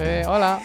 Eh, 0.00 0.24
hola. 0.26 0.60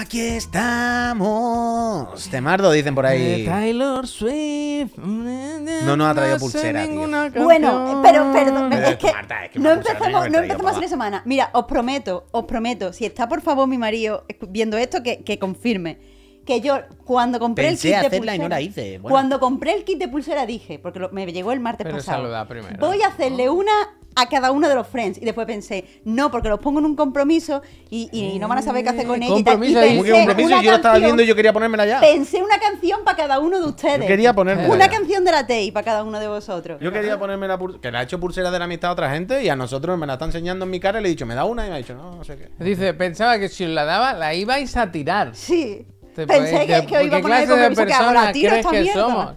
Aquí 0.00 0.20
estamos. 0.20 2.28
Temardo, 2.30 2.72
dicen 2.72 2.94
por 2.94 3.04
ahí. 3.06 3.44
Taylor 3.44 4.06
Swift. 4.08 4.96
No 4.96 5.96
nos 5.96 6.08
ha 6.08 6.14
traído 6.14 6.38
pulsera, 6.38 6.86
tío. 6.86 7.42
Bueno, 7.44 8.00
pero 8.02 8.32
perdón, 8.32 8.72
es 8.72 8.96
que 8.96 9.12
Marta, 9.12 9.44
es 9.44 9.50
que 9.50 9.58
no 9.58 9.70
empecemos, 9.72 10.30
no 10.30 10.38
empecemos 10.38 10.82
en 10.82 10.88
semana. 10.88 11.22
Mira, 11.26 11.50
os 11.52 11.66
prometo, 11.66 12.26
os 12.30 12.44
prometo, 12.44 12.92
si 12.92 13.04
está 13.04 13.28
por 13.28 13.42
favor 13.42 13.68
mi 13.68 13.76
marido 13.78 14.24
viendo 14.48 14.76
esto, 14.78 15.02
que, 15.02 15.22
que 15.22 15.38
confirme. 15.38 15.98
Que 16.46 16.62
yo, 16.62 16.80
cuando 17.04 17.38
compré 17.38 17.66
Pensé 17.66 17.88
el 17.88 17.94
kit 17.94 18.00
de 18.00 18.06
hacerla 18.06 18.34
y 18.34 18.38
no 18.38 18.44
pulsera, 18.44 18.56
la 18.56 18.60
hice, 18.62 18.98
bueno. 18.98 19.12
Cuando 19.12 19.38
compré 19.38 19.74
el 19.74 19.84
kit 19.84 19.98
de 19.98 20.08
pulsera 20.08 20.46
dije, 20.46 20.78
porque 20.78 20.98
lo- 20.98 21.10
me 21.10 21.30
llegó 21.30 21.52
el 21.52 21.60
martes 21.60 21.84
Pero 21.84 21.98
pasado. 21.98 22.22
saluda 22.22 22.48
primero. 22.48 22.76
Voy 22.80 23.02
a 23.02 23.08
hacerle 23.08 23.50
una 23.50 23.72
a 24.16 24.28
cada 24.28 24.50
uno 24.50 24.68
de 24.68 24.74
los 24.74 24.86
friends. 24.86 25.18
Y 25.18 25.24
después 25.24 25.46
pensé, 25.46 25.84
no, 26.04 26.30
porque 26.30 26.48
los 26.48 26.58
pongo 26.58 26.80
en 26.80 26.86
un 26.86 26.96
compromiso 26.96 27.62
y, 27.90 28.08
y 28.12 28.38
no 28.38 28.48
van 28.48 28.58
a 28.58 28.62
saber 28.62 28.82
qué 28.82 28.90
hacer 28.90 29.06
con 29.06 29.22
ella. 29.22 29.36
y 29.38 29.42
tal. 29.44 29.54
compromiso 29.54 29.78
Y 29.80 29.82
ahí. 29.82 29.90
¿Cómo 29.96 30.02
que 30.04 30.10
pensé 30.10 30.26
compromiso? 30.26 30.48
una 30.56 30.62
Yo 30.62 30.70
lo 30.70 30.76
estaba 30.76 30.92
canción- 30.94 31.06
viendo 31.08 31.22
y 31.22 31.26
yo 31.26 31.34
quería 31.36 31.52
ponérmela 31.52 31.86
ya. 31.86 32.00
Pensé 32.00 32.42
una 32.42 32.58
canción 32.58 33.00
para 33.04 33.16
cada 33.16 33.38
uno 33.38 33.60
de 33.60 33.66
ustedes. 33.66 34.00
Yo 34.00 34.06
quería 34.06 34.34
ponérmela 34.34 34.68
Una 34.68 34.86
ya. 34.86 34.90
canción 34.90 35.24
de 35.24 35.30
la 35.32 35.46
TEI 35.46 35.70
para 35.70 35.84
cada 35.84 36.04
uno 36.04 36.18
de 36.20 36.28
vosotros. 36.28 36.78
Yo 36.80 36.92
quería 36.92 37.18
ponerme 37.18 37.46
la 37.48 37.58
pulsera. 37.58 37.80
Que 37.80 37.90
le 37.92 37.98
ha 37.98 38.02
hecho 38.02 38.18
pulsera 38.20 38.50
de 38.50 38.58
la 38.58 38.64
amistad 38.66 38.90
a 38.90 38.92
otra 38.94 39.10
gente 39.10 39.42
y 39.42 39.48
a 39.48 39.56
nosotros 39.56 39.96
me 39.98 40.06
la 40.06 40.14
está 40.14 40.24
enseñando 40.26 40.64
en 40.64 40.70
mi 40.70 40.80
cara 40.80 41.00
y 41.00 41.02
le 41.02 41.08
he 41.08 41.10
dicho, 41.12 41.24
me 41.26 41.34
da 41.34 41.44
una 41.44 41.66
y 41.66 41.68
me 41.70 41.76
ha 41.76 41.78
dicho, 41.78 41.94
no, 41.94 42.16
no 42.16 42.24
sé 42.24 42.36
qué. 42.36 42.48
Dice, 42.62 42.94
pensaba 42.94 43.38
que 43.38 43.48
si 43.48 43.64
os 43.64 43.70
la 43.70 43.84
daba, 43.84 44.12
la 44.12 44.34
ibais 44.34 44.76
a 44.76 44.90
tirar. 44.90 45.30
Sí. 45.34 45.86
Te- 46.14 46.26
Pensé 46.26 46.66
que, 46.66 46.86
que 46.86 46.96
os 46.98 47.04
iba 47.04 47.16
a 47.16 47.20
¿qué 47.20 47.22
poner 47.22 47.40
el 47.42 47.46
clase 47.46 47.46
de 47.46 47.66
compromiso 47.68 47.86
que 47.86 47.92
hago. 47.92 48.12
La 48.12 48.32
tiro 48.32 48.54
esta 48.56 48.70
que 48.70 48.80
mierda. 48.82 49.00
somos? 49.00 49.34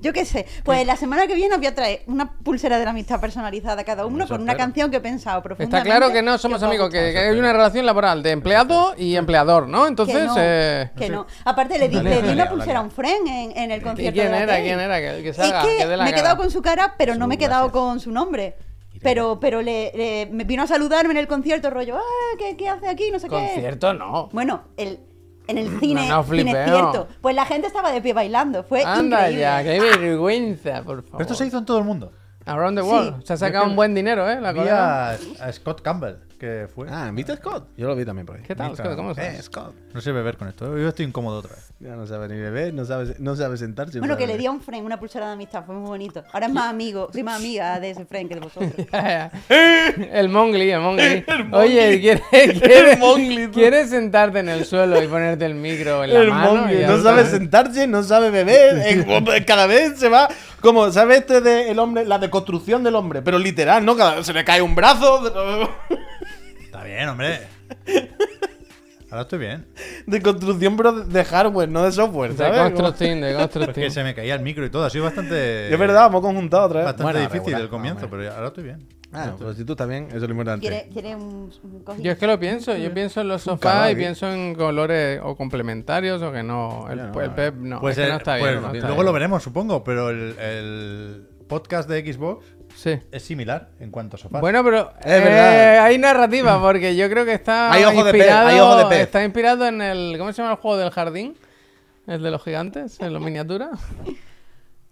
Yo 0.00 0.12
qué 0.12 0.24
sé. 0.24 0.46
Pues 0.64 0.86
la 0.86 0.96
semana 0.96 1.26
que 1.26 1.34
viene 1.34 1.54
os 1.54 1.58
voy 1.58 1.66
a 1.66 1.74
traer 1.74 2.02
una 2.06 2.32
pulsera 2.32 2.78
de 2.78 2.84
la 2.84 2.90
amistad 2.90 3.20
personalizada 3.20 3.80
a 3.82 3.84
cada 3.84 4.06
uno 4.06 4.24
Eso 4.24 4.34
con 4.34 4.42
una 4.42 4.52
espero. 4.52 4.64
canción 4.66 4.90
que 4.92 4.98
he 4.98 5.00
pensado 5.00 5.38
Está 5.38 5.42
profundamente. 5.48 5.90
claro 5.90 6.12
que 6.12 6.22
no 6.22 6.38
somos 6.38 6.62
amigos, 6.62 6.88
que, 6.90 6.98
hay 7.18 7.36
una 7.38 7.52
relación 7.52 7.84
laboral 7.84 8.22
de 8.22 8.30
empleado 8.30 8.94
y 8.96 9.16
empleador, 9.16 9.66
¿no? 9.68 9.82
Que 9.82 9.88
Entonces, 9.88 10.24
no, 10.26 10.34
eh, 10.38 10.90
que 10.96 11.08
no. 11.08 11.26
Aparte 11.44 11.78
le 11.78 11.88
di, 11.88 12.00
le 12.00 12.32
una 12.32 12.48
pulsera 12.48 12.78
a 12.78 12.82
un 12.82 12.90
friend 12.92 13.26
en, 13.26 13.56
en 13.58 13.70
el 13.72 13.80
¿y 13.80 13.82
concierto 13.84 14.20
quién 14.20 14.32
de 14.32 14.38
era? 14.38 14.60
¿Quién 14.60 14.78
era? 14.80 15.00
Que, 15.00 15.22
que 15.22 15.28
Es 15.30 15.36
salga, 15.36 15.62
que 15.62 15.76
que 15.78 15.86
dé 15.86 15.96
la 15.96 16.04
me 16.04 16.10
he 16.10 16.12
cara. 16.12 16.22
quedado 16.22 16.36
con 16.36 16.50
su 16.50 16.62
cara, 16.62 16.94
pero 16.96 17.14
no 17.16 17.26
me 17.26 17.34
he 17.34 17.38
quedado 17.38 17.64
gracias. 17.68 17.82
con 17.82 18.00
su 18.00 18.12
nombre. 18.12 18.54
Pero, 19.02 19.38
pero 19.40 19.62
le, 19.62 19.92
le- 19.94 20.28
me 20.32 20.42
vino 20.42 20.64
a 20.64 20.66
saludarme 20.66 21.12
en 21.12 21.18
el 21.18 21.28
concierto, 21.28 21.70
rollo, 21.70 21.96
ah, 21.98 22.36
¿qué, 22.36 22.56
qué 22.56 22.68
hace 22.68 22.88
aquí? 22.88 23.10
No 23.12 23.18
sé 23.20 23.28
qué. 23.28 23.34
Concierto 23.36 23.94
no. 23.94 24.28
Bueno, 24.32 24.62
el, 24.76 24.98
en 25.48 25.58
el 25.58 25.68
cine, 25.80 26.08
no 26.08 26.22
cine 26.22 26.42
flipeo. 26.44 26.64
cierto. 26.92 27.08
Pues 27.20 27.34
la 27.34 27.44
gente 27.44 27.66
estaba 27.66 27.90
de 27.90 28.00
pie 28.00 28.12
bailando. 28.12 28.62
Fue 28.62 28.82
Anda 28.84 29.18
increíble. 29.30 29.40
ya, 29.40 29.62
qué 29.64 29.80
vergüenza, 29.80 30.82
por 30.84 31.02
favor. 31.02 31.04
Pero 31.10 31.22
esto 31.22 31.34
se 31.34 31.46
hizo 31.46 31.58
en 31.58 31.64
todo 31.64 31.78
el 31.78 31.84
mundo. 31.84 32.12
Around 32.46 32.78
the 32.78 32.84
Sí. 32.84 32.88
world. 32.90 33.24
Se 33.24 33.32
ha 33.32 33.36
sacado 33.36 33.66
un 33.66 33.76
buen 33.76 33.94
dinero, 33.94 34.28
¿eh? 34.30 34.40
La 34.40 34.52
Vi 34.52 34.60
a, 34.60 35.10
a 35.10 35.52
Scott 35.52 35.82
Campbell, 35.82 36.14
que 36.38 36.68
fue. 36.74 36.86
Ah, 36.90 37.10
¿viste 37.12 37.36
Scott? 37.36 37.68
Yo 37.76 37.88
lo 37.88 37.96
vi 37.96 38.04
también 38.04 38.24
por 38.26 38.36
ahí. 38.36 38.42
¿Qué 38.46 38.54
tal, 38.54 38.74
Scott? 38.76 38.94
¿Cómo 38.96 39.10
Eh, 39.10 39.14
estás? 39.18 39.44
Scott. 39.46 39.74
No 39.92 40.00
sé 40.00 40.12
beber 40.12 40.36
con 40.36 40.48
esto. 40.48 40.76
Yo 40.78 40.88
estoy 40.88 41.06
incómodo 41.06 41.38
otra 41.38 41.54
vez. 41.54 41.64
Ya 41.80 41.94
no 41.96 42.06
sabe 42.06 42.28
ni 42.28 42.36
beber, 42.40 42.72
no 42.74 42.84
sabe, 42.84 43.14
no 43.18 43.36
sabe 43.36 43.56
sentarse. 43.56 43.98
no 43.98 44.00
Bueno, 44.02 44.14
sabe 44.14 44.22
que 44.22 44.26
le 44.26 44.32
beber. 44.34 44.40
di 44.40 44.46
a 44.46 44.50
un 44.50 44.60
friend 44.60 44.84
una 44.86 44.98
pulsera 44.98 45.26
de 45.26 45.32
amistad, 45.32 45.64
fue 45.64 45.74
muy 45.74 45.88
bonito. 45.88 46.24
Ahora 46.32 46.46
es 46.46 46.52
más 46.52 46.70
amigo, 46.70 47.08
soy 47.12 47.22
más 47.22 47.38
amiga 47.38 47.78
de 47.80 47.90
ese 47.90 48.04
friend 48.04 48.28
que 48.28 48.34
de 48.36 48.40
vosotros. 48.40 48.72
El 50.12 50.28
Mongli, 50.28 50.70
el 50.70 50.80
Mongli. 50.80 51.24
Oye, 51.52 52.00
¿quieres, 52.00 52.22
quieres, 52.60 52.98
¿quieres 53.52 53.90
sentarte 53.90 54.40
en 54.40 54.48
el 54.48 54.64
suelo 54.64 55.02
y 55.02 55.06
ponerte 55.06 55.44
el 55.44 55.54
micro 55.54 56.04
en 56.04 56.14
la 56.14 56.20
El 56.20 56.30
mano? 56.30 56.70
ya 56.72 56.88
no 56.88 57.02
sabe 57.02 57.24
sentarse, 57.26 57.86
no 57.86 58.02
sabe 58.02 58.30
beber. 58.30 58.78
eh, 58.86 59.44
Cada 59.46 59.66
vez 59.66 59.98
se 59.98 60.08
va. 60.08 60.28
Como, 60.60 60.90
¿sabes 60.90 61.18
este 61.20 61.40
de 61.40 61.70
el 61.70 61.78
hombre, 61.78 62.04
la 62.04 62.18
deconstrucción 62.18 62.82
del 62.82 62.96
hombre? 62.96 63.22
Pero 63.22 63.38
literal, 63.38 63.84
¿no? 63.84 63.96
Cada 63.96 64.16
vez 64.16 64.26
se 64.26 64.32
le 64.32 64.44
cae 64.44 64.60
un 64.62 64.74
brazo. 64.74 65.22
Bien, 66.88 67.08
hombre. 67.08 67.40
Ahora 69.10 69.22
estoy 69.22 69.38
bien. 69.38 69.66
Deconstrucción, 70.06 70.76
pero 70.76 70.92
de 70.92 71.24
hardware, 71.24 71.68
no 71.68 71.82
de 71.82 71.92
software, 71.92 72.32
De 72.32 72.36
¿sabes? 72.38 72.58
Como- 72.58 72.64
constructing, 72.74 73.20
de 73.22 73.32
Porque 73.34 73.36
constructing. 73.52 73.90
se 73.90 74.04
me 74.04 74.14
caía 74.14 74.34
el 74.34 74.42
micro 74.42 74.64
y 74.66 74.70
todo. 74.70 74.84
Ha 74.84 74.90
sido 74.90 75.04
bastante. 75.04 75.68
Es 75.72 75.78
verdad, 75.78 76.06
hemos 76.08 76.20
conjuntado 76.20 76.66
otra 76.66 76.78
vez. 76.80 76.84
Bastante 76.86 77.02
Bueno, 77.04 77.18
difícil 77.20 77.40
regular, 77.44 77.60
el 77.62 77.68
comienzo, 77.68 78.00
más 78.02 78.12
o 78.12 78.16
menos. 78.16 78.24
pero 78.26 78.34
ahora 78.36 78.48
estoy 78.48 78.64
bien. 78.64 78.88
Ah, 79.10 79.34
pues 79.38 79.56
si 79.56 79.64
tú 79.64 79.74
bien, 79.86 80.06
eso 80.08 80.16
es 80.16 80.22
lo 80.22 80.30
importante. 80.32 80.68
¿Quiere, 80.68 80.88
quiere 80.92 81.16
un? 81.16 81.50
Yo 82.00 82.12
es 82.12 82.18
que 82.18 82.26
lo 82.26 82.38
pienso, 82.38 82.76
yo 82.76 82.92
pienso 82.92 83.22
en 83.22 83.28
los 83.28 83.40
sofás 83.40 83.90
y 83.92 83.94
pienso 83.94 84.30
en 84.30 84.54
colores 84.54 85.18
o 85.22 85.34
complementarios 85.34 86.20
o 86.20 86.30
que 86.30 86.42
no. 86.42 86.86
El, 86.90 87.10
no, 87.12 87.20
el 87.22 87.30
Pep 87.30 87.54
no, 87.54 87.80
Pues, 87.80 87.96
es 87.96 88.02
que 88.02 88.04
el- 88.04 88.10
no 88.12 88.18
está 88.18 88.38
pues 88.38 88.50
bien. 88.52 88.62
no 88.62 88.72
está 88.74 88.86
luego 88.88 89.02
lo 89.02 89.10
bien. 89.10 89.14
veremos, 89.14 89.42
supongo. 89.42 89.82
Pero 89.82 90.10
el, 90.10 90.38
el 90.38 91.26
podcast 91.48 91.88
de 91.88 92.12
Xbox 92.12 92.44
Sí. 92.78 92.96
es 93.10 93.24
similar 93.24 93.70
en 93.80 93.90
cuanto 93.90 94.14
a 94.14 94.18
sofás. 94.20 94.40
Bueno, 94.40 94.62
pero 94.62 94.92
Es 95.00 95.04
verdad. 95.24 95.74
eh, 95.74 95.78
hay 95.80 95.98
narrativa 95.98 96.60
porque 96.62 96.94
yo 96.94 97.10
creo 97.10 97.24
que 97.24 97.32
está 97.34 97.72
Hay 97.72 97.82
ojo 97.82 98.04
de 98.04 98.12
pez, 98.12 98.20
inspirado, 98.20 98.48
hay 98.48 98.60
ojo 98.60 98.76
de 98.76 98.84
pez. 98.86 99.00
está 99.00 99.24
inspirado 99.24 99.66
en 99.66 99.82
el 99.82 100.14
¿cómo 100.16 100.32
se 100.32 100.40
llama 100.42 100.54
el 100.54 100.60
juego 100.60 100.76
del 100.76 100.90
jardín? 100.90 101.36
El 102.06 102.22
de 102.22 102.30
los 102.30 102.40
gigantes, 102.44 103.00
en 103.00 103.12
los 103.12 103.20
miniaturas. 103.20 103.70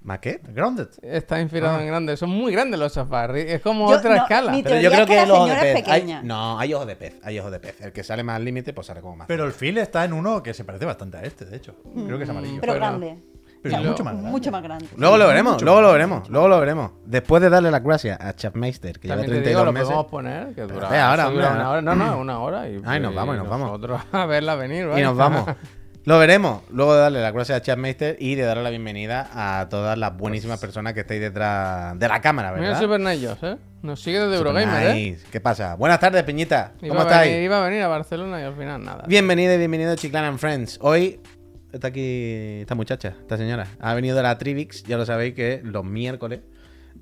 ¿Más 0.02 0.18
qué? 0.20 0.40
Grounded. 0.48 0.88
Está 1.02 1.40
inspirado 1.40 1.80
en 1.80 1.86
grandes, 1.86 2.18
son 2.18 2.30
muy 2.30 2.52
grandes 2.52 2.78
los 2.78 2.92
sofás, 2.92 3.30
es 3.36 3.60
como 3.60 3.88
Yo- 3.90 3.98
otra 3.98 4.10
no, 4.16 4.22
escala. 4.22 4.50
mi 4.52 4.62
Pero 4.64 4.80
yo 4.80 4.90
creo 4.90 5.02
es 5.02 5.06
que 5.06 5.12
que 5.12 5.16
la 5.16 5.22
el 5.22 5.30
ojo 5.30 5.44
de 5.46 5.50
señora 5.52 5.68
es 5.68 5.74
pez. 5.76 5.88
hay- 5.88 6.00
pequeña. 6.00 6.22
no, 6.22 6.58
hay 6.58 6.74
ojo 6.74 6.86
de 6.86 6.96
pez. 6.96 7.14
Hay 7.22 7.38
ojo 7.38 7.50
de 7.52 7.58
pez. 7.60 7.80
El 7.80 7.92
que 7.92 8.02
sale 8.04 8.22
más 8.24 8.36
al 8.36 8.44
límite, 8.44 8.72
pues 8.72 8.86
sale 8.88 9.00
como 9.00 9.14
más. 9.16 9.26
Pero 9.28 9.44
el 9.44 9.52
feel 9.52 9.78
está 9.78 10.04
en 10.04 10.12
uno 10.12 10.42
que 10.42 10.54
se 10.54 10.64
parece 10.64 10.84
bastante 10.84 11.18
a 11.18 11.22
este, 11.22 11.44
de 11.44 11.56
hecho. 11.56 11.74
Creo 12.06 12.18
que 12.18 12.24
es 12.24 12.30
amarillo. 12.30 12.58
Pero 12.60 12.72
Pero- 12.74 12.84
grande. 12.84 13.18
Pero 13.70 13.90
mucho 13.90 14.04
más 14.04 14.12
grande. 14.14 14.30
Mucho 14.30 14.50
más 14.50 14.62
grande. 14.62 14.86
Luego 14.96 15.16
lo 15.16 15.26
veremos, 15.28 15.62
luego 15.62 15.80
lo 15.80 15.92
veremos, 15.92 16.28
luego 16.30 16.48
lo 16.48 16.60
veremos. 16.60 16.90
Después 17.04 17.42
de 17.42 17.50
darle 17.50 17.70
las 17.70 17.82
gracias 17.82 18.20
a 18.20 18.34
Chapmeister, 18.34 18.98
que 18.98 19.08
lleva 19.08 19.20
También 19.22 19.42
te 19.42 19.48
digo, 19.48 19.62
32 19.62 19.66
lo 19.66 19.72
meses. 19.72 19.86
podemos 19.88 20.06
poner, 20.10 20.54
que 20.54 20.62
dura, 20.62 20.88
ve 20.88 20.98
ahora, 20.98 21.22
eso 21.24 21.32
dura 21.32 21.46
hombre, 21.48 21.60
una 21.62 21.70
hora. 21.70 21.82
No, 21.82 21.94
no, 21.94 22.18
una 22.18 22.38
hora. 22.40 22.68
Y, 22.68 22.80
Ay, 22.84 23.00
nos 23.00 23.14
vamos, 23.14 23.34
y 23.36 23.38
nos 23.38 23.48
vamos. 23.48 23.68
nosotros 23.68 24.00
a 24.12 24.26
verla 24.26 24.54
venir, 24.54 24.88
Y 24.96 25.02
nos 25.02 25.16
vamos. 25.16 25.46
Lo 26.06 26.20
veremos. 26.20 26.62
Luego 26.70 26.94
de 26.94 27.00
darle 27.00 27.20
las 27.20 27.32
gracias 27.32 27.58
a 27.58 27.62
Chapmeister 27.62 28.16
y 28.20 28.36
de 28.36 28.44
darle 28.44 28.62
la 28.62 28.70
bienvenida 28.70 29.28
a 29.34 29.68
todas 29.68 29.98
las 29.98 30.16
buenísimas 30.16 30.60
personas 30.60 30.92
que 30.92 31.00
estáis 31.00 31.20
detrás 31.20 31.98
de 31.98 32.06
la 32.06 32.20
cámara, 32.20 32.52
Mira 32.52 32.62
¿verdad? 32.62 32.80
Super 32.80 33.00
Nice, 33.00 33.36
¿eh? 33.42 33.56
Nos 33.82 34.00
sigue 34.02 34.20
desde 34.20 34.38
Super 34.38 34.54
Eurogamer, 34.56 34.86
¿eh? 34.86 34.94
nice. 34.94 35.26
¿Qué 35.32 35.40
pasa? 35.40 35.74
Buenas 35.74 35.98
tardes, 35.98 36.22
Peñita. 36.22 36.74
¿Cómo 36.78 36.92
Iba 36.92 37.00
a, 37.02 37.06
estáis? 37.06 37.30
venir, 37.32 37.44
iba 37.46 37.60
a 37.60 37.64
venir 37.68 37.82
a 37.82 37.88
Barcelona 37.88 38.40
y 38.40 38.44
al 38.44 38.54
final 38.54 38.84
nada. 38.84 39.02
Bienvenido 39.08 39.52
y 39.54 39.58
bienvenido 39.58 39.90
a 39.90 39.96
Chiclana 39.96 40.28
and 40.28 40.38
Friends. 40.38 40.78
Hoy 40.80 41.18
está 41.76 41.88
aquí 41.88 42.58
esta 42.60 42.74
muchacha, 42.74 43.14
esta 43.20 43.36
señora. 43.36 43.66
Ha 43.80 43.94
venido 43.94 44.16
de 44.16 44.22
la 44.22 44.36
Trivix, 44.38 44.82
ya 44.82 44.96
lo 44.96 45.06
sabéis 45.06 45.34
que 45.34 45.60
los 45.64 45.84
miércoles. 45.84 46.40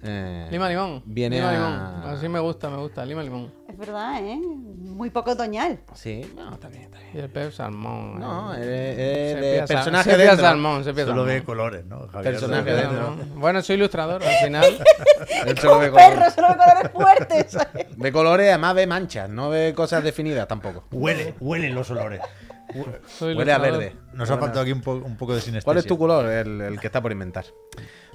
eh, 0.02 0.48
Lima 0.50 0.68
limón. 0.68 1.02
Viene 1.06 1.36
Lima 1.36 1.48
a- 1.48 1.52
limón. 1.52 2.14
Así 2.14 2.28
me 2.28 2.38
gusta, 2.40 2.68
me 2.68 2.76
gusta. 2.76 3.04
Lima 3.06 3.22
limón. 3.22 3.50
Es 3.68 3.78
verdad, 3.78 4.20
¿eh? 4.22 4.36
Muy 4.38 5.10
poco 5.10 5.32
otoñal. 5.32 5.80
Sí, 5.94 6.20
no, 6.36 6.52
está 6.54 6.68
bien, 6.68 6.82
está 6.84 6.98
bien. 6.98 7.10
Y 7.14 7.18
el 7.18 7.28
Pep 7.30 7.50
salmón. 7.52 8.20
No, 8.20 8.54
eh. 8.54 8.60
de 8.60 9.58
sal- 9.58 9.66
personaje 9.68 10.10
sepia 10.10 10.26
dentro. 10.26 10.44
salmón, 10.46 10.84
sepia 10.84 11.04
Solo 11.04 11.22
salmón. 11.22 11.34
ve 11.34 11.42
colores, 11.44 11.84
¿no? 11.86 12.06
Javier? 12.08 12.32
Personaje 12.34 12.62
ve- 12.64 12.72
dentro. 12.76 12.96
Salmón. 13.04 13.32
Bueno, 13.36 13.62
soy 13.62 13.76
ilustrador 13.76 14.22
al 14.22 14.34
final. 14.44 14.78
Él 15.46 15.58
solo 15.58 15.78
ve 15.80 15.88
Un 15.90 15.94
perro, 15.96 16.10
colores. 16.14 16.34
solo 16.34 16.48
de 16.48 16.54
colores 16.56 16.92
fuertes. 16.92 17.58
Ve 17.96 18.12
colores, 18.12 18.48
además 18.50 18.74
ve 18.74 18.86
manchas, 18.86 19.30
no 19.30 19.48
ve 19.50 19.72
cosas 19.74 20.04
definidas 20.04 20.46
tampoco. 20.46 20.84
Huele, 20.92 21.34
huelen 21.40 21.74
los 21.74 21.90
olores. 21.90 22.20
Huele 23.36 23.52
a 23.52 23.58
verde. 23.58 23.96
Nos 24.14 24.30
ha 24.30 24.38
faltado 24.38 24.60
aquí 24.62 24.72
un, 24.72 24.80
po- 24.80 24.94
un 24.94 25.16
poco 25.16 25.34
de 25.34 25.40
sinestesia. 25.40 25.64
¿Cuál 25.64 25.78
es 25.78 25.86
tu 25.86 25.96
color? 25.98 26.26
El, 26.26 26.60
el 26.60 26.80
que 26.80 26.86
está 26.88 27.00
por 27.00 27.12
inventar. 27.12 27.44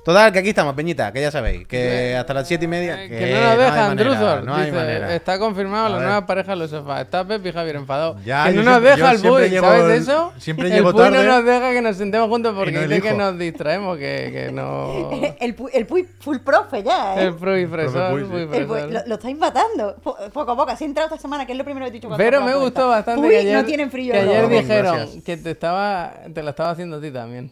Total, 0.03 0.31
que 0.31 0.39
aquí 0.39 0.49
estamos, 0.49 0.73
Peñita, 0.75 1.11
que 1.11 1.21
ya 1.21 1.29
sabéis, 1.31 1.67
que 1.67 2.15
hasta 2.15 2.33
las 2.33 2.47
siete 2.47 2.65
y 2.65 2.67
media. 2.67 3.03
Eh, 3.03 3.09
Que, 3.09 3.33
no 3.33 3.41
nos 3.49 3.57
dejan, 3.57 3.97
Druzor. 3.97 4.43
No 4.43 4.55
hay 4.55 4.65
Dice, 4.65 4.75
manera. 4.77 5.13
está 5.15 5.37
confirmado 5.37 5.85
A 5.85 5.89
la 5.89 5.95
ver. 5.97 6.05
nueva 6.05 6.25
pareja 6.25 6.53
en 6.53 6.59
los 6.59 6.69
sofás. 6.69 7.01
Está 7.01 7.25
Pep 7.27 7.45
y 7.45 7.51
Javier 7.51 7.75
enfadado. 7.75 8.17
Ya, 8.25 8.45
que 8.45 8.53
no 8.53 8.63
nos 8.63 8.73
siempre- 8.81 8.89
deja 8.95 9.11
el 9.11 9.19
Puy, 9.21 9.59
¿sabes 9.59 9.83
el- 9.83 9.91
eso? 10.01 10.33
siempre 10.37 10.75
el 10.77 10.83
Puy 10.83 10.93
no 10.93 11.23
nos 11.23 11.45
deja 11.45 11.71
que 11.71 11.81
nos 11.81 11.97
sentemos 11.97 12.29
juntos 12.29 12.53
porque 12.55 12.71
no 12.71 12.81
dice 12.87 13.01
que 13.01 13.13
nos 13.13 13.37
distraemos, 13.37 13.97
que, 13.97 14.29
que 14.33 14.51
no... 14.51 15.11
El, 15.39 15.55
pu- 15.55 15.69
el 15.73 15.85
Puy 15.85 16.07
full 16.19 16.37
profe 16.37 16.81
ya, 16.83 17.15
¿eh? 17.19 17.25
el 17.25 17.35
Puy 17.35 17.65
fresor, 17.67 18.11
Puy, 18.11 18.21
sí. 18.21 18.27
Puy 18.47 18.57
El 18.57 18.67
Puy- 18.67 18.91
lo, 18.91 19.05
lo 19.05 19.15
estáis 19.15 19.37
matando. 19.37 19.95
Po- 20.01 20.17
Poco 20.33 20.51
a 20.51 20.55
poco. 20.55 20.71
Así 20.71 20.85
he 20.85 20.87
entrado 20.87 21.07
esta 21.09 21.21
semana, 21.21 21.45
que 21.45 21.51
es 21.51 21.57
lo 21.57 21.63
primero 21.63 21.85
que 21.85 21.89
he 21.89 21.93
dicho 21.93 22.09
Pero 22.17 22.41
me 22.41 22.55
gustó 22.55 22.87
bastante 22.89 23.21
Puy 23.21 23.29
que 23.31 23.37
ayer, 23.39 23.55
no 23.57 23.65
tienen 23.65 23.91
frío. 23.91 24.13
que 24.13 24.23
de 24.23 24.29
ayer 24.37 24.49
dijeron 24.49 25.21
que 25.23 25.37
te 25.37 25.51
estaba 25.51 26.13
te 26.33 26.41
la 26.43 26.51
estaba 26.51 26.71
haciendo 26.71 26.97
a 26.97 27.01
ti 27.01 27.11
también. 27.11 27.51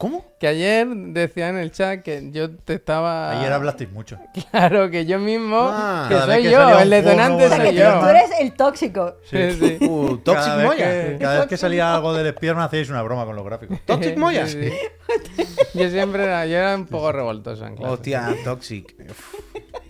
¿Cómo? 0.00 0.24
Que 0.40 0.48
ayer 0.48 0.88
decía 0.88 1.50
en 1.50 1.58
el 1.58 1.72
chat 1.72 2.00
que 2.00 2.30
yo 2.32 2.50
te 2.50 2.72
estaba... 2.72 3.38
Ayer 3.38 3.52
hablasteis 3.52 3.90
mucho. 3.90 4.18
Claro, 4.50 4.90
que 4.90 5.04
yo 5.04 5.18
mismo, 5.18 5.58
Ah. 5.60 6.06
que 6.08 6.18
soy 6.18 6.42
que 6.42 6.50
yo, 6.50 6.80
el 6.80 6.88
detonante 6.88 7.44
O 7.44 7.48
sea, 7.50 7.58
que 7.58 7.64
soy 7.64 7.74
tú, 7.74 7.82
yo. 7.82 8.00
tú 8.00 8.06
eres 8.06 8.30
el 8.40 8.52
tóxico. 8.54 9.16
Sí, 9.24 9.50
sí. 9.52 9.76
Uh, 9.84 10.16
Toxic 10.16 10.42
cada 10.42 10.56
vez 10.56 10.66
Moya. 10.66 10.86
Que, 10.86 11.18
cada 11.20 11.38
vez 11.40 11.48
que 11.48 11.56
salía 11.58 11.94
algo 11.94 12.14
del 12.14 12.28
espierno 12.28 12.62
hacíais 12.62 12.88
una 12.88 13.02
broma 13.02 13.26
con 13.26 13.36
los 13.36 13.44
gráficos. 13.44 13.78
Toxic 13.84 14.16
Moya. 14.16 14.46
Sí, 14.46 14.70
sí. 15.36 15.44
Yo 15.74 15.90
siempre 15.90 16.24
era, 16.24 16.46
yo 16.46 16.56
era 16.56 16.76
un 16.76 16.86
poco 16.86 17.12
revoltoso 17.12 17.66
en 17.66 17.76
clase. 17.76 17.92
Hostia, 17.92 18.34
Toxic. 18.42 18.94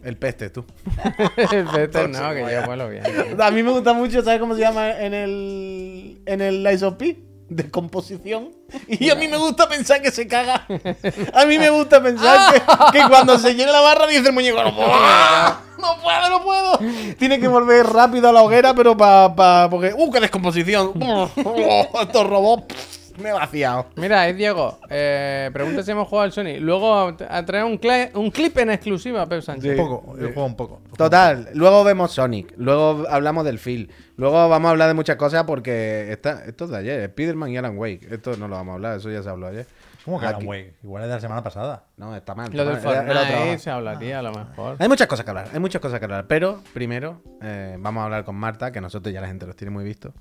El 0.02 0.16
peste, 0.16 0.50
tú. 0.50 0.64
el 1.52 1.66
Peter 1.66 2.10
no, 2.10 2.30
que 2.30 2.40
yo 2.52 2.66
vuelo 2.66 2.88
bien. 2.88 3.04
A 3.40 3.50
mí 3.52 3.62
me 3.62 3.70
gusta 3.70 3.92
mucho, 3.92 4.24
¿sabes 4.24 4.40
cómo 4.40 4.56
se 4.56 4.60
llama 4.62 4.90
en 4.90 5.14
el 5.14 6.20
en 6.26 6.40
el 6.40 6.64
Lies 6.64 6.82
of 6.82 6.94
P? 6.94 7.29
De 7.50 7.70
composición. 7.70 8.52
Y 8.88 9.10
a 9.10 9.16
mí 9.16 9.28
me 9.28 9.36
gusta 9.36 9.68
pensar 9.68 10.00
que 10.00 10.10
se 10.10 10.26
caga. 10.26 10.66
A 11.34 11.44
mí 11.44 11.58
me 11.58 11.68
gusta 11.68 12.02
pensar 12.02 12.54
que, 12.54 12.98
que 12.98 13.08
cuando 13.08 13.38
se 13.38 13.54
llena 13.54 13.72
la 13.72 13.80
barra 13.80 14.06
dice 14.06 14.28
el 14.28 14.32
muñeco. 14.32 14.58
¡Buah! 14.72 15.56
No 15.80 15.96
puedo, 16.02 16.28
no 16.28 16.42
puedo. 16.44 16.78
Tiene 17.18 17.40
que 17.40 17.48
volver 17.48 17.86
rápido 17.86 18.28
a 18.28 18.32
la 18.32 18.42
hoguera, 18.42 18.74
pero 18.74 18.94
para. 18.96 19.34
Pa, 19.34 19.68
porque. 19.70 19.94
¡Uh, 19.96 20.10
qué 20.10 20.20
descomposición! 20.20 20.92
Estos 22.02 22.26
robots. 22.26 22.99
Me 23.18 23.30
he 23.30 23.32
vaciado. 23.32 23.86
Mira, 23.96 24.28
es 24.28 24.36
Diego. 24.36 24.78
Eh, 24.88 25.50
pregunta 25.52 25.82
si 25.82 25.90
hemos 25.90 26.08
jugado 26.08 26.24
al 26.24 26.32
Sony. 26.32 26.58
Luego 26.60 26.94
a 27.28 27.44
traer 27.44 27.64
un, 27.64 27.80
un 28.14 28.30
clip 28.30 28.56
en 28.58 28.70
exclusiva, 28.70 29.26
Pep 29.26 29.42
Sánchez. 29.42 29.78
Un 29.78 29.86
poco, 29.88 30.16
el 30.18 30.26
juego 30.32 30.44
un 30.46 30.56
poco. 30.56 30.80
Total, 30.96 31.48
luego 31.54 31.84
vemos 31.84 32.12
Sonic, 32.12 32.54
luego 32.56 33.04
hablamos 33.08 33.44
del 33.44 33.58
Phil, 33.58 33.90
luego 34.16 34.48
vamos 34.48 34.68
a 34.68 34.70
hablar 34.72 34.88
de 34.88 34.94
muchas 34.94 35.16
cosas 35.16 35.44
porque 35.44 36.12
está, 36.12 36.44
esto 36.44 36.64
es 36.64 36.70
de 36.70 36.76
ayer, 36.78 37.10
Spiderman 37.10 37.50
y 37.50 37.56
Alan 37.56 37.76
Wake, 37.78 38.08
esto 38.10 38.36
no 38.36 38.48
lo 38.48 38.56
vamos 38.56 38.72
a 38.72 38.74
hablar, 38.74 38.96
eso 38.98 39.10
ya 39.10 39.22
se 39.22 39.28
habló 39.28 39.46
ayer. 39.48 39.66
¿Cómo 40.04 40.18
que 40.18 40.26
Alan 40.26 40.46
Wake? 40.46 40.74
Igual 40.82 41.02
es 41.02 41.08
de 41.10 41.14
la 41.16 41.20
semana 41.20 41.42
pasada. 41.42 41.84
No, 41.98 42.16
está 42.16 42.34
mal. 42.34 42.50
Lo 42.54 42.62
está 42.62 42.74
del 42.74 42.82
mal, 42.84 42.94
era- 42.94 43.20
era 43.22 43.36
Fortnite 43.36 43.58
se 43.58 43.70
hablaría 43.70 44.18
a 44.18 44.22
lo 44.22 44.32
mejor. 44.32 44.76
Hay 44.78 44.88
muchas 44.88 45.06
cosas 45.06 45.24
que 45.24 45.30
hablar, 45.30 45.48
hay 45.52 45.60
muchas 45.60 45.80
cosas 45.82 45.98
que 45.98 46.04
hablar, 46.06 46.26
pero 46.26 46.60
primero 46.72 47.20
eh, 47.42 47.76
vamos 47.78 48.00
a 48.00 48.04
hablar 48.04 48.24
con 48.24 48.34
Marta, 48.36 48.72
que 48.72 48.80
nosotros 48.80 49.12
ya 49.12 49.20
la 49.20 49.26
gente 49.28 49.46
los 49.46 49.56
tiene 49.56 49.70
muy 49.70 49.84
visto. 49.84 50.12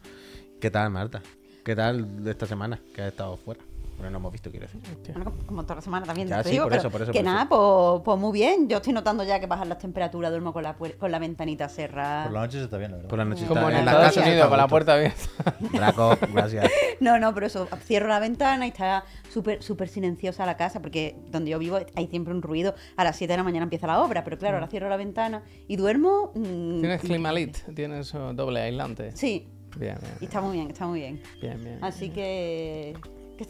¿Qué 0.59 0.69
tal, 0.69 0.89
Marta? 0.89 1.21
¿Qué 1.69 1.75
tal 1.75 2.23
de 2.23 2.31
esta 2.31 2.47
semana 2.47 2.79
que 2.95 3.03
has 3.03 3.09
estado 3.09 3.37
fuera? 3.37 3.61
Bueno, 3.97 4.09
no 4.13 4.17
hemos 4.17 4.31
visto, 4.31 4.49
quiero 4.49 4.65
decir. 4.65 4.81
Bueno, 5.13 5.33
como- 5.45 5.61
toda 5.61 5.75
la 5.75 5.81
semana 5.83 6.03
también, 6.03 6.27
Ya, 6.27 6.37
te 6.41 6.45
sí, 6.45 6.49
digo, 6.53 6.63
por 6.63 6.71
pero 6.71 6.79
eso, 6.81 6.89
por 6.89 7.01
eso, 7.03 7.11
que 7.11 7.19
por 7.19 7.25
nada, 7.25 7.41
eso. 7.43 7.49
pues, 7.97 8.05
pues 8.05 8.17
muy 8.19 8.31
bien. 8.33 8.67
Yo 8.67 8.77
estoy 8.77 8.91
notando 8.91 9.23
ya 9.23 9.39
que 9.39 9.45
bajan 9.45 9.69
las 9.69 9.77
temperaturas, 9.77 10.31
duermo 10.31 10.51
con 10.51 10.63
la, 10.63 10.75
puer- 10.75 10.97
con 10.97 11.11
la 11.11 11.19
ventanita 11.19 11.69
cerrada. 11.69 12.23
Por 12.23 12.33
la 12.33 12.39
noche 12.39 12.57
se 12.57 12.63
está 12.63 12.79
bien, 12.79 12.89
la 12.89 12.97
verdad. 12.97 13.09
Por 13.11 13.19
la 13.19 13.25
noche 13.25 13.45
Como 13.45 13.59
está 13.59 13.71
en 13.71 13.77
en 13.77 13.85
la 13.85 13.91
Estados 14.07 14.17
Unidos, 14.27 14.47
con 14.47 14.57
la 14.57 14.67
puerta 14.67 14.93
abierta. 14.95 15.21
Draco, 15.73 16.17
gracias. 16.33 16.71
No, 17.01 17.19
no, 17.19 17.35
pero 17.35 17.45
eso, 17.45 17.67
cierro 17.85 18.07
la 18.07 18.19
ventana 18.19 18.65
y 18.65 18.69
está 18.69 19.03
súper 19.31 19.61
súper 19.61 19.89
silenciosa 19.89 20.45
la 20.47 20.57
casa, 20.57 20.81
porque 20.81 21.15
donde 21.31 21.51
yo 21.51 21.59
vivo 21.59 21.77
hay 21.95 22.07
siempre 22.07 22.33
un 22.33 22.41
ruido. 22.41 22.73
A 22.97 23.03
las 23.03 23.15
7 23.15 23.31
de 23.33 23.37
la 23.37 23.43
mañana 23.43 23.63
empieza 23.65 23.85
la 23.85 24.01
obra, 24.01 24.23
pero 24.23 24.39
claro, 24.39 24.55
ahora 24.57 24.67
cierro 24.69 24.89
la 24.89 24.97
ventana 24.97 25.43
y 25.67 25.75
duermo. 25.75 26.31
mm, 26.33 26.79
Tienes 26.79 27.01
Climalit, 27.01 27.57
tienes 27.75 28.13
oh, 28.15 28.33
doble 28.33 28.59
aislante. 28.61 29.11
Sí, 29.15 29.47
Bien, 29.77 29.95
y 29.97 30.01
bien. 30.05 30.13
está 30.21 30.41
muy 30.41 30.57
bien, 30.57 30.69
está 30.69 30.85
muy 30.87 30.99
bien. 30.99 31.21
Bien, 31.41 31.63
bien. 31.63 31.77
Así 31.81 32.09
que. 32.09 32.93
que 33.37 33.45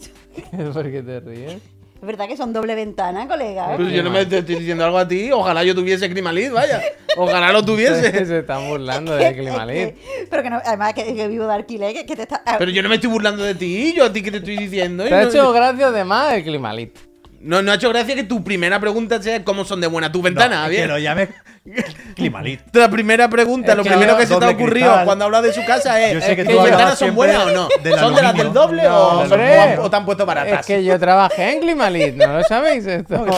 ¿Por 0.72 0.90
qué 0.90 1.02
te 1.02 1.20
ríes? 1.20 1.52
Es 2.00 2.06
verdad 2.06 2.26
que 2.28 2.36
son 2.36 2.52
doble 2.54 2.74
ventana, 2.74 3.28
colega. 3.28 3.72
¿eh? 3.72 3.74
Pero 3.76 3.90
yo 3.90 4.02
no 4.02 4.10
me 4.10 4.22
estoy 4.22 4.40
diciendo 4.40 4.84
algo 4.86 4.96
a 4.96 5.06
ti, 5.06 5.30
ojalá 5.32 5.62
yo 5.64 5.74
tuviese 5.74 6.08
Climalit, 6.08 6.50
vaya. 6.50 6.80
Ojalá 7.18 7.52
lo 7.52 7.62
tuviese. 7.62 8.24
Se 8.24 8.38
están 8.38 8.66
burlando 8.70 9.14
de 9.14 9.34
Climalit. 9.36 9.96
pero 10.30 10.42
que 10.42 10.48
no, 10.48 10.62
además 10.64 10.94
que, 10.94 11.14
que 11.14 11.28
vivo 11.28 11.46
de 11.46 11.52
alquiler, 11.52 11.92
que, 11.92 12.06
que 12.06 12.16
te 12.16 12.22
está. 12.22 12.42
Pero 12.58 12.70
yo 12.70 12.82
no 12.82 12.88
me 12.88 12.94
estoy 12.94 13.10
burlando 13.10 13.42
de 13.44 13.54
ti, 13.54 13.92
yo 13.94 14.06
a 14.06 14.12
ti 14.12 14.22
que 14.22 14.30
te 14.30 14.38
estoy 14.38 14.56
diciendo. 14.56 15.04
y 15.04 15.10
Te 15.10 15.14
ha 15.14 15.22
no- 15.24 15.28
hecho 15.28 15.52
gracia 15.52 15.90
de 15.90 16.04
más 16.04 16.32
el 16.32 16.42
Climalit. 16.44 16.96
No, 17.42 17.60
no 17.62 17.70
ha 17.72 17.74
hecho 17.74 17.90
gracia 17.90 18.14
que 18.14 18.24
tu 18.24 18.42
primera 18.44 18.80
pregunta 18.80 19.20
sea 19.22 19.44
cómo 19.44 19.64
son 19.66 19.80
de 19.82 19.86
buena 19.86 20.10
tu 20.10 20.18
No, 20.20 20.24
ventana, 20.24 20.64
que 20.64 20.76
bien. 20.76 20.88
lo 20.88 20.98
Climalit. 22.16 22.60
La 22.74 22.88
primera 22.90 23.28
pregunta, 23.28 23.72
Es 23.72 23.76
lo 23.76 23.82
que 23.84 23.90
primero 23.90 24.16
que 24.16 24.26
se 24.26 24.34
te 24.34 24.44
ha 24.44 24.48
ocurrido 24.48 24.86
cristal. 24.88 25.04
cuando 25.04 25.24
hablas 25.26 25.42
de 25.42 25.52
su 25.52 25.62
casa 25.66 26.00
es 26.02 26.14
Yo 26.14 26.20
sé 26.22 26.34
que 26.34 26.44
¿tus 26.44 26.54
tú 26.54 26.60
hablabas 26.60 26.78
ventanas 26.78 26.98
son 26.98 27.14
buenas 27.14 27.46
o 27.46 27.50
no? 27.50 27.68
¿Son 27.98 28.14
de 28.14 28.22
las 28.22 28.34
del 28.34 28.52
doble 28.52 28.82
No, 28.84 28.98
o, 29.08 29.10
son- 29.28 29.32
hombre. 29.40 29.78
o 29.78 29.90
te 29.90 29.96
han 29.96 30.04
puesto 30.06 30.24
baratas? 30.26 30.60
Es 30.60 30.66
que 30.66 30.82
yo 30.82 30.98
trabajé 30.98 31.52
en 31.52 31.60
Climalit, 31.60 32.14
¿no 32.16 32.38
lo 32.38 32.42
sabéis 32.44 32.86
esto? 32.86 33.26
No, 33.26 33.36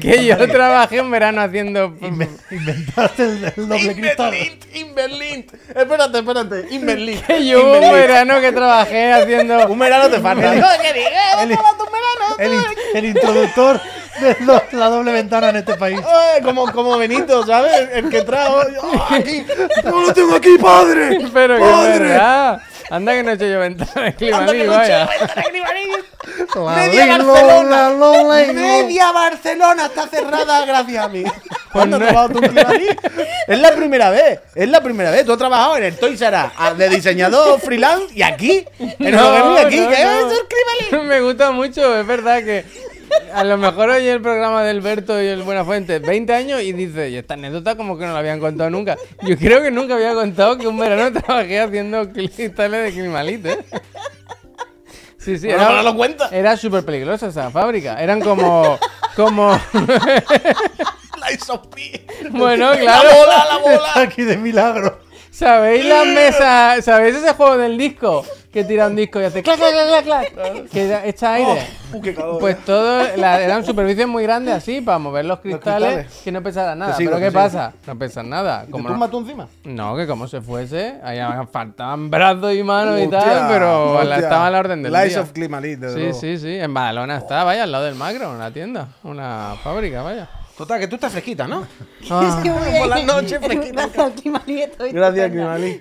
que 0.00 0.24
yo 0.24 0.48
trabajé 0.50 0.96
en 0.96 1.10
verano 1.10 1.42
haciendo... 1.42 1.90
Inve- 2.00 2.28
Inventaste 2.50 3.22
el, 3.24 3.52
el 3.56 3.68
doble 3.68 3.94
cristal. 3.94 4.34
Inverlint, 4.34 4.74
Inverlint. 4.76 5.52
Espérate, 5.76 6.18
espérate. 6.18 6.64
Inverlint. 6.70 7.26
Que 7.26 7.46
yo 7.46 7.58
hubo 7.60 7.68
un 7.70 7.74
Inverlint. 7.76 8.08
verano 8.08 8.40
que 8.40 8.52
trabajé 8.52 9.12
haciendo... 9.12 9.66
Un 9.68 9.78
verano 9.78 10.08
te 10.08 10.20
falta. 10.20 10.54
El- 12.38 12.64
el- 12.94 13.04
introductor 13.04 13.78
de 14.20 14.36
la 14.72 14.86
doble 14.88 15.12
ventana 15.12 15.50
en 15.50 15.56
este 15.56 15.74
país. 15.74 16.00
Como 16.72 16.96
Benito, 16.98 17.44
¿sabes? 17.46 17.57
El 17.66 18.08
que 18.10 18.22
trajo. 18.22 18.60
¡Oh, 18.82 19.06
aquí! 19.10 19.44
¡No 19.84 20.02
lo 20.02 20.14
tengo 20.14 20.34
aquí, 20.36 20.56
padre! 20.58 21.18
Pero 21.32 21.56
que 21.56 21.62
¡Padre! 21.62 21.98
verdad. 21.98 22.60
Anda 22.90 23.12
que 23.12 23.22
no 23.22 23.30
he 23.30 23.34
hecho 23.34 23.44
yo 23.46 23.58
ventana 23.60 23.92
no 24.02 24.08
eché 24.08 24.66
vaya. 24.66 25.08
Media 26.76 27.06
Barcelona. 27.18 27.90
Media 28.52 29.12
Barcelona 29.12 29.86
está 29.86 30.06
cerrada 30.08 30.64
gracias 30.64 31.04
a 31.04 31.08
mí. 31.08 31.22
¿Cuándo 31.72 31.96
has 31.96 32.00
no- 32.00 32.06
trabajado 32.08 32.28
tú 32.40 32.44
en 32.44 32.50
Climalit? 32.52 32.98
Es 33.46 33.58
la 33.58 33.72
primera 33.72 34.10
vez. 34.10 34.40
Es 34.54 34.68
la 34.70 34.80
primera 34.80 35.10
vez. 35.10 35.24
Tú 35.26 35.32
has 35.32 35.38
trabajado 35.38 35.76
en 35.76 35.84
el 35.84 35.96
Toys 35.98 36.20
R 36.22 36.36
Us, 36.72 36.78
de 36.78 36.88
diseñador 36.88 37.60
freelance 37.60 38.06
y 38.14 38.22
aquí. 38.22 38.64
En 38.78 39.14
No, 39.14 39.36
el 39.58 39.66
aquí. 39.66 39.80
no, 39.80 39.88
¿Qué 39.90 40.04
no. 40.04 40.10
es 40.30 40.32
el 40.32 40.90
Climalit? 40.90 41.08
Me 41.08 41.20
gusta 41.20 41.50
mucho, 41.50 41.94
es 41.98 42.06
verdad 42.06 42.38
que 42.42 42.64
a 43.32 43.44
lo 43.44 43.56
mejor 43.58 43.90
oye 43.90 44.12
el 44.12 44.20
programa 44.20 44.62
de 44.62 44.70
Alberto 44.70 45.20
y 45.22 45.26
el 45.26 45.42
Buenafuente 45.42 45.98
20 45.98 46.32
años 46.32 46.62
y 46.62 46.72
dice, 46.72 47.10
y 47.10 47.16
esta 47.16 47.34
anécdota 47.34 47.76
como 47.76 47.98
que 47.98 48.06
no 48.06 48.12
la 48.12 48.18
habían 48.18 48.40
contado 48.40 48.70
nunca. 48.70 48.96
Yo 49.22 49.36
creo 49.36 49.62
que 49.62 49.70
nunca 49.70 49.94
había 49.94 50.14
contado 50.14 50.56
que 50.58 50.66
un 50.66 50.78
verano 50.78 51.12
trabajé 51.22 51.60
haciendo 51.60 52.10
cristales 52.10 52.84
de 52.84 52.92
Climalit, 52.92 53.46
¿eh? 53.46 53.58
Sí, 55.18 55.36
sí, 55.38 55.48
Bueno, 55.48 55.62
ahora 55.64 55.82
lo 55.82 55.96
cuenta. 55.96 56.28
era 56.32 56.56
súper 56.56 56.84
peligrosa 56.84 57.26
esa 57.26 57.50
fábrica. 57.50 58.02
Eran 58.02 58.20
como... 58.20 58.78
como... 59.16 59.50
La 61.18 61.36
bueno, 62.30 62.72
La 62.72 62.78
claro. 62.80 63.08
bola, 63.18 63.44
la 63.44 63.58
bola. 63.58 63.92
Aquí 63.96 64.22
de 64.22 64.36
milagro. 64.38 65.00
¿Sabéis 65.38 65.84
las 65.84 66.06
mesas? 66.06 66.84
¿Sabéis 66.84 67.14
ese 67.16 67.32
juego 67.34 67.56
del 67.58 67.78
disco? 67.78 68.24
Que 68.52 68.64
tira 68.64 68.86
un 68.88 68.96
disco 68.96 69.20
y 69.20 69.24
hace 69.24 69.42
clac, 69.42 69.56
clac, 69.58 69.70
clac, 69.72 70.04
clac, 70.04 70.32
clac. 70.34 70.68
Que 70.70 71.08
echa 71.08 71.34
aire. 71.34 71.66
Uh, 71.92 72.00
qué 72.00 72.14
calor. 72.14 72.38
Pues 72.40 72.64
todo, 72.64 73.04
la- 73.16 73.40
eran 73.42 73.64
superficies 73.64 74.08
muy 74.08 74.22
grandes 74.24 74.54
así 74.54 74.80
para 74.80 74.98
mover 74.98 75.26
los 75.26 75.38
cristales, 75.40 75.94
cristales. 76.06 76.22
que 76.24 76.32
no 76.32 76.42
pesaran 76.42 76.78
nada. 76.78 76.94
Sigo, 76.94 77.10
Pero 77.12 77.20
¿qué 77.24 77.30
sigo. 77.30 77.40
pasa? 77.42 77.72
No 77.86 77.96
pesan 77.98 78.30
nada. 78.30 78.64
¿Te 78.64 78.70
Como 78.72 78.88
tumba 78.88 79.06
no, 79.06 79.10
tú 79.10 79.18
encima? 79.20 79.46
no, 79.64 79.96
que 79.96 80.06
como 80.06 80.26
se 80.26 80.40
fuese, 80.40 80.94
ahí 81.04 81.18
faltaban 81.52 82.10
brazos 82.10 82.54
y 82.54 82.62
manos 82.64 82.98
y 83.00 83.06
tal, 83.08 83.46
pero 83.48 83.94
la- 83.94 84.00
hostia. 84.00 84.16
estaba 84.16 84.46
a 84.46 84.50
la 84.50 84.58
orden 84.58 84.82
del 84.82 84.92
Lies 84.92 85.10
día. 85.10 85.20
of 85.20 85.32
Climalit, 85.32 85.78
Sí, 85.84 85.94
luego. 86.00 86.18
sí, 86.18 86.38
sí. 86.38 86.54
En 86.58 86.72
Badalona 86.74 87.18
está, 87.18 87.44
vaya, 87.44 87.62
al 87.64 87.70
lado 87.70 87.84
del 87.84 87.94
macro, 87.94 88.32
una 88.32 88.50
tienda, 88.50 88.88
una 89.04 89.54
fábrica, 89.62 90.02
vaya. 90.02 90.26
Total, 90.58 90.80
que 90.80 90.88
tú 90.88 90.96
estás 90.96 91.12
fresquita, 91.12 91.46
¿no? 91.46 91.64
Ah, 92.10 92.40
Sí, 92.42 92.50
por 92.50 92.88
la 92.88 93.02
noche, 93.04 93.38
fresquita. 93.38 93.86
Gracias 93.94 94.06
estoy 94.16 94.92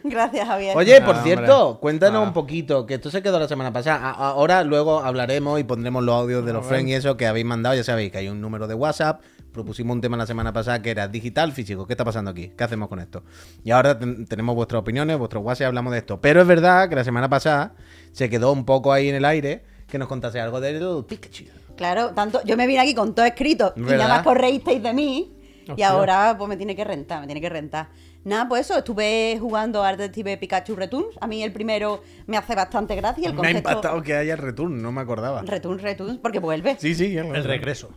Gracias, 0.03 0.47
Javier. 0.47 0.77
Oye, 0.77 0.97
Ah, 0.97 1.05
por 1.05 1.15
hombre. 1.15 1.23
cierto, 1.35 1.79
cuéntanos 1.79 2.23
Ah. 2.23 2.27
un 2.27 2.33
poquito, 2.33 2.85
que 2.85 2.93
esto 2.95 3.09
se 3.09 3.21
quedó 3.23 3.39
la 3.39 3.47
semana 3.47 3.73
pasada. 3.73 4.11
Ahora 4.11 4.63
luego 4.63 4.99
hablaremos 4.99 5.59
y 5.59 5.63
pondremos 5.63 6.03
los 6.03 6.15
audios 6.15 6.45
de 6.45 6.53
los 6.53 6.65
friends 6.65 6.89
y 6.91 6.93
eso 6.93 7.17
que 7.17 7.25
habéis 7.27 7.45
mandado. 7.45 7.75
Ya 7.75 7.83
sabéis 7.83 8.11
que 8.11 8.19
hay 8.19 8.27
un 8.29 8.39
número 8.39 8.67
de 8.67 8.75
WhatsApp. 8.75 9.21
Propusimos 9.51 9.95
un 9.95 10.01
tema 10.01 10.17
la 10.17 10.27
semana 10.27 10.53
pasada 10.53 10.81
que 10.83 10.91
era 10.91 11.07
digital, 11.07 11.51
físico. 11.53 11.87
¿Qué 11.87 11.93
está 11.93 12.05
pasando 12.05 12.29
aquí? 12.29 12.49
¿Qué 12.55 12.63
hacemos 12.63 12.87
con 12.89 12.99
esto? 12.99 13.23
Y 13.63 13.71
ahora 13.71 13.97
ten- 13.97 14.25
tenemos 14.27 14.53
vuestras 14.55 14.81
opiniones, 14.81 15.17
vuestros 15.17 15.43
WhatsApp 15.43 15.61
y 15.61 15.65
hablamos 15.65 15.93
de 15.93 15.99
esto. 15.99 16.21
Pero 16.21 16.41
es 16.41 16.47
verdad 16.47 16.87
que 16.89 16.95
la 16.95 17.03
semana 17.03 17.27
pasada 17.29 17.73
se 18.11 18.29
quedó 18.29 18.51
un 18.51 18.65
poco 18.65 18.93
ahí 18.93 19.09
en 19.09 19.15
el 19.15 19.25
aire 19.25 19.63
que 19.87 19.97
nos 19.97 20.07
contase 20.07 20.39
algo 20.39 20.59
del 20.59 21.03
Pikachu. 21.07 21.45
Claro, 21.77 22.09
tanto, 22.09 22.41
yo 22.43 22.57
me 22.57 22.67
vine 22.67 22.79
aquí 22.81 22.93
con 22.93 23.15
todo 23.15 23.25
escrito 23.25 23.73
y 23.77 23.81
¿Verdad? 23.81 23.97
nada 23.97 24.15
más 24.15 24.23
correísteis 24.23 24.81
de 24.83 24.93
mí. 24.93 25.33
Y 25.75 25.81
ahora 25.83 26.35
pues 26.37 26.47
me 26.47 26.55
tiene 26.55 26.75
que 26.75 26.83
rentar, 26.83 27.19
me 27.19 27.27
tiene 27.27 27.41
que 27.41 27.49
rentar. 27.49 27.89
Nada, 28.23 28.47
pues 28.47 28.65
eso, 28.65 28.77
estuve 28.77 29.37
jugando 29.39 29.83
a 29.83 29.91
Detective 29.91 30.37
Pikachu 30.37 30.75
Returns. 30.75 31.15
A 31.21 31.27
mí 31.27 31.43
el 31.43 31.53
primero 31.53 32.01
me 32.25 32.37
hace 32.37 32.55
bastante 32.55 32.95
gracia. 32.95 33.29
El 33.29 33.33
Me 33.33 33.39
ha 33.39 33.43
concepto 33.43 33.69
impactado 33.69 34.01
que 34.01 34.15
haya 34.15 34.35
return, 34.35 34.81
no 34.81 34.91
me 34.91 35.01
acordaba. 35.01 35.41
Returns, 35.43 35.81
Returns, 35.81 36.19
porque 36.19 36.39
vuelve. 36.39 36.77
Sí, 36.79 36.95
sí, 36.95 37.15
El 37.17 37.43
regreso. 37.43 37.89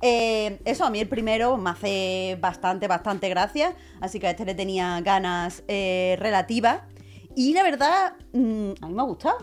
Eh, 0.00 0.60
eso, 0.64 0.84
a 0.84 0.90
mí 0.90 1.00
el 1.00 1.08
primero 1.08 1.56
me 1.56 1.70
hace 1.70 2.38
bastante, 2.40 2.86
bastante 2.86 3.28
gracia. 3.28 3.74
Así 4.00 4.20
que 4.20 4.26
a 4.26 4.30
este 4.30 4.44
le 4.44 4.54
tenía 4.54 5.00
ganas 5.00 5.62
eh, 5.68 6.16
relativas. 6.18 6.80
Y 7.34 7.54
la 7.54 7.62
verdad, 7.62 8.14
mm, 8.32 8.70
a 8.80 8.88
mí 8.88 8.94
me 8.94 9.00
ha 9.00 9.04
gustado. 9.04 9.38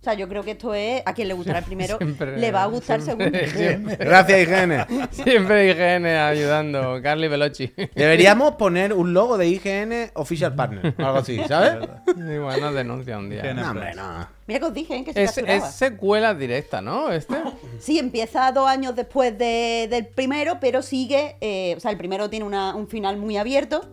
O 0.00 0.02
sea, 0.02 0.14
yo 0.14 0.26
creo 0.30 0.42
que 0.42 0.52
esto 0.52 0.72
es. 0.72 1.02
A 1.04 1.12
quien 1.12 1.28
le 1.28 1.34
gustará 1.34 1.58
el 1.58 1.64
primero, 1.66 1.98
Siempre- 1.98 2.38
le 2.38 2.50
va 2.52 2.62
a 2.62 2.66
gustar 2.66 3.02
siempre- 3.02 3.46
seguro. 3.50 3.96
Gracias, 3.98 4.40
IGN. 4.48 5.08
Siempre 5.10 5.70
IGN 5.70 6.06
ayudando, 6.06 7.00
Carly 7.02 7.28
Veloci. 7.28 7.70
Deberíamos 7.94 8.54
poner 8.54 8.94
un 8.94 9.12
logo 9.12 9.36
de 9.36 9.48
IGN 9.48 10.10
Official 10.14 10.54
Partner, 10.54 10.94
algo 10.96 11.18
así, 11.18 11.38
¿sabes? 11.46 11.86
Igual 12.16 12.60
nos 12.62 12.74
denuncia 12.74 13.18
un 13.18 13.28
día. 13.28 13.52
No, 13.52 13.70
hombre, 13.72 13.94
no. 13.94 14.26
Mira 14.46 14.60
que 14.60 14.66
os 14.66 14.72
dije 14.74 14.96
¿eh? 14.96 15.04
que 15.04 15.12
se 15.12 15.22
Es, 15.22 15.36
es 15.36 15.64
secuela 15.74 16.32
directa, 16.34 16.80
¿no? 16.80 17.12
Este. 17.12 17.36
Sí, 17.78 17.98
empieza 17.98 18.50
dos 18.52 18.66
años 18.68 18.96
después 18.96 19.36
de- 19.36 19.86
del 19.90 20.06
primero, 20.06 20.58
pero 20.60 20.80
sigue. 20.80 21.36
eh, 21.42 21.74
o 21.76 21.80
sea, 21.80 21.90
el 21.90 21.98
primero 21.98 22.30
tiene 22.30 22.46
una- 22.46 22.74
un 22.74 22.88
final 22.88 23.18
muy 23.18 23.36
abierto. 23.36 23.86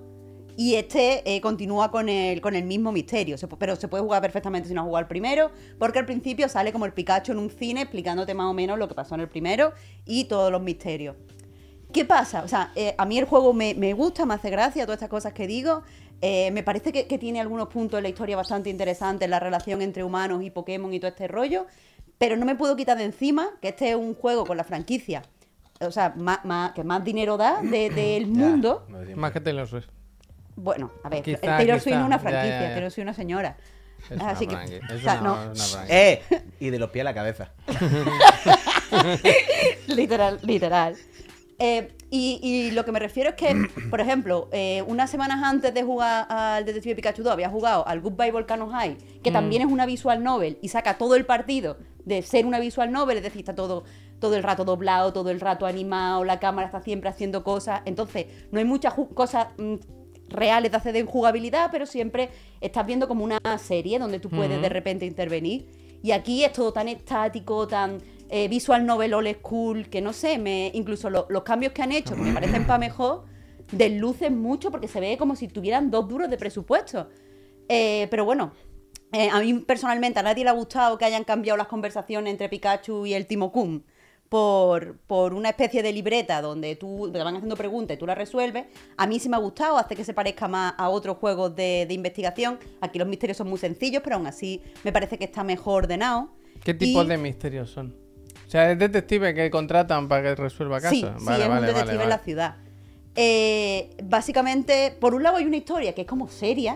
Y 0.60 0.74
este 0.74 1.22
eh, 1.36 1.40
continúa 1.40 1.92
con 1.92 2.10
el, 2.10 2.42
con 2.42 2.56
el 2.56 2.64
mismo 2.64 2.92
misterio. 2.92 3.38
Se 3.38 3.48
pero 3.48 3.76
se 3.76 3.88
puede 3.88 4.04
jugar 4.04 4.22
perfectamente 4.24 4.68
si 4.68 4.74
no 4.74 4.82
has 4.82 4.88
jugado 4.88 5.02
el 5.04 5.08
primero. 5.08 5.52
Porque 5.78 6.00
al 6.00 6.06
principio 6.08 6.50
sale 6.50 6.74
como 6.74 6.86
el 6.86 6.94
Pikachu 6.94 7.32
en 7.32 7.38
un 7.38 7.52
cine 7.52 7.82
explicándote 7.84 8.34
más 8.34 8.48
o 8.48 8.54
menos 8.54 8.80
lo 8.80 8.88
que 8.88 8.96
pasó 8.96 9.14
en 9.16 9.22
el 9.22 9.30
primero 9.30 9.72
y 10.06 10.26
todos 10.26 10.52
los 10.52 10.62
misterios. 10.62 11.16
¿Qué 11.94 12.04
pasa? 12.06 12.42
O 12.44 12.48
sea, 12.48 12.72
eh, 12.76 12.96
a 12.98 13.06
mí 13.06 13.20
el 13.20 13.26
juego 13.26 13.54
me, 13.54 13.76
me 13.76 13.94
gusta, 13.94 14.26
me 14.26 14.34
hace 14.34 14.50
gracia, 14.50 14.86
todas 14.86 14.98
estas 14.98 15.10
cosas 15.10 15.32
que 15.34 15.46
digo. 15.48 15.84
Eh, 16.22 16.50
me 16.50 16.64
parece 16.64 16.92
que, 16.92 17.06
que 17.06 17.20
tiene 17.20 17.40
algunos 17.40 17.68
puntos 17.68 18.00
en 18.00 18.04
la 18.04 18.10
historia 18.10 18.36
bastante 18.36 18.72
interesantes, 18.72 19.30
la 19.30 19.40
relación 19.40 19.84
entre 19.84 20.04
humanos 20.04 20.42
y 20.44 20.50
Pokémon 20.50 20.92
y 20.92 21.00
todo 21.00 21.10
este 21.10 21.28
rollo. 21.28 21.68
Pero 22.18 22.36
no 22.36 22.46
me 22.48 22.56
puedo 22.56 22.76
quitar 22.76 22.98
de 22.98 23.04
encima 23.04 23.48
que 23.62 23.68
este 23.68 23.92
es 23.92 23.96
un 23.96 24.16
juego 24.16 24.44
con 24.44 24.58
la 24.58 24.64
franquicia. 24.64 25.22
O 25.80 25.92
sea, 25.92 26.16
más, 26.18 26.44
más- 26.44 26.72
que 26.72 26.84
más 26.84 27.04
dinero 27.04 27.38
da 27.38 27.62
de- 27.62 27.92
del 27.92 28.26
mundo. 28.26 28.86
Más 29.16 29.32
que 29.32 29.40
Taylor 29.40 29.68
Swift. 29.68 29.86
Bueno, 30.58 30.92
a 31.04 31.10
ver, 31.10 31.24
Quizá, 31.24 31.40
Taylor 31.40 31.80
Swift 31.80 31.94
no 31.96 32.02
es 32.02 32.06
una 32.08 32.20
franquicia, 32.20 32.60
ya, 32.60 32.68
ya. 32.68 32.74
Taylor 32.74 32.92
Swift 32.92 33.00
es 33.00 33.04
una 33.06 33.14
señora. 33.14 33.58
Es 34.10 34.12
una 34.12 34.30
Así 34.30 34.48
que, 34.48 34.56
franqui- 34.56 34.92
o 34.92 34.94
es 34.94 35.04
una- 35.04 35.22
no. 35.22 35.34
una. 35.52 35.86
¡Eh! 35.88 36.22
Y 36.60 36.70
de 36.72 36.80
los 36.80 36.90
pies 36.90 37.02
a 37.02 37.06
la 37.06 37.14
cabeza. 37.14 37.54
literal, 39.88 40.40
literal. 40.44 40.96
Eh, 41.60 41.92
y, 42.12 42.40
y 42.44 42.72
lo 42.72 42.86
que 42.86 42.92
me 42.92 43.00
refiero 43.00 43.32
es 43.32 43.36
que, 43.36 43.68
por 43.90 44.00
ejemplo, 44.00 44.48
eh, 44.52 44.84
unas 44.88 45.10
semanas 45.10 45.42
antes 45.44 45.74
de 45.74 45.84
jugar 45.84 46.28
al 46.30 46.66
Detective 46.66 46.96
Pikachu 46.96 47.24
2, 47.24 47.34
había 47.34 47.50
jugado 47.50 47.88
al 47.88 48.00
Goodbye 48.02 48.32
Volcano 48.32 48.70
High, 48.70 48.98
que 49.24 49.32
también 49.32 49.64
es 49.64 49.68
una 49.72 49.86
visual 49.86 50.24
novel 50.24 50.58
y 50.62 50.70
saca 50.70 50.98
todo 50.98 51.16
el 51.16 51.26
partido 51.26 51.78
de 52.06 52.22
ser 52.22 52.46
una 52.46 52.60
visual 52.60 52.92
novel, 52.92 53.18
es 53.18 53.24
decir, 53.24 53.40
está 53.42 53.56
todo, 53.56 53.84
todo 54.20 54.36
el 54.36 54.44
rato 54.44 54.64
doblado, 54.66 55.12
todo 55.14 55.30
el 55.32 55.40
rato 55.42 55.66
animado, 55.66 56.24
la 56.24 56.40
cámara 56.40 56.68
está 56.68 56.82
siempre 56.82 57.10
haciendo 57.10 57.44
cosas. 57.44 57.82
Entonces, 57.86 58.28
no 58.52 58.60
hay 58.60 58.66
muchas 58.66 58.94
cosas 59.14 59.48
mm, 59.58 59.76
reales 60.30 60.72
de 60.72 60.78
hacer 60.78 60.94
de 60.94 61.04
jugabilidad, 61.04 61.70
pero 61.72 61.86
siempre 61.86 62.30
estás 62.62 62.86
viendo 62.86 63.08
como 63.08 63.24
una 63.24 63.40
serie 63.58 64.00
donde 64.00 64.20
tú 64.20 64.30
puedes 64.30 64.62
de 64.62 64.70
repente 64.70 65.06
intervenir. 65.06 65.68
Y 66.04 66.12
aquí 66.12 66.44
es 66.44 66.54
todo 66.54 66.72
tan 66.74 66.88
estático, 66.88 67.68
tan 67.68 68.00
eh, 68.30 68.48
visual 68.48 68.86
novel 68.86 69.14
old 69.14 69.36
school, 69.38 69.90
que 69.90 70.02
no 70.02 70.14
sé, 70.14 70.38
me, 70.38 70.70
incluso 70.74 71.10
lo- 71.10 71.28
los 71.30 71.44
cambios 71.44 71.74
que 71.74 71.82
han 71.82 71.92
hecho, 71.92 72.14
que 72.16 72.22
me 72.22 72.34
parecen 72.34 72.66
para 72.68 72.78
mejor, 72.78 73.26
deslucen 73.72 74.38
mucho 74.40 74.70
porque 74.72 74.88
se 74.88 75.00
ve 75.00 75.18
como 75.18 75.36
si 75.36 75.48
tuvieran 75.48 75.90
dos 75.92 76.08
duros 76.08 76.30
de 76.30 76.38
presupuesto. 76.38 77.10
Eh, 77.70 78.08
pero 78.12 78.26
bueno, 78.26 78.52
eh, 79.12 79.30
a 79.32 79.40
mí 79.40 79.54
personalmente 79.56 80.20
a 80.20 80.24
nadie 80.24 80.44
le 80.44 80.50
ha 80.50 80.54
gustado 80.54 80.98
que 80.98 81.06
hayan 81.06 81.24
cambiado 81.24 81.58
las 81.58 81.68
conversaciones 81.68 82.32
entre 82.32 82.50
Pikachu 82.50 83.06
y 83.06 83.14
el 83.14 83.26
Timo 83.28 83.52
Kun 83.52 83.84
por, 84.30 84.98
por 85.08 85.34
una 85.34 85.50
especie 85.50 85.82
de 85.84 85.92
libreta 85.94 86.42
donde 86.42 86.76
tú 86.76 87.10
te 87.12 87.20
van 87.24 87.36
haciendo 87.36 87.56
preguntas 87.56 87.96
y 87.96 88.00
tú 88.00 88.06
las 88.06 88.18
resuelves. 88.18 88.66
A 88.98 89.08
mí 89.08 89.20
sí 89.20 89.30
me 89.30 89.38
ha 89.38 89.40
gustado, 89.40 89.78
hace 89.78 89.96
que 89.96 90.04
se 90.04 90.14
parezca 90.14 90.48
más 90.48 90.74
a 90.78 90.90
otros 90.90 91.18
juegos 91.18 91.56
de, 91.56 91.86
de 91.88 91.94
investigación. 91.94 92.60
Aquí 92.82 93.00
los 93.00 93.08
misterios 93.08 93.38
son 93.38 93.48
muy 93.50 93.58
sencillos, 93.60 94.02
pero 94.04 94.18
aún 94.18 94.28
así 94.28 94.62
me 94.84 94.92
parece 94.92 95.18
que 95.18 95.26
está 95.26 95.44
mejor 95.44 95.84
ordenado. 95.84 96.30
¿Qué 96.64 96.74
tipo 96.74 97.04
Y- 97.04 97.08
de 97.08 97.18
misterios 97.18 97.70
son? 97.70 97.96
O 98.46 98.50
sea, 98.50 98.72
es 98.72 98.80
detective 98.80 99.34
que 99.34 99.50
contratan 99.52 100.08
para 100.08 100.24
que 100.24 100.36
resuelva 100.36 100.80
casos. 100.80 100.98
Sí, 100.98 101.06
sí, 101.06 101.42
es 101.42 101.48
un 101.50 101.62
detective 101.66 102.04
en 102.04 102.10
la 102.10 102.20
ciudad. 102.20 102.56
Eh, 103.16 103.90
básicamente, 104.04 104.96
por 105.00 105.14
un 105.16 105.24
lado 105.24 105.38
hay 105.38 105.46
una 105.46 105.58
historia 105.58 105.94
que 105.94 106.02
es 106.02 106.08
como 106.08 106.28
seria, 106.30 106.76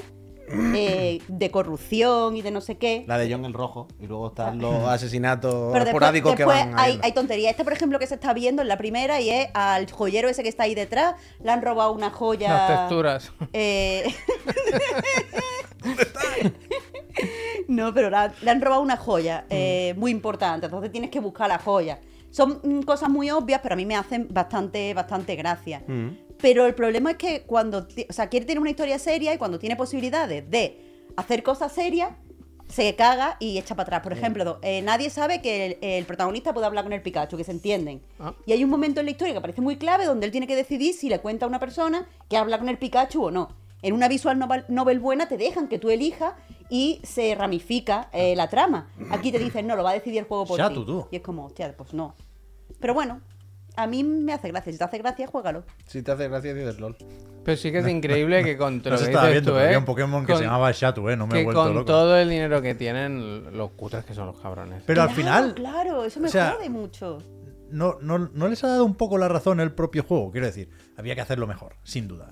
eh, 0.49 1.19
de 1.27 1.51
corrupción 1.51 2.35
y 2.35 2.41
de 2.41 2.51
no 2.51 2.61
sé 2.61 2.77
qué. 2.77 3.03
La 3.07 3.17
de 3.17 3.31
John 3.31 3.45
el 3.45 3.53
Rojo. 3.53 3.87
Y 3.99 4.07
luego 4.07 4.27
están 4.27 4.59
los 4.59 4.85
asesinatos 4.87 5.51
Pero 5.53 5.85
después, 5.85 5.87
esporádicos 5.87 6.31
que 6.35 6.37
después 6.43 6.57
van 6.59 6.73
hay, 6.77 6.83
habiendo. 6.83 7.05
hay 7.05 7.11
tonterías. 7.13 7.51
Este, 7.51 7.63
por 7.63 7.73
ejemplo, 7.73 7.99
que 7.99 8.07
se 8.07 8.15
está 8.15 8.33
viendo 8.33 8.61
en 8.61 8.67
la 8.67 8.77
primera 8.77 9.21
y 9.21 9.29
es 9.29 9.47
al 9.53 9.89
joyero 9.91 10.27
ese 10.29 10.43
que 10.43 10.49
está 10.49 10.63
ahí 10.63 10.75
detrás, 10.75 11.15
le 11.43 11.51
han 11.51 11.61
robado 11.61 11.91
una 11.93 12.09
joya. 12.09 12.49
Las 12.49 12.67
texturas. 12.79 13.31
Eh, 13.53 14.13
no, 17.67 17.93
pero 17.93 18.09
la- 18.09 18.33
le 18.41 18.51
han 18.51 18.61
robado 18.61 18.81
una 18.81 18.97
joya 18.97 19.45
eh, 19.49 19.93
muy 19.97 20.11
importante, 20.11 20.65
entonces 20.67 20.91
tienes 20.91 21.09
que 21.09 21.19
buscar 21.19 21.47
la 21.49 21.57
joya. 21.59 21.99
Son 22.29 22.59
mm, 22.63 22.81
cosas 22.83 23.09
muy 23.09 23.29
obvias, 23.29 23.59
pero 23.61 23.73
a 23.73 23.75
mí 23.75 23.85
me 23.85 23.95
hacen 23.95 24.27
bastante, 24.31 24.93
bastante 24.93 25.35
gracia. 25.35 25.83
Mm. 25.87 26.09
Pero 26.41 26.65
el 26.65 26.73
problema 26.73 27.11
es 27.11 27.17
que 27.17 27.43
cuando, 27.43 27.87
o 28.09 28.13
sea, 28.13 28.29
quiere 28.29 28.45
tener 28.45 28.59
una 28.59 28.69
historia 28.69 28.97
seria 28.99 29.33
y 29.33 29.37
cuando 29.37 29.59
tiene 29.59 29.75
posibilidades 29.75 30.49
de 30.49 31.05
hacer 31.15 31.43
cosas 31.43 31.71
serias, 31.71 32.11
se 32.67 32.95
caga 32.95 33.35
y 33.39 33.57
echa 33.57 33.75
para 33.75 33.87
atrás. 33.87 34.01
Por 34.01 34.13
ejemplo, 34.13 34.59
eh, 34.61 34.81
nadie 34.81 35.09
sabe 35.09 35.41
que 35.41 35.65
el, 35.65 35.77
el 35.81 36.05
protagonista 36.05 36.53
puede 36.53 36.65
hablar 36.65 36.85
con 36.85 36.93
el 36.93 37.01
Pikachu, 37.01 37.35
que 37.35 37.43
se 37.43 37.51
entienden. 37.51 38.01
Ah. 38.19 38.33
Y 38.45 38.53
hay 38.53 38.63
un 38.63 38.69
momento 38.69 39.01
en 39.01 39.07
la 39.07 39.11
historia 39.11 39.33
que 39.33 39.41
parece 39.41 39.61
muy 39.61 39.75
clave 39.75 40.05
donde 40.05 40.25
él 40.25 40.31
tiene 40.31 40.47
que 40.47 40.55
decidir 40.55 40.93
si 40.93 41.09
le 41.09 41.19
cuenta 41.19 41.45
a 41.45 41.49
una 41.49 41.59
persona 41.59 42.07
que 42.29 42.37
habla 42.37 42.57
con 42.57 42.69
el 42.69 42.77
Pikachu 42.77 43.25
o 43.25 43.31
no. 43.31 43.49
En 43.81 43.93
una 43.93 44.07
visual 44.07 44.37
novel, 44.39 44.63
novel 44.69 44.99
buena 44.99 45.27
te 45.27 45.37
dejan 45.37 45.67
que 45.67 45.79
tú 45.79 45.89
elijas 45.89 46.33
y 46.69 47.01
se 47.03 47.35
ramifica 47.35 48.09
eh, 48.13 48.35
la 48.35 48.47
trama. 48.47 48.89
Aquí 49.09 49.31
te 49.31 49.39
dicen, 49.39 49.67
no, 49.67 49.75
lo 49.75 49.83
va 49.83 49.89
a 49.89 49.93
decidir 49.93 50.19
el 50.19 50.25
juego 50.25 50.45
por 50.45 50.57
ti. 50.57 50.85
Y 51.11 51.15
es 51.17 51.21
como, 51.21 51.45
hostia, 51.45 51.75
pues 51.75 51.93
no. 51.93 52.15
Pero 52.79 52.93
bueno, 52.93 53.21
a 53.75 53.87
mí 53.87 54.03
me 54.03 54.33
hace 54.33 54.49
gracia. 54.49 54.71
Si 54.71 54.77
te 54.77 54.83
hace 54.83 54.97
gracia, 54.97 55.27
juégalo. 55.27 55.63
Si 55.87 56.01
te 56.01 56.11
hace 56.11 56.27
gracia, 56.27 56.53
dices 56.53 56.79
LOL. 56.79 56.95
Pero 57.43 57.57
sí 57.57 57.71
que 57.71 57.79
es 57.79 57.87
increíble 57.87 58.43
que 58.43 58.55
con 58.57 58.81
todo 58.83 58.97
viendo, 58.97 59.53
tú, 59.53 59.57
¿eh? 59.57 59.65
había 59.65 59.79
un 59.79 59.85
Pokémon 59.85 60.25
que 60.25 60.33
Con- 60.33 60.39
se 60.39 60.45
llamaba 60.45 60.71
Shatu, 60.71 61.09
¿eh? 61.09 61.17
No 61.17 61.25
me 61.27 61.41
he 61.41 61.43
vuelto 61.43 61.63
con 61.63 61.73
loco. 61.73 61.85
todo 61.85 62.15
el 62.17 62.29
dinero 62.29 62.61
que 62.61 62.75
tienen, 62.75 63.57
los 63.57 63.71
cutres 63.71 64.05
que 64.05 64.13
son 64.13 64.27
los 64.27 64.39
cabrones. 64.39 64.83
Pero 64.85 65.01
al 65.01 65.09
final, 65.09 65.55
Claro, 65.55 66.03
eso 66.05 66.19
me 66.19 66.27
o 66.27 66.31
sea, 66.31 66.51
jode 66.51 66.69
mucho. 66.69 67.17
no, 67.71 67.97
no, 68.01 68.19
no 68.19 68.47
les 68.47 68.63
ha 68.63 68.67
dado 68.67 68.85
un 68.85 68.93
poco 68.95 69.17
la 69.17 69.27
razón 69.27 69.59
el 69.59 69.71
propio 69.71 70.03
juego. 70.03 70.31
Quiero 70.31 70.45
decir, 70.45 70.69
había 70.97 71.15
que 71.15 71.21
hacerlo 71.21 71.47
mejor, 71.47 71.75
sin 71.83 72.07
duda. 72.07 72.31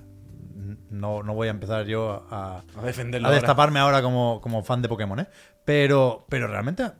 No, 0.90 1.22
no 1.24 1.34
voy 1.34 1.48
a 1.48 1.50
empezar 1.50 1.86
yo 1.86 2.24
a, 2.30 2.62
A 2.76 2.82
defenderlo. 2.82 3.26
a 3.28 3.32
destaparme 3.32 3.80
ahora 3.80 4.02
como, 4.02 4.40
como 4.40 4.62
fan 4.62 4.82
de 4.82 4.88
Pokémon, 4.88 5.18
¿eh? 5.20 5.26
Pero, 5.64 6.26
pero 6.28 6.46
realmente 6.46 6.82
ha, 6.84 6.94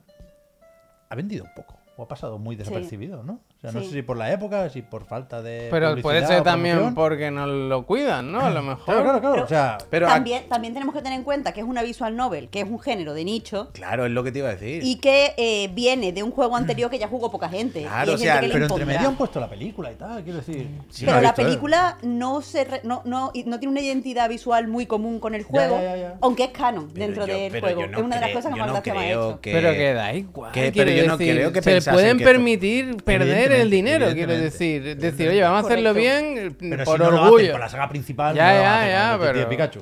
ha 1.09 1.15
vendido 1.15 1.45
un 1.45 1.53
poco. 1.55 1.77
O 1.95 2.03
ha 2.03 2.07
pasado 2.07 2.37
muy 2.39 2.55
desapercibido, 2.57 3.23
¿no? 3.23 3.41
O 3.63 3.69
sea, 3.69 3.73
no 3.73 3.81
Sí. 3.81 3.89
sé 3.89 3.93
si 3.97 4.01
por 4.01 4.17
la 4.17 4.31
época, 4.31 4.67
si 4.71 4.81
por 4.81 5.05
falta 5.05 5.39
de. 5.43 5.67
Pero 5.69 5.95
puede 6.01 6.25
ser 6.25 6.41
también 6.41 6.95
porque 6.95 7.29
no 7.29 7.45
lo 7.45 7.85
cuidan, 7.85 8.31
¿no? 8.31 8.41
A 8.41 8.49
lo 8.49 8.63
mejor. 8.63 8.85
Claro, 8.85 9.03
claro, 9.03 9.19
claro. 9.19 9.33
Pero- 9.35 9.45
o 9.45 9.47
sea, 9.47 9.77
Pero 9.91 10.07
a- 10.07 10.13
también, 10.15 10.49
también 10.49 10.73
tenemos 10.73 10.95
que 10.95 11.01
tener 11.03 11.19
en 11.19 11.23
cuenta 11.23 11.51
que 11.51 11.59
es 11.59 11.67
una 11.67 11.83
visual 11.83 12.15
novel, 12.15 12.49
que 12.49 12.61
es 12.61 12.65
un 12.67 12.79
género 12.79 13.13
de 13.13 13.23
nicho, 13.23 13.69
Claro, 13.73 14.07
es 14.07 14.11
lo 14.13 14.23
que 14.23 14.31
te 14.31 14.39
iba 14.39 14.49
a 14.49 14.53
decir. 14.53 14.81
y 14.83 14.95
que 14.95 15.35
eh, 15.37 15.69
viene 15.75 16.11
de 16.11 16.23
un 16.23 16.31
juego 16.31 16.55
anterior 16.55 16.89
que 16.89 16.97
ya 16.97 17.07
jugó 17.07 17.29
poca 17.29 17.49
gente. 17.49 17.83
Claro, 17.83 18.07
y 18.07 18.09
hay 18.09 18.15
o 18.15 18.17
sea, 18.17 18.33
gente 18.33 18.47
que 18.47 18.47
le 18.47 18.53
pero 18.65 18.65
entre 18.73 18.85
medio 18.95 19.07
han 19.09 19.15
puesto 19.15 19.39
la 19.39 19.47
película 19.47 19.91
y 19.91 19.95
tal, 19.95 20.23
quiero 20.23 20.39
decir. 20.39 20.67
Sí, 20.89 21.05
pero 21.05 21.19
he 21.19 21.21
la 21.21 21.35
película 21.35 21.99
no 22.01 22.41
se 22.41 22.63
re- 22.63 22.81
no, 22.83 23.03
no, 23.05 23.31
no 23.45 23.59
tiene 23.59 23.67
una 23.71 23.81
identidad 23.81 24.27
visual 24.27 24.67
muy 24.69 24.87
común 24.87 25.19
con 25.19 25.35
el 25.35 25.43
juego, 25.43 25.75
ya, 25.77 25.83
ya, 25.83 25.95
ya. 25.97 26.17
aunque 26.21 26.45
es 26.45 26.49
canon 26.49 26.89
Pero 26.91 27.05
dentro 27.05 27.27
yo- 27.27 27.33
del 27.35 27.59
juego. 27.61 27.85
no 27.85 27.97
es 27.99 28.03
una 28.05 28.15
de 28.15 28.21
las 28.21 28.31
cosas 28.31 28.53
que 28.55 28.59
más 28.59 28.67
no 28.69 28.73
gracia 28.73 28.93
me 28.95 28.99
ha 29.01 29.09
hecho. 29.11 29.39
que- 29.39 29.51
Pero 29.51 29.71
que 29.73 29.93
da 29.93 30.13
igual. 30.15 30.51
que- 30.51 30.71
quiero 30.71 30.89
pero 30.89 30.97
yo 30.99 31.07
no 31.07 31.17
decir, 31.17 31.35
creo 31.35 31.51
que 31.53 31.61
se 31.61 31.91
pueden 31.91 32.17
permitir 32.17 32.97
perder 33.03 33.50
el 33.55 33.69
dinero, 33.69 34.07
quiero 34.13 34.33
decir. 34.33 34.97
Decir, 34.97 35.29
oye, 35.29 35.41
vamos 35.41 35.63
a 35.63 35.67
hacerlo 35.67 35.93
bien 35.93 36.55
Pero 36.59 36.83
por 36.83 36.97
si 36.97 37.03
no 37.03 37.11
lo 37.11 37.21
orgullo. 37.23 37.37
hacen 37.37 37.51
con 37.51 37.59
la 37.61 37.69
saga 37.69 37.89
principal, 37.89 38.35
Ya, 38.35 38.49
no 38.51 38.57
lo 38.57 38.61
ya, 38.63 39.13
hacen 39.15 39.33
pero- 39.33 39.49
Pikachu. 39.49 39.79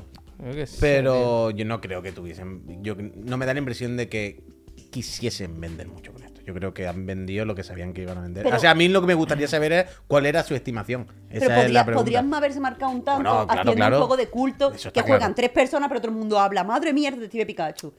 Yo 0.56 0.66
sé. 0.66 0.78
Pero 0.80 1.52
yo 1.52 1.66
no 1.66 1.82
creo 1.82 2.02
que 2.02 2.12
tuviesen. 2.14 2.82
Yo 2.82 2.96
no 2.98 3.38
me 3.38 3.46
da 3.46 3.54
la 3.54 3.60
impresión 3.60 3.98
de 3.98 4.08
que 4.08 4.42
quisiesen 4.92 5.60
vender 5.60 5.88
mucho 5.88 6.14
con 6.14 6.24
esto. 6.24 6.42
Yo 6.46 6.54
creo 6.54 6.74
que 6.74 6.88
han 6.88 7.06
vendido 7.06 7.46
lo 7.46 7.54
que 7.54 7.64
sabían 7.64 7.94
que 7.94 8.02
iban 8.04 8.18
a 8.18 8.22
vender. 8.22 8.44
Pero- 8.44 8.56
o 8.56 8.60
sea, 8.60 8.72
a 8.72 8.76
mí 8.76 8.88
lo 8.88 9.02
que 9.02 9.08
me 9.08 9.14
gustaría 9.14 9.48
saber 9.48 9.72
es 9.74 9.86
cuál 10.08 10.26
era 10.26 10.42
su 10.44 10.56
estimación. 10.56 11.08
Esa 11.30 11.40
Pero 11.42 11.52
es 11.52 11.58
podría- 11.60 11.74
la 11.74 11.86
pregunta. 11.86 12.04
podrían 12.06 12.34
haberse 12.34 12.60
marcado 12.60 12.92
un 12.92 13.04
tanto 13.04 13.22
Bueno, 13.22 13.46
claro, 13.46 13.52
haciendo 13.62 13.74
claro. 13.76 13.96
un 13.98 14.02
juego 14.02 14.18
de 14.18 14.28
culto 14.30 14.72
que 14.72 15.02
juegan 15.02 15.18
claro. 15.20 15.34
tres 15.36 15.50
personas, 15.52 15.90
pero 15.90 16.02
todo 16.02 16.12
el 16.12 16.18
mundo 16.18 16.40
habla. 16.40 16.64
Madre 16.64 16.94
mía, 16.94 17.12
Detective 17.12 17.46
Pikachu. 17.46 17.94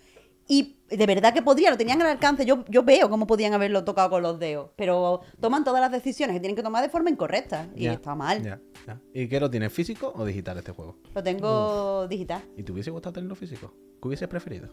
Y 0.52 0.80
de 0.88 1.06
verdad 1.06 1.32
que 1.32 1.42
podría, 1.42 1.70
lo 1.70 1.76
tenían 1.76 2.02
al 2.02 2.08
alcance. 2.08 2.44
Yo, 2.44 2.64
yo 2.68 2.82
veo 2.82 3.08
cómo 3.08 3.24
podían 3.24 3.54
haberlo 3.54 3.84
tocado 3.84 4.10
con 4.10 4.20
los 4.22 4.36
dedos. 4.40 4.70
Pero 4.74 5.20
toman 5.40 5.62
todas 5.62 5.80
las 5.80 5.92
decisiones 5.92 6.34
que 6.34 6.40
tienen 6.40 6.56
que 6.56 6.62
tomar 6.64 6.82
de 6.82 6.88
forma 6.88 7.08
incorrecta. 7.08 7.68
Y 7.76 7.84
Ya, 7.84 7.92
está 7.92 8.16
mal. 8.16 8.42
ya, 8.42 8.58
ya. 8.84 8.98
¿Y 9.14 9.28
qué 9.28 9.38
lo 9.38 9.48
tienes, 9.48 9.72
físico 9.72 10.12
o 10.12 10.24
digital 10.24 10.58
este 10.58 10.72
juego? 10.72 10.96
Lo 11.14 11.22
tengo 11.22 12.08
digital. 12.08 12.42
¿Y 12.56 12.64
te 12.64 12.72
hubiese 12.72 12.90
gustado 12.90 13.12
tenerlo 13.12 13.36
físico? 13.36 13.72
¿Qué 14.02 14.08
hubieses 14.08 14.26
preferido? 14.26 14.70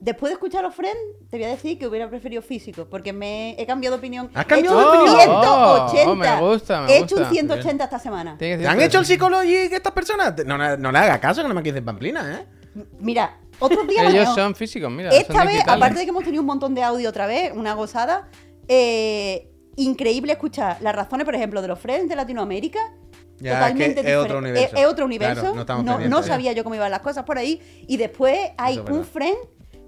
Después 0.00 0.30
de 0.30 0.34
escuchar 0.34 0.62
los 0.62 0.74
Friends, 0.74 0.96
te 1.28 1.36
voy 1.36 1.44
a 1.44 1.48
decir 1.50 1.78
que 1.78 1.86
hubiera 1.86 2.08
preferido 2.08 2.40
físico, 2.40 2.86
porque 2.88 3.12
me 3.12 3.60
he 3.60 3.66
cambiado 3.66 3.96
de 3.96 3.98
opinión. 3.98 4.30
¿Has 4.32 4.46
cambiado 4.46 4.78
He 4.78 4.80
hecho 4.80 4.92
de 4.92 4.96
un 4.96 5.04
opinión? 5.10 5.42
180. 5.42 6.08
Oh, 6.10 6.14
me 6.14 6.40
gusta, 6.40 6.80
me 6.80 6.92
He 6.92 6.98
hecho 7.00 7.16
un 7.16 7.20
gusta. 7.22 7.34
180 7.34 7.84
esta 7.84 7.98
semana. 7.98 8.38
Tiene 8.38 8.54
que 8.54 8.58
¿Te 8.58 8.62
ser 8.64 8.72
han 8.72 8.80
hecho 8.80 8.98
el 9.00 9.04
psicology 9.04 9.54
estas 9.54 9.92
personas? 9.92 10.34
No, 10.46 10.56
no, 10.56 10.76
no 10.78 10.92
le 10.92 10.98
hagas 10.98 11.18
caso 11.18 11.42
que 11.42 11.48
no 11.48 11.54
me 11.54 11.60
dicen 11.62 11.84
pamplina, 11.84 12.40
¿eh? 12.40 12.46
Mira, 13.00 13.38
otros 13.58 13.86
días 13.88 14.06
Ellos 14.14 14.28
no. 14.28 14.34
son 14.34 14.54
físicos, 14.54 14.90
mira. 14.90 15.10
Esta 15.10 15.32
son 15.34 15.46
vez, 15.46 15.62
aparte 15.66 15.98
de 15.98 16.04
que 16.04 16.10
hemos 16.10 16.24
tenido 16.24 16.42
un 16.42 16.46
montón 16.46 16.74
de 16.74 16.82
audio 16.82 17.08
otra 17.08 17.26
vez, 17.26 17.52
una 17.54 17.74
gozada, 17.74 18.28
eh, 18.68 19.50
increíble 19.76 20.32
escuchar 20.32 20.76
las 20.80 20.94
razones, 20.94 21.24
por 21.24 21.34
ejemplo, 21.34 21.62
de 21.62 21.68
los 21.68 21.78
Friends 21.78 22.08
de 22.08 22.16
Latinoamérica. 22.16 22.80
Ya, 23.40 23.54
totalmente 23.54 24.00
es 24.00 24.06
que 24.06 24.12
es 24.12 24.18
otro 24.18 24.38
universo. 24.38 24.76
Es, 24.76 24.82
es 24.82 24.86
otro 24.86 25.04
universo. 25.04 25.52
Claro, 25.64 25.98
no 26.08 26.22
sabía 26.24 26.52
yo 26.52 26.64
cómo 26.64 26.74
iban 26.74 26.90
las 26.90 27.00
cosas 27.00 27.24
por 27.24 27.38
ahí. 27.38 27.60
Y 27.86 27.96
después 27.96 28.36
hay 28.56 28.78
un 28.78 29.04
friend 29.04 29.36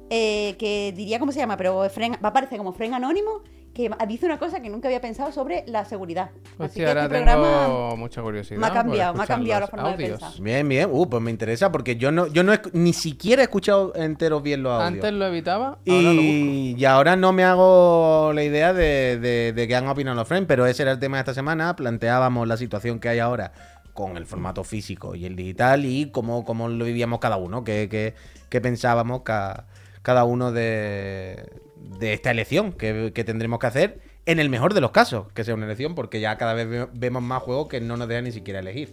eh, 0.09 0.55
que 0.59 0.93
diría 0.97 1.19
cómo 1.19 1.33
se 1.33 1.39
llama, 1.41 1.57
pero 1.57 1.83
friend- 1.91 2.17
va 2.23 2.29
a 2.29 2.31
aparecer 2.31 2.59
como 2.59 2.73
friend 2.73 2.95
anónimo 2.95 3.43
que 3.75 3.89
dice 4.09 4.27
una 4.27 4.39
cosa 4.39 4.61
que 4.61 4.69
nunca 4.69 4.89
había 4.89 5.01
pensado 5.01 5.31
sobre 5.33 5.65
la 5.67 5.85
seguridad. 5.85 6.31
Así 6.59 6.81
que 6.81 6.87
ahora 6.89 7.03
este 7.05 7.15
programa 7.15 7.65
tengo 7.67 7.97
mucha 7.97 8.21
curiosidad. 8.21 8.59
me 8.61 8.67
ha 8.67 8.73
cambiado, 8.73 9.15
me 9.15 9.23
ha 9.23 9.27
cambiado 9.27 9.61
la 9.61 9.67
forma 9.69 9.97
de 9.97 10.07
pensar. 10.09 10.33
Bien, 10.41 10.69
bien. 10.69 10.89
Uh, 10.93 11.09
pues 11.09 11.23
me 11.23 11.31
interesa 11.31 11.71
porque 11.71 11.97
yo 11.97 12.11
no, 12.11 12.27
yo 12.27 12.43
no 12.43 12.53
he- 12.53 12.61
ni 12.73 12.93
siquiera 12.93 13.43
he 13.43 13.45
escuchado 13.45 13.95
enteros 13.95 14.43
bien 14.43 14.63
los 14.65 14.73
audios. 14.73 14.89
Antes 15.05 15.13
lo 15.13 15.27
evitaba, 15.27 15.67
ahora 15.89 16.03
lo 16.03 16.11
busco. 16.15 16.23
Y, 16.23 16.75
y 16.79 16.85
ahora 16.85 17.15
no 17.17 17.33
me 17.33 17.45
hago 17.45 18.33
la 18.35 18.43
idea 18.43 18.73
de, 18.73 19.19
de, 19.19 19.53
de 19.53 19.69
qué 19.69 19.77
han 19.77 19.87
opinado 19.89 20.17
los 20.17 20.27
friends, 20.27 20.47
pero 20.49 20.67
ese 20.67 20.83
era 20.83 20.93
el 20.93 20.99
tema 20.99 21.17
de 21.19 21.21
esta 21.21 21.35
semana. 21.35 21.77
Planteábamos 21.77 22.49
la 22.49 22.57
situación 22.57 22.99
que 22.99 23.09
hay 23.09 23.21
ahora 23.21 23.53
con 23.95 24.17
el 24.17 24.27
formato 24.27 24.65
físico 24.65 25.15
y 25.15 25.27
el 25.27 25.37
digital 25.37 25.85
y 25.85 26.11
cómo, 26.11 26.45
cómo 26.45 26.69
lo 26.69 26.85
vivíamos 26.85 27.19
cada 27.21 27.37
uno, 27.37 27.65
qué, 27.65 27.89
qué- 27.91 28.15
qué 28.49 28.61
pensábamos 28.61 29.23
ca- 29.23 29.67
cada 30.03 30.25
uno 30.25 30.53
de, 30.53 31.51
de 31.99 32.13
esta 32.13 32.31
elección 32.31 32.73
que, 32.73 33.13
que 33.15 33.25
tendremos 33.25 33.59
que 33.59 33.67
hacer 33.67 34.01
en 34.27 34.39
el 34.39 34.49
mejor 34.51 34.75
de 34.75 34.81
los 34.81 34.91
casos, 34.91 35.27
que 35.35 35.45
sea 35.45 35.55
una 35.55 35.67
elección, 35.67 35.95
porque 35.95 36.21
ya 36.21 36.37
cada 36.39 36.55
vez 36.55 36.69
ve- 36.69 36.89
vemos 36.93 37.23
más 37.23 37.43
juegos 37.43 37.69
que 37.69 37.81
no 37.81 37.97
nos 37.97 38.07
dejan 38.09 38.25
ni 38.25 38.33
siquiera 38.33 38.61
elegir. 38.61 38.93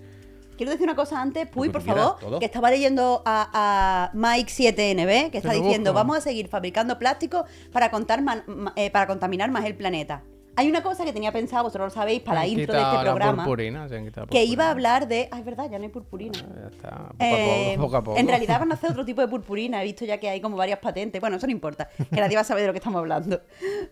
quiero 0.56 0.72
decir 0.72 0.86
una 0.86 0.96
cosa 0.96 1.22
antes, 1.22 1.48
Puy, 1.48 1.70
por 1.70 1.82
favor, 1.82 2.17
todo. 2.20 2.39
que 2.39 2.46
estaba 2.46 2.70
leyendo 2.72 3.22
a, 3.25 4.10
a 4.13 4.17
Mike7NB, 4.17 5.29
que 5.32 5.38
está 5.38 5.53
diciendo, 5.53 5.91
busco. 5.91 5.94
vamos 5.94 6.17
a 6.17 6.22
seguir 6.22 6.48
fabricando 6.48 6.98
plástico 6.98 7.46
para, 7.72 7.91
contar 7.91 8.22
man- 8.24 8.44
ma- 8.48 8.74
eh, 8.75 8.89
para 8.89 9.06
contaminar 9.08 9.51
más 9.51 9.65
el 9.65 9.75
planeta. 9.75 10.24
Hay 10.58 10.68
una 10.70 10.82
cosa 10.84 11.06
que 11.06 11.14
tenía 11.14 11.32
pensado, 11.32 11.64
vosotros 11.64 11.94
lo 11.94 12.02
sabéis, 12.02 12.22
para 12.22 12.40
la 12.42 12.48
intro 12.48 12.74
de 12.74 12.82
este 12.82 12.98
programa, 13.00 13.44
purpurina, 13.46 13.88
se 13.88 13.96
han 13.96 14.06
la 14.06 14.12
que 14.12 14.18
iba 14.18 14.24
a 14.24 14.26
purpurina. 14.26 14.70
hablar 14.72 15.08
de... 15.08 15.30
Ah, 15.32 15.38
es 15.40 15.46
verdad, 15.46 15.70
ya 15.70 15.78
no 15.78 15.84
hay 15.84 15.90
purpurina. 15.92 16.34
Ya 16.40 16.68
está, 16.68 16.90
poco, 16.90 17.16
Eh, 17.20 17.74
a 17.74 17.76
poco, 17.76 17.86
poco 17.86 17.98
a 17.98 18.04
poco. 18.04 18.18
En 18.18 18.28
realidad 18.28 18.60
van 18.60 18.72
a 18.72 18.74
hacer 18.74 18.90
otro 18.90 19.06
tipo 19.06 19.22
de 19.22 19.28
purpurina. 19.28 19.82
He 19.82 19.86
visto 19.86 20.04
ya 20.04 20.20
que 20.20 20.28
hay 20.30 20.42
como 20.42 20.58
varias 20.58 20.80
patentes. 20.80 21.22
Bueno, 21.22 21.38
eso 21.38 21.46
no 21.46 21.52
importa, 21.52 21.88
que 21.98 22.20
nadie 22.20 22.36
va 22.36 22.42
a 22.42 22.44
saber 22.44 22.64
de 22.64 22.68
lo 22.68 22.74
que 22.74 22.80
estamos 22.80 22.98
hablando. 23.00 23.40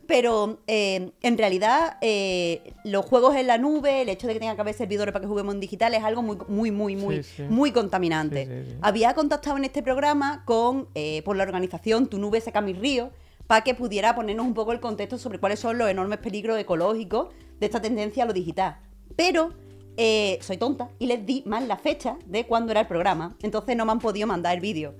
Pero 0.07 0.59
eh, 0.67 1.11
en 1.21 1.37
realidad 1.37 1.97
eh, 2.01 2.73
los 2.83 3.05
juegos 3.05 3.35
en 3.35 3.47
la 3.47 3.57
nube, 3.57 4.01
el 4.01 4.09
hecho 4.09 4.27
de 4.27 4.33
que 4.33 4.39
tenga 4.39 4.55
que 4.55 4.61
haber 4.61 4.73
servidores 4.73 5.13
para 5.13 5.21
que 5.21 5.27
juguemos 5.27 5.53
en 5.53 5.59
digital 5.59 5.93
es 5.93 6.03
algo 6.03 6.21
muy, 6.23 6.37
muy, 6.47 6.71
muy, 6.71 6.95
muy, 6.95 7.23
Sí, 7.23 7.31
sí. 7.37 7.43
muy 7.43 7.71
contaminante. 7.71 8.45
Sí. 8.67 8.77
Había 8.81 9.13
contactado 9.13 9.57
en 9.57 9.65
este 9.65 9.83
programa 9.83 10.43
con 10.45 10.87
eh, 10.95 11.21
por 11.23 11.35
la 11.35 11.43
organización 11.43 12.07
Tu 12.07 12.17
Nube 12.17 12.41
Seca 12.41 12.61
Mi 12.61 12.73
Río 12.73 13.11
para 13.47 13.61
que 13.63 13.75
pudiera 13.75 14.15
ponernos 14.15 14.45
un 14.45 14.53
poco 14.53 14.71
el 14.71 14.79
contexto 14.79 15.17
sobre 15.17 15.39
cuáles 15.39 15.59
son 15.59 15.77
los 15.77 15.89
enormes 15.89 16.19
peligros 16.19 16.57
ecológicos 16.59 17.29
de 17.59 17.65
esta 17.65 17.81
tendencia 17.81 18.23
a 18.23 18.27
lo 18.27 18.33
digital. 18.33 18.77
Pero 19.15 19.53
eh, 19.97 20.39
soy 20.41 20.57
tonta 20.57 20.89
y 20.99 21.05
les 21.07 21.25
di 21.25 21.43
mal 21.45 21.67
la 21.67 21.77
fecha 21.77 22.17
de 22.25 22.45
cuándo 22.45 22.71
era 22.71 22.81
el 22.81 22.87
programa. 22.87 23.35
Entonces 23.41 23.75
no 23.77 23.85
me 23.85 23.91
han 23.91 23.99
podido 23.99 24.27
mandar 24.27 24.55
el 24.55 24.61
vídeo. 24.61 24.95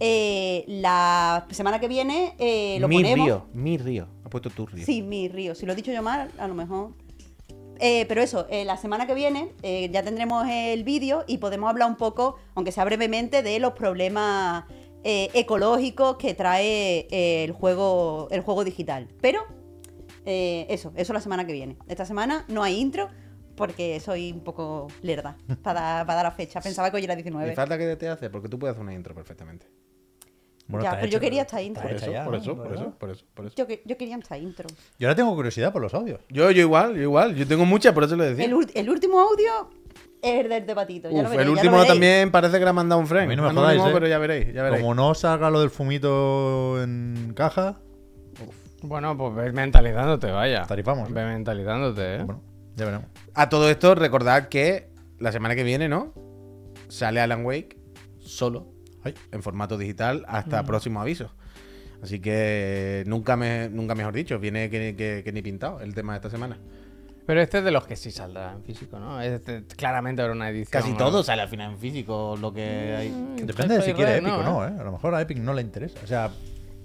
Eh, 0.00 0.64
la 0.66 1.46
semana 1.50 1.78
que 1.78 1.86
viene 1.86 2.34
eh, 2.38 2.78
lo 2.80 2.88
mi 2.88 2.96
ponemos. 2.96 3.26
río, 3.26 3.46
mi 3.52 3.78
río. 3.78 4.08
Ha 4.24 4.28
puesto 4.28 4.50
tu 4.50 4.66
río. 4.66 4.84
Sí, 4.84 5.02
mi 5.02 5.28
río. 5.28 5.54
Si 5.54 5.66
lo 5.66 5.72
he 5.72 5.76
dicho 5.76 5.92
yo 5.92 6.02
mal, 6.02 6.30
a 6.38 6.48
lo 6.48 6.54
mejor. 6.54 6.90
Eh, 7.80 8.04
pero 8.06 8.22
eso, 8.22 8.46
eh, 8.50 8.64
la 8.64 8.76
semana 8.76 9.06
que 9.06 9.14
viene 9.14 9.50
eh, 9.62 9.90
ya 9.92 10.02
tendremos 10.02 10.46
el 10.48 10.84
vídeo 10.84 11.24
y 11.26 11.38
podemos 11.38 11.68
hablar 11.68 11.88
un 11.88 11.96
poco, 11.96 12.36
aunque 12.54 12.72
sea 12.72 12.84
brevemente, 12.84 13.42
de 13.42 13.58
los 13.58 13.72
problemas 13.72 14.64
eh, 15.04 15.30
ecológicos 15.34 16.16
que 16.16 16.34
trae 16.34 17.06
eh, 17.10 17.44
el 17.44 17.52
juego 17.52 18.28
el 18.30 18.40
juego 18.40 18.64
digital. 18.64 19.08
Pero 19.20 19.42
eh, 20.26 20.66
eso, 20.70 20.92
eso 20.96 21.12
la 21.12 21.20
semana 21.20 21.46
que 21.46 21.52
viene. 21.52 21.76
Esta 21.86 22.04
semana 22.06 22.44
no 22.48 22.62
hay 22.62 22.78
intro 22.80 23.08
porque 23.56 24.00
soy 24.00 24.32
un 24.32 24.40
poco 24.40 24.88
lerda 25.02 25.36
para, 25.62 26.04
para 26.06 26.14
dar 26.14 26.24
la 26.24 26.30
fecha. 26.32 26.60
Pensaba 26.60 26.90
que 26.90 26.96
hoy 26.96 27.04
era 27.04 27.12
¿Y 27.14 27.16
19. 27.22 27.54
falta 27.54 27.78
que 27.78 27.94
te 27.96 28.08
hace? 28.08 28.30
Porque 28.30 28.48
tú 28.48 28.58
puedes 28.58 28.72
hacer 28.74 28.82
una 28.82 28.94
intro 28.94 29.14
perfectamente. 29.14 29.66
Ya, 30.66 30.78
está 30.78 31.00
pero 31.00 31.06
yo 31.12 31.20
quería 31.20 31.42
esta 31.42 31.60
intro. 31.60 31.82
Por 31.82 31.92
eso, 31.92 32.10
ya, 32.10 32.24
por 32.24 32.32
¿no? 32.32 32.40
eso, 32.40 32.56
por 32.56 32.72
eso, 32.74 32.90
por 32.98 33.10
eso, 33.10 33.24
por 33.34 33.46
eso. 33.46 33.54
Yo, 33.54 33.66
que- 33.66 33.82
yo 33.84 33.98
quería 33.98 34.16
esta 34.16 34.38
intro. 34.38 34.66
Yo 34.98 35.08
ahora 35.08 35.14
tengo 35.14 35.34
curiosidad 35.34 35.70
por 35.74 35.82
los 35.82 35.92
audios. 35.92 36.20
Yo, 36.30 36.50
yo 36.50 36.62
igual, 36.62 36.94
yo 36.96 37.02
igual. 37.02 37.34
Yo 37.34 37.46
tengo 37.46 37.66
muchas, 37.66 37.92
por 37.92 38.04
eso 38.04 38.16
lo 38.16 38.24
decía. 38.24 38.46
El 38.46 38.88
último 38.88 39.20
audio 39.20 39.68
es 40.24 40.40
el 40.44 40.48
del 40.48 40.66
debatito. 40.66 41.10
Ya 41.10 41.16
Uf, 41.16 41.22
lo 41.24 41.30
veréis, 41.30 41.40
el 41.40 41.40
ya 41.40 41.44
lo 41.44 41.52
último 41.70 41.84
también 41.86 42.30
parece 42.30 42.58
que 42.58 42.64
le 42.64 42.70
ha 42.70 42.72
mandado 42.72 42.98
un 43.00 43.04
A 43.06 43.08
frame. 43.08 43.26
mí 43.28 43.36
no 43.36 43.42
me 43.42 43.48
Anónimo, 43.50 43.72
jodáis, 43.72 43.82
¿eh? 43.90 43.90
pero 43.94 44.08
ya 44.08 44.18
veréis, 44.18 44.52
ya 44.54 44.62
veréis. 44.62 44.80
Como 44.82 44.94
no 44.94 45.14
salga 45.14 45.50
lo 45.50 45.60
del 45.60 45.70
fumito 45.70 46.82
en 46.82 47.32
caja, 47.36 47.78
Bueno, 48.82 49.16
pues 49.16 49.34
ves 49.34 49.52
mentalizándote, 49.54 50.30
vaya. 50.30 50.64
Tarifamos, 50.66 51.08
¿eh? 51.08 51.12
Ve 51.12 51.24
mentalizándote, 51.24 52.16
¿eh? 52.16 52.22
bueno, 52.24 52.42
ya 52.76 52.84
veremos. 52.84 53.06
A 53.34 53.48
todo 53.48 53.70
esto, 53.70 53.94
recordad 53.94 54.48
que 54.48 54.90
la 55.18 55.32
semana 55.32 55.54
que 55.54 55.62
viene, 55.62 55.88
¿no? 55.88 56.12
Sale 56.88 57.20
Alan 57.20 57.44
Wake 57.46 57.78
solo, 58.18 58.66
Ay. 59.02 59.14
en 59.32 59.42
formato 59.42 59.78
digital, 59.78 60.24
hasta 60.28 60.62
Mm. 60.62 60.66
próximo 60.66 61.00
aviso. 61.00 61.30
Así 62.02 62.20
que 62.20 63.02
nunca, 63.06 63.36
me, 63.36 63.70
nunca 63.70 63.94
mejor 63.94 64.12
dicho, 64.12 64.38
viene 64.38 64.68
que, 64.68 64.94
que- 64.94 65.22
que 65.24 65.32
ni 65.32 65.40
pintado 65.40 65.80
el 65.80 65.94
tema 65.94 66.12
de 66.12 66.18
esta 66.18 66.28
semana. 66.28 66.58
Pero 67.26 67.40
este 67.40 67.58
es 67.58 67.64
de 67.64 67.70
los 67.70 67.86
que 67.86 67.96
sí 67.96 68.10
saldrá 68.10 68.52
en 68.52 68.62
físico, 68.62 68.98
¿no? 68.98 69.20
Este, 69.20 69.64
claramente 69.76 70.20
habrá 70.20 70.34
una 70.34 70.50
edición. 70.50 70.70
Casi 70.82 70.92
¿no? 70.92 70.98
todo 70.98 71.22
sale 71.22 71.42
al 71.42 71.48
final 71.48 71.72
en 71.72 71.78
físico, 71.78 72.36
lo 72.38 72.52
que 72.52 72.94
hay. 72.96 73.08
Mm, 73.08 73.36
Depende 73.46 73.76
de 73.76 73.82
si 73.82 73.94
quiere 73.94 74.16
Epic 74.18 74.28
o 74.28 74.42
¿no, 74.42 74.42
no, 74.42 74.64
¿eh? 74.66 74.72
A 74.78 74.84
lo 74.84 74.92
mejor 74.92 75.14
a 75.14 75.20
Epic 75.22 75.38
no 75.38 75.54
le 75.54 75.62
interesa. 75.62 75.98
O 76.04 76.06
sea, 76.06 76.30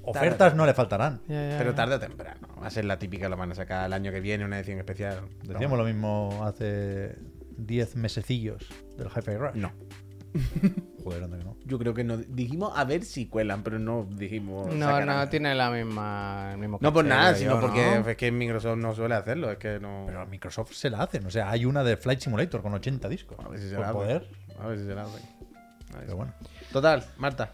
ofertas 0.04 0.56
no 0.56 0.66
le 0.66 0.74
faltarán. 0.74 1.22
Ya, 1.28 1.50
ya, 1.50 1.58
Pero 1.58 1.76
tarde 1.76 1.96
o 1.96 2.00
temprano. 2.00 2.48
Va 2.62 2.68
a 2.68 2.70
ser 2.70 2.86
la 2.86 2.98
típica, 2.98 3.28
lo 3.28 3.36
van 3.36 3.52
a 3.52 3.56
sacar 3.56 3.86
el 3.86 3.94
año 3.94 4.12
que 4.12 4.22
viene, 4.22 4.46
una 4.46 4.58
edición 4.58 4.78
especial. 4.80 5.22
Decíamos 5.44 5.78
lo 5.78 5.84
mismo 5.84 6.42
hace 6.44 7.16
10 7.58 7.96
mesecillos 7.98 8.66
del 8.98 9.08
Hi-Fi 9.08 9.36
Rush. 9.36 9.56
No. 9.56 9.72
Joder, 11.04 11.24
anda 11.24 11.38
que 11.38 11.44
no. 11.44 11.56
Yo 11.66 11.80
creo 11.80 11.94
que 11.94 12.04
no. 12.04 12.18
Dijimos 12.18 12.74
a 12.76 12.84
ver 12.84 13.04
si 13.04 13.28
cuelan, 13.28 13.64
pero 13.64 13.80
no 13.80 14.08
dijimos. 14.10 14.74
No, 14.74 14.86
sacarán. 14.86 15.18
no, 15.18 15.30
tiene 15.30 15.56
la 15.56 15.72
misma, 15.72 16.50
el 16.54 16.58
mismo 16.58 16.78
No 16.82 16.94
por 16.94 17.06
nada, 17.06 17.36
sino 17.36 17.56
yo, 17.56 17.62
porque 17.62 18.00
¿no? 18.00 18.10
es 18.10 18.18
que 18.18 18.32
Microsoft 18.32 18.78
no 18.78 18.94
suele 18.94 19.16
hacerlo. 19.16 19.52
Es 19.52 19.58
que 19.58 19.80
no. 19.80 20.04
Pero 20.08 20.22
a 20.22 20.26
Microsoft 20.26 20.74
se 20.74 20.90
la 20.90 21.04
hacen. 21.04 21.26
O 21.26 21.30
sea, 21.32 21.50
hay 21.50 21.66
una 21.66 21.84
de 21.84 21.98
Flight 21.98 22.20
Simulator 22.20 22.62
con 22.62 22.74
80 22.74 23.10
discos. 23.10 23.38
A 23.44 23.50
ver 23.50 23.60
si 23.60 23.70
se 23.70 23.76
por 23.76 23.82
la 23.82 23.90
hacen. 23.90 24.02
poder. 24.02 24.30
A 24.60 24.68
ver 24.68 24.80
si 24.80 24.86
se 24.86 24.96
la 24.96 25.04
hacen. 25.04 25.22
Pero 26.00 26.16
bueno. 26.16 26.34
Total, 26.72 27.04
Marta, 27.18 27.54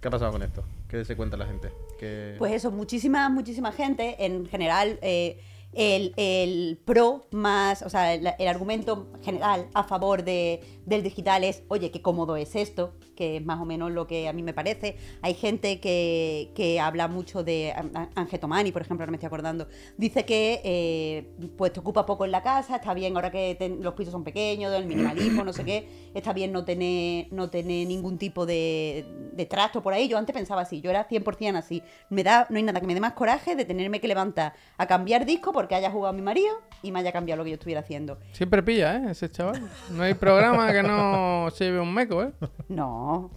¿qué 0.00 0.08
ha 0.08 0.10
pasado 0.10 0.32
con 0.32 0.42
esto? 0.42 0.64
¿Qué 0.88 1.04
se 1.04 1.16
cuenta 1.16 1.36
la 1.36 1.46
gente? 1.46 1.70
¿Qué... 1.98 2.34
Pues 2.38 2.52
eso, 2.52 2.70
muchísima, 2.70 3.28
muchísima 3.28 3.72
gente, 3.72 4.26
en 4.26 4.46
general, 4.46 4.98
eh, 5.02 5.40
el, 5.72 6.12
el 6.16 6.80
pro 6.84 7.28
más, 7.30 7.82
o 7.82 7.88
sea, 7.90 8.12
el, 8.12 8.28
el 8.38 8.48
argumento 8.48 9.08
general 9.22 9.68
a 9.72 9.84
favor 9.84 10.24
de, 10.24 10.79
del 10.90 11.02
digital 11.02 11.44
es, 11.44 11.62
oye, 11.68 11.90
qué 11.90 12.02
cómodo 12.02 12.36
es 12.36 12.54
esto, 12.56 12.92
que 13.16 13.36
es 13.36 13.44
más 13.44 13.60
o 13.60 13.64
menos 13.64 13.92
lo 13.92 14.06
que 14.06 14.28
a 14.28 14.32
mí 14.32 14.42
me 14.42 14.52
parece. 14.52 14.96
Hay 15.22 15.34
gente 15.34 15.80
que, 15.80 16.50
que 16.54 16.80
habla 16.80 17.08
mucho 17.08 17.42
de 17.42 17.72
Angetomani, 18.14 18.72
por 18.72 18.82
ejemplo, 18.82 19.04
ahora 19.04 19.12
me 19.12 19.16
estoy 19.16 19.28
acordando, 19.28 19.68
dice 19.96 20.24
que 20.24 20.60
eh, 20.64 21.50
pues 21.56 21.72
te 21.72 21.80
ocupa 21.80 22.04
poco 22.04 22.24
en 22.24 22.32
la 22.32 22.42
casa, 22.42 22.76
está 22.76 22.92
bien 22.92 23.14
ahora 23.14 23.30
que 23.30 23.78
los 23.80 23.94
pisos 23.94 24.12
son 24.12 24.24
pequeños, 24.24 24.74
el 24.74 24.86
minimalismo, 24.86 25.44
no 25.44 25.52
sé 25.52 25.64
qué, 25.64 25.88
está 26.12 26.32
bien 26.32 26.52
no 26.52 26.64
tener, 26.64 27.32
no 27.32 27.48
tener 27.48 27.86
ningún 27.86 28.18
tipo 28.18 28.44
de, 28.44 29.06
de 29.32 29.46
trasto 29.46 29.82
por 29.82 29.92
ahí. 29.92 30.08
Yo 30.08 30.18
antes 30.18 30.34
pensaba 30.34 30.62
así, 30.62 30.80
yo 30.80 30.90
era 30.90 31.08
100% 31.08 31.56
así. 31.56 31.82
Me 32.08 32.24
da, 32.24 32.46
no 32.50 32.56
hay 32.56 32.64
nada 32.64 32.80
que 32.80 32.86
me 32.86 32.94
dé 32.94 33.00
más 33.00 33.12
coraje 33.12 33.54
de 33.54 33.64
tenerme 33.64 34.00
que 34.00 34.08
levantar 34.08 34.54
a 34.76 34.86
cambiar 34.86 35.24
disco 35.24 35.52
porque 35.52 35.76
haya 35.76 35.90
jugado 35.90 36.12
mi 36.12 36.22
marido 36.22 36.52
y 36.82 36.90
me 36.90 36.98
haya 36.98 37.12
cambiado 37.12 37.38
lo 37.38 37.44
que 37.44 37.50
yo 37.50 37.54
estuviera 37.54 37.80
haciendo. 37.80 38.18
Siempre 38.32 38.62
pilla, 38.62 38.96
¿eh? 38.96 39.10
Ese 39.10 39.30
chaval. 39.30 39.70
No 39.90 40.02
hay 40.02 40.14
programa 40.14 40.72
que 40.72 40.79
no 40.82 41.50
se 41.50 41.64
lleve 41.64 41.80
un 41.80 41.92
meco, 41.92 42.22
¿eh? 42.22 42.32
No, 42.68 43.30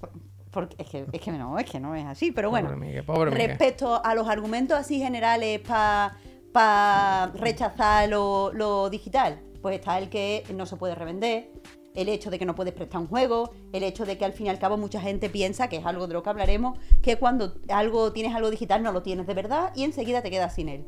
porque 0.52 0.76
es 0.78 0.90
que, 0.90 1.06
es 1.12 1.22
que 1.22 1.32
no, 1.32 1.58
es 1.58 1.70
que 1.70 1.80
no 1.80 1.96
es 1.96 2.06
así. 2.06 2.32
Pero 2.32 2.50
bueno, 2.50 2.70
Pobre 2.70 3.04
pobre 3.04 3.32
respecto 3.32 4.04
a 4.04 4.16
los 4.16 4.28
argumentos 4.28 4.78
así 4.78 5.00
generales 5.00 5.62
para 5.62 7.32
rechazar 7.36 8.08
lo, 8.10 8.52
lo 8.54 8.90
digital, 8.90 9.40
pues 9.62 9.76
está 9.76 9.98
el 9.98 10.10
que 10.10 10.44
no 10.54 10.66
se 10.66 10.76
puede 10.76 10.96
revender, 10.96 11.50
el 11.96 12.10
hecho 12.10 12.30
de 12.30 12.40
que 12.40 12.46
no 12.46 12.56
puedes 12.56 12.74
prestar 12.74 13.02
un 13.02 13.08
juego, 13.08 13.52
el 13.72 13.84
hecho 13.84 14.06
de 14.06 14.18
que 14.18 14.26
al 14.26 14.34
fin 14.34 14.48
y 14.48 14.50
al 14.50 14.60
cabo 14.60 14.78
mucha 14.78 15.00
gente 15.00 15.30
piensa, 15.30 15.70
que 15.70 15.78
es 15.78 15.86
algo 15.86 16.08
de 16.08 16.14
lo 16.14 16.24
que 16.24 16.30
hablaremos, 16.30 16.78
que 17.02 17.18
cuando 17.18 17.56
algo 17.70 18.12
tienes 18.14 18.36
algo 18.36 18.50
digital 18.50 18.84
no 18.84 18.92
lo 18.92 19.04
tienes 19.04 19.28
de 19.28 19.34
verdad 19.34 19.72
y 19.76 19.84
enseguida 19.84 20.22
te 20.22 20.32
quedas 20.32 20.56
sin 20.56 20.70
él. 20.70 20.86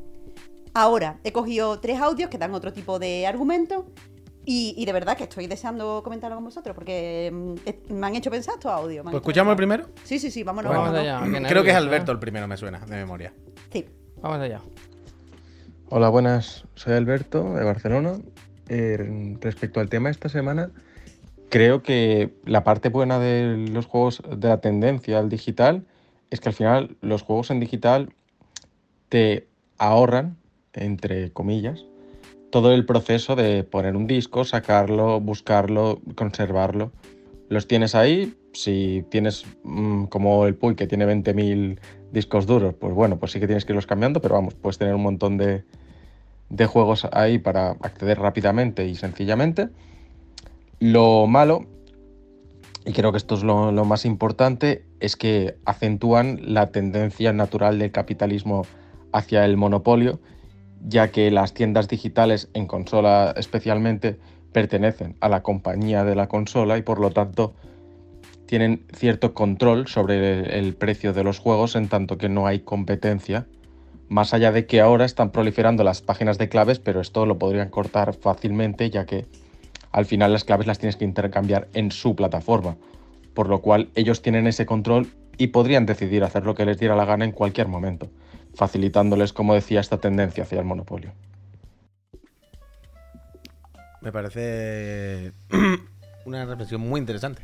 Ahora, 0.74 1.20
he 1.24 1.32
cogido 1.32 1.80
tres 1.80 2.02
audios 2.02 2.30
que 2.30 2.38
dan 2.38 2.54
otro 2.54 2.74
tipo 2.74 3.00
de 3.00 3.26
argumento 3.26 3.86
y, 4.46 4.76
y 4.78 4.86
de 4.86 4.94
verdad 4.94 5.18
que 5.18 5.24
estoy 5.24 5.48
deseando 5.48 6.02
comentarlo 6.04 6.36
con 6.38 6.46
vosotros 6.46 6.76
porque 6.76 7.32
mm, 7.34 7.94
me 7.94 8.08
han 8.08 8.16
hecho 8.16 8.30
pensar 8.30 8.56
estos 8.56 8.72
audios. 8.72 9.04
Pues 9.04 9.16
escuchamos 9.16 9.52
el 9.52 9.58
primero. 9.58 9.88
Sí, 10.04 10.20
sí, 10.20 10.32
sí, 10.32 10.44
vámonos. 10.44 10.72
Vamos 10.72 10.94
vámonos. 10.94 11.24
allá. 11.24 11.48
Creo 11.50 11.64
que 11.64 11.70
es 11.70 11.76
¿eh? 11.76 11.78
Alberto 11.78 12.12
el 12.12 12.20
primero, 12.20 12.48
me 12.48 12.58
suena, 12.58 12.80
de 12.80 12.96
memoria. 12.96 13.34
Sí. 13.72 13.86
Vamos 14.22 14.40
allá. 14.40 14.62
Hola, 15.90 16.10
buenas. 16.10 16.66
Soy 16.76 16.94
Alberto 16.94 17.54
de 17.54 17.64
Barcelona. 17.64 18.18
Eh, 18.68 19.38
respecto 19.42 19.80
al 19.80 19.90
tema 19.90 20.10
de 20.10 20.14
esta 20.14 20.30
semana, 20.30 20.72
creo 21.50 21.84
que 21.84 22.34
la 22.46 22.64
parte 22.64 22.90
buena 22.90 23.20
de 23.20 23.68
los 23.72 23.86
juegos 23.86 24.24
de 24.28 24.48
la 24.48 24.60
tendencia 24.60 25.20
al 25.20 25.30
digital 25.30 25.86
es 26.32 26.40
que 26.40 26.50
al 26.50 26.56
final 26.56 26.98
los 27.02 27.22
juegos 27.22 27.52
en 27.52 27.60
digital 27.60 28.14
te 29.10 29.48
ahorran, 29.78 30.38
entre 30.74 31.32
comillas, 31.32 31.86
todo 32.56 32.72
el 32.72 32.86
proceso 32.86 33.36
de 33.36 33.66
poner 33.66 33.98
un 33.98 34.08
disco, 34.08 34.46
sacarlo, 34.46 35.20
buscarlo, 35.20 36.00
conservarlo. 36.16 36.94
Los 37.50 37.68
tienes 37.68 37.96
ahí. 37.96 38.34
Si 38.54 39.04
tienes 39.10 39.44
mm, 39.66 40.06
como 40.06 40.46
el 40.46 40.56
Puy 40.56 40.76
que 40.76 40.88
tiene 40.88 41.06
20.000 41.06 41.78
discos 42.14 42.46
duros, 42.46 42.74
pues 42.74 42.94
bueno, 42.94 43.20
pues 43.20 43.34
sí 43.34 43.42
que 43.42 43.48
tienes 43.48 43.66
que 43.66 43.74
irlos 43.74 43.88
cambiando, 43.88 44.22
pero 44.22 44.36
vamos, 44.36 44.54
puedes 44.54 44.78
tener 44.78 44.96
un 44.96 45.04
montón 45.04 45.36
de, 45.36 45.66
de 46.48 46.66
juegos 46.66 47.06
ahí 47.12 47.40
para 47.40 47.72
acceder 47.72 48.20
rápidamente 48.20 48.88
y 48.88 48.96
sencillamente. 48.96 49.68
Lo 50.80 51.28
malo, 51.28 51.66
y 52.86 52.94
creo 52.94 53.12
que 53.12 53.18
esto 53.18 53.36
es 53.36 53.44
lo, 53.44 53.74
lo 53.74 53.84
más 53.84 54.06
importante, 54.06 54.86
es 55.02 55.18
que 55.18 55.58
acentúan 55.66 56.40
la 56.42 56.72
tendencia 56.72 57.34
natural 57.34 57.80
del 57.80 57.92
capitalismo 57.92 58.66
hacia 59.12 59.44
el 59.44 59.58
monopolio, 59.58 60.22
ya 60.88 61.12
que 61.12 61.32
las 61.32 61.54
tiendas 61.54 61.88
digitales 61.88 62.50
en 62.54 62.68
consola 62.68 63.34
especialmente 63.38 64.18
pertenecen 64.52 65.16
a 65.20 65.30
la 65.30 65.44
compañía 65.44 66.04
de 66.04 66.16
la 66.16 66.28
consola 66.28 66.78
y 66.78 66.82
por 66.82 67.00
lo 67.00 67.12
tanto 67.12 67.56
tienen 68.46 68.86
cierto 68.96 69.34
control 69.34 69.88
sobre 69.88 70.60
el, 70.60 70.76
precio 70.76 71.14
de 71.14 71.24
los 71.24 71.40
juegos 71.40 71.76
en 71.76 71.90
tanto 71.90 72.18
que 72.18 72.30
no 72.30 72.48
hay 72.48 72.60
competencia. 72.60 73.48
Más 74.08 74.34
allá 74.34 74.52
de 74.52 74.68
que 74.68 74.82
ahora 74.82 75.06
están 75.06 75.32
proliferando 75.32 75.84
las 75.84 76.02
páginas 76.02 76.38
de 76.38 76.48
claves, 76.48 76.80
pero 76.80 77.02
esto 77.02 77.26
lo 77.26 77.40
podrían 77.40 77.70
cortar 77.70 78.14
fácilmente 78.14 78.90
ya 78.92 79.06
que 79.06 79.26
al 79.92 80.06
final 80.06 80.32
las 80.32 80.44
claves 80.44 80.68
las 80.68 80.78
tienes 80.78 80.96
que 80.96 81.06
intercambiar 81.06 81.68
en 81.74 81.92
su 81.92 82.16
plataforma, 82.16 82.78
por 83.34 83.50
lo 83.50 83.62
cual 83.62 83.90
ellos 83.96 84.22
tienen 84.22 84.46
ese 84.46 84.66
control 84.66 85.08
y 85.38 85.48
podrían 85.48 85.86
decidir 85.86 86.24
hacer 86.24 86.46
lo 86.46 86.54
que 86.54 86.66
les 86.66 86.78
diera 86.78 86.96
la 86.96 87.06
gana 87.06 87.26
en 87.26 87.32
cualquier 87.32 87.68
momento, 87.68 88.10
facilitándoles, 88.56 89.34
como 89.34 89.54
decía, 89.54 89.80
esta 89.80 89.98
tendencia 90.00 90.44
hacia 90.44 90.60
el 90.60 90.66
monopolio. 90.66 91.12
Me 94.02 94.12
parece 94.12 95.34
una 96.26 96.46
reflexión 96.46 96.82
muy 96.82 97.00
interesante. 97.00 97.44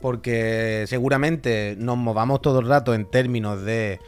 Porque 0.00 0.84
seguramente 0.88 1.76
nos 1.78 1.96
movamos 1.96 2.40
todo 2.40 2.60
el 2.60 2.66
rato 2.66 2.94
en 2.94 3.08
términos 3.10 3.62
de 3.62 4.00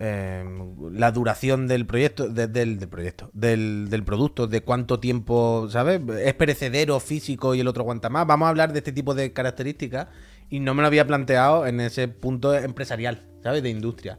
eh, 0.00 0.44
la 0.92 1.12
duración 1.12 1.66
del 1.68 1.86
proyecto, 1.86 2.28
de- 2.28 2.46
del, 2.48 2.78
del 2.78 2.88
proyecto, 2.88 3.30
del, 3.32 3.88
del 3.88 4.04
producto, 4.04 4.46
de 4.48 4.60
cuánto 4.62 5.00
tiempo, 5.00 5.68
¿sabes? 5.70 6.00
Es 6.20 6.34
perecedero, 6.34 6.98
físico 7.00 7.54
y 7.54 7.60
el 7.60 7.68
otro 7.68 7.82
aguanta 7.82 8.08
más. 8.10 8.26
Vamos 8.26 8.46
a 8.46 8.50
hablar 8.50 8.72
de 8.72 8.78
este 8.80 8.92
tipo 8.92 9.14
de 9.14 9.32
características 9.32 10.08
y 10.50 10.60
no 10.60 10.74
me 10.74 10.82
lo 10.82 10.88
había 10.88 11.06
planteado 11.06 11.66
en 11.66 11.80
ese 11.80 12.08
punto 12.08 12.54
empresarial, 12.54 13.22
¿sabes? 13.42 13.62
De 13.62 13.70
industria. 13.70 14.18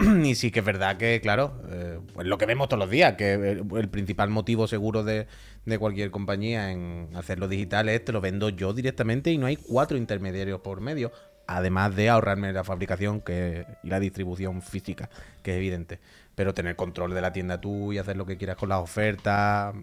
Y 0.24 0.34
sí 0.34 0.50
que 0.50 0.60
es 0.60 0.64
verdad 0.64 0.96
que, 0.96 1.20
claro, 1.20 1.60
eh, 1.70 1.98
pues 2.14 2.26
lo 2.26 2.38
que 2.38 2.46
vemos 2.46 2.68
todos 2.68 2.80
los 2.80 2.90
días, 2.90 3.14
que 3.14 3.34
el, 3.34 3.64
el 3.76 3.88
principal 3.88 4.30
motivo 4.30 4.66
seguro 4.66 5.04
de, 5.04 5.26
de 5.66 5.78
cualquier 5.78 6.10
compañía 6.10 6.72
en 6.72 7.10
hacerlo 7.14 7.48
digital 7.48 7.88
es 7.88 8.04
te 8.04 8.12
lo 8.12 8.20
vendo 8.20 8.48
yo 8.48 8.72
directamente 8.72 9.30
y 9.30 9.38
no 9.38 9.46
hay 9.46 9.56
cuatro 9.56 9.96
intermediarios 9.98 10.60
por 10.60 10.80
medio, 10.80 11.12
además 11.46 11.94
de 11.96 12.08
ahorrarme 12.08 12.52
la 12.52 12.64
fabricación 12.64 13.20
que, 13.20 13.66
y 13.82 13.88
la 13.88 14.00
distribución 14.00 14.62
física, 14.62 15.10
que 15.42 15.52
es 15.52 15.56
evidente. 15.58 16.00
Pero 16.34 16.54
tener 16.54 16.76
control 16.76 17.12
de 17.12 17.20
la 17.20 17.32
tienda 17.32 17.60
tú 17.60 17.92
y 17.92 17.98
hacer 17.98 18.16
lo 18.16 18.24
que 18.24 18.38
quieras 18.38 18.56
con 18.56 18.70
las 18.70 18.80
ofertas, 18.80 19.74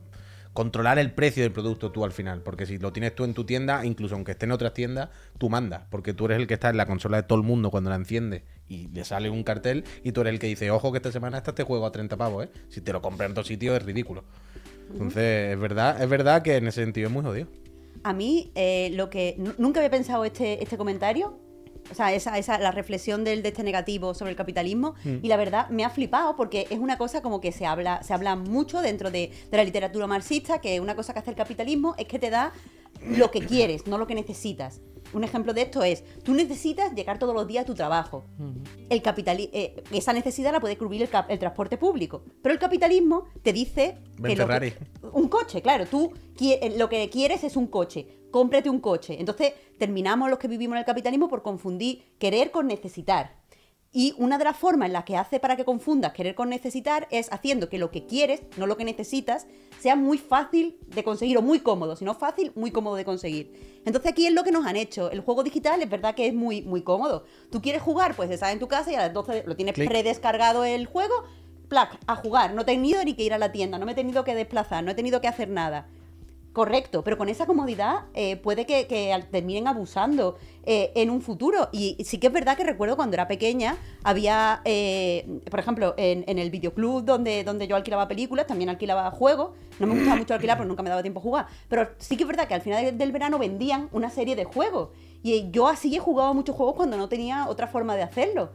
controlar 0.58 0.98
el 0.98 1.12
precio 1.12 1.44
del 1.44 1.52
producto 1.52 1.92
tú 1.92 2.04
al 2.04 2.12
final, 2.12 2.42
porque 2.42 2.66
si 2.66 2.80
lo 2.80 2.92
tienes 2.92 3.14
tú 3.14 3.26
en 3.26 3.36
tu 3.36 3.44
tienda, 3.46 3.86
incluso 3.86 4.16
aunque 4.16 4.32
esté 4.32 4.48
en 4.48 4.54
otras 4.54 4.74
tiendas, 4.74 5.10
tú 5.38 5.52
mandas, 5.52 5.84
porque 5.92 6.16
tú 6.16 6.26
eres 6.26 6.40
el 6.40 6.48
que 6.48 6.56
está 6.56 6.72
en 6.72 6.78
la 6.78 6.88
consola 6.88 7.18
de 7.18 7.24
todo 7.28 7.38
el 7.38 7.44
mundo 7.46 7.70
cuando 7.70 7.92
la 7.92 7.96
enciende 7.96 8.44
y 8.68 8.88
le 8.88 9.06
sale 9.06 9.30
un 9.30 9.44
cartel 9.44 9.84
y 10.04 10.14
tú 10.14 10.22
eres 10.22 10.34
el 10.34 10.40
que 10.40 10.48
dice, 10.48 10.72
ojo 10.72 10.92
que 10.92 10.98
esta 10.98 11.12
semana 11.12 11.38
está 11.38 11.52
este 11.52 11.62
juego 11.62 11.86
a 11.86 11.92
30 11.92 12.18
pavos, 12.18 12.46
¿eh? 12.46 12.50
Si 12.70 12.82
te 12.82 12.92
lo 12.92 13.04
compras 13.04 13.28
en 13.28 13.34
otro 13.34 13.44
sitio 13.44 13.76
es 13.76 13.84
ridículo. 13.86 14.24
Entonces, 14.92 15.54
es 15.54 15.60
verdad, 15.60 16.02
es 16.02 16.10
verdad 16.10 16.42
que 16.42 16.56
en 16.58 16.68
ese 16.68 16.82
sentido 16.84 17.08
es 17.10 17.14
muy 17.14 17.22
jodido. 17.22 17.48
A 18.04 18.14
mí, 18.14 18.52
eh, 18.56 18.90
lo 18.96 19.12
que 19.12 19.36
nu- 19.38 19.54
nunca 19.60 19.80
había 19.80 19.92
pensado 19.92 20.26
este, 20.26 20.64
este 20.64 20.76
comentario, 20.76 21.40
o 21.92 21.96
sea, 21.96 22.14
esa, 22.14 22.38
esa, 22.38 22.58
la 22.60 22.72
reflexión 22.72 23.24
del, 23.24 23.42
de 23.44 23.50
este 23.50 23.64
negativo 23.64 24.14
sobre 24.14 24.32
el 24.32 24.38
capitalismo, 24.38 24.96
y 25.24 25.28
la 25.28 25.38
verdad 25.38 25.70
me 25.70 25.86
ha 25.86 25.90
flipado 25.90 26.36
porque 26.36 26.68
es 26.70 26.80
una 26.80 26.98
cosa 26.98 27.22
como 27.22 27.40
que 27.42 27.52
se 27.52 27.66
habla, 27.66 28.02
se 28.04 28.14
habla 28.14 28.36
mucho 28.36 28.82
dentro 28.82 29.12
de, 29.12 29.32
de 29.52 29.58
la 29.58 29.64
literatura 29.64 30.08
marxista, 30.08 30.60
que 30.60 30.80
una 30.80 30.96
cosa 30.96 31.14
que 31.14 31.20
hace 31.20 31.30
el 31.32 31.36
capitalismo 31.36 31.96
es 31.98 32.06
que 32.08 32.20
te 32.20 32.30
da 32.30 32.52
lo 33.06 33.30
que 33.32 33.40
quieres, 33.42 33.86
no 33.88 33.98
lo 33.98 34.08
que 34.08 34.16
necesitas. 34.16 34.82
Un 35.14 35.24
ejemplo 35.24 35.54
de 35.54 35.62
esto 35.62 35.84
es, 35.84 36.04
tú 36.24 36.34
necesitas 36.34 36.94
llegar 36.94 37.18
todos 37.18 37.34
los 37.34 37.48
días 37.48 37.64
a 37.64 37.66
tu 37.66 37.74
trabajo. 37.74 38.26
El 38.90 39.02
capitali 39.02 39.50
eh, 39.54 39.82
esa 39.94 40.12
necesidad 40.12 40.52
la 40.52 40.60
puede 40.60 40.78
cubrir 40.78 41.02
el, 41.04 41.10
el 41.30 41.40
transporte 41.40 41.78
público, 41.78 42.24
pero 42.42 42.52
el 42.54 42.60
capitalismo 42.60 43.24
te 43.42 43.54
dice 43.54 44.00
que 44.18 44.36
lo 44.40 44.48
que- 44.48 44.54
un 45.14 45.30
coche, 45.30 45.62
claro. 45.62 45.86
Tú 45.86 46.12
lo 46.78 46.90
que 46.90 47.10
quieres 47.10 47.44
es 47.46 47.56
un 47.56 47.68
coche. 47.68 48.06
Cómprate 48.32 48.70
un 48.70 48.80
coche. 48.80 49.18
Entonces, 49.20 49.54
terminamos 49.78 50.30
los 50.30 50.40
que 50.40 50.48
vivimos 50.48 50.76
en 50.76 50.80
el 50.80 50.86
capitalismo 50.86 51.28
por 51.28 51.44
confundir 51.44 52.04
querer 52.20 52.52
con 52.52 52.68
necesitar. 52.68 53.38
Y 53.94 54.14
una 54.18 54.38
de 54.38 54.44
las 54.44 54.58
formas 54.58 54.88
en 54.88 54.94
las 54.94 55.06
que 55.06 55.16
hace 55.16 55.40
para 55.40 55.56
que 55.56 55.66
confundas 55.66 56.14
querer 56.14 56.36
con 56.36 56.50
necesitar 56.50 57.08
es 57.10 57.32
haciendo 57.32 57.70
que 57.70 57.78
lo 57.78 57.90
que 57.90 58.06
quieres, 58.06 58.42
no 58.58 58.68
lo 58.68 58.76
que 58.78 58.84
necesitas, 58.84 59.48
sea 59.80 59.96
muy 59.96 60.18
fácil 60.18 60.78
de 60.88 61.04
conseguir 61.04 61.38
o 61.38 61.42
muy 61.42 61.62
cómodo. 61.62 61.96
Si 61.96 62.04
no 62.04 62.14
fácil, 62.14 62.52
muy 62.56 62.70
cómodo 62.72 62.96
de 62.96 63.06
conseguir. 63.06 63.82
Entonces 63.86 64.12
aquí 64.12 64.28
es 64.28 64.34
lo 64.34 64.44
que 64.44 64.52
nos 64.52 64.66
han 64.66 64.76
hecho. 64.76 65.10
El 65.10 65.22
juego 65.22 65.44
digital 65.44 65.82
es 65.82 65.90
verdad 65.90 66.16
que 66.16 66.28
es 66.28 66.34
muy, 66.34 66.62
muy 66.62 66.82
cómodo. 66.82 67.24
Tú 67.50 67.62
quieres 67.62 67.82
jugar, 67.82 68.16
pues 68.16 68.30
estás 68.30 68.52
en 68.52 68.60
tu 68.60 68.68
casa 68.68 68.92
y 68.92 68.96
a 68.96 69.00
las 69.00 69.14
12 69.14 69.46
lo 69.48 69.56
tienes 69.56 69.74
predescargado 69.74 70.66
el 70.66 70.86
juego, 70.86 71.24
plac, 71.70 71.98
a 72.08 72.18
jugar. 72.18 72.54
No 72.54 72.64
he 72.64 72.66
tenido 72.66 73.04
ni 73.04 73.14
que 73.14 73.24
ir 73.24 73.34
a 73.34 73.38
la 73.38 73.52
tienda, 73.54 73.80
no 73.80 73.86
me 73.86 73.94
he 73.94 73.96
tenido 73.96 74.24
que 74.24 74.36
desplazar, 74.36 74.84
no 74.84 74.92
he 74.92 74.96
tenido 74.96 75.22
que 75.22 75.28
hacer 75.28 75.50
nada. 75.50 75.88
Correcto, 76.58 77.04
pero 77.04 77.20
con 77.20 77.30
esa 77.30 77.46
comodidad 77.46 78.06
eh, 78.16 78.36
puede 78.36 78.66
que, 78.66 78.88
terminen 79.30 79.68
abusando 79.68 80.40
eh, 80.64 80.92
en 80.96 81.12
un 81.12 81.22
futuro. 81.22 81.70
Y 81.72 82.04
sí 82.04 82.18
que 82.18 82.26
es 82.26 82.34
verdad 82.34 82.58
que 82.58 82.64
recuerdo 82.64 82.96
cuando 82.96 83.14
era 83.14 83.28
pequeña, 83.28 83.78
había, 84.04 84.62
eh, 84.66 85.40
por 85.52 85.60
ejemplo, 85.60 85.94
en, 85.98 86.24
en 86.26 86.40
el 86.40 86.50
videoclub 86.50 87.06
donde, 87.06 87.44
donde 87.44 87.68
yo 87.68 87.76
alquilaba 87.76 88.08
películas, 88.08 88.48
también 88.48 88.72
alquilaba 88.72 89.12
juegos. 89.12 89.52
No 89.78 89.86
me 89.86 89.94
gustaba 89.94 90.16
mucho 90.16 90.34
alquilar, 90.34 90.58
pero 90.58 90.68
nunca 90.68 90.82
me 90.82 90.90
daba 90.90 91.04
tiempo 91.04 91.20
a 91.20 91.22
jugar. 91.24 91.46
Pero 91.70 91.90
sí 92.00 92.18
que 92.18 92.24
es 92.24 92.28
verdad 92.28 92.48
que 92.48 92.56
al 92.56 92.62
final 92.62 92.84
de- 92.84 92.92
del 92.92 93.12
verano 93.12 93.38
vendían 93.38 93.88
una 93.92 94.10
serie 94.10 94.36
de 94.36 94.46
juegos. 94.46 94.90
Y 95.24 95.50
yo 95.52 95.68
así 95.68 95.96
he 95.96 96.00
jugado 96.00 96.30
a 96.30 96.34
muchos 96.34 96.56
juegos 96.56 96.76
cuando 96.76 96.96
no 96.98 97.10
tenía 97.10 97.48
otra 97.48 97.68
forma 97.68 97.96
de 97.96 98.04
hacerlo. 98.04 98.52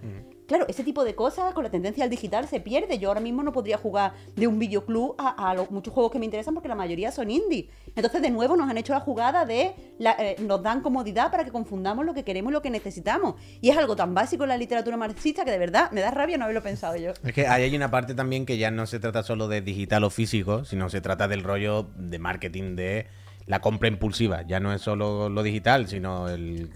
Claro, 0.47 0.67
ese 0.69 0.85
tipo 0.85 1.05
de 1.05 1.15
cosas 1.15 1.55
con 1.55 1.65
la 1.65 1.71
tendencia 1.71 2.05
al 2.05 2.11
digital 2.11 2.47
se 2.47 2.61
pierde. 2.61 2.99
Yo 2.99 3.09
ahora 3.09 3.21
mismo 3.21 3.43
no 3.43 3.53
podría 3.53 3.79
jugar 3.79 4.13
de 4.37 4.47
un 4.47 4.59
videoclub 4.59 5.15
a, 5.17 5.51
a 5.51 5.55
los 5.55 5.71
muchos 5.71 5.95
juegos 5.95 6.13
que 6.13 6.19
me 6.19 6.27
interesan 6.27 6.53
porque 6.53 6.69
la 6.69 6.75
mayoría 6.75 7.11
son 7.11 7.31
indie. 7.31 7.71
Entonces, 7.97 8.21
de 8.21 8.29
nuevo, 8.31 8.57
nos 8.57 8.69
han 8.69 8.77
hecho 8.77 8.93
la 8.93 9.01
jugada 9.01 9.47
de. 9.47 9.73
la- 9.99 10.17
eh, 10.19 10.37
nos 10.41 10.63
dan 10.63 10.83
comodidad 10.83 11.31
para 11.31 11.45
que 11.45 11.51
confundamos 11.53 12.05
lo 12.05 12.13
que 12.13 12.23
queremos 12.25 12.51
y 12.51 12.55
lo 12.55 12.61
que 12.61 12.71
necesitamos. 12.71 13.37
Y 13.63 13.71
es 13.71 13.79
algo 13.79 13.97
tan 13.97 14.13
básico 14.15 14.43
en 14.43 14.51
la 14.51 14.57
literatura 14.59 14.97
marxista 14.99 15.45
que 15.45 15.53
de 15.53 15.59
verdad 15.59 15.91
me 15.91 16.01
da 16.03 16.11
rabia 16.11 16.37
no 16.37 16.45
haberlo 16.45 16.63
pensado 16.63 16.97
yo. 16.97 17.13
Es 17.25 17.33
que 17.33 17.47
ahí 17.47 17.63
hay 17.63 17.75
una 17.77 17.91
parte 17.91 18.15
también 18.15 18.45
que 18.45 18.59
ya 18.59 18.71
no 18.71 18.87
se 18.87 18.99
trata 18.99 19.23
solo 19.23 19.49
de 19.49 19.63
digital 19.63 20.05
o 20.05 20.11
físico, 20.11 20.65
sino 20.67 20.91
se 20.91 21.01
trata 21.01 21.29
del 21.29 21.45
rollo 21.45 21.87
de 21.97 22.19
marketing 22.19 22.77
de 22.77 23.07
la 23.47 23.61
compra 23.61 23.89
impulsiva. 23.89 24.43
Ya 24.43 24.61
no 24.61 24.73
es 24.73 24.83
solo 24.83 25.29
lo 25.29 25.43
digital, 25.43 25.89
sino 25.89 26.29
el, 26.29 26.71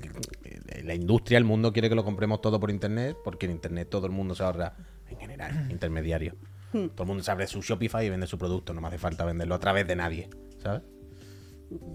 la 0.82 0.94
industria, 0.94 1.38
el 1.38 1.44
mundo 1.44 1.72
quiere 1.72 1.88
que 1.88 1.94
lo 1.94 2.04
compremos 2.04 2.40
todo 2.40 2.60
por 2.60 2.70
internet, 2.70 3.16
porque 3.24 3.46
en 3.46 3.52
internet 3.52 3.88
todo 3.90 4.06
el 4.06 4.12
mundo 4.12 4.34
se 4.34 4.42
ahorra, 4.42 4.74
en 5.08 5.18
general, 5.18 5.70
intermediario. 5.70 6.34
Hmm. 6.72 6.88
Todo 6.88 7.02
el 7.02 7.08
mundo 7.08 7.22
se 7.22 7.30
abre 7.30 7.46
su 7.46 7.62
Shopify 7.62 8.06
y 8.06 8.10
vende 8.10 8.26
su 8.26 8.38
producto, 8.38 8.74
no 8.74 8.80
me 8.80 8.88
hace 8.88 8.98
falta 8.98 9.24
venderlo 9.24 9.54
a 9.54 9.60
través 9.60 9.86
de 9.86 9.96
nadie, 9.96 10.28
¿sabes? 10.62 10.82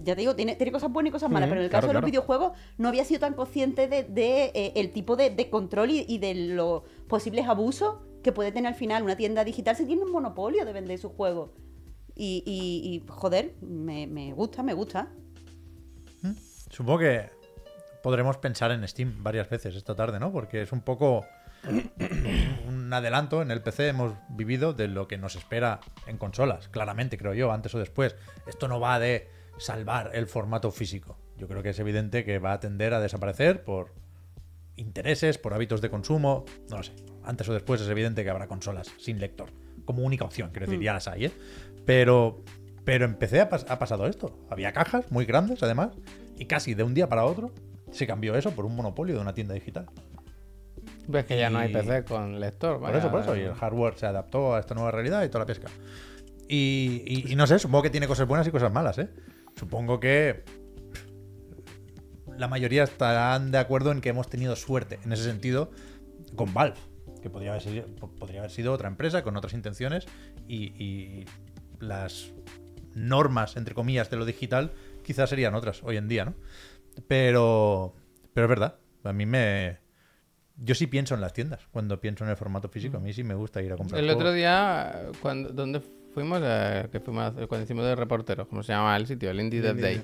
ya 0.04 0.14
te 0.14 0.20
digo, 0.20 0.36
tiene, 0.36 0.56
tiene 0.56 0.72
cosas 0.72 0.92
buenas 0.92 1.10
y 1.10 1.12
cosas 1.12 1.30
malas, 1.30 1.46
Ujú, 1.46 1.52
pero 1.52 1.60
en 1.60 1.64
el 1.64 1.70
claro, 1.70 1.80
caso 1.80 1.88
de 1.88 1.94
los 1.94 2.00
claro. 2.00 2.10
videojuegos 2.10 2.52
no 2.78 2.88
había 2.88 3.04
sido 3.04 3.20
tan 3.20 3.34
consciente 3.34 3.88
de, 3.88 4.02
de, 4.04 4.52
eh, 4.54 4.72
el 4.76 4.90
tipo 4.90 5.16
de, 5.16 5.30
de 5.30 5.48
control 5.50 5.90
y, 5.90 6.04
y 6.06 6.18
de 6.18 6.34
los 6.34 6.82
posibles 7.08 7.46
abusos 7.46 7.96
que 8.22 8.32
puede 8.32 8.52
tener 8.52 8.68
al 8.68 8.74
final 8.74 9.02
una 9.02 9.16
tienda 9.16 9.44
digital 9.44 9.76
si 9.76 9.86
tiene 9.86 10.02
un 10.02 10.12
monopolio 10.12 10.64
de 10.64 10.72
vender 10.72 10.98
sus 10.98 11.12
juegos. 11.12 11.50
Y, 12.14 12.42
y- 12.46 12.94
y, 12.96 13.04
joder, 13.08 13.54
me, 13.60 14.06
me 14.06 14.32
gusta, 14.32 14.62
me 14.62 14.74
gusta. 14.74 15.08
Supongo 16.70 16.98
que 17.00 17.30
podremos 18.02 18.36
pensar 18.38 18.70
en 18.72 18.86
Steam 18.88 19.22
varias 19.22 19.48
veces 19.48 19.74
esta 19.74 19.94
tarde, 19.94 20.18
¿no? 20.20 20.32
Porque 20.32 20.62
es 20.62 20.72
un 20.72 20.80
poco 20.82 21.24
un 22.68 22.92
adelanto 22.92 23.42
en 23.42 23.50
el 23.50 23.62
PC 23.62 23.88
hemos 23.88 24.14
vivido 24.30 24.72
de 24.72 24.88
lo 24.88 25.06
que 25.08 25.18
nos 25.18 25.36
espera 25.36 25.80
en 26.06 26.18
consolas, 26.18 26.68
claramente, 26.68 27.16
creo 27.18 27.34
yo, 27.34 27.52
antes 27.52 27.74
o 27.74 27.78
después. 27.78 28.16
Esto 28.46 28.68
no 28.68 28.80
va 28.80 28.98
de 28.98 29.28
salvar 29.58 30.10
el 30.14 30.26
formato 30.26 30.70
físico. 30.70 31.18
Yo 31.36 31.48
creo 31.48 31.62
que 31.62 31.70
es 31.70 31.78
evidente 31.78 32.24
que 32.24 32.38
va 32.38 32.52
a 32.54 32.60
tender 32.60 32.94
a 32.94 33.00
desaparecer 33.00 33.64
por 33.64 33.92
intereses, 34.76 35.38
por 35.38 35.54
hábitos 35.54 35.80
de 35.80 35.90
consumo, 35.90 36.44
no 36.70 36.78
lo 36.78 36.82
sé. 36.82 36.92
Antes 37.24 37.48
o 37.48 37.52
después 37.52 37.80
es 37.80 37.88
evidente 37.88 38.24
que 38.24 38.30
habrá 38.30 38.48
consolas 38.48 38.90
sin 38.98 39.20
lector, 39.20 39.50
como 39.84 40.02
única 40.02 40.24
opción, 40.24 40.50
quiero 40.50 40.66
decir, 40.66 40.82
ya 40.82 40.94
las 40.94 41.06
hay, 41.08 41.26
¿eh? 41.26 41.32
Pero, 41.84 42.42
pero 42.84 43.04
en 43.04 43.14
PC 43.16 43.40
ha, 43.40 43.50
pas- 43.50 43.66
ha 43.68 43.78
pasado 43.78 44.06
esto. 44.06 44.38
Había 44.50 44.72
cajas 44.72 45.10
muy 45.10 45.24
grandes, 45.24 45.62
además, 45.62 45.90
y 46.38 46.46
casi 46.46 46.74
de 46.74 46.82
un 46.82 46.94
día 46.94 47.08
para 47.08 47.24
otro 47.24 47.52
se 47.90 48.06
cambió 48.06 48.34
eso 48.36 48.52
por 48.52 48.64
un 48.64 48.74
monopolio 48.76 49.14
de 49.16 49.20
una 49.20 49.34
tienda 49.34 49.54
digital. 49.54 49.86
Ves 51.08 51.24
que 51.26 51.38
ya 51.38 51.50
no 51.50 51.58
hay 51.58 51.72
PC 51.72 52.04
con 52.04 52.38
lector. 52.40 52.74
Por 52.74 52.82
vaya, 52.82 52.98
eso, 52.98 53.10
por 53.10 53.20
eso. 53.20 53.36
Y 53.36 53.40
el 53.40 53.54
hardware 53.54 53.94
se 53.96 54.06
adaptó 54.06 54.54
a 54.54 54.60
esta 54.60 54.74
nueva 54.74 54.90
realidad 54.92 55.22
y 55.24 55.28
toda 55.28 55.40
la 55.40 55.46
pesca. 55.46 55.68
Y, 56.48 57.02
y- 57.06 57.32
y 57.32 57.36
no 57.36 57.46
sé, 57.46 57.58
supongo 57.58 57.82
que 57.82 57.90
tiene 57.90 58.06
cosas 58.06 58.26
buenas 58.28 58.46
y 58.46 58.50
cosas 58.50 58.72
malas, 58.72 58.98
¿eh? 58.98 59.08
Supongo 59.56 59.98
que 60.00 60.44
la 62.38 62.48
mayoría 62.48 62.84
estarán 62.84 63.50
de 63.50 63.58
acuerdo 63.58 63.92
en 63.92 64.00
que 64.00 64.08
hemos 64.08 64.28
tenido 64.28 64.56
suerte 64.56 64.98
en 65.04 65.12
ese 65.12 65.24
sentido 65.24 65.70
con 66.36 66.52
Valve, 66.54 66.76
que 67.22 67.30
podría 67.30 67.50
haber 67.50 67.62
sido, 67.62 67.86
po- 67.96 68.10
podría 68.14 68.40
haber 68.40 68.50
sido 68.50 68.72
otra 68.72 68.88
empresa 68.88 69.22
con 69.22 69.36
otras 69.36 69.52
intenciones 69.54 70.06
y, 70.48 70.72
y 70.82 71.24
las 71.82 72.32
normas, 72.94 73.56
entre 73.56 73.74
comillas, 73.74 74.10
de 74.10 74.16
lo 74.16 74.24
digital 74.24 74.72
quizás 75.04 75.28
serían 75.30 75.54
otras 75.54 75.82
hoy 75.82 75.96
en 75.96 76.08
día, 76.08 76.24
¿no? 76.24 76.34
Pero, 77.08 77.94
pero 78.34 78.46
es 78.46 78.48
verdad, 78.48 78.76
a 79.04 79.12
mí 79.12 79.26
me... 79.26 79.78
Yo 80.56 80.74
sí 80.74 80.86
pienso 80.86 81.14
en 81.14 81.20
las 81.22 81.32
tiendas 81.32 81.60
cuando 81.72 81.98
pienso 82.00 82.24
en 82.24 82.30
el 82.30 82.36
formato 82.36 82.68
físico. 82.68 82.98
A 82.98 83.00
mí 83.00 83.12
sí 83.12 83.24
me 83.24 83.34
gusta 83.34 83.60
ir 83.62 83.72
a 83.72 83.76
comprar. 83.76 83.98
El 83.98 84.04
juegos. 84.06 84.22
otro 84.22 84.32
día, 84.32 85.06
cuando, 85.20 85.48
¿dónde 85.48 85.80
fuimos? 86.14 86.40
Eh, 86.44 86.88
que 86.92 87.00
fuimos 87.00 87.24
a 87.24 87.46
cuando 87.46 87.64
hicimos 87.64 87.84
de 87.86 87.96
reporteros, 87.96 88.46
¿cómo 88.46 88.62
se 88.62 88.72
llama 88.72 88.94
el 88.96 89.06
sitio? 89.06 89.30
El 89.30 89.40
Indie 89.40 89.60
Dev 89.62 89.80
Day. 89.80 90.02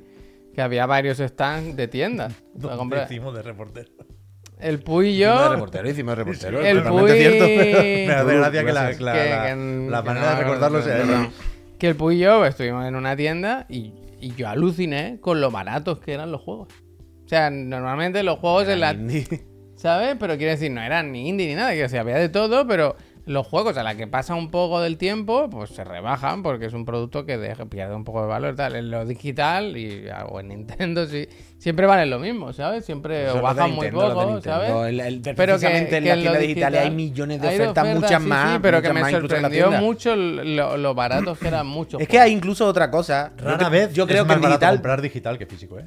Que 0.55 0.63
había 0.63 0.87
varios 0.87 1.19
stands 1.19 1.77
de 1.77 1.87
tiendas. 1.87 2.35
¿Dónde 2.55 2.77
comprar. 2.79 3.05
hicimos 3.05 3.35
de 3.35 3.43
reportero? 3.43 3.91
El 4.59 4.81
Puy 4.81 5.09
y 5.11 5.23
Hicimos 5.23 5.39
de 5.39 5.45
yo. 5.45 5.53
reportero, 5.53 5.89
hicimos 5.91 6.13
de 6.17 6.25
reportero. 6.25 6.61
El 6.61 6.83
Puy. 6.83 7.11
cierto. 7.13 7.45
Me 7.47 8.13
hace 8.13 8.37
gracia 8.37 8.65
que 8.65 8.73
la, 8.73 8.83
Gracias. 8.83 9.01
la- 9.01 9.13
que- 9.13 9.19
la- 9.31 9.45
que- 9.55 9.91
la 9.91 10.01
que 10.03 10.07
manera 10.09 10.31
no 10.33 10.37
de 10.39 10.43
recordarlo 10.43 10.83
sea 10.83 10.97
perdón. 10.97 11.31
Que 11.79 11.89
el 11.89 11.97
Puy 11.97 12.17
y 12.17 12.19
yo 12.21 12.45
estuvimos 12.45 12.87
en 12.87 12.97
una 12.97 13.17
tienda 13.17 13.67
y 13.69 13.93
y 14.21 14.35
yo 14.35 14.49
aluciné 14.49 15.19
con 15.21 15.41
lo 15.41 15.51
baratos 15.51 15.99
que 16.01 16.13
eran 16.13 16.33
los 16.33 16.43
juegos. 16.43 16.69
O 17.25 17.29
sea, 17.29 17.51
normalmente 17.51 18.23
los 18.23 18.39
juegos 18.39 18.69
en 18.69 18.81
la... 18.81 18.93
Indie. 18.93 19.27
¿Sabes? 19.77 20.17
Pero 20.19 20.37
quiero 20.37 20.53
decir, 20.53 20.73
no 20.73 20.83
eran 20.83 21.13
ni 21.13 21.29
indie 21.29 21.47
ni 21.47 21.55
nada, 21.55 21.73
que 21.73 21.89
se 21.89 21.99
había 21.99 22.17
de 22.17 22.29
todo, 22.29 22.67
pero 22.67 22.97
los 23.29 23.47
juegos 23.47 23.77
a 23.77 23.83
la 23.83 23.95
que 23.95 24.07
pasa 24.07 24.35
un 24.35 24.51
poco 24.51 24.81
del 24.81 24.97
tiempo, 24.99 25.49
pues 25.51 25.71
se 25.71 25.85
rebajan 25.85 26.43
porque 26.43 26.67
es 26.67 26.73
un 26.73 26.85
producto 26.85 27.25
que 27.27 27.37
deja- 27.39 27.67
pierde 27.67 27.95
un 27.95 28.03
poco 28.05 28.23
de 28.23 28.29
valor. 28.29 28.57
Tal. 28.57 28.75
En 28.77 28.91
lo 28.91 29.05
digital 29.05 29.77
y 29.77 30.05
o 30.29 30.41
en 30.41 30.49
Nintendo 30.49 31.07
sí, 31.07 31.29
siempre 31.59 31.87
valen 31.87 32.11
lo 32.11 32.19
mismo, 32.19 32.53
¿sabes? 32.53 32.85
Siempre 32.85 33.29
o 33.31 33.41
bajan 33.43 33.71
muy 33.73 33.87
Nintendo, 33.87 34.09
de 34.09 34.15
poco. 34.15 34.41
¿sabes? 34.41 34.71
El- 34.89 35.01
el- 35.01 35.21
Pero 35.37 35.59
que, 35.59 35.67
en 35.77 35.87
que 35.89 36.01
las 36.01 36.17
lo 36.17 36.23
tiendas 36.23 36.41
digitales 36.41 36.81
hay 36.81 36.91
millones 36.91 37.41
de 37.43 37.49
hay 37.49 37.61
ofertas, 37.61 37.95
muchas 37.95 38.23
sí, 38.23 38.29
más. 38.29 38.53
Sí, 38.55 38.59
pero 38.63 38.77
muchas 38.79 38.89
que 38.89 38.95
me 38.95 39.01
en 39.01 39.11
sorprendió 39.21 39.65
tienda. 39.69 39.81
mucho 39.81 40.17
lo, 40.17 40.77
lo 40.77 40.95
baratos 40.95 41.39
que 41.39 41.49
eran 41.49 41.67
muchos. 41.67 42.01
Es 42.01 42.09
que 42.09 42.19
hay 42.19 42.33
incluso 42.33 42.67
otra 42.67 42.91
cosa. 42.91 43.33
Rara 43.37 43.69
vez 43.69 43.93
yo 43.93 44.07
creo 44.07 44.19
es 44.19 44.23
que 44.23 44.29
más 44.29 44.37
en 44.37 44.43
barato 44.43 44.59
digital. 44.61 44.75
comprar 44.77 45.03
digital 45.03 45.39
que 45.39 45.47
físico, 45.47 45.79
¿eh? 45.79 45.85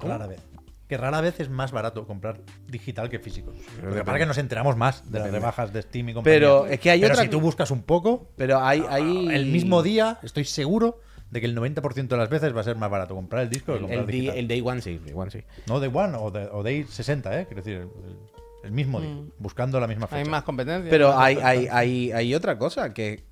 Rara 0.00 0.26
vez. 0.26 0.40
Que 0.88 0.96
rara 0.96 1.20
vez 1.20 1.40
es 1.40 1.48
más 1.50 1.72
barato 1.72 2.06
comprar 2.06 2.40
digital 2.68 3.08
que 3.08 3.18
físico. 3.18 3.50
Lo 3.50 3.56
que 3.56 3.62
depende. 3.80 4.04
pasa 4.04 4.16
es 4.18 4.22
que 4.22 4.26
nos 4.26 4.38
enteramos 4.38 4.76
más 4.76 5.10
de 5.10 5.18
las 5.18 5.30
rebajas 5.32 5.72
de 5.72 5.82
Steam 5.82 6.10
y 6.10 6.14
compañía. 6.14 6.38
Pero 6.38 6.66
es 6.66 6.78
que 6.78 6.90
hay 6.90 7.00
Pero 7.00 7.14
otra- 7.14 7.24
si 7.24 7.28
tú 7.30 7.40
buscas 7.40 7.70
un 7.72 7.82
poco, 7.82 8.28
Pero 8.36 8.60
hay, 8.60 8.84
hay... 8.88 9.28
el 9.34 9.46
mismo 9.46 9.82
día 9.82 10.18
estoy 10.22 10.44
seguro 10.44 11.00
de 11.30 11.40
que 11.40 11.46
el 11.46 11.56
90% 11.56 12.06
de 12.06 12.16
las 12.16 12.28
veces 12.28 12.54
va 12.54 12.60
a 12.60 12.64
ser 12.64 12.76
más 12.76 12.88
barato 12.88 13.16
comprar 13.16 13.42
el 13.42 13.50
disco 13.50 13.72
que 13.72 13.78
El, 13.78 13.80
comprar 13.80 14.00
el, 14.02 14.06
digital. 14.06 14.36
el 14.38 14.46
Day 14.48 14.60
One 14.60 14.80
sí, 14.80 15.00
Day 15.04 15.12
One 15.12 15.30
sí. 15.32 15.40
No 15.66 15.80
Day 15.80 15.90
One 15.92 16.16
o, 16.20 16.30
de- 16.30 16.48
o 16.52 16.62
Day 16.62 16.84
60, 16.84 17.40
¿eh? 17.40 17.46
Quiero 17.46 17.62
decir, 17.62 17.88
el, 18.62 18.70
mismo 18.70 19.00
día, 19.00 19.16
buscando 19.40 19.80
la 19.80 19.88
misma 19.88 20.06
fecha. 20.06 20.22
Hay 20.22 20.28
más 20.28 20.44
competencia. 20.44 20.88
Pero 20.88 21.18
hay, 21.18 21.36
hay, 21.42 21.66
hay, 21.70 22.12
hay 22.12 22.34
otra 22.34 22.58
cosa 22.58 22.94
que... 22.94 23.24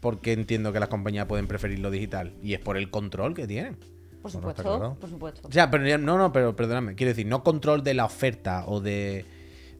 Porque 0.00 0.32
entiendo 0.32 0.72
que 0.72 0.80
las 0.80 0.88
compañías 0.90 1.26
pueden 1.26 1.46
preferir 1.46 1.78
lo 1.78 1.90
digital. 1.90 2.34
Y 2.42 2.52
es 2.54 2.60
por 2.60 2.76
el 2.76 2.90
control 2.90 3.34
que 3.34 3.46
tienen. 3.46 3.78
Por 4.22 4.30
supuesto, 4.30 4.62
claro. 4.62 4.96
por 5.00 5.08
supuesto. 5.10 5.48
O 5.48 5.52
sea, 5.52 5.70
pero 5.70 5.98
no, 5.98 6.18
no, 6.18 6.32
pero 6.32 6.54
perdóname. 6.54 6.94
Quiero 6.94 7.10
decir, 7.10 7.26
no 7.26 7.42
control 7.42 7.82
de 7.82 7.94
la 7.94 8.04
oferta 8.04 8.64
o 8.66 8.80
de, 8.80 9.24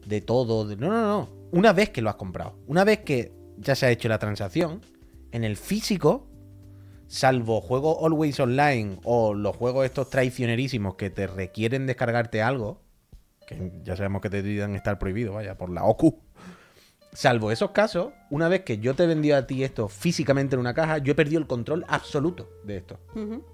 de 0.05 0.21
todo. 0.21 0.67
de- 0.67 0.77
no, 0.77 0.89
no, 0.89 1.01
no. 1.01 1.29
Una 1.51 1.73
vez 1.73 1.89
que 1.89 2.01
lo 2.01 2.09
has 2.09 2.15
comprado, 2.15 2.55
una 2.67 2.83
vez 2.83 2.99
que 2.99 3.31
ya 3.57 3.75
se 3.75 3.85
ha 3.85 3.91
hecho 3.91 4.07
la 4.09 4.17
transacción, 4.19 4.81
en 5.31 5.43
el 5.43 5.57
físico, 5.57 6.27
salvo 7.07 7.61
juegos 7.61 7.97
Always 8.03 8.39
Online 8.39 8.99
o 9.03 9.33
los 9.33 9.55
juegos 9.55 9.85
estos 9.85 10.09
traicionerísimos 10.09 10.95
que 10.95 11.09
te 11.09 11.27
requieren 11.27 11.85
descargarte 11.85 12.41
algo, 12.41 12.81
que 13.45 13.71
ya 13.83 13.95
sabemos 13.97 14.21
que 14.21 14.29
te 14.29 14.37
deberían 14.41 14.75
estar 14.75 14.97
prohibidos, 14.97 15.35
vaya, 15.35 15.57
por 15.57 15.69
la 15.69 15.83
OCU. 15.83 16.19
Salvo 17.13 17.51
esos 17.51 17.71
casos, 17.71 18.13
una 18.29 18.47
vez 18.47 18.61
que 18.61 18.77
yo 18.77 18.93
te 18.95 19.03
he 19.03 19.07
vendido 19.07 19.35
a 19.35 19.45
ti 19.45 19.65
esto 19.65 19.89
físicamente 19.89 20.55
en 20.55 20.61
una 20.61 20.73
caja, 20.73 20.97
yo 20.99 21.11
he 21.11 21.15
perdido 21.15 21.39
el 21.41 21.47
control 21.47 21.83
absoluto 21.89 22.49
de 22.63 22.77
esto. 22.77 22.97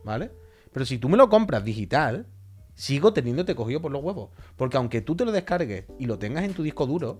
¿Vale? 0.03 0.31
Pero 0.77 0.85
si 0.85 0.99
tú 0.99 1.09
me 1.09 1.17
lo 1.17 1.27
compras 1.27 1.65
digital, 1.65 2.27
sigo 2.75 3.11
teniéndote 3.11 3.55
cogido 3.55 3.81
por 3.81 3.91
los 3.91 4.03
huevos. 4.03 4.29
Porque 4.55 4.77
aunque 4.77 5.01
tú 5.01 5.15
te 5.15 5.25
lo 5.25 5.31
descargues 5.31 5.85
y 5.97 6.05
lo 6.05 6.19
tengas 6.19 6.43
en 6.43 6.53
tu 6.53 6.61
disco 6.61 6.85
duro, 6.85 7.19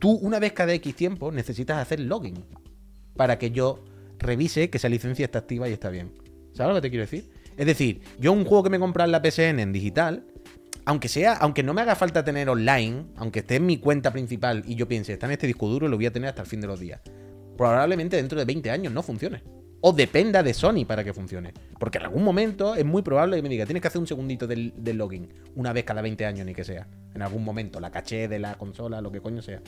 tú 0.00 0.10
una 0.10 0.40
vez 0.40 0.54
cada 0.54 0.72
X 0.72 0.96
tiempo 0.96 1.30
necesitas 1.30 1.78
hacer 1.78 2.00
login 2.00 2.44
para 3.14 3.38
que 3.38 3.52
yo 3.52 3.84
revise 4.18 4.70
que 4.70 4.78
esa 4.78 4.88
licencia 4.88 5.24
está 5.24 5.38
activa 5.38 5.68
y 5.68 5.72
está 5.72 5.88
bien. 5.88 6.14
¿Sabes 6.52 6.70
lo 6.70 6.74
que 6.74 6.88
te 6.88 6.90
quiero 6.90 7.04
decir? 7.04 7.30
Es 7.56 7.64
decir, 7.64 8.00
yo 8.18 8.32
un 8.32 8.44
juego 8.44 8.64
que 8.64 8.70
me 8.70 8.78
he 8.78 8.80
comprado 8.80 9.06
en 9.06 9.12
la 9.12 9.22
PSN 9.22 9.60
en 9.60 9.72
digital, 9.72 10.26
aunque 10.84 11.06
sea, 11.06 11.34
aunque 11.34 11.62
no 11.62 11.74
me 11.74 11.82
haga 11.82 11.94
falta 11.94 12.24
tener 12.24 12.48
online, 12.48 13.04
aunque 13.14 13.38
esté 13.38 13.54
en 13.54 13.66
mi 13.66 13.78
cuenta 13.78 14.12
principal 14.12 14.64
y 14.66 14.74
yo 14.74 14.88
piense, 14.88 15.12
está 15.12 15.26
en 15.26 15.32
este 15.32 15.46
disco 15.46 15.68
duro, 15.68 15.86
lo 15.86 15.94
voy 15.94 16.06
a 16.06 16.12
tener 16.12 16.28
hasta 16.28 16.42
el 16.42 16.48
fin 16.48 16.60
de 16.60 16.66
los 16.66 16.80
días. 16.80 17.00
Probablemente 17.56 18.16
dentro 18.16 18.36
de 18.36 18.44
20 18.44 18.68
años 18.72 18.92
no 18.92 19.04
funcione. 19.04 19.44
O 19.86 19.92
dependa 19.92 20.42
de 20.42 20.54
Sony 20.54 20.86
para 20.86 21.04
que 21.04 21.12
funcione. 21.12 21.52
Porque 21.78 21.98
en 21.98 22.04
algún 22.04 22.24
momento 22.24 22.74
es 22.74 22.86
muy 22.86 23.02
probable 23.02 23.36
que 23.36 23.42
me 23.42 23.50
diga, 23.50 23.66
tienes 23.66 23.82
que 23.82 23.88
hacer 23.88 24.00
un 24.00 24.06
segundito 24.06 24.46
del, 24.46 24.72
del 24.78 24.96
login. 24.96 25.28
Una 25.56 25.74
vez 25.74 25.84
cada 25.84 26.00
20 26.00 26.24
años, 26.24 26.46
ni 26.46 26.54
que 26.54 26.64
sea. 26.64 26.88
En 27.14 27.20
algún 27.20 27.44
momento, 27.44 27.80
la 27.80 27.90
caché 27.90 28.26
de 28.26 28.38
la 28.38 28.54
consola, 28.54 29.02
lo 29.02 29.12
que 29.12 29.20
coño 29.20 29.42
sea. 29.42 29.60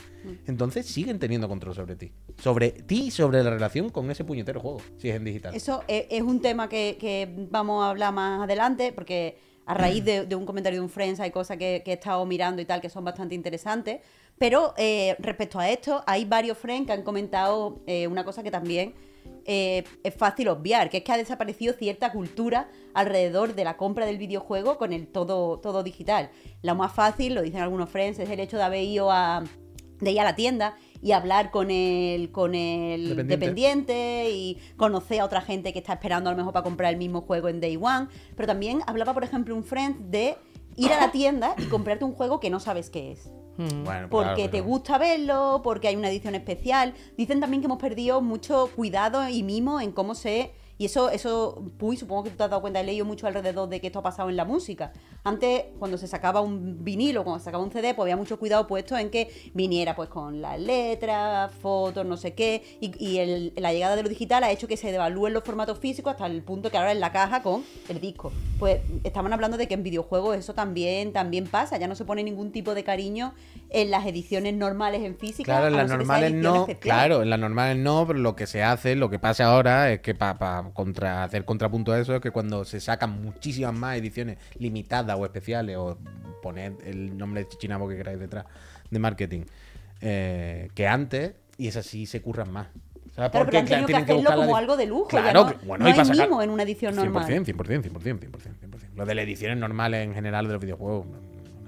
Entonces 0.47 0.87
siguen 0.87 1.19
teniendo 1.19 1.47
control 1.47 1.75
sobre 1.75 1.95
ti. 1.95 2.11
Sobre 2.39 2.71
ti 2.71 3.03
y 3.03 3.11
sobre 3.11 3.43
la 3.43 3.51
relación 3.51 3.91
con 3.91 4.09
ese 4.09 4.23
puñetero 4.23 4.59
juego, 4.59 4.81
si 4.97 5.07
es 5.07 5.17
en 5.17 5.23
digital. 5.23 5.53
Eso 5.53 5.83
es, 5.87 6.07
es 6.09 6.23
un 6.23 6.41
tema 6.41 6.67
que, 6.67 6.97
que 6.99 7.31
vamos 7.51 7.85
a 7.85 7.91
hablar 7.91 8.11
más 8.11 8.41
adelante, 8.41 8.93
porque 8.93 9.37
a 9.67 9.75
raíz 9.75 10.03
de, 10.03 10.25
de 10.25 10.35
un 10.35 10.47
comentario 10.47 10.79
de 10.79 10.83
un 10.83 10.89
Friends 10.89 11.19
hay 11.19 11.29
cosas 11.29 11.57
que, 11.57 11.83
que 11.85 11.91
he 11.91 11.93
estado 11.93 12.25
mirando 12.25 12.59
y 12.59 12.65
tal 12.65 12.81
que 12.81 12.89
son 12.89 13.03
bastante 13.03 13.35
interesantes. 13.35 13.99
Pero 14.39 14.73
eh, 14.77 15.15
respecto 15.19 15.59
a 15.59 15.69
esto, 15.69 16.03
hay 16.07 16.25
varios 16.25 16.57
Friends 16.57 16.87
que 16.87 16.93
han 16.93 17.03
comentado 17.03 17.83
eh, 17.85 18.07
una 18.07 18.23
cosa 18.23 18.41
que 18.41 18.49
también 18.49 18.95
eh, 19.47 19.85
es 20.03 20.13
fácil 20.13 20.49
obviar, 20.49 20.89
que 20.89 20.97
es 20.97 21.03
que 21.03 21.11
ha 21.13 21.17
desaparecido 21.17 21.73
cierta 21.73 22.11
cultura 22.11 22.69
alrededor 22.93 23.55
de 23.55 23.63
la 23.63 23.77
compra 23.77 24.05
del 24.05 24.17
videojuego 24.17 24.77
con 24.77 24.91
el 24.91 25.07
todo, 25.07 25.59
todo 25.59 25.83
digital. 25.83 26.29
Lo 26.61 26.75
más 26.75 26.91
fácil, 26.91 27.33
lo 27.33 27.41
dicen 27.41 27.61
algunos 27.61 27.89
Friends, 27.89 28.19
es 28.19 28.29
el 28.29 28.41
hecho 28.41 28.57
de 28.57 28.63
haber 28.63 28.83
ido 28.83 29.09
a, 29.09 29.45
de 30.01 30.11
ir 30.11 30.19
a 30.19 30.25
la 30.25 30.35
tienda 30.35 30.75
y 31.01 31.13
hablar 31.13 31.51
con 31.51 31.71
el, 31.71 32.31
con 32.31 32.55
el 32.55 33.09
Dependiente. 33.09 33.37
dependiente 33.37 34.29
y 34.31 34.57
conocer 34.75 35.21
a 35.21 35.25
otra 35.25 35.39
gente 35.39 35.71
que 35.71 35.79
está 35.79 35.93
esperando 35.93 36.29
a 36.29 36.33
lo 36.33 36.37
mejor 36.37 36.51
para 36.51 36.63
comprar 36.63 36.91
el 36.91 36.99
mismo 36.99 37.21
juego 37.21 37.47
en 37.47 37.61
Day 37.61 37.77
One. 37.77 38.09
Pero 38.35 38.47
también 38.47 38.81
hablaba, 38.85 39.13
por 39.13 39.23
ejemplo, 39.23 39.55
un 39.55 39.63
friend 39.63 40.09
de 40.09 40.35
ir 40.75 40.91
a 40.91 40.99
la 40.99 41.11
tienda 41.11 41.55
y 41.57 41.65
comprarte 41.67 42.03
un 42.03 42.13
juego 42.13 42.39
que 42.41 42.49
no 42.49 42.59
sabes 42.59 42.89
qué 42.89 43.13
es. 43.13 43.29
Mm. 43.57 43.83
Bueno, 43.83 44.07
pues 44.09 44.27
Porque 44.27 44.43
claro, 44.43 44.51
te 44.51 44.61
gusta 44.61 44.97
verlo, 44.97 45.61
porque 45.63 45.87
hay 45.87 45.95
una 45.95 46.09
edición 46.09 46.35
especial. 46.35 46.93
Dicen 47.17 47.39
también 47.39 47.61
que 47.61 47.65
hemos 47.65 47.79
perdido 47.79 48.21
mucho 48.21 48.69
cuidado 48.75 49.27
y 49.27 49.43
mimo 49.43 49.81
en 49.81 49.91
cómo 49.91 50.15
se... 50.15 50.51
Y 50.77 50.85
eso, 50.85 51.09
eso, 51.09 51.63
Puy, 51.77 51.97
supongo 51.97 52.25
que 52.25 52.29
tú 52.29 52.37
te 52.37 52.43
has 52.43 52.49
dado 52.49 52.61
cuenta, 52.61 52.79
he 52.79 52.83
leído 52.83 53.05
mucho 53.05 53.25
alrededor 53.25 53.67
de 53.67 53.81
que 53.81 53.87
esto 53.87 53.99
ha 53.99 54.03
pasado 54.03 54.29
en 54.29 54.37
la 54.37 54.45
música. 54.45 54.93
Antes, 55.23 55.65
cuando 55.79 55.97
se 55.97 56.07
sacaba 56.07 56.41
un 56.41 56.83
vinilo, 56.83 57.23
cuando 57.23 57.39
se 57.39 57.45
sacaba 57.45 57.63
un 57.63 57.71
CD, 57.71 57.95
pues 57.95 58.05
había 58.05 58.15
mucho 58.15 58.37
cuidado 58.37 58.67
puesto 58.67 58.95
en 58.95 59.09
que 59.09 59.51
viniera 59.53 59.95
pues 59.95 60.09
con 60.09 60.39
las 60.39 60.59
letras, 60.59 61.51
fotos, 61.51 62.05
no 62.05 62.15
sé 62.15 62.33
qué. 62.33 62.77
Y, 62.79 63.17
la 63.59 63.73
llegada 63.73 63.95
de 63.95 64.03
lo 64.03 64.09
digital 64.09 64.43
ha 64.43 64.51
hecho 64.51 64.67
que 64.67 64.77
se 64.77 64.91
devalúen 64.91 65.33
los 65.33 65.43
formatos 65.43 65.79
físicos 65.79 66.11
hasta 66.11 66.27
el 66.27 66.43
punto 66.43 66.69
que 66.69 66.77
ahora 66.77 66.91
es 66.91 66.99
la 66.99 67.11
caja 67.11 67.41
con 67.41 67.63
el 67.89 67.99
disco. 67.99 68.31
Pues 68.59 68.81
estaban 69.03 69.33
hablando 69.33 69.57
de 69.57 69.67
que 69.67 69.73
en 69.73 69.83
videojuegos 69.83 70.37
eso 70.37 70.53
también, 70.53 71.11
también 71.11 71.47
pasa. 71.47 71.77
Ya 71.77 71.87
no 71.87 71.95
se 71.95 72.05
pone 72.05 72.23
ningún 72.23 72.51
tipo 72.51 72.75
de 72.75 72.83
cariño 72.83 73.33
en 73.69 73.91
las 73.91 74.05
ediciones 74.05 74.53
normales 74.53 75.01
en 75.03 75.17
física. 75.17 75.43
Claro, 75.51 75.67
en 75.67 75.75
las 75.75 75.89
no 75.89 75.97
normales 75.97 76.33
no. 76.33 76.67
Claro, 76.79 77.21
en 77.21 77.29
las 77.29 77.39
normales 77.39 77.77
no, 77.77 78.05
pero 78.07 78.19
lo 78.19 78.35
que 78.35 78.47
se 78.47 78.63
hace, 78.63 78.95
lo 78.95 79.09
que 79.09 79.19
pasa 79.19 79.45
ahora 79.45 79.91
es 79.91 79.99
que 80.01 80.15
para 80.15 80.63
contra, 80.73 81.23
hacer 81.23 81.43
contrapunto 81.45 81.91
a 81.91 81.99
eso 81.99 82.15
es 82.15 82.21
que 82.21 82.31
cuando 82.31 82.63
se 82.65 82.79
sacan 82.79 83.21
muchísimas 83.21 83.73
más 83.73 83.97
ediciones 83.97 84.37
limitadas 84.57 85.17
o 85.19 85.25
especiales, 85.25 85.75
o 85.77 85.97
poner 86.41 86.73
el 86.85 87.17
nombre 87.17 87.43
de 87.43 87.49
chichinabo 87.49 87.89
que 87.89 87.97
queráis 87.97 88.19
detrás 88.19 88.45
de 88.89 88.99
marketing, 88.99 89.41
eh, 90.01 90.69
que 90.75 90.87
antes, 90.87 91.33
y 91.57 91.67
esas 91.67 91.85
sí 91.85 92.05
se 92.05 92.21
curran 92.21 92.51
más. 92.51 92.67
Claro, 93.15 93.31
pero 93.31 93.57
han 93.59 93.65
tenido 93.65 93.87
que 93.87 93.95
hacerlo 93.95 94.35
como 94.35 94.55
algo 94.55 94.77
de 94.77 94.85
lujo. 94.85 95.09
ya 95.11 95.21
Claro, 95.23 95.45
no, 95.45 95.49
que- 95.59 95.65
bueno, 95.65 95.83
no 95.83 95.89
y 95.89 95.93
hay 95.93 96.05
sacar- 96.05 96.27
mimo 96.27 96.41
en 96.43 96.51
una 96.51 96.61
edición 96.63 96.95
normal. 96.95 97.25
100%, 97.25 97.45
100%, 97.45 97.81
100%, 97.81 98.19
100%, 98.19 98.59
100%. 98.59 98.95
Lo 98.95 99.05
de 99.07 99.15
las 99.15 99.23
ediciones 99.23 99.57
normales 99.57 100.05
en 100.05 100.13
general 100.13 100.45
de 100.45 100.53
los 100.53 100.61
videojuegos, 100.61 101.07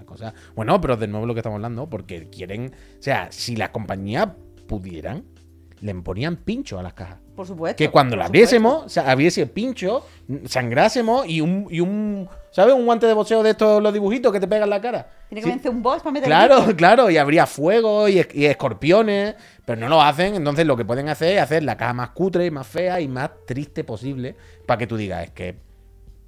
una 0.10 0.32
cosa. 0.32 0.34
Bueno, 0.56 0.80
pero 0.82 0.98
de 0.98 1.08
nuevo 1.08 1.26
lo 1.26 1.34
que 1.34 1.40
estamos 1.40 1.58
hablando, 1.58 1.90
porque 1.90 2.30
quieren. 2.30 2.74
O 3.00 3.02
sea, 3.02 3.28
si 3.32 3.56
las 3.56 3.70
compañías 3.70 4.30
pudieran, 4.68 5.24
le 5.82 5.94
ponían 5.96 6.36
pincho 6.38 6.78
a 6.80 6.84
las 6.84 6.94
cajas. 6.94 7.20
Por 7.36 7.48
supuesto. 7.48 7.78
Que 7.78 7.90
cuando 7.90 8.18
las 8.18 8.30
viésemos, 8.30 8.84
o 8.86 8.90
sea, 8.90 9.16
hubiese 9.16 9.46
pincho, 9.48 10.04
sangrásemos 10.46 11.26
y 11.28 11.40
un, 11.42 11.68
y 11.70 11.80
un. 11.80 12.28
¿Sabes? 12.52 12.74
Un 12.74 12.86
guante 12.86 13.06
de 13.06 13.14
boxeo 13.14 13.44
de 13.44 13.52
estos, 13.52 13.82
los 13.82 13.94
dibujitos 13.94 14.32
que 14.34 14.40
te 14.40 14.48
pegan 14.48 14.70
la 14.70 14.82
cara. 14.82 15.08
Tiene 15.30 15.42
que 15.42 15.46
Sí. 15.46 15.50
vencer 15.52 15.72
un 15.72 15.82
boss 15.84 16.00
para 16.02 16.12
meter 16.12 16.24
el 16.28 16.30
Claro, 16.36 16.58
disco. 16.62 16.76
claro, 16.76 17.10
y 17.10 17.18
habría 17.18 17.46
fuego 17.46 18.10
y, 18.10 18.26
y 18.34 18.46
escorpiones, 18.46 19.36
pero 19.66 19.80
no 19.80 19.88
lo 19.88 20.02
hacen, 20.02 20.34
entonces 20.36 20.66
lo 20.66 20.76
que 20.76 20.84
pueden 20.84 21.08
hacer 21.10 21.38
es 21.38 21.42
hacer 21.44 21.64
la 21.64 21.78
caja 21.78 21.94
más 21.94 22.10
cutre 22.10 22.48
y 22.48 22.52
más 22.52 22.66
fea 22.68 23.00
y 23.00 23.08
más 23.08 23.30
triste 23.46 23.84
posible 23.84 24.36
para 24.66 24.80
que 24.80 24.88
tú 24.88 24.98
digas, 24.98 25.24
es 25.26 25.32
que 25.32 25.60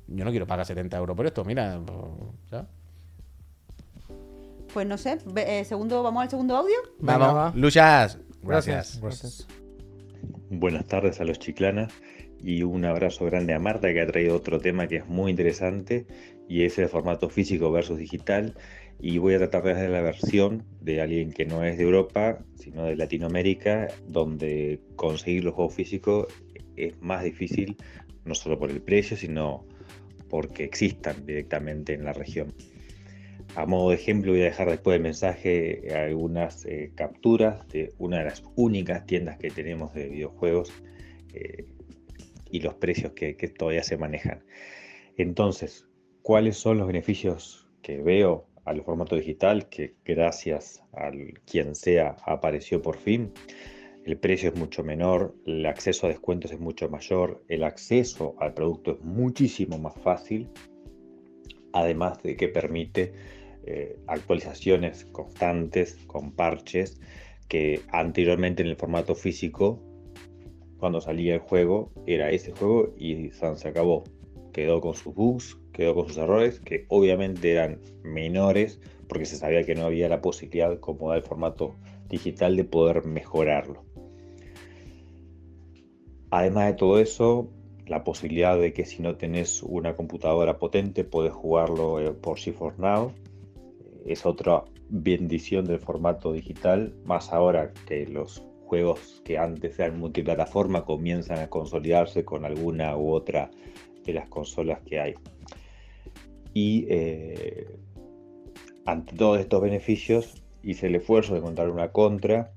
yo 0.08 0.24
no 0.24 0.30
quiero 0.30 0.46
pagar 0.46 0.66
70 0.66 0.96
euros 0.98 1.18
por 1.18 1.26
esto, 1.26 1.44
mira, 1.44 1.80
pues, 1.84 1.98
¿sabes? 2.52 2.68
Pues 4.74 4.88
no 4.88 4.98
sé. 4.98 5.18
eh, 5.36 5.66
segundo, 5.66 6.02
¿Vamos 6.04 6.24
al 6.24 6.30
segundo 6.30 6.56
audio? 6.56 6.76
Vamos, 7.00 7.36
va. 7.36 7.54
Luchas, 7.56 8.18
Gracias. 8.44 9.00
gracias. 9.02 9.02
Gracias. 9.02 9.48
Buenas 10.50 10.86
tardes 10.86 11.20
a 11.20 11.26
los 11.26 11.40
chiclanas 11.40 11.92
y 12.40 12.64
un 12.64 12.86
abrazo 12.86 13.26
grande 13.26 13.54
a 13.54 13.60
Marta 13.60 13.92
que 13.94 14.02
ha 14.02 14.08
traído 14.08 14.36
otro 14.36 14.60
tema 14.60 14.88
que 14.88 14.98
es 14.98 15.08
muy 15.08 15.32
interesante 15.32 16.06
y 16.48 16.64
es 16.64 16.78
el 16.80 16.90
formato 16.90 17.30
físico 17.30 17.72
versus 17.72 17.98
digital 17.98 18.56
y 19.00 19.18
voy 19.18 19.36
a 19.36 19.38
tratar 19.40 19.64
de 19.64 19.72
hacer 19.72 19.90
la 19.90 20.02
versión 20.02 20.64
de 20.82 21.02
alguien 21.02 21.32
que 21.32 21.46
no 21.46 21.64
es 21.64 21.78
de 21.78 21.84
Europa 21.84 22.40
sino 22.56 22.86
de 22.86 22.96
Latinoamérica 22.96 23.88
donde 24.08 24.82
conseguir 24.96 25.44
los 25.44 25.54
juegos 25.54 25.76
físicos 25.76 26.28
es 26.76 27.00
más 27.02 27.24
difícil 27.24 27.78
no 28.26 28.36
solo 28.36 28.58
por 28.60 28.70
el 28.72 28.82
precio 28.82 29.16
sino 29.18 29.66
porque 30.30 30.64
existan 30.64 31.26
directamente 31.26 31.94
en 31.94 32.06
la 32.06 32.14
región. 32.14 32.54
A 33.56 33.66
modo 33.66 33.90
de 33.90 33.96
ejemplo 33.96 34.32
voy 34.32 34.42
a 34.42 34.46
dejar 34.46 34.70
después 34.70 34.96
del 34.96 35.04
mensaje 35.04 35.94
algunas 35.94 36.66
eh, 36.66 36.92
capturas 36.96 37.68
de 37.68 37.94
una 37.98 38.20
de 38.20 38.26
las 38.26 38.44
únicas 38.56 39.06
tiendas 39.06 39.38
que 39.38 39.50
tenemos 39.50 39.94
de 39.94 40.08
videojuegos, 40.08 40.72
eh, 41.34 41.66
y 42.52 42.60
los 42.60 42.76
precios 42.76 43.14
que, 43.14 43.36
que 43.36 43.48
todavía 43.48 43.84
se 43.84 43.98
manejan. 43.98 44.44
Entonces, 45.18 45.88
¿cuáles 46.22 46.58
son 46.58 46.78
los 46.78 46.88
beneficios 46.88 47.68
que 47.82 48.02
veo 48.02 48.48
al 48.66 48.84
formato 48.84 49.16
digital 49.16 49.70
que 49.70 49.96
gracias 50.06 50.84
al 50.94 51.40
quien 51.46 51.76
sea 51.76 52.18
apareció 52.26 52.82
por 52.82 52.98
fin? 52.98 53.32
El 54.06 54.18
precio 54.18 54.50
es 54.50 54.56
mucho 54.56 54.84
menor, 54.84 55.36
el 55.46 55.66
acceso 55.66 56.08
a 56.08 56.10
descuentos 56.10 56.52
es 56.52 56.60
mucho 56.60 56.90
mayor, 56.90 57.44
el 57.48 57.64
acceso 57.64 58.36
al 58.40 58.54
producto 58.54 58.94
es 58.94 59.02
muchísimo 59.02 59.78
más 59.78 59.96
fácil, 60.02 60.50
además 61.72 62.22
de 62.24 62.36
que 62.36 62.48
permite 62.48 63.14
eh, 63.66 63.98
actualizaciones 64.08 65.06
constantes 65.06 65.96
con 66.08 66.32
parches 66.32 67.00
que 67.48 67.82
anteriormente 67.92 68.64
en 68.64 68.70
el 68.70 68.78
formato 68.78 69.14
físico, 69.14 69.80
cuando 70.78 71.02
salía 71.02 71.36
el 71.36 71.42
juego, 71.42 71.92
era 72.08 72.32
ese 72.32 72.54
juego 72.54 72.94
y 72.98 73.30
se 73.32 73.68
acabó. 73.68 74.04
Quedó 74.54 74.82
con 74.82 74.96
sus 74.96 75.14
bugs, 75.14 75.58
quedó 75.74 75.94
con 75.94 76.08
sus 76.08 76.18
errores, 76.18 76.60
que 76.60 76.86
obviamente 76.90 77.52
eran 77.52 77.80
menores 78.04 78.80
porque 79.12 79.26
se 79.26 79.36
sabía 79.36 79.64
que 79.66 79.76
no 79.76 79.86
había 79.86 80.08
la 80.08 80.22
posibilidad, 80.22 80.80
como 80.80 81.10
da 81.10 81.18
el 81.18 81.24
formato 81.24 81.76
digital, 82.08 82.56
de 82.56 82.64
poder 82.64 83.04
mejorarlo. 83.06 83.84
Además 86.30 86.68
de 86.68 86.74
todo 86.76 86.98
eso, 86.98 87.52
la 87.88 88.06
posibilidad 88.06 88.58
de 88.58 88.72
que 88.72 88.86
si 88.86 89.02
no 89.02 89.18
tenés 89.18 89.64
una 89.64 89.98
computadora 89.98 90.58
potente, 90.60 91.04
puedes 91.04 91.34
jugarlo 91.34 92.00
eh, 92.00 92.14
por 92.14 92.38
GeForce 92.40 92.82
Now. 92.82 93.12
Es 94.06 94.26
otra 94.26 94.64
bendición 94.90 95.66
del 95.66 95.80
formato 95.80 96.34
digital, 96.34 96.94
más 97.06 97.32
ahora 97.32 97.72
que 97.88 98.06
los 98.08 98.44
juegos 98.66 99.22
que 99.26 99.38
antes 99.38 99.78
eran 99.80 100.00
multiplataforma 100.00 100.86
comienzan 100.86 101.40
a 101.40 101.50
consolidarse 101.50 102.24
con 102.24 102.46
alguna 102.46 102.98
u 102.98 103.12
otra 103.12 103.52
de 104.06 104.14
las 104.14 104.30
consolas 104.30 104.80
que 104.82 105.00
hay. 105.00 105.14
Y 106.54 106.86
eh, 106.90 107.68
ante 108.86 109.16
todos 109.16 109.40
estos 109.40 109.62
beneficios 109.62 110.42
hice 110.64 110.88
el 110.88 110.96
esfuerzo 110.96 111.34
de 111.34 111.40
encontrar 111.40 111.70
una 111.70 111.92
contra 111.92 112.52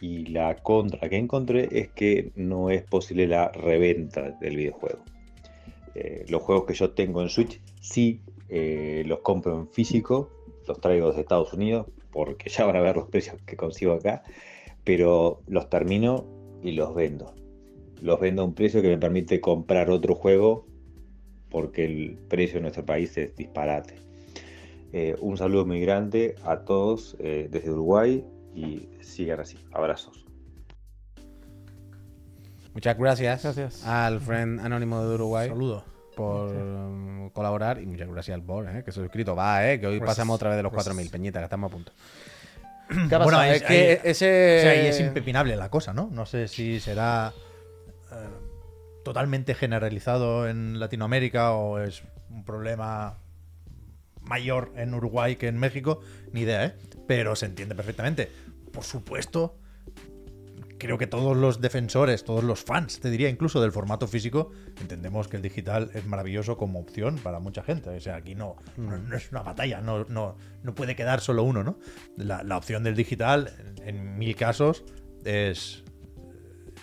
y 0.00 0.26
la 0.26 0.56
contra 0.56 1.08
que 1.08 1.16
encontré 1.16 1.68
es 1.70 1.88
que 1.90 2.32
no 2.34 2.70
es 2.70 2.82
posible 2.82 3.26
la 3.26 3.50
reventa 3.52 4.32
del 4.40 4.56
videojuego. 4.56 5.02
Eh, 5.94 6.24
los 6.28 6.42
juegos 6.42 6.64
que 6.64 6.74
yo 6.74 6.90
tengo 6.90 7.22
en 7.22 7.28
Switch 7.28 7.60
sí 7.80 8.20
eh, 8.48 9.02
los 9.06 9.20
compro 9.20 9.58
en 9.58 9.68
físico, 9.68 10.30
los 10.66 10.80
traigo 10.80 11.08
desde 11.08 11.22
Estados 11.22 11.52
Unidos 11.52 11.86
porque 12.10 12.50
ya 12.50 12.64
van 12.66 12.76
a 12.76 12.80
ver 12.80 12.96
los 12.96 13.08
precios 13.08 13.40
que 13.46 13.56
consigo 13.56 13.92
acá, 13.94 14.22
pero 14.84 15.42
los 15.46 15.68
termino 15.68 16.26
y 16.62 16.72
los 16.72 16.94
vendo. 16.94 17.34
Los 18.00 18.20
vendo 18.20 18.42
a 18.42 18.44
un 18.44 18.54
precio 18.54 18.82
que 18.82 18.88
me 18.88 18.98
permite 18.98 19.40
comprar 19.40 19.90
otro 19.90 20.14
juego 20.14 20.66
porque 21.50 21.84
el 21.84 22.18
precio 22.28 22.56
en 22.56 22.62
nuestro 22.62 22.84
país 22.84 23.16
es 23.16 23.34
disparate. 23.36 23.94
Eh, 24.92 25.16
un 25.20 25.36
saludo 25.36 25.64
muy 25.64 25.80
grande 25.80 26.34
a 26.44 26.64
todos 26.64 27.16
desde 27.18 27.70
Uruguay 27.70 28.24
y 28.54 28.88
sigan 29.00 29.40
así. 29.40 29.56
Abrazos. 29.72 30.26
Muchas 32.74 32.98
gracias, 32.98 33.42
Gracias. 33.42 33.86
al 33.86 34.20
friend 34.20 34.60
anónimo 34.60 35.04
de 35.04 35.14
Uruguay 35.14 35.48
Saludo. 35.48 35.91
Por 36.16 36.50
um, 36.50 37.30
colaborar 37.30 37.80
y 37.80 37.86
muchas 37.86 38.08
gracias 38.08 38.34
al 38.34 38.40
Bor, 38.42 38.68
eh, 38.68 38.82
que 38.84 38.92
se 38.92 39.00
ha 39.00 39.02
suscrito. 39.02 39.34
Va, 39.36 39.70
eh, 39.70 39.80
que 39.80 39.86
hoy 39.86 39.98
Pues- 39.98 40.08
pasamos 40.08 40.36
otra 40.36 40.50
vez 40.50 40.56
de 40.58 40.62
los 40.62 40.72
pues- 40.72 40.86
4.000, 40.86 41.10
Peñita, 41.10 41.38
que 41.40 41.44
estamos 41.44 41.70
a 41.70 41.72
punto. 41.74 41.92
¿Qué 43.08 43.14
ha 43.14 43.18
Bueno, 43.18 43.38
ahí- 43.38 43.52
es 43.56 43.62
que 43.62 43.72
ahí- 43.72 43.98
ese... 44.04 44.58
O 44.58 44.62
sea, 44.62 44.70
ahí 44.72 44.86
es 44.86 45.00
impepinable 45.00 45.56
la 45.56 45.70
cosa, 45.70 45.92
¿no? 45.94 46.08
No 46.12 46.26
sé 46.26 46.48
si 46.48 46.80
será 46.80 47.32
eh, 48.12 48.14
totalmente 49.04 49.54
generalizado 49.54 50.48
en 50.48 50.78
Latinoamérica 50.78 51.52
o 51.52 51.78
es 51.78 52.02
un 52.30 52.44
problema 52.44 53.18
mayor 54.20 54.72
en 54.76 54.94
Uruguay 54.94 55.36
que 55.36 55.48
en 55.48 55.58
México, 55.58 56.00
ni 56.32 56.42
idea, 56.42 56.64
¿eh? 56.66 56.74
Pero 57.08 57.34
se 57.34 57.46
entiende 57.46 57.74
perfectamente. 57.74 58.30
Por 58.72 58.84
supuesto, 58.84 59.56
creo 60.82 60.98
que 60.98 61.06
todos 61.06 61.36
los 61.36 61.60
defensores, 61.60 62.24
todos 62.24 62.42
los 62.42 62.64
fans, 62.64 62.98
te 62.98 63.08
diría 63.08 63.28
incluso 63.28 63.60
del 63.60 63.70
formato 63.70 64.08
físico, 64.08 64.50
entendemos 64.80 65.28
que 65.28 65.36
el 65.36 65.42
digital 65.42 65.92
es 65.94 66.04
maravilloso 66.06 66.56
como 66.56 66.80
opción 66.80 67.18
para 67.18 67.38
mucha 67.38 67.62
gente. 67.62 67.90
O 67.90 68.00
sea, 68.00 68.16
aquí 68.16 68.34
no, 68.34 68.56
no, 68.76 68.98
no 68.98 69.16
es 69.16 69.30
una 69.30 69.42
batalla, 69.42 69.80
no, 69.80 70.04
no, 70.06 70.36
no 70.64 70.74
puede 70.74 70.96
quedar 70.96 71.20
solo 71.20 71.44
uno, 71.44 71.62
¿no? 71.62 71.78
La, 72.16 72.42
la 72.42 72.56
opción 72.56 72.82
del 72.82 72.96
digital, 72.96 73.52
en, 73.84 73.96
en 73.96 74.18
mil 74.18 74.34
casos, 74.34 74.82
es, 75.24 75.84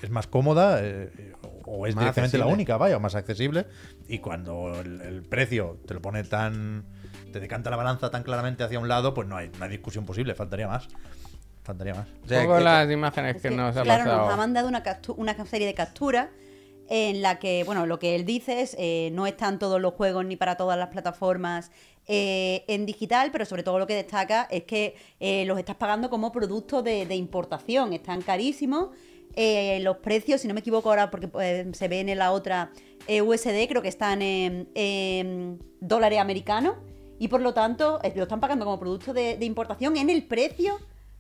es 0.02 0.10
más 0.10 0.28
cómoda 0.28 0.80
eh, 0.82 1.34
o 1.66 1.86
es 1.86 1.94
directamente 1.94 2.38
la 2.38 2.46
única, 2.46 2.78
vaya, 2.78 2.96
o 2.96 3.00
más 3.02 3.16
accesible. 3.16 3.68
Y 4.08 4.20
cuando 4.20 4.80
el, 4.80 5.02
el 5.02 5.24
precio 5.24 5.78
te 5.86 5.94
lo 5.94 6.02
pone 6.02 6.24
tan. 6.24 6.86
te 7.34 7.42
decanta 7.42 7.70
la 7.70 7.76
balanza 7.76 8.10
tan 8.10 8.24
claramente 8.24 8.64
hacia 8.64 8.80
un 8.80 8.88
lado, 8.88 9.14
pues 9.14 9.28
no 9.28 9.36
hay, 9.36 9.52
no 9.60 9.66
hay 9.66 9.72
discusión 9.72 10.06
posible, 10.06 10.36
faltaría 10.36 10.70
más. 10.70 10.88
Faltaría 11.64 11.94
más. 11.94 12.08
O 12.24 12.28
sea, 12.28 12.46
las 12.60 12.92
imágenes 12.92 13.34
que, 13.34 13.38
Es 13.38 13.42
que, 13.44 13.50
nos 13.52 13.76
ha 13.78 13.84
claro, 13.84 14.04
pasado. 14.06 14.24
nos 14.26 14.34
ha 14.34 14.38
mandado 14.38 14.68
una, 14.68 14.84
una 15.18 15.46
serie 15.46 15.68
de 15.68 15.74
capturas 15.74 16.30
en 16.88 17.22
la 17.22 17.38
que, 17.38 17.64
bueno, 17.66 17.86
lo 17.86 18.00
que 18.00 18.16
él 18.16 18.26
dice 18.26 18.62
es, 18.62 18.76
eh, 18.80 19.12
no 19.14 19.28
están 19.28 19.60
todos 19.60 19.80
los 19.80 19.94
juegos 19.94 20.26
ni 20.26 20.36
para 20.36 20.58
todas 20.58 20.78
las 20.80 20.88
plataformas 20.90 21.70
eh, 22.08 22.64
en 22.68 22.88
digital, 22.88 23.30
pero 23.32 23.46
sobre 23.46 23.62
todo 23.62 23.78
lo 23.78 23.86
que 23.86 23.94
destaca 23.94 24.48
es 24.50 24.64
que 24.64 24.96
eh, 25.20 25.46
los 25.46 25.60
estás 25.60 25.76
pagando 25.76 26.10
como 26.10 26.32
producto 26.32 26.82
de, 26.82 27.06
de 27.06 27.16
importación, 27.16 27.94
están 27.94 28.22
carísimos. 28.24 28.90
eh, 29.36 29.80
los 29.82 29.98
precios, 29.98 30.42
si 30.42 30.48
no 30.48 30.56
me 30.56 30.62
equivoco 30.62 30.90
ahora, 30.90 31.12
porque 31.12 31.28
pues, 31.28 31.78
se 31.78 31.88
ven 31.88 32.10
en 32.10 32.18
la 32.18 32.32
otra 32.32 32.72
eh, 33.08 33.22
USD, 33.22 33.68
creo 33.70 33.84
que 33.84 33.88
están 33.88 34.24
en, 34.24 34.70
en 34.74 35.60
dólares 35.80 36.18
americanos 36.20 36.78
y 37.20 37.28
por 37.28 37.42
lo 37.42 37.54
tanto 37.54 38.00
eh, 38.02 38.12
lo 38.16 38.24
están 38.24 38.40
pagando 38.40 38.66
como 38.66 38.80
producto 38.80 39.14
de, 39.14 39.38
de 39.38 39.46
importación 39.46 39.96
en 39.98 40.10
el 40.10 40.24
precio 40.24 40.80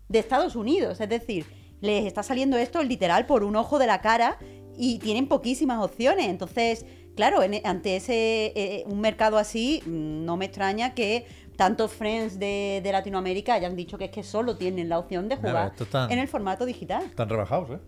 de 0.09 0.19
Estados 0.19 0.55
Unidos. 0.55 0.99
Es 0.99 1.07
decir, 1.09 1.45
les 1.81 2.05
está 2.05 2.23
saliendo 2.23 2.57
esto 2.57 2.83
literal 2.83 3.25
por 3.25 3.43
un 3.43 3.55
ojo 3.55 3.79
de 3.79 3.87
la 3.87 4.01
cara 4.01 4.37
y 4.77 4.99
tienen 4.99 5.27
poquísimas 5.27 5.81
opciones. 5.83 6.27
Entonces, 6.27 6.85
claro, 7.15 7.41
en- 7.43 7.65
ante 7.65 7.95
ese 7.95 8.51
eh, 8.55 8.83
un 8.87 8.99
mercado 9.01 9.37
así, 9.37 9.81
mm, 9.85 10.25
no 10.25 10.35
me 10.35 10.45
extraña 10.45 10.93
que 10.93 11.25
tantos 11.55 11.91
friends 11.91 12.39
de, 12.39 12.79
de 12.83 12.91
Latinoamérica 12.91 13.53
hayan 13.53 13.75
dicho 13.75 13.97
que 13.97 14.05
es 14.05 14.11
que 14.11 14.23
solo 14.23 14.55
tienen 14.57 14.87
la 14.89 14.97
opción 14.97 15.27
de 15.29 15.35
jugar 15.35 15.73
están- 15.79 16.11
en 16.11 16.19
el 16.19 16.27
formato 16.27 16.65
digital. 16.65 17.03
Están 17.05 17.29
rebajados, 17.29 17.71
¿eh? 17.71 17.79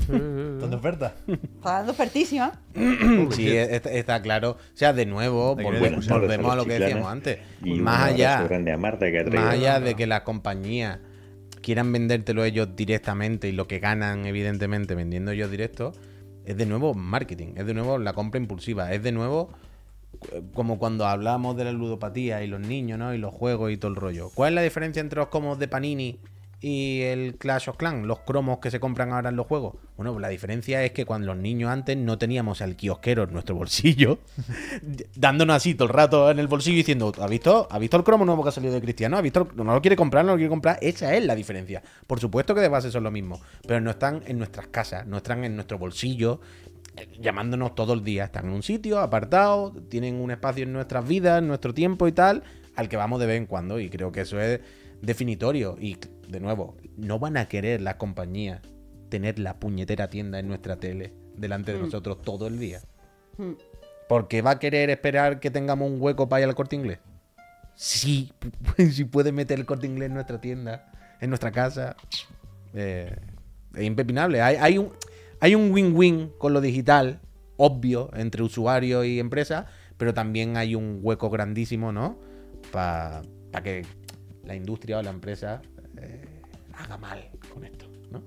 Están 0.00 0.70
de 0.70 0.76
oferta. 0.76 1.14
Está 1.28 1.72
dando 1.74 1.92
ofertísima. 1.92 2.60
Sí, 3.30 3.48
está, 3.56 3.90
está 3.92 4.20
claro. 4.22 4.52
O 4.52 4.76
sea, 4.76 4.92
de 4.92 5.06
nuevo, 5.06 5.54
volvemos, 5.54 6.08
a 6.10 6.56
lo 6.56 6.64
que 6.64 6.78
decíamos 6.78 7.12
antes. 7.12 7.38
Más 7.60 8.10
allá, 8.10 8.38
más 9.30 9.52
allá 9.54 9.80
de 9.80 9.94
que 9.94 10.06
las 10.06 10.22
compañías 10.22 10.98
quieran 11.62 11.92
vendértelo 11.92 12.44
ellos 12.44 12.76
directamente 12.76 13.48
y 13.48 13.52
lo 13.52 13.66
que 13.66 13.78
ganan, 13.78 14.26
evidentemente, 14.26 14.94
vendiendo 14.94 15.30
ellos 15.30 15.50
directos, 15.50 15.96
es 16.44 16.56
de 16.56 16.66
nuevo 16.66 16.94
marketing, 16.94 17.54
es 17.56 17.66
de 17.66 17.74
nuevo 17.74 17.98
la 17.98 18.12
compra 18.12 18.40
impulsiva, 18.40 18.92
es 18.92 19.02
de 19.02 19.12
nuevo 19.12 19.50
eh, 20.32 20.42
como 20.52 20.78
cuando 20.78 21.06
hablamos 21.06 21.56
de 21.56 21.64
la 21.64 21.72
ludopatía 21.72 22.42
y 22.42 22.48
los 22.48 22.60
niños, 22.60 22.98
¿no? 22.98 23.14
Y 23.14 23.18
los 23.18 23.32
juegos 23.32 23.72
y 23.72 23.76
todo 23.76 23.90
el 23.90 23.96
rollo. 23.96 24.30
¿Cuál 24.34 24.52
es 24.52 24.54
la 24.56 24.62
diferencia 24.62 25.00
entre 25.00 25.20
los 25.20 25.28
cromos 25.28 25.58
de 25.58 25.68
Panini 25.68 26.18
y 26.62 27.00
el 27.02 27.34
Clash 27.36 27.68
of 27.68 27.76
Clans, 27.76 28.06
los 28.06 28.20
cromos 28.20 28.58
que 28.60 28.70
se 28.70 28.78
compran 28.80 29.12
ahora 29.12 29.30
en 29.30 29.36
los 29.36 29.46
juegos? 29.48 29.74
Bueno, 29.96 30.18
la 30.18 30.28
diferencia 30.28 30.82
es 30.84 30.92
que 30.92 31.04
cuando 31.04 31.26
los 31.26 31.36
niños 31.36 31.70
antes 31.70 31.96
no 31.96 32.16
teníamos 32.18 32.62
al 32.62 32.76
kiosquero 32.76 33.24
en 33.24 33.32
nuestro 33.32 33.54
bolsillo, 33.56 34.18
dándonos 35.16 35.56
así 35.56 35.74
todo 35.74 35.88
el 35.88 35.94
rato 35.94 36.30
en 36.30 36.38
el 36.38 36.46
bolsillo 36.48 36.76
diciendo, 36.76 37.12
¿ha 37.20 37.26
visto? 37.26 37.66
¿Ha 37.70 37.78
visto 37.78 37.96
el 37.96 38.04
cromo 38.04 38.24
nuevo 38.24 38.42
que 38.42 38.48
ha 38.50 38.52
salido 38.52 38.74
de 38.74 38.80
Cristiano? 38.80 39.16
¿Ha 39.16 39.20
visto? 39.20 39.48
el- 39.50 39.56
No 39.64 39.74
lo 39.74 39.80
quiere 39.82 39.96
comprar, 39.96 40.24
no 40.24 40.32
lo 40.32 40.36
quiere 40.36 40.50
comprar. 40.50 40.78
Esa 40.80 41.14
es 41.14 41.24
la 41.24 41.34
diferencia. 41.34 41.82
Por 42.06 42.20
supuesto 42.20 42.54
que 42.54 42.60
de 42.60 42.68
base 42.68 42.90
son 42.90 43.04
lo 43.04 43.10
mismo, 43.10 43.40
pero 43.66 43.80
no 43.80 43.90
están 43.90 44.22
en 44.26 44.38
nuestras 44.38 44.68
casas, 44.68 45.06
no 45.06 45.18
están 45.18 45.44
en 45.44 45.54
nuestro 45.54 45.78
bolsillo, 45.78 46.40
eh, 46.96 47.08
llamándonos 47.20 47.74
todo 47.74 47.94
el 47.94 48.04
día. 48.04 48.24
Están 48.24 48.46
en 48.46 48.52
un 48.52 48.62
sitio 48.62 49.00
apartado, 49.00 49.72
tienen 49.88 50.16
un 50.16 50.30
espacio 50.30 50.64
en 50.64 50.72
nuestras 50.72 51.06
vidas, 51.06 51.40
en 51.40 51.48
nuestro 51.48 51.74
tiempo 51.74 52.06
y 52.08 52.12
tal, 52.12 52.42
al 52.76 52.88
que 52.88 52.96
vamos 52.96 53.20
de 53.20 53.26
vez 53.26 53.36
en 53.38 53.46
cuando. 53.46 53.80
Y 53.80 53.88
creo 53.90 54.12
que 54.12 54.22
eso 54.22 54.40
es 54.40 54.60
definitorio. 55.02 55.76
Y 55.78 55.98
de 56.28 56.40
nuevo, 56.40 56.76
no 56.96 57.18
van 57.18 57.36
a 57.36 57.46
querer 57.48 57.80
las 57.82 57.96
compañías 57.96 58.60
tener 59.10 59.38
la 59.38 59.58
puñetera 59.60 60.08
tienda 60.08 60.38
en 60.38 60.48
nuestra 60.48 60.76
tele 60.76 61.12
delante 61.36 61.72
de 61.72 61.78
Mm. 61.78 61.82
nosotros 61.82 62.22
todo 62.22 62.46
el 62.46 62.58
día. 62.58 62.80
Mm. 63.36 63.52
Porque 64.08 64.40
va 64.42 64.52
a 64.52 64.58
querer 64.58 64.88
esperar 64.90 65.38
que 65.40 65.50
tengamos 65.50 65.90
un 65.90 66.00
hueco 66.00 66.28
para 66.28 66.42
ir 66.42 66.48
al 66.48 66.54
corte 66.54 66.76
inglés. 66.76 66.98
Sí, 67.74 68.32
si 68.90 69.04
puede 69.04 69.32
meter 69.32 69.58
el 69.58 69.66
corte 69.66 69.86
inglés 69.86 70.06
en 70.08 70.14
nuestra 70.14 70.40
tienda, 70.40 70.90
en 71.20 71.28
nuestra 71.30 71.50
casa. 71.50 71.96
eh, 72.74 73.14
es 73.74 73.84
impepinable. 73.84 74.40
Hay, 74.42 74.56
hay 74.56 74.78
un 74.78 74.92
hay 75.40 75.54
un 75.56 75.72
win-win 75.72 76.30
con 76.38 76.52
lo 76.52 76.60
digital, 76.60 77.20
obvio, 77.56 78.10
entre 78.14 78.42
usuario 78.44 79.02
y 79.02 79.18
empresa, 79.18 79.66
pero 79.96 80.14
también 80.14 80.56
hay 80.56 80.74
un 80.76 81.00
hueco 81.02 81.30
grandísimo, 81.30 81.90
¿no? 81.90 82.16
Para 82.70 83.22
que 83.64 83.84
la 84.44 84.54
industria 84.54 84.98
o 84.98 85.02
la 85.02 85.10
empresa 85.10 85.62
eh, 86.00 86.24
haga 86.74 86.96
mal 86.98 87.28
con 87.52 87.64
esto, 87.64 87.86
¿no? 88.10 88.22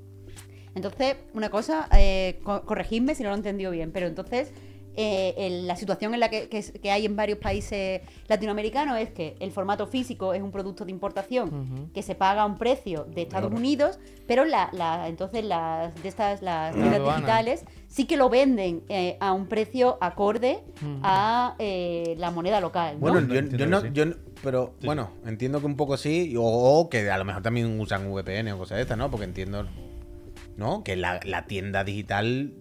Entonces, 0.75 1.15
una 1.33 1.49
cosa, 1.49 1.87
eh, 1.97 2.39
co- 2.43 2.61
corregidme 2.63 3.15
si 3.15 3.23
no 3.23 3.29
lo 3.29 3.35
he 3.35 3.37
entendido 3.37 3.71
bien, 3.71 3.91
pero 3.91 4.07
entonces 4.07 4.51
eh, 4.97 5.33
el- 5.37 5.67
la 5.67 5.75
situación 5.75 6.13
en 6.13 6.21
la 6.21 6.29
que, 6.29 6.47
que 6.47 6.57
es- 6.59 6.71
que 6.71 6.89
hay 6.89 7.05
en 7.05 7.17
varios 7.17 7.37
países 7.39 7.99
latinoamericanos 8.29 8.97
es 8.97 9.09
que 9.09 9.35
el 9.41 9.51
formato 9.51 9.87
físico 9.87 10.33
es 10.33 10.41
un 10.41 10.51
producto 10.51 10.85
de 10.85 10.91
importación 10.91 11.89
que 11.93 12.01
se 12.01 12.15
paga 12.15 12.43
a 12.43 12.45
un 12.45 12.57
precio 12.57 13.03
de 13.13 13.23
Estados 13.23 13.51
Unidos, 13.57 13.99
pero 14.25 14.45
la, 14.45 14.69
la- 14.71 15.09
entonces 15.09 15.43
las 15.43 15.93
de 16.01 16.07
estas 16.07 16.41
las 16.41 16.73
tiendas 16.73 16.95
aduana. 17.01 17.17
digitales 17.17 17.65
sí 17.89 18.05
que 18.05 18.15
lo 18.15 18.29
venden 18.29 18.83
eh, 18.87 19.17
a 19.19 19.33
un 19.33 19.47
precio 19.47 19.97
acorde 19.99 20.59
a 21.03 21.55
eh, 21.59 22.15
la 22.17 22.31
moneda 22.31 22.61
local. 22.61 22.93
¿no? 22.95 22.99
Bueno, 23.01 23.19
No, 23.19 23.33
yo, 23.57 23.65
no, 23.67 23.85
yo 23.93 24.05
no- 24.05 24.15
pero 24.45 24.75
Sí, 24.79 24.85
bueno, 24.85 25.11
entiendo 25.25 25.59
que 25.59 25.65
un 25.65 25.75
poco 25.75 25.97
sí, 25.97 26.33
o, 26.37 26.43
o 26.43 26.89
que 26.89 27.09
a 27.11 27.17
lo 27.17 27.25
mejor 27.25 27.41
también 27.41 27.77
usan 27.79 28.09
VPN 28.09 28.53
o 28.53 28.57
cosas 28.59 28.77
de 28.77 28.83
estas, 28.83 28.97
¿no? 28.97 29.11
Porque 29.11 29.25
entiendo, 29.25 29.67
¿no? 30.55 30.83
Que 30.85 30.95
la, 30.95 31.19
la 31.25 31.45
tienda 31.47 31.83
digital, 31.83 32.53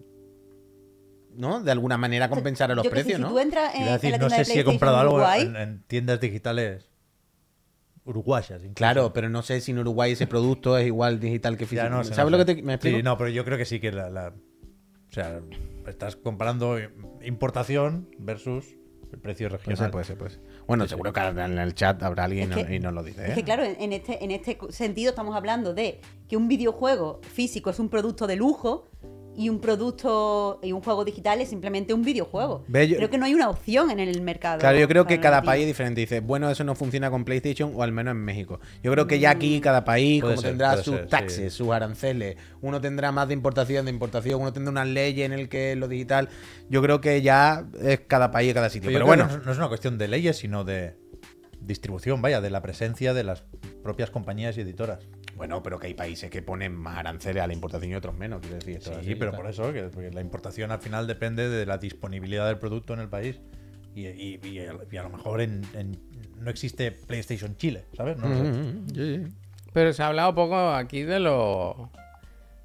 ¿no? 1.33 1.61
De 1.61 1.71
alguna 1.71 1.97
manera 1.97 2.29
compensará 2.29 2.75
los 2.75 2.83
Yo 2.83 2.89
que 2.89 2.97
sé, 2.97 3.03
precios, 3.03 3.17
si 3.19 3.21
¿no? 3.23 3.29
tú 3.29 3.39
entras 3.39 3.73
en, 3.75 3.81
Iba 3.83 3.91
a 3.91 3.95
en 3.95 4.01
decir, 4.01 4.11
la 4.11 4.17
no 4.17 4.29
sé 4.29 4.37
de 4.39 4.45
si 4.45 4.59
he 4.59 4.63
comprado 4.65 4.97
algo 4.97 5.13
Uruguay, 5.15 5.41
en, 5.43 5.55
en 5.55 5.83
tiendas 5.87 6.19
digitales 6.19 6.89
uruguayas. 8.03 8.59
incluso. 8.61 8.75
Claro, 8.75 9.13
pero 9.13 9.29
no 9.29 9.41
sé 9.41 9.61
si 9.61 9.71
en 9.71 9.79
Uruguay 9.79 10.11
ese 10.11 10.27
producto 10.27 10.77
es 10.77 10.85
igual 10.87 11.19
digital 11.19 11.57
que 11.57 11.65
físico. 11.65 11.89
no 11.89 12.03
¿Sabes 12.03 12.17
no 12.31 12.37
lo 12.37 12.43
sé. 12.43 12.45
que 12.45 12.55
te, 12.55 12.61
me 12.63 12.73
explico? 12.75 12.97
Sí, 12.97 13.03
no, 13.03 13.17
pero 13.17 13.29
yo 13.29 13.43
creo 13.45 13.57
que 13.57 13.65
sí 13.65 13.79
que 13.79 13.91
la, 13.91 14.09
la- 14.09 14.33
O 15.09 15.11
sea, 15.11 15.41
estás 15.87 16.15
comparando 16.15 16.77
importación 17.23 18.09
versus 18.19 18.65
el 19.11 19.19
precio 19.19 19.47
Puede 19.49 19.57
regional. 19.59 19.77
ser, 19.77 19.91
puede 19.91 20.05
ser, 20.05 20.17
puede 20.17 20.31
ser. 20.31 20.41
Bueno, 20.67 20.87
seguro 20.87 21.13
que 21.13 21.19
en 21.19 21.57
el 21.59 21.75
chat 21.75 22.01
habrá 22.03 22.23
alguien 22.25 22.51
Es 22.51 22.57
y, 22.57 22.61
que- 22.63 22.69
no- 22.69 22.75
y 22.75 22.79
nos 22.79 22.93
lo 22.93 23.03
dice. 23.03 23.23
Es 23.25 23.31
¿eh? 23.31 23.35
que 23.35 23.43
claro, 23.43 23.63
en 23.63 23.75
en 23.79 23.93
este, 23.93 24.23
en 24.23 24.31
este 24.31 24.57
sentido 24.69 25.09
estamos 25.11 25.35
hablando 25.35 25.73
de 25.73 25.99
que 26.27 26.37
un 26.37 26.47
videojuego 26.47 27.21
físico 27.21 27.69
es 27.69 27.79
un 27.79 27.89
producto 27.89 28.25
de 28.27 28.35
lujo 28.35 28.87
y 29.37 29.49
un 29.49 29.59
producto 29.59 30.59
y 30.63 30.71
un 30.71 30.81
juego 30.81 31.03
digital 31.05 31.41
es 31.41 31.49
simplemente 31.49 31.93
un 31.93 32.03
videojuego. 32.03 32.63
Yo- 32.67 32.97
Creo 32.97 33.09
que 33.09 33.17
no 33.17 33.25
hay 33.25 33.33
una 33.33 33.49
opción 33.49 33.89
en 33.91 33.99
el 33.99 34.21
mercado. 34.21 34.59
Claro, 34.59 34.77
yo 34.79 34.87
creo 34.87 35.05
que 35.05 35.19
cada 35.19 35.41
país 35.41 35.61
es 35.63 35.67
diferente. 35.67 36.01
Dice, 36.01 36.19
bueno, 36.21 36.49
eso 36.49 36.63
no 36.63 36.75
funciona 36.75 37.09
con 37.11 37.25
PlayStation 37.25 37.71
o 37.75 37.83
al 37.83 37.91
menos 37.91 38.11
en 38.11 38.17
México. 38.23 38.59
Yo 38.83 38.91
creo 38.91 39.07
que 39.07 39.19
ya 39.19 39.31
aquí 39.31 39.59
cada 39.61 39.83
país 39.85 40.21
Puede 40.21 40.35
como 40.35 40.41
ser, 40.41 40.51
tendrá 40.51 40.77
sus 40.77 40.95
ser, 40.95 41.07
taxes, 41.07 41.53
sí. 41.53 41.57
sus 41.57 41.71
aranceles. 41.71 42.37
Uno 42.61 42.79
tendrá 42.81 43.11
más 43.11 43.27
de 43.27 43.33
importación, 43.33 43.85
de 43.85 43.91
importación. 43.91 44.41
Uno 44.41 44.53
tendrá 44.53 44.71
unas 44.71 44.87
leyes 44.87 45.25
en 45.25 45.33
el 45.33 45.49
que 45.49 45.75
lo 45.75 45.87
digital. 45.87 46.29
Yo 46.69 46.81
creo 46.81 47.01
que 47.01 47.21
ya 47.21 47.65
es 47.81 48.01
cada 48.07 48.31
país, 48.31 48.53
cada 48.53 48.69
sitio. 48.69 48.89
Pero, 48.91 49.05
bueno, 49.05 49.27
no 49.45 49.51
es 49.51 49.57
una 49.57 49.67
cuestión 49.67 49.97
de 49.97 50.07
leyes, 50.07 50.37
sino 50.37 50.63
de 50.63 50.95
distribución, 51.61 52.21
vaya, 52.21 52.41
de 52.41 52.49
la 52.49 52.61
presencia 52.61 53.13
de 53.13 53.23
las 53.23 53.43
propias 53.83 54.11
compañías 54.11 54.57
y 54.57 54.61
editoras. 54.61 54.99
Bueno, 55.35 55.61
pero 55.61 55.79
que 55.79 55.87
hay 55.87 55.93
países 55.93 56.29
que 56.29 56.41
ponen 56.41 56.73
más 56.75 56.97
aranceles 56.97 57.43
a 57.43 57.47
la 57.47 57.53
importación 57.53 57.91
y 57.91 57.95
otros 57.95 58.15
menos. 58.15 58.39
Quiero 58.41 58.55
decir, 58.55 58.77
esto 58.77 58.91
es 58.91 58.97
Sí, 58.97 59.01
así, 59.01 59.15
pero 59.15 59.33
por 59.33 59.47
eso, 59.47 59.71
que, 59.73 59.83
porque 59.83 60.11
la 60.11 60.21
importación 60.21 60.71
al 60.71 60.79
final 60.79 61.07
depende 61.07 61.49
de 61.49 61.65
la 61.65 61.77
disponibilidad 61.77 62.47
del 62.47 62.57
producto 62.57 62.93
en 62.93 63.01
el 63.01 63.09
país. 63.09 63.39
Y, 63.93 64.07
y- 64.07 64.39
y 64.43 64.59
a, 64.59 64.73
y 64.91 64.97
a 64.97 65.03
lo 65.03 65.09
mejor 65.09 65.41
en, 65.41 65.61
en- 65.73 65.99
no 66.39 66.49
existe 66.49 66.91
PlayStation 66.91 67.55
Chile, 67.57 67.85
¿sabes? 67.95 68.17
No 68.17 68.27
lo 68.27 68.35
sé. 68.35 68.41
Mm, 68.43 68.87
sí, 68.93 69.15
sí. 69.25 69.33
Pero 69.73 69.93
se 69.93 70.03
ha 70.03 70.07
hablado 70.07 70.33
poco 70.35 70.55
aquí 70.71 71.03
de 71.03 71.19
lo 71.19 71.89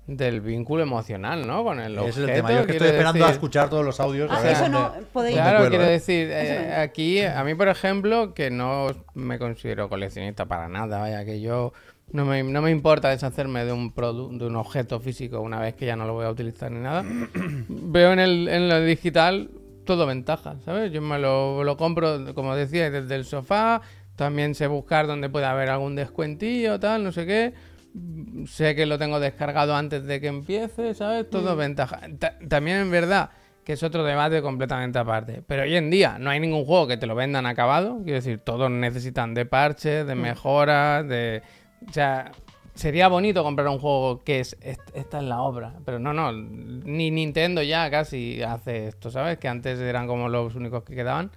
del 0.06 0.40
vínculo 0.40 0.82
emocional, 0.82 1.46
¿no? 1.46 1.62
Con 1.62 1.78
el 1.78 1.96
Ese 1.98 2.08
es 2.08 2.16
el 2.16 2.22
objeto, 2.24 2.36
tema. 2.36 2.52
Yo 2.52 2.60
es 2.60 2.66
que 2.66 2.72
estoy 2.72 2.88
esperando 2.88 3.26
a 3.26 3.30
escuchar 3.30 3.70
todos 3.70 3.84
los 3.84 4.00
audios. 4.00 4.28
Ah, 4.32 4.38
a 4.38 4.42
ver 4.42 4.52
eso 4.52 4.68
no 4.68 4.92
podéis. 5.12 5.36
Claro, 5.36 5.68
quiero 5.68 5.84
¿eh? 5.84 5.90
decir, 5.90 6.28
eh, 6.32 6.74
aquí, 6.74 7.20
a 7.22 7.44
mí, 7.44 7.54
por 7.54 7.68
ejemplo, 7.68 8.34
que 8.34 8.50
no 8.50 8.88
me 9.14 9.38
considero 9.38 9.88
coleccionista 9.88 10.46
para 10.46 10.68
nada, 10.68 10.98
vaya, 10.98 11.24
que 11.24 11.40
yo 11.40 11.72
no 12.12 12.24
me, 12.24 12.42
no 12.42 12.60
me 12.62 12.70
importa 12.70 13.08
deshacerme 13.10 13.64
de 13.64 13.72
un 13.72 13.94
produ- 13.94 14.36
de 14.36 14.46
un 14.46 14.56
objeto 14.56 15.00
físico 15.00 15.40
una 15.40 15.60
vez 15.60 15.74
que 15.74 15.86
ya 15.86 15.96
no 15.96 16.04
lo 16.06 16.14
voy 16.14 16.26
a 16.26 16.30
utilizar 16.30 16.70
ni 16.70 16.80
nada. 16.80 17.04
Veo 17.68 18.12
en 18.12 18.18
el, 18.18 18.48
en 18.48 18.68
lo 18.68 18.80
digital 18.80 19.50
todo 19.84 20.06
ventaja, 20.06 20.56
¿sabes? 20.64 20.92
Yo 20.92 21.00
me 21.02 21.18
lo, 21.18 21.64
lo 21.64 21.76
compro, 21.76 22.34
como 22.34 22.54
decía, 22.54 22.90
desde 22.90 23.14
el 23.16 23.24
sofá, 23.24 23.80
también 24.16 24.54
sé 24.54 24.66
buscar 24.66 25.06
donde 25.06 25.28
puede 25.28 25.46
haber 25.46 25.70
algún 25.70 25.94
descuentillo, 25.96 26.78
tal, 26.78 27.02
no 27.04 27.12
sé 27.12 27.26
qué. 27.26 27.54
Mm, 27.94 28.44
Sé 28.46 28.74
que 28.74 28.86
lo 28.86 28.98
tengo 28.98 29.18
descargado 29.18 29.74
antes 29.74 30.04
de 30.04 30.20
que 30.20 30.28
empiece, 30.28 30.94
¿sabes? 30.94 31.28
Todo 31.30 31.56
ventaja. 31.56 32.00
Ta- 32.18 32.38
también 32.48 32.78
es 32.78 32.90
verdad 32.90 33.30
que 33.64 33.72
es 33.74 33.82
otro 33.82 34.04
debate 34.04 34.42
completamente 34.42 34.98
aparte. 34.98 35.42
Pero 35.46 35.62
hoy 35.62 35.76
en 35.76 35.90
día 35.90 36.16
no 36.18 36.30
hay 36.30 36.40
ningún 36.40 36.64
juego 36.64 36.86
que 36.86 36.96
te 36.96 37.06
lo 37.06 37.14
vendan 37.14 37.46
acabado. 37.46 37.98
Quiero 38.04 38.16
decir, 38.16 38.38
todos 38.38 38.70
necesitan 38.70 39.34
de 39.34 39.44
parches, 39.46 40.06
de 40.06 40.14
mejoras, 40.14 41.06
de... 41.08 41.42
O 41.88 41.92
sea, 41.92 42.30
sería 42.74 43.08
bonito 43.08 43.42
comprar 43.42 43.68
un 43.68 43.78
juego 43.78 44.22
que 44.24 44.40
es... 44.40 44.56
est- 44.60 44.90
Esta 44.94 45.18
es 45.18 45.24
la 45.24 45.42
obra. 45.42 45.74
Pero 45.84 45.98
no, 45.98 46.12
no. 46.12 46.32
Ni 46.32 47.10
Nintendo 47.10 47.62
ya 47.62 47.90
casi 47.90 48.42
hace 48.42 48.88
esto, 48.88 49.10
¿sabes? 49.10 49.38
Que 49.38 49.48
antes 49.48 49.78
eran 49.78 50.06
como 50.06 50.28
los 50.28 50.54
únicos 50.54 50.82
que 50.84 50.94
quedaban. 50.94 51.30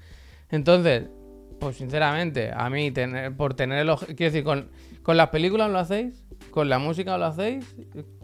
Entonces, 0.49 1.05
pues 1.59 1.77
sinceramente, 1.77 2.51
a 2.53 2.69
mí 2.69 2.91
tener, 2.91 3.35
por 3.35 3.53
tener 3.53 3.79
el 3.79 3.89
oje- 3.89 4.07
quiero 4.15 4.31
decir, 4.31 4.43
con, 4.43 4.69
con 5.01 5.17
las 5.17 5.29
películas 5.29 5.71
lo 5.71 5.79
hacéis, 5.79 6.23
con 6.51 6.69
la 6.69 6.77
música 6.77 7.17
lo 7.17 7.25
hacéis, 7.25 7.65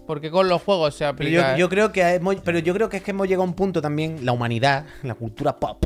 porque 0.06 0.30
con 0.30 0.50
los 0.50 0.62
juegos 0.62 0.94
se 0.96 1.06
Pero 1.06 1.12
aplica. 1.14 1.52
yo, 1.54 1.58
yo 1.60 1.70
creo 1.70 1.92
que 1.92 2.02
hemos- 2.16 2.36
pero 2.42 2.60
yo 2.60 2.74
creo 2.74 2.90
que 2.90 2.98
es 2.98 3.04
que 3.04 3.12
hemos 3.12 3.28
llegado 3.28 3.44
a 3.44 3.48
un 3.48 3.54
punto 3.54 3.82
también, 3.82 4.26
la 4.26 4.34
humanidad, 4.34 4.86
la 5.04 5.16
cultura 5.16 5.58
pop, 5.58 5.86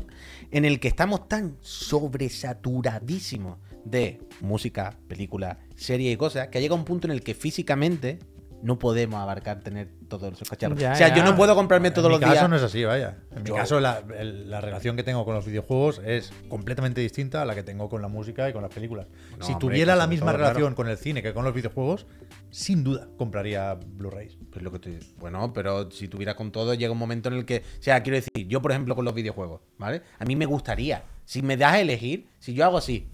en 0.52 0.66
el 0.66 0.80
que 0.80 0.88
estamos 0.88 1.28
tan 1.28 1.58
sobresaturadísimos 1.62 3.58
de 3.86 4.22
música, 4.42 4.98
películas, 5.08 5.58
series 5.76 6.14
y 6.14 6.18
cosas, 6.18 6.48
que 6.48 6.58
ha 6.58 6.62
llegado 6.62 6.76
un 6.80 6.86
punto 6.86 7.08
en 7.08 7.12
el 7.12 7.22
que 7.24 7.34
físicamente 7.34 8.20
no 8.62 8.80
podemos 8.80 9.20
abarcar 9.20 9.60
tener 9.60 9.90
todos 10.08 10.32
esos 10.32 10.48
cacharros. 10.50 10.80
Ya, 10.80 10.94
o 10.94 10.96
sea, 10.96 11.10
ya. 11.10 11.16
yo 11.18 11.24
no 11.26 11.36
puedo 11.36 11.54
comprarme 11.54 11.92
todos 11.92 12.06
en 12.06 12.12
los 12.14 12.20
mi 12.22 12.24
caso 12.28 12.34
días. 12.36 12.50
no 12.50 12.56
es 12.56 12.64
así, 12.64 12.86
vaya. 12.86 13.18
En 13.36 13.44
Yo- 13.44 13.56
mi 13.56 13.60
caso, 13.60 13.82
la, 13.82 14.02
el- 14.18 14.50
la 14.50 14.62
relación 14.62 14.96
que 14.96 15.04
tengo 15.04 15.26
con 15.26 15.36
los 15.36 15.46
videojuegos 15.46 16.00
es 16.06 16.32
completamente 16.48 17.02
distinta 17.02 17.42
a 17.42 17.46
la 17.46 17.56
que 17.56 17.64
tengo 17.64 17.90
con 17.90 18.02
la 18.02 18.08
música 18.08 18.48
y 18.50 18.54
con 18.54 18.62
las 18.62 18.74
películas. 18.74 19.08
No, 19.38 19.46
si 19.46 19.52
hombre, 19.52 19.68
tuviera 19.68 19.98
la 19.98 20.08
misma 20.08 20.28
todo, 20.28 20.38
relación 20.38 20.62
claro. 20.62 20.76
con 20.78 20.88
el 20.88 20.98
cine 20.98 21.22
que 21.22 21.34
con 21.34 21.44
los 21.44 21.54
videojuegos, 21.54 22.06
sin 22.52 22.86
duda 22.86 23.10
compraría 23.18 23.74
Blu-rays. 23.74 24.38
Pues 24.50 24.64
lo 24.64 24.72
que 24.72 24.78
estoy- 24.78 25.14
Bueno, 25.18 25.52
pero 25.52 25.92
si 25.92 26.08
tuvieras 26.08 26.36
con 26.36 26.54
todo, 26.54 26.74
llega 26.74 26.94
un 26.94 26.98
momento 27.00 27.28
en 27.28 27.36
el 27.36 27.44
que. 27.46 27.58
O 27.58 27.84
sea, 27.84 28.02
quiero 28.02 28.16
decir, 28.16 28.48
yo, 28.48 28.62
por 28.62 28.72
ejemplo, 28.72 28.96
con 28.96 29.04
los 29.04 29.14
videojuegos, 29.14 29.60
¿vale? 29.78 30.04
A 30.20 30.24
mí 30.24 30.38
me 30.38 30.46
gustaría. 30.46 31.04
Si 31.26 31.42
me 31.42 31.58
das 31.58 31.74
a 31.74 31.80
elegir, 31.82 32.30
si 32.40 32.54
yo 32.54 32.64
hago 32.64 32.78
así. 32.78 33.10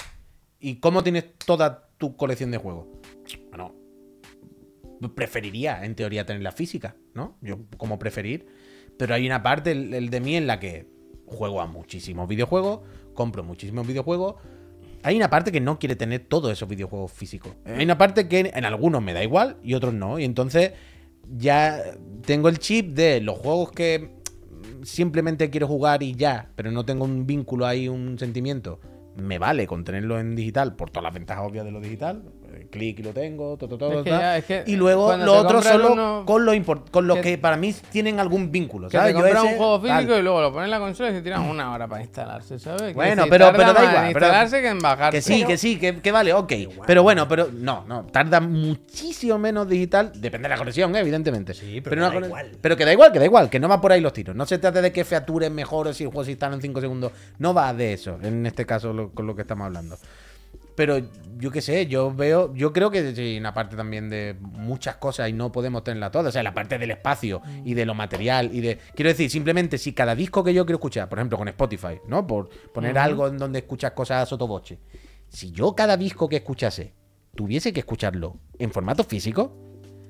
¿Y 0.59 0.75
cómo 0.75 1.03
tienes 1.03 1.37
toda 1.37 1.89
tu 1.97 2.15
colección 2.15 2.51
de 2.51 2.57
juegos? 2.57 2.87
Bueno, 3.49 3.75
preferiría, 5.15 5.85
en 5.85 5.95
teoría, 5.95 6.25
tener 6.25 6.41
la 6.41 6.51
física, 6.51 6.95
¿no? 7.13 7.37
Yo, 7.41 7.59
como 7.77 7.97
preferir. 7.99 8.47
Pero 8.97 9.15
hay 9.15 9.25
una 9.25 9.41
parte, 9.41 9.71
el, 9.71 9.93
el 9.93 10.09
de 10.09 10.19
mí, 10.19 10.35
en 10.35 10.47
la 10.47 10.59
que 10.59 10.87
juego 11.25 11.61
a 11.61 11.67
muchísimos 11.67 12.27
videojuegos, 12.27 12.81
compro 13.13 13.43
muchísimos 13.43 13.87
videojuegos. 13.87 14.35
Hay 15.03 15.15
una 15.15 15.29
parte 15.29 15.51
que 15.51 15.61
no 15.61 15.79
quiere 15.79 15.95
tener 15.95 16.25
todos 16.27 16.51
esos 16.51 16.67
videojuegos 16.67 17.11
físicos. 17.11 17.53
Hay 17.65 17.85
una 17.85 17.97
parte 17.97 18.27
que 18.27 18.51
en 18.53 18.65
algunos 18.65 19.01
me 19.01 19.13
da 19.13 19.23
igual 19.23 19.57
y 19.63 19.73
otros 19.73 19.93
no. 19.93 20.19
Y 20.19 20.25
entonces 20.25 20.73
ya 21.37 21.81
tengo 22.25 22.49
el 22.49 22.59
chip 22.59 22.93
de 22.93 23.21
los 23.21 23.37
juegos 23.37 23.71
que 23.71 24.19
simplemente 24.83 25.49
quiero 25.49 25.67
jugar 25.67 26.03
y 26.03 26.15
ya, 26.15 26.51
pero 26.55 26.71
no 26.71 26.85
tengo 26.85 27.05
un 27.05 27.25
vínculo 27.25 27.65
ahí, 27.65 27.87
un 27.87 28.19
sentimiento. 28.19 28.79
Me 29.19 29.39
vale 29.39 29.67
con 29.67 29.83
tenerlo 29.83 30.19
en 30.19 30.35
digital 30.35 30.75
por 30.75 30.89
todas 30.89 31.03
las 31.03 31.13
ventajas 31.13 31.45
obvias 31.45 31.65
de 31.65 31.71
lo 31.71 31.81
digital. 31.81 32.23
Eh, 32.51 32.67
Clic 32.71 32.99
y 32.99 33.03
lo 33.03 33.11
tengo, 33.11 33.57
todo, 33.57 33.77
todo, 33.77 33.99
Es 33.99 34.03
que 34.03 34.09
tal. 34.09 34.19
ya, 34.19 34.37
es 34.37 34.45
que 34.45 34.63
y 34.65 34.75
luego 34.75 35.15
lo 35.17 35.33
otro 35.35 35.61
solo 35.61 35.93
uno- 35.93 36.23
con, 36.25 36.45
lo 36.45 36.53
import- 36.53 36.89
con 36.89 37.07
los 37.07 37.17
que- 37.17 37.23
que, 37.23 37.37
para 37.37 37.57
mí 37.57 37.73
tienen 37.91 38.19
algún 38.19 38.51
vínculo. 38.51 38.87
Que 38.89 38.97
¿sabes? 38.97 39.13
te 39.15 39.19
Yo 39.19 39.25
ese, 39.27 39.39
un 39.41 39.57
juego 39.57 39.81
tal. 39.81 39.97
físico 39.99 40.17
y 40.17 40.21
luego 40.21 40.41
lo 40.41 40.51
pones 40.51 40.65
en 40.65 40.71
la 40.71 40.79
consola 40.79 41.09
y 41.09 41.13
se 41.13 41.21
tiran 41.21 41.41
una 41.43 41.71
hora 41.73 41.87
para 41.87 42.01
instalarse, 42.01 42.57
¿sabes? 42.59 42.93
Bueno, 42.93 43.23
pero- 43.29 43.51
pero 43.51 43.73
da 43.73 43.83
igual, 43.83 43.85
en 44.07 44.13
pero- 44.13 44.25
instalarse 44.25 44.61
que 44.61 44.67
en 44.67 44.79
bajarse. 44.79 45.17
Que 45.17 45.21
sí, 45.21 45.43
que 45.45 45.57
sí, 45.57 45.77
que, 45.79 46.11
vale, 46.11 46.33
ok. 46.33 46.53
Pero 46.87 47.03
bueno, 47.03 47.27
pero 47.27 47.49
no, 47.53 47.85
no. 47.87 48.05
Tarda 48.05 48.39
muchísimo 48.39 49.37
menos 49.37 49.67
digital. 49.67 50.11
Depende 50.15 50.47
de 50.47 50.49
la 50.55 50.57
conexión, 50.57 50.95
¿eh? 50.95 50.99
evidentemente. 50.99 51.53
Sí, 51.53 51.81
pero 51.81 51.97
una 51.97 52.09
da 52.09 52.25
igual. 52.25 52.51
Pero 52.61 52.75
que 52.77 52.85
da 52.85 52.93
igual, 52.93 53.11
que 53.11 53.19
da 53.19 53.25
igual, 53.25 53.49
que 53.49 53.59
no 53.59 53.67
va 53.69 53.79
por 53.81 53.91
ahí 53.91 54.01
los 54.01 54.13
tiros. 54.13 54.35
No 54.35 54.45
se 54.45 54.57
trata 54.57 54.81
de 54.81 54.91
que 54.91 55.03
featuren 55.05 55.53
mejor 55.53 55.87
o 55.87 55.93
si 55.93 56.03
el 56.03 56.09
juego 56.09 56.23
se 56.25 56.31
instala 56.31 56.55
en 56.55 56.61
5 56.61 56.81
segundos. 56.81 57.11
No 57.37 57.53
va 57.53 57.73
de 57.73 57.93
eso, 57.93 58.17
en 58.21 58.45
este 58.45 58.65
caso, 58.65 58.93
lo- 58.93 59.11
con 59.11 59.27
lo 59.27 59.35
que 59.35 59.41
estamos 59.43 59.65
hablando. 59.65 59.97
Pero 60.79 61.01
yo 61.37 61.51
qué 61.51 61.61
sé, 61.61 61.87
yo 61.87 62.15
veo, 62.15 62.53
yo 62.55 62.71
creo 62.71 62.89
que 62.89 63.13
sí, 63.13 63.35
una 63.37 63.53
parte 63.53 63.75
también 63.75 64.07
de 64.07 64.37
muchas 64.39 64.95
cosas 64.95 65.27
y 65.27 65.33
no 65.33 65.51
podemos 65.51 65.83
tenerla 65.83 66.09
toda. 66.09 66.29
O 66.29 66.31
sea, 66.31 66.41
la 66.41 66.53
parte 66.53 66.77
del 66.77 66.89
espacio 66.89 67.41
y 67.65 67.73
de 67.73 67.85
lo 67.85 67.93
material 67.93 68.49
y 68.53 68.61
de. 68.61 68.77
Quiero 68.95 69.09
decir, 69.09 69.29
simplemente 69.29 69.77
si 69.77 69.91
cada 69.91 70.15
disco 70.15 70.41
que 70.41 70.53
yo 70.53 70.65
quiero 70.65 70.77
escuchar, 70.77 71.09
por 71.09 71.19
ejemplo, 71.19 71.37
con 71.37 71.49
Spotify, 71.49 71.99
¿no? 72.07 72.25
Por 72.25 72.47
poner 72.71 72.97
algo 72.97 73.27
en 73.27 73.37
donde 73.37 73.59
escuchas 73.59 73.91
cosas 73.91 74.23
a 74.23 74.25
sotoboche. 74.25 74.79
Si 75.27 75.51
yo 75.51 75.75
cada 75.75 75.97
disco 75.97 76.29
que 76.29 76.37
escuchase 76.37 76.93
tuviese 77.35 77.73
que 77.73 77.81
escucharlo 77.81 78.37
en 78.57 78.71
formato 78.71 79.03
físico, 79.03 79.57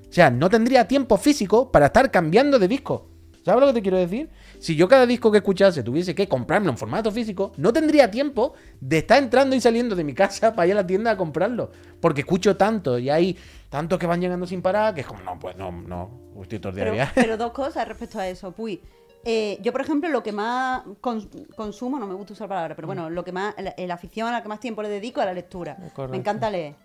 o 0.08 0.14
sea, 0.14 0.30
no 0.30 0.52
tendría 0.52 0.88
tiempo 0.88 1.18
físico 1.18 1.72
para 1.72 1.88
estar 1.88 2.12
cambiando 2.12 2.60
de 2.60 2.68
disco. 2.68 3.09
¿Sabes 3.44 3.62
lo 3.62 3.68
que 3.68 3.74
te 3.74 3.82
quiero 3.82 3.98
decir? 3.98 4.30
Si 4.60 4.76
yo 4.76 4.88
cada 4.88 5.06
disco 5.06 5.32
que 5.32 5.38
escuchase 5.38 5.82
tuviese 5.84 6.14
que 6.14 6.28
comprarlo 6.28 6.70
en 6.70 6.78
formato 6.78 7.12
físico, 7.12 7.54
no 7.58 7.72
tendría 7.74 8.12
tiempo 8.12 8.54
de 8.82 9.00
estar 9.00 9.18
entrando 9.22 9.56
y 9.56 9.62
saliendo 9.62 9.96
de 9.96 10.04
mi 10.04 10.14
casa 10.14 10.54
para 10.56 10.68
ir 10.68 10.74
a 10.74 10.76
la 10.76 10.88
tienda 10.88 11.12
a 11.12 11.18
comprarlo. 11.18 11.72
Porque 12.02 12.22
escucho 12.22 12.56
tanto 12.58 12.98
y 13.00 13.10
hay 13.10 13.38
tantos 13.70 13.98
que 14.00 14.08
van 14.08 14.20
llegando 14.22 14.46
sin 14.46 14.62
parar 14.62 14.94
que 14.94 15.02
es 15.02 15.08
como, 15.08 15.22
no, 15.24 15.40
pues 15.40 15.56
no, 15.56 15.72
no, 15.72 16.10
estoy 16.42 16.60
todo 16.60 16.70
el 16.72 16.76
día 16.76 16.84
Pero, 16.86 16.94
viaje. 16.96 17.22
pero 17.22 17.38
dos 17.38 17.52
cosas 17.52 17.88
respecto 17.88 18.20
a 18.20 18.28
eso. 18.28 18.52
Puy, 18.52 18.82
eh, 19.26 19.58
yo, 19.62 19.72
por 19.72 19.82
ejemplo, 19.82 20.10
lo 20.10 20.22
que 20.24 20.32
más 20.32 20.84
cons- 21.02 21.48
consumo, 21.56 21.98
no 22.00 22.08
me 22.08 22.14
gusta 22.14 22.34
usar 22.34 22.48
palabras, 22.48 22.76
pero 22.76 22.88
bueno, 22.88 23.10
lo 23.10 23.24
que 23.24 23.32
más, 23.32 23.54
la, 23.58 23.74
la 23.78 23.94
afición 23.94 24.28
a 24.28 24.32
la 24.32 24.42
que 24.44 24.48
más 24.50 24.60
tiempo 24.60 24.82
le 24.82 24.90
dedico 24.90 25.20
es 25.22 25.24
a 25.24 25.26
la 25.28 25.34
lectura. 25.34 25.78
Me 26.10 26.18
encanta 26.18 26.50
leer. 26.50 26.76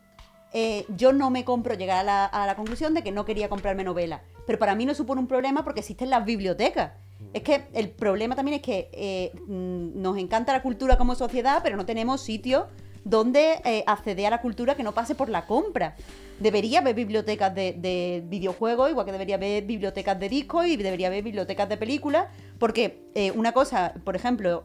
Eh, 0.56 0.86
yo 0.96 1.12
no 1.12 1.30
me 1.30 1.44
compro, 1.44 1.74
llegar 1.74 2.08
a 2.08 2.46
la, 2.46 2.54
conclusión 2.54 2.94
de 2.94 3.02
que 3.02 3.10
no 3.10 3.24
quería 3.24 3.48
comprarme 3.48 3.82
novela. 3.82 4.22
Pero 4.46 4.56
para 4.60 4.76
mí 4.76 4.86
no 4.86 4.94
supone 4.94 5.20
un 5.20 5.26
problema 5.26 5.64
porque 5.64 5.80
existen 5.80 6.10
las 6.10 6.24
bibliotecas. 6.24 6.92
Es 7.32 7.42
que 7.42 7.64
el 7.72 7.90
problema 7.90 8.36
también 8.36 8.58
es 8.58 8.62
que 8.62 8.88
eh, 8.92 9.32
mm, 9.48 10.00
nos 10.00 10.16
encanta 10.16 10.52
la 10.52 10.62
cultura 10.62 10.96
como 10.96 11.16
sociedad, 11.16 11.60
pero 11.64 11.76
no 11.76 11.84
tenemos 11.84 12.20
sitios 12.20 12.66
donde 13.02 13.60
eh, 13.64 13.82
acceder 13.88 14.26
a 14.26 14.30
la 14.30 14.40
cultura 14.40 14.76
que 14.76 14.84
no 14.84 14.92
pase 14.92 15.16
por 15.16 15.28
la 15.28 15.44
compra. 15.44 15.96
Debería 16.38 16.78
haber 16.78 16.94
bibliotecas 16.94 17.52
de, 17.52 17.72
de 17.72 18.22
videojuegos, 18.24 18.90
igual 18.90 19.06
que 19.06 19.12
debería 19.12 19.34
haber 19.34 19.64
bibliotecas 19.64 20.20
de 20.20 20.28
discos 20.28 20.66
y 20.66 20.76
debería 20.76 21.08
haber 21.08 21.24
bibliotecas 21.24 21.68
de 21.68 21.76
películas, 21.76 22.28
porque 22.60 23.02
una 23.34 23.52
cosa, 23.52 23.94
por 24.04 24.16
ejemplo, 24.16 24.64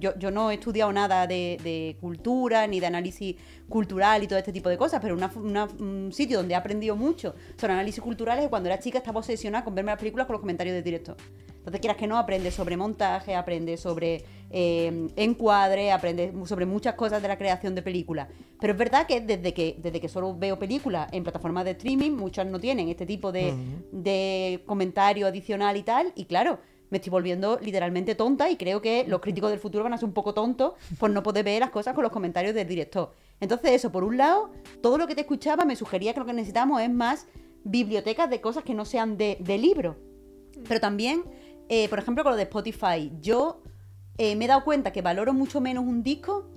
yo, 0.00 0.16
yo 0.18 0.30
no 0.30 0.50
he 0.50 0.54
estudiado 0.54 0.92
nada 0.92 1.26
de, 1.26 1.58
de 1.62 1.96
cultura 2.00 2.66
ni 2.66 2.80
de 2.80 2.86
análisis 2.86 3.36
cultural 3.68 4.22
y 4.22 4.26
todo 4.26 4.38
este 4.38 4.52
tipo 4.52 4.68
de 4.68 4.76
cosas, 4.76 5.00
pero 5.00 5.14
una- 5.14 5.32
una- 5.36 5.64
un 5.78 6.10
sitio 6.12 6.38
donde 6.38 6.52
he 6.54 6.56
aprendido 6.56 6.96
mucho 6.96 7.34
sobre 7.56 7.72
análisis 7.72 8.02
cultural 8.02 8.38
es 8.38 8.44
que 8.44 8.50
cuando 8.50 8.68
era 8.68 8.78
chica 8.78 8.98
estaba 8.98 9.18
obsesionada 9.20 9.64
con 9.64 9.74
verme 9.74 9.90
las 9.92 9.98
películas 9.98 10.26
con 10.26 10.34
los 10.34 10.40
comentarios 10.40 10.74
de 10.74 10.82
directo. 10.82 11.16
Entonces, 11.58 11.80
quieras 11.80 11.96
que 11.96 12.06
no, 12.06 12.18
aprendes 12.18 12.52
sobre 12.54 12.76
montaje, 12.76 13.34
aprendes 13.34 13.80
sobre 13.80 14.22
eh, 14.50 15.08
encuadre, 15.16 15.90
aprendes 15.92 16.30
sobre 16.46 16.66
muchas 16.66 16.94
cosas 16.94 17.22
de 17.22 17.28
la 17.28 17.38
creación 17.38 17.74
de 17.74 17.80
películas. 17.80 18.28
Pero 18.60 18.74
es 18.74 18.78
verdad 18.78 19.06
que 19.06 19.22
desde 19.22 19.54
que, 19.54 19.76
desde 19.82 19.98
que 19.98 20.08
solo 20.10 20.36
veo 20.36 20.58
películas 20.58 21.08
en 21.12 21.22
plataformas 21.22 21.64
de 21.64 21.70
streaming, 21.70 22.10
muchas 22.10 22.46
no 22.46 22.60
tienen 22.60 22.90
este 22.90 23.06
tipo 23.06 23.32
de, 23.32 23.54
de 23.92 24.62
comentario 24.66 25.26
adicional 25.26 25.76
y 25.78 25.82
tal. 25.82 26.12
Y 26.14 26.26
claro, 26.26 26.58
me 26.90 26.98
estoy 26.98 27.10
volviendo 27.10 27.58
literalmente 27.60 28.14
tonta 28.14 28.50
y 28.50 28.56
creo 28.56 28.80
que 28.80 29.04
los 29.08 29.20
críticos 29.20 29.50
del 29.50 29.58
futuro 29.58 29.84
van 29.84 29.94
a 29.94 29.98
ser 29.98 30.06
un 30.06 30.12
poco 30.12 30.34
tontos 30.34 30.74
por 30.98 31.10
no 31.10 31.22
poder 31.22 31.44
ver 31.44 31.60
las 31.60 31.70
cosas 31.70 31.94
con 31.94 32.02
los 32.02 32.12
comentarios 32.12 32.54
del 32.54 32.68
director. 32.68 33.12
Entonces, 33.40 33.72
eso, 33.72 33.90
por 33.90 34.04
un 34.04 34.16
lado, 34.16 34.50
todo 34.82 34.98
lo 34.98 35.06
que 35.06 35.14
te 35.14 35.22
escuchaba 35.22 35.64
me 35.64 35.76
sugería 35.76 36.12
que 36.14 36.20
lo 36.20 36.26
que 36.26 36.32
necesitamos 36.32 36.80
es 36.80 36.90
más 36.90 37.26
bibliotecas 37.64 38.30
de 38.30 38.40
cosas 38.40 38.62
que 38.62 38.74
no 38.74 38.84
sean 38.84 39.16
de, 39.16 39.38
libro. 39.58 39.96
Pero 40.68 40.80
también, 40.80 41.24
eh, 41.68 41.88
por 41.88 41.98
ejemplo, 41.98 42.22
con 42.22 42.32
lo 42.32 42.36
de 42.36 42.44
Spotify, 42.44 43.10
yo 43.20 43.62
eh, 44.18 44.36
me 44.36 44.44
he 44.44 44.48
dado 44.48 44.64
cuenta 44.64 44.92
que 44.92 45.02
valoro 45.02 45.32
mucho 45.32 45.60
menos 45.60 45.84
un 45.84 46.02
disco 46.02 46.48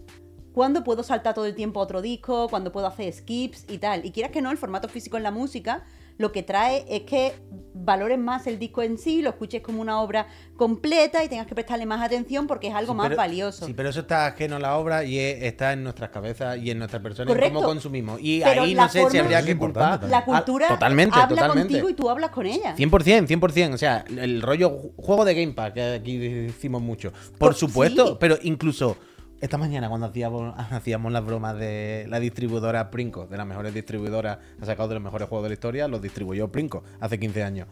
cuando 0.53 0.83
puedo 0.83 1.03
saltar 1.03 1.33
todo 1.33 1.45
el 1.45 1.55
tiempo 1.55 1.79
a 1.79 1.83
otro 1.83 2.01
disco, 2.01 2.47
cuando 2.49 2.71
puedo 2.71 2.87
hacer 2.87 3.11
skips 3.13 3.65
y 3.69 3.77
tal. 3.77 4.05
Y 4.05 4.11
quieras 4.11 4.31
que 4.31 4.41
no, 4.41 4.51
el 4.51 4.57
formato 4.57 4.87
físico 4.87 5.17
en 5.17 5.23
la 5.23 5.31
música 5.31 5.85
lo 6.17 6.31
que 6.31 6.43
trae 6.43 6.85
es 6.89 7.01
que 7.03 7.33
valores 7.79 8.17
más 8.19 8.47
el 8.47 8.59
disco 8.59 8.81
en 8.83 8.97
sí, 8.97 9.21
lo 9.21 9.29
escuches 9.29 9.61
como 9.61 9.79
una 9.81 10.01
obra 10.01 10.27
completa 10.57 11.23
y 11.23 11.29
tengas 11.29 11.47
que 11.47 11.55
prestarle 11.55 11.85
más 11.85 12.01
atención 12.03 12.47
porque 12.47 12.67
es 12.67 12.73
algo 12.75 12.91
Sí, 12.93 12.97
más 12.97 13.07
pero- 13.07 13.17
valioso. 13.17 13.65
Sí, 13.65 13.73
pero 13.73 13.89
eso 13.89 14.01
está 14.01 14.25
ajeno 14.25 14.57
a 14.57 14.59
la 14.59 14.75
obra 14.77 15.03
y 15.05 15.17
es- 15.19 15.43
está 15.43 15.71
en 15.73 15.83
nuestras 15.83 16.09
cabezas 16.09 16.57
y 16.57 16.71
en 16.71 16.79
nuestras 16.79 17.01
personas 17.01 17.29
en 17.29 17.35
Correcto. 17.35 17.55
cómo 17.59 17.67
consumimos. 17.67 18.19
Y 18.21 18.41
Pero 18.41 18.63
ahí 18.63 18.73
no 18.73 18.89
sé 18.89 19.09
si 19.09 19.17
habría 19.19 19.41
que 19.43 19.55
culpar. 19.57 20.03
la 20.09 20.25
cultura 20.25 20.67
totalmente, 20.67 21.15
habla 21.17 21.27
totalmente. 21.29 21.73
contigo 21.73 21.89
y 21.89 21.93
tú 21.93 22.09
hablas 22.09 22.31
con 22.31 22.45
ella. 22.45 22.75
100%, 22.75 23.27
100%. 23.27 23.75
O 23.75 23.77
sea, 23.77 24.03
el 24.09 24.41
rollo 24.41 24.71
ju- 24.71 24.91
juego 24.97 25.23
de 25.23 25.35
Game 25.35 25.53
Pass, 25.53 25.71
que 25.73 25.81
aquí 25.93 26.17
decimos 26.17 26.81
mucho. 26.81 27.11
Por 27.11 27.37
Por- 27.37 27.55
supuesto, 27.55 28.07
sí. 28.07 28.17
pero 28.19 28.37
incluso 28.41 28.97
esta 29.41 29.57
mañana 29.57 29.89
cuando 29.89 30.07
hacíamos, 30.07 30.53
hacíamos 30.71 31.11
las 31.11 31.25
bromas 31.25 31.57
de 31.57 32.05
la 32.09 32.19
distribuidora 32.19 32.89
Princo, 32.89 33.27
de 33.27 33.37
las 33.37 33.47
mejores 33.47 33.73
distribuidoras, 33.73 34.39
ha 34.61 34.65
sacado 34.65 34.89
de 34.89 34.95
los 34.95 35.03
mejores 35.03 35.27
juegos 35.27 35.43
de 35.43 35.49
la 35.49 35.53
historia, 35.53 35.87
los 35.87 36.01
distribuyó 36.01 36.51
Princo 36.51 36.83
hace 36.99 37.19
15 37.19 37.43
años. 37.43 37.67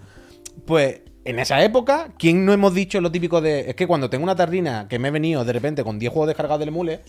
Pues 0.66 1.02
en 1.26 1.40
esa 1.40 1.64
época, 1.64 2.10
¿quién 2.18 2.46
no 2.46 2.54
hemos 2.54 2.74
dicho 2.74 3.02
lo 3.02 3.12
típico 3.12 3.42
de... 3.42 3.70
Es 3.70 3.76
que 3.76 3.88
cuando 3.88 4.10
tengo 4.10 4.24
una 4.24 4.36
tarrina 4.36 4.88
que 4.88 5.00
me 5.00 5.10
he 5.10 5.12
venido 5.12 5.44
de 5.44 5.54
repente 5.54 5.84
con 5.84 6.00
10 6.00 6.14
juegos 6.14 6.28
descargados 6.28 6.60
del 6.60 6.70
emule, 6.70 7.02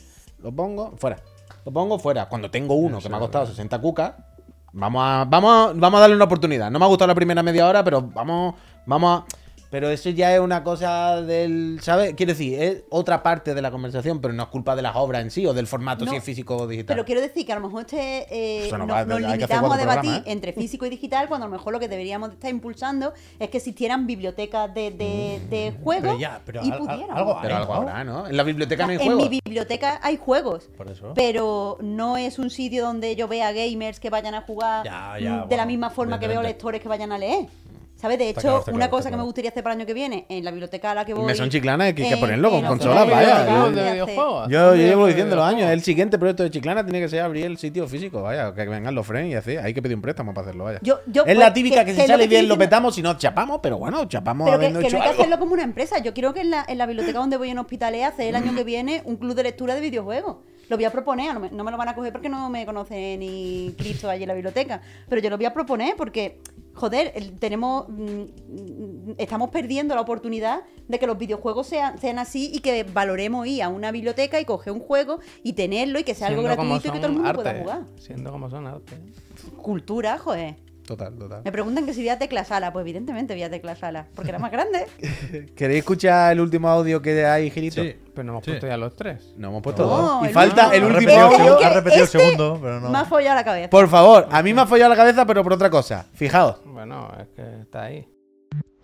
lo 0.42 0.52
pongo 0.52 0.96
fuera. 0.96 1.18
Lo 1.64 1.72
pongo 1.72 1.98
fuera. 1.98 2.28
Cuando 2.28 2.50
tengo 2.50 2.74
uno 2.74 2.98
que 3.00 3.09
me 3.09 3.16
ha 3.16 3.20
costado 3.20 3.46
60 3.46 3.78
cucas, 3.80 4.14
vamos 4.72 5.02
a, 5.04 5.24
vamos, 5.28 5.70
a, 5.70 5.72
vamos 5.74 5.98
a 5.98 6.00
darle 6.00 6.16
una 6.16 6.24
oportunidad. 6.24 6.70
No 6.70 6.78
me 6.78 6.84
ha 6.84 6.88
gustado 6.88 7.09
la 7.09 7.14
primera 7.14 7.42
media 7.42 7.68
hora, 7.68 7.84
pero 7.84 8.02
vamos, 8.02 8.54
vamos 8.86 9.20
a... 9.20 9.45
Pero 9.76 9.90
eso 9.90 10.08
ya 10.08 10.34
es 10.34 10.40
una 10.40 10.64
cosa 10.64 11.20
del... 11.20 11.80
¿Sabes? 11.82 12.14
Quiero 12.14 12.32
decir, 12.32 12.58
es 12.62 12.84
otra 12.88 13.22
parte 13.22 13.52
de 13.52 13.60
la 13.60 13.70
conversación, 13.70 14.22
pero 14.22 14.32
no 14.32 14.44
es 14.44 14.48
culpa 14.48 14.74
de 14.74 14.80
las 14.80 14.96
obras 14.96 15.20
en 15.20 15.30
sí 15.30 15.44
o 15.44 15.52
del 15.52 15.66
formato, 15.66 16.06
No, 16.06 16.12
si 16.12 16.16
es 16.16 16.24
físico 16.24 16.56
o 16.56 16.66
digital. 16.66 16.94
Pero 16.96 17.04
quiero 17.04 17.20
decir 17.20 17.44
que 17.44 17.52
a 17.52 17.56
lo 17.56 17.60
mejor 17.66 17.82
este, 17.82 18.26
eh, 18.30 18.66
Eso 18.68 18.78
no 18.78 18.86
va, 18.86 19.04
nos 19.04 19.20
limitamos 19.20 19.70
a 19.74 19.76
debatir 19.76 20.00
programas, 20.00 20.26
¿eh? 20.28 20.32
entre 20.32 20.54
físico 20.54 20.86
y 20.86 20.88
digital 20.88 21.28
cuando 21.28 21.44
a 21.44 21.50
lo 21.50 21.54
mejor 21.54 21.74
lo 21.74 21.78
que 21.78 21.88
deberíamos 21.88 22.30
de 22.30 22.36
estar 22.36 22.50
impulsando 22.50 23.12
es 23.38 23.50
que 23.50 23.58
existieran 23.58 24.06
bibliotecas 24.06 24.72
de, 24.72 24.92
de, 24.92 25.42
de 25.50 25.74
juegos 25.82 26.04
Pero 26.04 26.18
ya, 26.20 26.40
pero 26.46 26.64
y 26.64 26.70
al- 26.70 26.78
pudiéramos. 26.78 27.10
algo 27.18 27.38
Pero 27.42 27.56
algo 27.56 27.74
¿no? 27.74 27.80
habrá, 27.82 28.04
¿no? 28.04 28.26
En 28.28 28.34
la 28.34 28.42
biblioteca 28.44 28.84
no 28.86 28.92
hay 28.92 28.96
en 28.96 29.02
juegos. 29.04 29.28
mi 29.30 29.40
biblioteca 29.44 30.00
hay 30.02 30.16
juegos, 30.16 30.70
Por 30.74 30.88
eso. 30.88 31.12
pero 31.14 31.76
no 31.82 32.16
es 32.16 32.38
un 32.38 32.48
sitio 32.48 32.82
donde 32.86 33.14
yo 33.14 33.28
vea 33.28 33.52
gamers 33.52 34.00
que 34.00 34.08
vayan 34.08 34.34
a 34.34 34.40
jugar 34.40 34.86
Ya, 34.86 35.18
ya, 35.20 35.44
mm, 35.44 35.48
de 35.50 35.56
la 35.58 35.66
misma 35.66 35.90
forma 35.90 36.18
que 36.18 36.28
veo 36.28 36.40
lectores 36.40 36.80
que 36.80 36.88
vayan 36.88 37.12
a 37.12 37.18
leer. 37.18 37.46
¿Sabes? 37.97 38.18
De 38.18 38.28
Está 38.28 38.40
hecho, 38.42 38.49
claro, 38.62 38.64
una 38.76 38.76
claro, 38.76 38.90
cosa 38.90 39.11
que 39.11 39.16
me 39.16 39.22
gustaría 39.22 39.51
hacer 39.51 39.62
para 39.62 39.72
el 39.74 39.80
año 39.80 39.86
que 39.86 39.94
viene 39.94 40.26
en 40.28 40.44
la 40.44 40.51
biblioteca 40.51 40.90
a 40.90 40.94
la 40.94 41.07
que 41.07 41.14
voy. 41.14 41.24
Mesón 41.24 41.49
Chiclana, 41.49 41.94
que 41.94 42.03
hay 42.03 42.09
que 42.09 42.14
en- 42.14 42.20
ponerlo 42.20 42.51
con 42.51 42.62
consolas, 42.62 43.09
vaya. 43.11 43.47
Yo- 44.49 44.74
llevo 44.74 45.07
diciendo 45.07 45.34
los 45.34 45.44
años, 45.44 45.70
el 45.70 45.82
siguiente 45.82 46.18
proyecto 46.18 46.42
de 46.42 46.51
Chiclana 46.51 46.84
tiene 46.84 47.01
que 47.01 47.09
ser 47.09 47.22
abrir 47.22 47.47
el 47.47 47.57
sitio 47.57 47.88
físico, 47.88 48.22
vaya, 48.22 48.53
que 48.55 48.66
vengan 48.66 48.94
los 48.94 49.07
friends 49.07 49.30
y 49.32 49.34
así, 49.34 49.57
hay 49.57 49.72
que 49.72 49.80
pedir 49.80 49.97
un 49.97 50.03
préstamo 50.03 50.34
para 50.34 50.49
hacerlo, 50.49 50.64
vaya. 50.64 50.78
Yo- 50.82 51.01
yo, 51.07 51.24
es 51.24 51.38
la 51.38 51.47
pues, 51.47 51.55
típica 51.55 51.84
que- 51.86 51.92
que, 51.92 51.97
que 51.97 52.03
si 52.03 52.09
lo 52.09 52.14
sale 52.14 52.28
bien 52.28 52.49
lo 52.49 52.59
petamos, 52.59 52.94
si 52.94 53.01
no 53.03 53.16
chapamos, 53.16 53.61
pero 53.62 53.78
bueno, 53.78 54.05
chapamos 54.07 54.44
Pero 54.47 54.59
que, 54.59 54.66
habiendo 54.66 54.80
que 54.80 54.86
hecho 54.88 54.99
no 54.99 55.03
hay 55.03 55.09
que 55.11 55.14
hacerlo 55.16 55.38
como 55.38 55.55
una 55.55 55.62
empresa. 55.64 55.99
Yo 55.99 56.12
quiero 56.12 56.34
que 56.34 56.40
en 56.42 56.51
la, 56.51 56.66
en 56.68 56.76
la 56.76 56.84
biblioteca 56.86 57.18
donde 57.18 57.38
voy 57.38 57.49
en 57.49 57.59
Hospitalet 57.59 58.05
hacer 58.05 58.26
el 58.28 58.36
año 58.36 58.55
que 58.55 58.62
viene 58.64 59.01
un 59.07 59.16
club 59.16 59.34
de 59.34 59.42
lectura 59.42 59.74
de 59.74 59.80
videojuegos. 59.80 60.36
Lo 60.68 60.76
voy 60.76 60.84
a 60.84 60.90
proponer, 60.90 61.32
no 61.32 61.40
me, 61.40 61.51
no 61.51 61.62
me 61.64 61.70
lo 61.70 61.76
van 61.76 61.88
a 61.88 61.94
coger 61.94 62.12
porque 62.12 62.28
no 62.28 62.51
me 62.51 62.66
conoce 62.66 63.16
ni 63.16 63.72
Cristo 63.78 64.11
allí 64.11 64.24
en 64.24 64.28
la 64.28 64.34
biblioteca. 64.34 64.80
Pero 65.09 65.22
yo 65.22 65.30
lo 65.30 65.36
voy 65.36 65.47
a 65.47 65.55
proponer 65.55 65.94
porque, 65.97 66.40
joder, 66.76 67.12
tenemos 67.40 67.88
mm, 67.88 69.12
estamos 69.18 69.50
perdiendo 69.50 69.94
la 69.94 70.02
oportunidad 70.02 70.62
de 70.86 70.98
que 70.98 71.06
los 71.06 71.18
videojuegos 71.18 71.66
sean, 71.66 71.98
sean 71.98 72.18
así 72.18 72.50
y 72.52 72.60
que 72.60 72.84
valoremos 72.84 73.46
ir 73.46 73.62
a 73.62 73.68
una 73.68 73.90
biblioteca 73.90 74.38
y 74.38 74.44
coger 74.44 74.72
un 74.72 74.80
juego 74.80 75.18
y 75.42 75.54
tenerlo 75.54 75.98
y 75.98 76.04
que 76.04 76.14
sea 76.14 76.28
algo 76.28 76.42
Siendo 76.42 76.56
gratuito 76.62 76.88
y 76.88 76.90
que 76.92 76.98
todo 76.98 77.06
el 77.08 77.12
mundo 77.14 77.32
pueda 77.32 77.58
jugar. 77.58 77.84
Siendo 77.98 78.30
como 78.30 78.50
son 78.50 78.66
arte. 78.66 78.96
Cultura, 79.56 80.18
joder. 80.18 80.65
Total, 80.87 81.12
total. 81.18 81.43
Me 81.45 81.51
preguntan 81.53 81.84
que 81.84 81.93
si 81.93 82.01
voy 82.01 82.11
a 82.11 82.18
tecla 82.18 82.45
sala. 82.45 82.72
Pues 82.72 82.82
evidentemente 82.84 83.34
voy 83.34 83.43
a 83.43 83.51
tecla 83.51 83.74
sala, 83.74 84.07
porque 84.14 84.30
era 84.30 84.39
más 84.39 84.53
grande. 84.53 84.87
¿Queréis 85.57 85.80
escuchar 85.80 86.32
el 86.32 86.41
último 86.41 86.68
audio 86.68 87.03
que 87.03 87.26
hay, 87.26 87.51
Girito? 87.51 87.82
Sí. 87.82 87.97
Pero 88.14 88.24
no 88.24 88.32
hemos 88.32 88.45
Sí. 88.45 88.53
puesto 88.53 88.66
ya 88.68 88.76
los 88.76 88.95
tres. 88.95 89.34
No 89.37 89.49
hemos 89.49 89.62
puesto 89.62 89.82
No, 89.84 89.89
dos. 89.97 90.22
Y 90.22 90.26
el 90.28 90.32
falta 90.32 90.74
el 90.74 90.84
último 90.84 91.12
audio. 91.12 91.59
ha 91.64 91.70
repetido 91.70 92.05
este 92.05 92.18
el 92.18 92.24
segundo, 92.24 92.59
pero 92.62 92.80
no. 92.80 92.91
Me 92.91 92.99
ha 92.99 93.05
follado 93.05 93.34
la 93.34 93.45
cabeza. 93.45 93.68
Por 93.70 93.89
favor, 93.89 94.28
a 94.30 94.43
mí 94.43 94.55
me 94.55 94.62
ha 94.62 94.66
follado 94.66 94.91
la 94.91 94.97
cabeza, 94.97 95.26
pero 95.26 95.43
por 95.43 95.53
otra 95.53 95.68
cosa. 95.70 96.07
Fijaos. 96.14 96.57
Bueno, 96.64 97.11
es 97.20 97.26
que 97.34 97.61
está 97.62 97.82
ahí. 97.82 98.09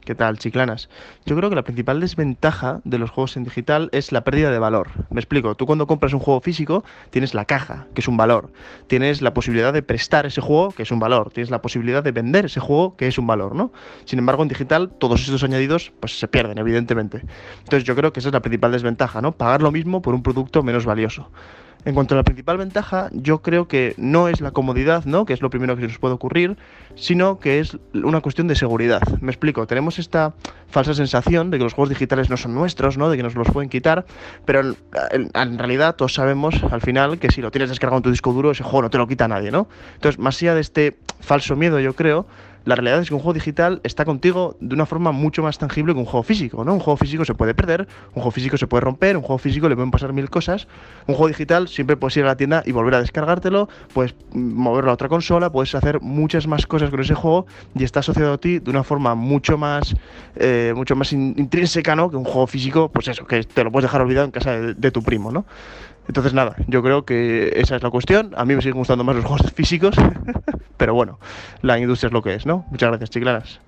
¿Qué 0.05 0.17
tal, 0.17 0.37
chiclanas? 0.37 0.89
Yo 1.27 1.37
creo 1.37 1.49
que 1.49 1.55
la 1.55 1.63
principal 1.63 2.01
desventaja 2.01 2.81
de 2.83 2.99
los 2.99 3.11
juegos 3.11 3.37
en 3.37 3.45
digital 3.45 3.89
es 3.93 4.11
la 4.11 4.25
pérdida 4.25 4.51
de 4.51 4.59
valor. 4.59 4.89
Me 5.11 5.21
explico, 5.21 5.55
tú 5.55 5.65
cuando 5.65 5.87
compras 5.87 6.13
un 6.13 6.19
juego 6.19 6.41
físico 6.41 6.83
tienes 7.11 7.35
la 7.35 7.45
caja, 7.45 7.87
que 7.95 8.01
es 8.01 8.09
un 8.09 8.17
valor. 8.17 8.53
Tienes 8.89 9.23
la 9.23 9.33
posibilidad 9.33 9.73
de 9.73 9.85
prestar 9.85 10.27
ese 10.27 10.41
juego, 10.41 10.73
que 10.73 10.83
es 10.83 10.91
un 10.91 10.99
valor. 10.99 11.31
Tienes 11.31 11.51
la 11.51 11.63
posibilidad 11.63 12.03
de 12.03 12.11
vender 12.11 12.47
ese 12.47 12.59
juego, 12.59 12.97
que 12.97 13.07
es 13.07 13.17
un 13.17 13.29
valor, 13.29 13.55
¿no? 13.55 13.73
Sin 14.05 14.19
embargo, 14.19 14.43
en 14.43 14.49
digital 14.49 14.91
todos 14.91 15.21
estos 15.21 15.45
añadidos 15.45 15.93
pues 16.01 16.19
se 16.19 16.27
pierden, 16.27 16.59
evidentemente. 16.59 17.23
Entonces 17.61 17.85
yo 17.85 17.95
creo 17.95 18.13
que 18.13 18.19
esa 18.19 18.31
es 18.31 18.33
la 18.33 18.43
principal 18.43 18.73
desventaja, 18.73 19.23
¿no? 19.23 19.31
Pagar 19.31 19.63
lo 19.63 19.71
mismo 19.71 20.03
por 20.03 20.15
un 20.15 20.25
producto 20.25 20.65
menos 20.65 20.85
valioso. 20.85 21.31
En 21.85 21.95
cuanto 21.95 22.15
a 22.15 22.17
la 22.17 22.23
principal 22.23 22.59
ventaja, 22.59 23.09
yo 23.13 23.43
creo 23.43 23.67
que 23.67 23.95
no 23.97 24.29
es 24.29 24.41
la 24.41 24.53
comodidad, 24.53 25.05
¿no? 25.05 25.25
Que 25.25 25.33
es 25.33 25.43
lo 25.43 25.51
primero 25.51 25.75
que 25.75 25.83
se 25.83 25.89
nos 25.89 25.99
puede 25.99 26.15
ocurrir, 26.15 26.57
sino 26.95 27.41
que 27.41 27.59
es 27.59 27.77
una 27.93 28.21
cuestión 28.21 28.47
de 28.47 28.55
seguridad. 28.55 29.03
Me 29.21 29.33
explico, 29.33 29.67
tenemos 29.67 29.99
esta 29.99 30.35
falsa 30.69 30.95
sensación 30.95 31.51
de 31.51 31.59
que 31.59 31.65
los 31.65 31.75
juegos 31.75 31.89
digitales 31.89 32.31
no 32.31 32.37
son 32.37 32.55
nuestros, 32.55 32.99
¿no? 32.99 33.11
De 33.11 33.17
que 33.17 33.25
nos 33.25 33.35
los 33.35 33.49
pueden 33.51 33.69
quitar, 33.69 34.07
pero 34.45 34.77
en, 35.11 35.59
realidad 35.59 35.97
todos 35.97 36.15
sabemos 36.15 36.63
al 36.71 36.81
final 36.81 37.19
que 37.19 37.33
si 37.33 37.43
lo 37.43 37.51
tienes 37.51 37.69
descargado 37.69 37.99
en 37.99 38.05
tu 38.05 38.11
disco 38.11 38.33
duro, 38.33 38.53
ese 38.53 38.63
juego 38.63 38.83
no 38.83 38.91
te 38.91 38.99
lo 38.99 39.09
quita 39.09 39.27
nadie, 39.27 39.51
¿no? 39.51 39.69
Entonces, 39.95 40.21
más 40.21 40.41
allá 40.41 40.55
de 40.55 40.61
este 40.61 40.99
falso 41.19 41.57
miedo, 41.57 41.81
yo 41.81 41.95
creo, 41.95 42.27
la 42.65 42.75
realidad 42.75 43.01
es 43.01 43.09
que 43.09 43.15
un 43.15 43.21
juego 43.21 43.35
digital 43.35 43.81
está 43.83 44.05
contigo 44.05 44.57
de 44.61 44.75
una 44.75 44.87
forma 44.87 45.13
mucho 45.13 45.43
más 45.43 45.59
tangible 45.59 45.93
que 45.95 45.99
un 45.99 46.05
juego 46.05 46.23
físico, 46.23 46.65
¿no? 46.65 46.75
Un 46.75 46.81
juego 46.81 46.97
físico 46.97 47.25
se 47.25 47.35
puede 47.35 47.55
perder, 47.55 47.89
un 48.09 48.15
juego 48.23 48.31
físico 48.31 48.57
se 48.57 48.67
puede 48.67 48.83
romper, 48.83 49.17
un 49.17 49.23
juego 49.23 49.39
físico 49.39 49.69
le 49.69 49.75
pueden 49.75 49.91
pasar 49.91 50.13
mil 50.13 50.31
cosas. 50.31 50.69
Un 51.07 51.15
juego 51.15 51.29
digital 51.29 51.69
siempre 51.69 51.97
puedes 51.97 52.17
ir 52.17 52.25
a 52.25 52.29
la 52.29 52.37
tienda 52.37 52.63
y 52.65 52.73
volver 52.73 52.95
a 52.95 53.01
descargártelo, 53.01 53.69
puedes 53.93 54.15
moverlo 54.33 54.91
a 54.91 54.95
otra 54.95 55.09
consola, 55.09 55.51
puedes 55.51 55.75
hacer 55.75 56.01
muchas 56.01 56.47
más 56.47 56.67
cosas 56.67 56.91
con 56.91 57.01
ese 57.01 57.15
juego 57.15 57.47
y 57.75 57.85
está 57.85 58.01
asociado 58.01 58.35
a 58.35 58.39
ti 58.39 58.59
de 58.59 58.71
una 58.71 58.85
forma 58.85 59.15
mucho 59.15 59.59
más, 59.59 59.95
eh, 60.37 60.73
mucho 60.77 60.95
más 60.97 61.13
in- 61.13 61.35
intrínseca, 61.37 61.97
¿no? 61.97 62.11
Que 62.11 62.17
un 62.17 62.25
juego 62.25 62.47
físico, 62.47 62.89
pues 62.91 63.09
eso, 63.09 63.27
que 63.27 63.43
te 63.45 63.65
lo 63.65 63.73
puedes 63.73 63.85
dejar 63.85 64.03
olvidado 64.03 64.27
en 64.27 64.31
casa 64.31 64.53
de, 64.53 64.75
de 64.75 64.91
tu 64.91 65.03
primo, 65.03 65.33
¿no? 65.33 65.45
Entonces 66.09 66.35
nada, 66.35 66.57
yo 66.67 66.83
creo 66.83 67.05
que 67.05 67.53
esa 67.57 67.77
es 67.77 67.83
la 67.83 67.91
cuestión. 67.91 68.33
A 68.37 68.45
mí 68.45 68.55
me 68.55 68.63
siguen 68.63 68.79
gustando 68.79 69.05
más 69.05 69.17
los 69.17 69.25
juegos 69.25 69.53
físicos, 69.53 69.95
pero 70.77 70.95
bueno, 70.95 71.19
la 71.63 71.79
industria 71.79 72.09
es 72.09 72.13
lo 72.13 72.23
que 72.23 72.35
es, 72.35 72.47
¿no? 72.47 72.67
Muchas 72.71 72.91
gracias, 72.91 73.11
chiclanas. 73.11 73.61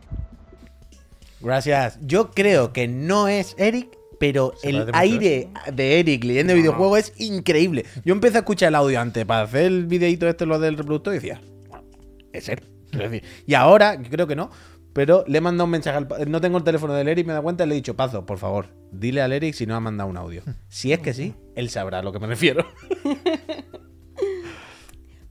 Gracias. 1.41 1.99
Yo 2.01 2.30
creo 2.30 2.72
que 2.72 2.89
no 2.89 3.28
es 3.28 3.55
Eric, 3.59 3.89
pero 4.18 4.55
Se 4.57 4.70
el 4.70 4.87
aire 4.95 5.49
de 5.72 6.01
Eric 6.01 6.24
leyendo 6.24 6.55
videojuegos 6.55 6.99
es 6.99 7.12
increíble. 7.20 7.85
Yo 8.05 8.14
empecé 8.14 8.39
a 8.39 8.41
escuchar 8.41 8.68
el 8.68 8.76
audio 8.76 9.01
antes 9.01 9.24
para 9.26 9.43
hacer 9.43 9.66
el 9.66 9.87
videito 9.87 10.26
este, 10.26 10.47
lo 10.47 10.59
del 10.59 10.76
reproductor, 10.76 11.12
y 11.12 11.18
decía, 11.18 11.41
bueno, 11.68 11.85
es 12.32 12.47
decir, 12.47 13.22
Y 13.47 13.55
ahora, 13.55 14.01
creo 14.01 14.26
que 14.26 14.37
no, 14.37 14.51
pero 14.95 15.24
le 15.26 15.38
he 15.38 15.40
mandado 15.40 15.64
un 15.64 15.72
mensaje 15.72 15.99
al... 15.99 16.30
No 16.30 16.40
tengo 16.40 16.57
el 16.57 16.64
teléfono 16.64 16.95
del 16.95 17.09
Eric, 17.09 17.26
me 17.26 17.32
da 17.34 17.42
cuenta, 17.42 17.64
y 17.64 17.66
le 17.66 17.74
he 17.74 17.76
dicho, 17.76 17.97
Pazo, 17.97 18.24
por 18.24 18.38
favor, 18.38 18.68
dile 18.92 19.20
al 19.20 19.32
Eric 19.32 19.53
si 19.55 19.66
no 19.66 19.74
ha 19.74 19.80
mandado 19.80 20.09
un 20.09 20.16
audio. 20.16 20.42
Si 20.68 20.92
es 20.92 21.01
que 21.01 21.12
sí, 21.12 21.34
él 21.57 21.68
sabrá 21.68 21.99
a 21.99 22.03
lo 22.03 22.12
que 22.12 22.20
me 22.20 22.26
refiero. 22.26 22.64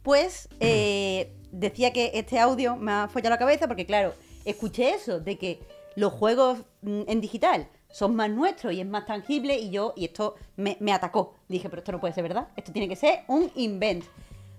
Pues 0.03 0.49
eh, 0.59 1.33
decía 1.53 1.93
que 1.93 2.11
este 2.15 2.37
audio 2.37 2.75
me 2.75 2.91
ha 2.91 3.07
follado 3.07 3.29
la 3.29 3.37
cabeza 3.37 3.69
porque, 3.69 3.85
claro, 3.85 4.13
escuché 4.43 4.89
eso 4.89 5.21
de 5.21 5.37
que 5.37 5.61
los 5.95 6.11
juegos 6.11 6.59
mm, 6.81 7.03
en 7.07 7.21
digital 7.21 7.69
son 7.89 8.13
más 8.13 8.29
nuestros 8.29 8.73
y 8.73 8.81
es 8.81 8.85
más 8.85 9.05
tangible 9.05 9.57
y 9.57 9.69
yo, 9.69 9.93
y 9.95 10.03
esto 10.03 10.35
me, 10.57 10.75
me 10.81 10.91
atacó. 10.91 11.35
Dije, 11.47 11.69
pero 11.69 11.79
esto 11.79 11.93
no 11.93 12.01
puede 12.01 12.13
ser 12.13 12.23
verdad, 12.23 12.49
esto 12.57 12.73
tiene 12.73 12.89
que 12.89 12.97
ser 12.97 13.19
un 13.29 13.49
invent. 13.55 14.03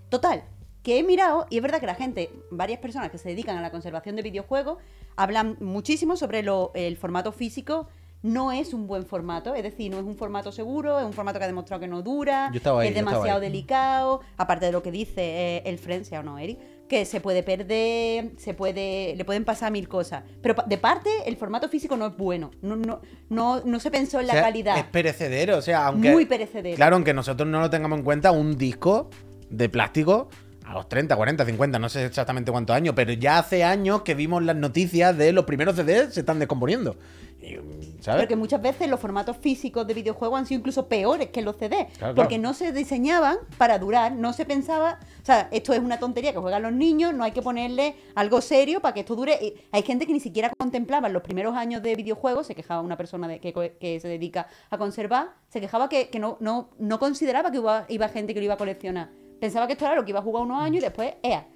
Total, 0.08 0.44
que 0.84 0.98
he 0.98 1.02
mirado 1.02 1.46
y 1.50 1.56
es 1.56 1.62
verdad 1.62 1.80
que 1.80 1.86
la 1.86 1.94
gente, 1.96 2.30
varias 2.52 2.78
personas 2.78 3.10
que 3.10 3.18
se 3.18 3.30
dedican 3.30 3.56
a 3.56 3.62
la 3.62 3.70
conservación 3.72 4.14
de 4.14 4.22
videojuegos, 4.22 4.78
hablan 5.16 5.56
muchísimo 5.60 6.16
sobre 6.16 6.42
lo- 6.44 6.70
el 6.74 6.96
formato 6.96 7.32
físico. 7.32 7.88
No 8.22 8.52
es 8.52 8.72
un 8.72 8.86
buen 8.86 9.04
formato, 9.04 9.54
es 9.54 9.62
decir, 9.62 9.90
no 9.90 9.98
es 9.98 10.04
un 10.04 10.16
formato 10.16 10.50
seguro, 10.50 10.98
es 10.98 11.04
un 11.04 11.12
formato 11.12 11.38
que 11.38 11.44
ha 11.44 11.48
demostrado 11.48 11.80
que 11.80 11.88
no 11.88 12.00
dura, 12.00 12.50
es 12.88 12.94
demasiado 12.94 13.38
delicado, 13.40 14.20
aparte 14.38 14.64
de 14.66 14.72
lo 14.72 14.82
que 14.82 14.90
dice 14.90 15.20
eh, 15.56 15.62
el 15.66 15.76
friend, 15.78 16.04
sea 16.06 16.20
o 16.20 16.22
no, 16.22 16.38
Eric, 16.38 16.58
que 16.88 17.04
se 17.04 17.20
puede 17.20 17.42
perder, 17.42 18.30
se 18.38 18.54
puede, 18.54 19.14
le 19.16 19.24
pueden 19.26 19.44
pasar 19.44 19.70
mil 19.72 19.88
cosas. 19.88 20.22
Pero 20.42 20.54
de 20.66 20.78
parte, 20.78 21.10
el 21.26 21.36
formato 21.36 21.68
físico 21.68 21.98
no 21.98 22.06
es 22.06 22.16
bueno, 22.16 22.50
no, 22.62 22.76
no, 22.76 23.00
no, 23.28 23.60
no 23.62 23.78
se 23.80 23.90
pensó 23.90 24.20
en 24.20 24.26
la 24.28 24.32
O 24.32 24.36
sea, 24.36 24.42
calidad. 24.42 24.78
Es 24.78 24.84
perecedero, 24.84 25.58
o 25.58 25.62
sea, 25.62 25.86
aunque. 25.88 26.10
Muy 26.12 26.24
perecedero. 26.24 26.76
Claro, 26.76 26.96
aunque 26.96 27.12
nosotros 27.12 27.46
no 27.48 27.60
lo 27.60 27.68
tengamos 27.68 27.98
en 27.98 28.04
cuenta, 28.06 28.32
un 28.32 28.56
disco 28.56 29.10
de 29.50 29.68
plástico 29.68 30.28
a 30.64 30.72
los 30.72 30.88
30, 30.88 31.14
40, 31.14 31.44
50, 31.44 31.78
no 31.78 31.88
sé 31.88 32.06
exactamente 32.06 32.50
cuántos 32.50 32.74
años, 32.74 32.94
pero 32.96 33.12
ya 33.12 33.38
hace 33.38 33.64
años 33.64 34.02
que 34.02 34.14
vimos 34.14 34.42
las 34.42 34.56
noticias 34.56 35.16
de 35.16 35.32
los 35.32 35.44
primeros 35.44 35.76
CDs 35.76 36.14
se 36.14 36.20
están 36.20 36.38
descomponiendo. 36.38 36.96
Y, 37.40 37.58
¿Sabes? 38.00 38.22
Porque 38.22 38.36
muchas 38.36 38.62
veces 38.62 38.88
los 38.88 38.98
formatos 38.98 39.36
físicos 39.36 39.86
de 39.86 39.92
videojuegos 39.92 40.38
han 40.38 40.46
sido 40.46 40.60
incluso 40.60 40.88
peores 40.88 41.28
que 41.28 41.42
los 41.42 41.56
CD. 41.56 41.88
Claro, 41.98 42.14
porque 42.14 42.36
claro. 42.36 42.50
no 42.50 42.54
se 42.54 42.72
diseñaban 42.72 43.36
para 43.58 43.78
durar, 43.78 44.12
no 44.12 44.32
se 44.32 44.46
pensaba. 44.46 44.98
O 45.22 45.26
sea, 45.26 45.48
esto 45.52 45.74
es 45.74 45.80
una 45.80 45.98
tontería 45.98 46.32
que 46.32 46.38
juegan 46.38 46.62
los 46.62 46.72
niños, 46.72 47.12
no 47.12 47.24
hay 47.24 47.32
que 47.32 47.42
ponerle 47.42 47.96
algo 48.14 48.40
serio 48.40 48.80
para 48.80 48.94
que 48.94 49.00
esto 49.00 49.14
dure. 49.14 49.38
Y 49.42 49.54
hay 49.72 49.82
gente 49.82 50.06
que 50.06 50.14
ni 50.14 50.20
siquiera 50.20 50.50
contemplaba 50.56 51.10
los 51.10 51.22
primeros 51.22 51.54
años 51.54 51.82
de 51.82 51.94
videojuegos, 51.94 52.46
se 52.46 52.54
quejaba 52.54 52.80
una 52.80 52.96
persona 52.96 53.28
de, 53.28 53.40
que, 53.40 54.00
se 54.00 54.08
dedica 54.08 54.46
a 54.70 54.78
conservar, 54.78 55.34
se 55.48 55.60
quejaba 55.60 55.90
que, 55.90 56.08
que 56.08 56.18
no, 56.18 56.38
no, 56.40 56.70
no 56.78 56.98
consideraba 56.98 57.50
que 57.50 57.58
iba, 57.58 57.84
iba 57.88 58.08
gente 58.08 58.32
que 58.32 58.40
lo 58.40 58.44
iba 58.46 58.54
a 58.54 58.58
coleccionar. 58.58 59.23
Pensaba 59.40 59.66
que 59.66 59.74
esto 59.74 59.84
era 59.86 59.94
lo 59.94 60.04
que 60.04 60.10
iba 60.10 60.20
a 60.20 60.22
jugar 60.22 60.42
unos 60.42 60.62
años 60.62 60.78
y 60.78 60.84
después, 60.84 61.14
ea. 61.22 61.46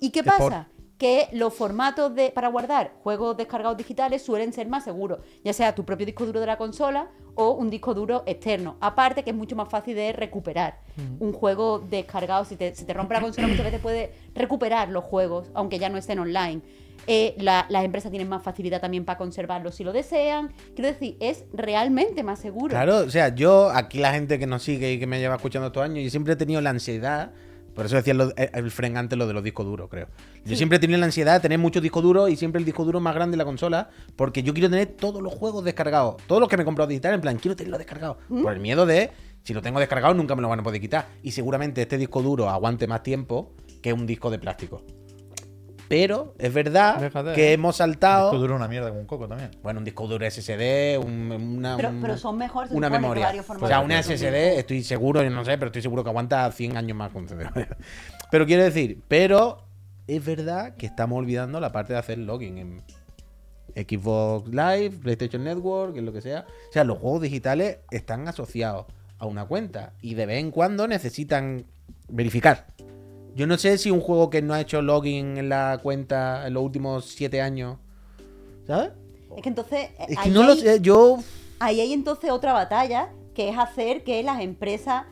¿Y 0.00 0.10
qué 0.10 0.22
pasa? 0.22 0.68
que 0.98 1.28
los 1.32 1.52
formatos 1.52 2.14
de, 2.14 2.30
para 2.30 2.48
guardar 2.48 2.92
juegos 3.02 3.36
descargados 3.36 3.76
digitales 3.76 4.22
suelen 4.22 4.52
ser 4.52 4.68
más 4.68 4.84
seguros, 4.84 5.18
ya 5.42 5.52
sea 5.52 5.74
tu 5.74 5.84
propio 5.84 6.06
disco 6.06 6.24
duro 6.24 6.40
de 6.40 6.46
la 6.46 6.56
consola 6.56 7.10
o 7.34 7.50
un 7.50 7.68
disco 7.68 7.94
duro 7.94 8.22
externo. 8.26 8.76
Aparte 8.80 9.24
que 9.24 9.30
es 9.30 9.36
mucho 9.36 9.56
más 9.56 9.68
fácil 9.68 9.96
de 9.96 10.12
recuperar. 10.12 10.78
Un 11.18 11.32
juego 11.32 11.80
descargado, 11.80 12.44
si 12.44 12.54
te, 12.54 12.74
si 12.76 12.84
te 12.84 12.94
rompe 12.94 13.14
la 13.14 13.20
consola, 13.20 13.48
muchas 13.48 13.64
veces 13.64 13.80
puedes 13.80 14.10
recuperar 14.34 14.88
los 14.88 15.02
juegos, 15.02 15.50
aunque 15.54 15.80
ya 15.80 15.88
no 15.88 15.98
estén 15.98 16.20
online. 16.20 16.62
Eh, 17.06 17.34
la- 17.38 17.66
las 17.68 17.84
empresas 17.84 18.10
tienen 18.10 18.28
más 18.28 18.42
facilidad 18.42 18.80
también 18.80 19.04
para 19.04 19.18
conservarlos 19.18 19.74
si 19.74 19.84
lo 19.84 19.92
desean. 19.92 20.52
Quiero 20.74 20.88
decir, 20.90 21.16
es 21.20 21.44
realmente 21.52 22.22
más 22.22 22.38
seguro. 22.38 22.68
Claro, 22.70 22.98
o 22.98 23.10
sea, 23.10 23.34
yo, 23.34 23.70
aquí 23.70 23.98
la 23.98 24.12
gente 24.12 24.38
que 24.38 24.46
nos 24.46 24.62
sigue 24.62 24.92
y 24.92 24.98
que 24.98 25.06
me 25.06 25.18
lleva 25.20 25.36
escuchando 25.36 25.66
estos 25.68 25.82
años, 25.82 26.02
yo 26.04 26.10
siempre 26.10 26.32
he 26.34 26.36
tenido 26.36 26.60
la 26.60 26.70
ansiedad. 26.70 27.32
Por 27.74 27.86
eso 27.86 27.96
decía 27.96 28.14
eh, 28.36 28.50
el 28.54 28.70
Fren 28.70 28.96
antes 28.96 29.18
lo 29.18 29.26
de 29.26 29.32
los 29.32 29.42
discos 29.42 29.66
duros, 29.66 29.88
creo. 29.90 30.06
Yo 30.44 30.54
siempre 30.54 30.76
he 30.76 30.78
tenido 30.78 30.98
la 31.00 31.06
ansiedad 31.06 31.34
de 31.34 31.40
tener 31.40 31.58
muchos 31.58 31.82
discos 31.82 32.04
duros 32.04 32.30
y 32.30 32.36
siempre 32.36 32.60
el 32.60 32.64
disco 32.64 32.84
duro 32.84 33.00
más 33.00 33.16
grande 33.16 33.32
de 33.32 33.38
la 33.38 33.44
consola, 33.44 33.90
porque 34.14 34.44
yo 34.44 34.54
quiero 34.54 34.70
tener 34.70 34.86
todos 34.86 35.20
los 35.20 35.34
juegos 35.34 35.64
descargados. 35.64 36.16
Todos 36.28 36.38
los 36.40 36.48
que 36.48 36.56
me 36.56 36.62
he 36.62 36.64
comprado 36.64 36.86
digital, 36.88 37.14
en 37.14 37.20
plan, 37.20 37.36
quiero 37.36 37.56
tenerlos 37.56 37.78
descargados. 37.78 38.18
Por 38.28 38.52
el 38.52 38.60
miedo 38.60 38.86
de, 38.86 39.10
si 39.42 39.52
lo 39.54 39.60
tengo 39.60 39.80
descargado, 39.80 40.14
nunca 40.14 40.36
me 40.36 40.42
lo 40.42 40.48
van 40.48 40.60
a 40.60 40.62
poder 40.62 40.80
quitar. 40.80 41.08
Y 41.24 41.32
seguramente 41.32 41.82
este 41.82 41.98
disco 41.98 42.22
duro 42.22 42.48
aguante 42.48 42.86
más 42.86 43.02
tiempo 43.02 43.52
que 43.82 43.92
un 43.92 44.06
disco 44.06 44.30
de 44.30 44.38
plástico. 44.38 44.82
Pero 45.88 46.34
es 46.38 46.52
verdad 46.52 46.98
Déjate, 46.98 47.32
que 47.34 47.50
¿eh? 47.50 47.52
hemos 47.52 47.76
saltado. 47.76 48.30
Disco 48.30 48.40
duro 48.40 48.56
una 48.56 48.68
mierda 48.68 48.88
como 48.88 49.00
un 49.00 49.06
coco 49.06 49.28
también. 49.28 49.50
Bueno, 49.62 49.78
un 49.78 49.84
disco 49.84 50.06
duro 50.06 50.24
SSD, 50.24 50.98
un- 50.98 51.30
una, 51.32 51.76
Pero- 51.76 51.90
un- 51.90 52.00
pero 52.00 52.16
son 52.16 52.38
mejor, 52.38 52.68
se 52.68 52.74
una 52.74 52.88
supone, 52.88 52.96
que 53.14 53.20
memoria. 53.20 53.44
O 53.60 53.66
sea, 53.66 53.80
una. 53.80 53.98
SSD, 54.02 54.58
estoy 54.58 54.82
seguro, 54.82 55.22
yo 55.22 55.30
no 55.30 55.44
sé, 55.44 55.52
pero 55.58 55.66
estoy 55.66 55.82
seguro 55.82 56.02
que 56.02 56.10
aguanta 56.10 56.50
100 56.50 56.76
años 56.76 56.96
más 56.96 57.12
con 57.12 57.28
CD. 57.28 57.44
pero 58.30 58.46
quiero 58.46 58.62
decir, 58.64 59.00
pero 59.08 59.62
es 60.06 60.24
verdad 60.24 60.74
que 60.76 60.86
estamos 60.86 61.18
olvidando 61.18 61.60
la 61.60 61.70
parte 61.72 61.92
de 61.92 61.98
hacer 61.98 62.18
login 62.18 62.58
en 62.58 62.82
Xbox 63.76 64.48
Live, 64.48 64.90
PlayStation 65.02 65.44
Network, 65.44 65.96
en 65.96 66.06
lo 66.06 66.12
que 66.12 66.20
sea. 66.22 66.46
O 66.70 66.72
sea, 66.72 66.84
los 66.84 66.98
juegos 66.98 67.22
digitales 67.22 67.78
están 67.90 68.26
asociados 68.28 68.86
a 69.18 69.26
una 69.26 69.44
cuenta 69.46 69.92
y 70.00 70.14
de 70.14 70.26
vez 70.26 70.38
en 70.40 70.50
cuando 70.50 70.86
necesitan 70.86 71.64
verificar. 72.08 72.66
Yo 73.34 73.46
no 73.46 73.58
sé 73.58 73.78
si 73.78 73.90
un 73.90 74.00
juego 74.00 74.30
que 74.30 74.42
no 74.42 74.54
ha 74.54 74.60
hecho 74.60 74.80
login 74.82 75.36
en 75.38 75.48
la 75.48 75.78
cuenta 75.82 76.46
en 76.46 76.54
los 76.54 76.62
últimos 76.62 77.06
7 77.06 77.40
años, 77.42 77.78
¿sabes? 78.66 78.90
Es 79.36 79.42
que 79.42 79.48
entonces. 79.48 79.80
eh, 79.98 80.06
Es 80.08 80.16
que 80.18 80.22
ahí 80.24 80.30
no 80.30 80.42
lo 80.44 80.52
hay- 80.52 80.60
sé, 80.60 80.80
yo... 80.80 81.18
Ahí 81.60 81.80
hay 81.80 81.92
entonces 81.92 82.30
otra 82.30 82.52
batalla, 82.52 83.10
que 83.34 83.48
es 83.48 83.58
hacer 83.58 84.04
que 84.04 84.22
las 84.22 84.40
empresas 84.40 85.04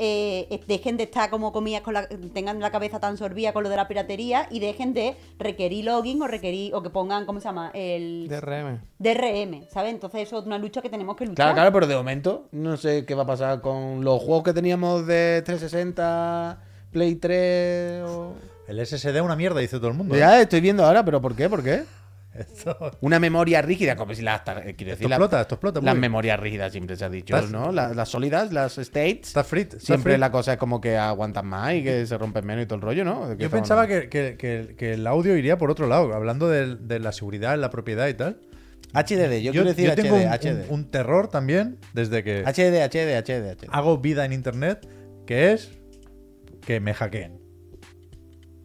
eh, 0.00 0.60
dejen 0.68 0.96
de 0.96 1.02
estar 1.04 1.28
como 1.28 1.52
comillas 1.52 1.82
con 1.82 1.92
la, 1.94 2.06
tengan 2.32 2.60
la 2.60 2.70
cabeza 2.70 3.00
tan 3.00 3.16
sorbida 3.16 3.52
con 3.52 3.64
lo 3.64 3.68
de 3.68 3.74
la 3.76 3.88
piratería 3.88 4.46
y 4.50 4.60
dejen 4.60 4.94
de 4.94 5.16
requerir 5.40 5.84
login 5.86 6.22
o 6.22 6.28
requerir 6.28 6.72
o 6.74 6.82
que 6.84 6.90
pongan, 6.90 7.26
¿cómo 7.26 7.40
se 7.40 7.46
llama? 7.48 7.70
El 7.74 8.28
DRM. 8.28 8.80
DRM, 9.00 9.68
¿sabes? 9.70 9.92
Entonces 9.94 10.22
eso 10.22 10.38
es 10.38 10.46
una 10.46 10.56
lucha 10.56 10.82
que 10.82 10.88
tenemos 10.88 11.16
que 11.16 11.24
luchar. 11.26 11.36
Claro, 11.36 11.54
claro, 11.54 11.72
pero 11.72 11.86
de 11.88 11.96
momento 11.96 12.46
no 12.52 12.76
sé 12.76 13.04
qué 13.06 13.14
va 13.16 13.24
a 13.24 13.26
pasar 13.26 13.60
con 13.60 14.04
los 14.04 14.20
juegos 14.22 14.44
que 14.44 14.52
teníamos 14.52 15.04
de 15.06 15.42
360, 15.44 16.62
Play 16.90 17.16
3 17.16 18.02
o... 18.04 18.34
El 18.66 18.84
SSD 18.86 19.16
es 19.16 19.22
una 19.22 19.36
mierda, 19.36 19.60
dice 19.60 19.78
todo 19.78 19.88
el 19.88 19.94
mundo. 19.94 20.14
¿eh? 20.14 20.18
Ya 20.18 20.40
estoy 20.40 20.60
viendo 20.60 20.84
ahora, 20.84 21.04
pero 21.04 21.20
¿por 21.20 21.34
qué? 21.34 21.48
¿Por 21.48 21.62
qué? 21.62 21.84
Esto, 22.34 22.76
Una 23.00 23.18
memoria 23.18 23.62
rígida, 23.62 23.96
como 23.96 24.14
si 24.14 24.22
las... 24.22 24.42
eh, 24.42 24.44
Quiero 24.44 24.60
esto 24.62 24.84
decir, 24.84 25.08
la- 25.08 25.16
explota, 25.16 25.40
esto 25.40 25.54
explota. 25.56 25.80
las 25.80 25.96
memorias 25.96 26.38
rígidas 26.38 26.70
siempre 26.70 26.94
se 26.96 27.04
ha 27.04 27.08
dicho, 27.08 27.34
Estás- 27.34 27.50
¿no? 27.50 27.72
Las, 27.72 27.96
las 27.96 28.08
sólidas, 28.10 28.52
las 28.52 28.76
states. 28.78 29.28
Está 29.28 29.42
frit. 29.42 29.74
está 29.74 29.84
Siempre 29.86 30.12
frit. 30.12 30.20
la 30.20 30.30
cosa 30.30 30.52
es 30.52 30.58
como 30.58 30.80
que 30.80 30.96
aguantan 30.96 31.46
más 31.46 31.74
y 31.74 31.82
que 31.82 32.06
se 32.06 32.16
rompen 32.18 32.46
menos 32.46 32.64
y 32.64 32.66
todo 32.66 32.76
el 32.76 32.82
rollo, 32.82 33.04
¿no? 33.04 33.28
¿De 33.30 33.36
qué 33.36 33.42
Yo 33.44 33.50
pensaba 33.50 33.86
que, 33.88 34.08
que- 34.08 34.36
que- 34.38 34.74
que 34.76 34.92
el 34.92 35.06
audio 35.06 35.36
iría 35.36 35.58
por 35.58 35.70
otro 35.70 35.86
lado, 35.88 36.14
hablando 36.14 36.48
de, 36.48 36.76
de 36.76 37.00
la 37.00 37.10
seguridad, 37.12 37.58
la 37.58 37.70
propiedad 37.70 38.06
y 38.06 38.14
tal. 38.14 38.38
HDD, 38.94 39.40
yo, 39.42 39.52
quiero 39.52 39.66
decir 39.66 39.94
tengo 39.96 40.16
HD, 40.16 40.26
un, 40.26 40.32
HD. 40.32 40.68
un- 40.68 40.74
un 40.80 40.90
terror 40.90 41.28
también 41.28 41.78
desde 41.92 42.22
que 42.22 42.42
HD, 42.44 42.82
HD, 42.84 43.16
HD, 43.16 43.50
HD. 43.56 43.66
hago 43.70 43.98
vida 43.98 44.24
en 44.24 44.32
internet, 44.32 44.86
que 45.26 45.52
es 45.52 45.72
que 46.68 46.80
me 46.80 46.92
hackeen. 46.92 47.40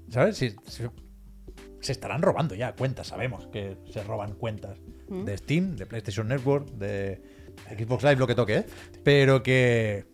¿Sabes? 0.10 0.36
Si, 0.36 0.50
si- 0.68 0.84
se 1.80 1.92
estarán 1.94 2.22
robando 2.22 2.54
ya 2.54 2.74
cuentas, 2.76 3.08
sabemos 3.08 3.48
que 3.48 3.78
se 3.90 4.04
roban 4.04 4.34
cuentas 4.36 4.78
de 5.10 5.38
Steam, 5.38 5.78
de 5.78 5.86
PlayStation 5.86 6.28
Network, 6.28 6.68
de 6.72 7.22
Xbox 7.78 8.04
Live, 8.04 8.18
lo 8.18 8.28
que 8.28 8.36
toque, 8.36 8.58
¿eh? 8.58 8.66
pero 9.06 9.42
que, 9.42 10.06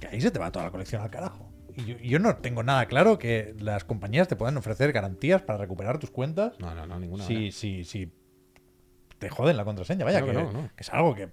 que 0.00 0.06
ahí 0.08 0.20
se 0.22 0.30
te 0.30 0.38
va 0.38 0.50
toda 0.50 0.64
la 0.66 0.70
colección 0.70 1.02
al 1.02 1.10
carajo. 1.10 1.50
Y 1.76 2.08
yo, 2.08 2.18
no 2.18 2.36
tengo 2.36 2.62
nada 2.62 2.86
claro 2.86 3.18
que 3.18 3.54
las 3.58 3.84
compañías 3.84 4.26
te 4.26 4.36
puedan 4.36 4.56
ofrecer 4.56 4.90
garantías 4.92 5.42
para 5.42 5.58
recuperar 5.58 5.98
tus 5.98 6.10
cuentas 6.10 6.58
No, 6.60 6.74
no, 6.74 6.86
no, 6.86 6.98
ninguna. 6.98 7.24
si, 7.24 7.52
si, 7.52 7.84
si 7.84 8.10
te 9.18 9.28
joden 9.28 9.56
la 9.58 9.64
contraseña. 9.66 10.04
Vaya, 10.06 10.20
No, 10.20 10.26
que, 10.26 10.32
que 10.32 10.38
no, 10.38 10.50
no. 10.52 10.68
que 10.74 10.82
es 10.82 10.90
algo 10.90 11.14
que 11.14 11.28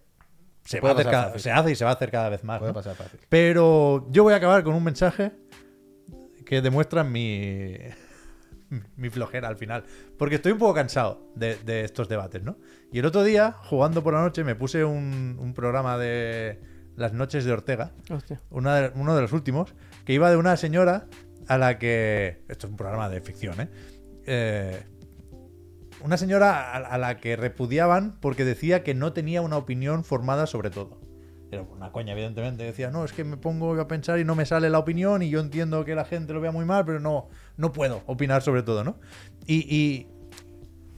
se, 0.65 0.81
va 0.81 0.89
a 0.89 0.93
hacer 0.93 1.05
cada- 1.05 1.39
se 1.39 1.51
hace 1.51 1.71
y 1.71 1.75
se 1.75 1.85
va 1.85 1.91
a 1.91 1.93
hacer 1.93 2.11
cada 2.11 2.27
vez 2.29 2.43
más. 2.43 2.59
Puede 2.59 2.71
¿no? 2.71 2.75
pasar 2.75 2.95
fácil. 2.95 3.19
Pero 3.29 4.07
yo 4.11 4.23
voy 4.23 4.33
a 4.33 4.37
acabar 4.37 4.63
con 4.63 4.73
un 4.73 4.83
mensaje 4.83 5.31
que 6.51 6.61
demuestra 6.61 7.05
mi, 7.05 7.77
mi 8.97 9.09
flojera 9.09 9.47
al 9.47 9.55
final. 9.55 9.85
Porque 10.17 10.35
estoy 10.35 10.51
un 10.51 10.57
poco 10.57 10.73
cansado 10.73 11.31
de, 11.33 11.55
de 11.55 11.85
estos 11.85 12.09
debates, 12.09 12.43
¿no? 12.43 12.57
Y 12.91 12.99
el 12.99 13.05
otro 13.05 13.23
día, 13.23 13.53
jugando 13.53 14.03
por 14.03 14.13
la 14.13 14.19
noche, 14.21 14.43
me 14.43 14.53
puse 14.55 14.83
un, 14.83 15.37
un 15.39 15.53
programa 15.53 15.97
de 15.97 16.59
las 16.97 17.13
noches 17.13 17.45
de 17.45 17.53
Ortega, 17.53 17.93
una 18.49 18.75
de- 18.75 18.91
uno 18.99 19.15
de 19.15 19.21
los 19.21 19.31
últimos, 19.31 19.73
que 20.03 20.11
iba 20.11 20.29
de 20.29 20.35
una 20.35 20.57
señora 20.57 21.07
a 21.47 21.57
la 21.57 21.79
que. 21.79 22.43
Esto 22.49 22.67
es 22.67 22.71
un 22.71 22.77
programa 22.77 23.07
de 23.07 23.21
ficción, 23.21 23.61
¿eh? 23.61 23.69
Eh, 24.25 24.83
una 26.03 26.17
señora 26.17 26.73
a, 26.73 26.77
a 26.79 26.97
la 26.97 27.15
que 27.15 27.37
repudiaban 27.37 28.19
porque 28.19 28.43
decía 28.43 28.83
que 28.83 28.93
no 28.93 29.13
tenía 29.13 29.41
una 29.41 29.55
opinión 29.55 30.03
formada 30.03 30.47
sobre 30.47 30.69
todo. 30.69 30.99
Era 31.51 31.63
una 31.63 31.91
coña, 31.91 32.13
evidentemente. 32.13 32.63
Decía, 32.63 32.89
no, 32.91 33.03
es 33.05 33.11
que 33.13 33.23
me 33.23 33.37
pongo 33.37 33.79
a 33.79 33.87
pensar 33.87 34.19
y 34.19 34.23
no 34.25 34.35
me 34.35 34.45
sale 34.45 34.69
la 34.69 34.79
opinión 34.79 35.21
y 35.21 35.29
yo 35.29 35.39
entiendo 35.41 35.83
que 35.85 35.95
la 35.95 36.05
gente 36.05 36.33
lo 36.33 36.39
vea 36.41 36.51
muy 36.51 36.65
mal, 36.65 36.85
pero 36.85 36.99
no, 36.99 37.27
no 37.57 37.71
puedo 37.73 38.01
opinar 38.05 38.41
sobre 38.41 38.63
todo, 38.63 38.83
¿no? 38.83 38.95
Y, 39.45 39.55
y, 39.75 40.07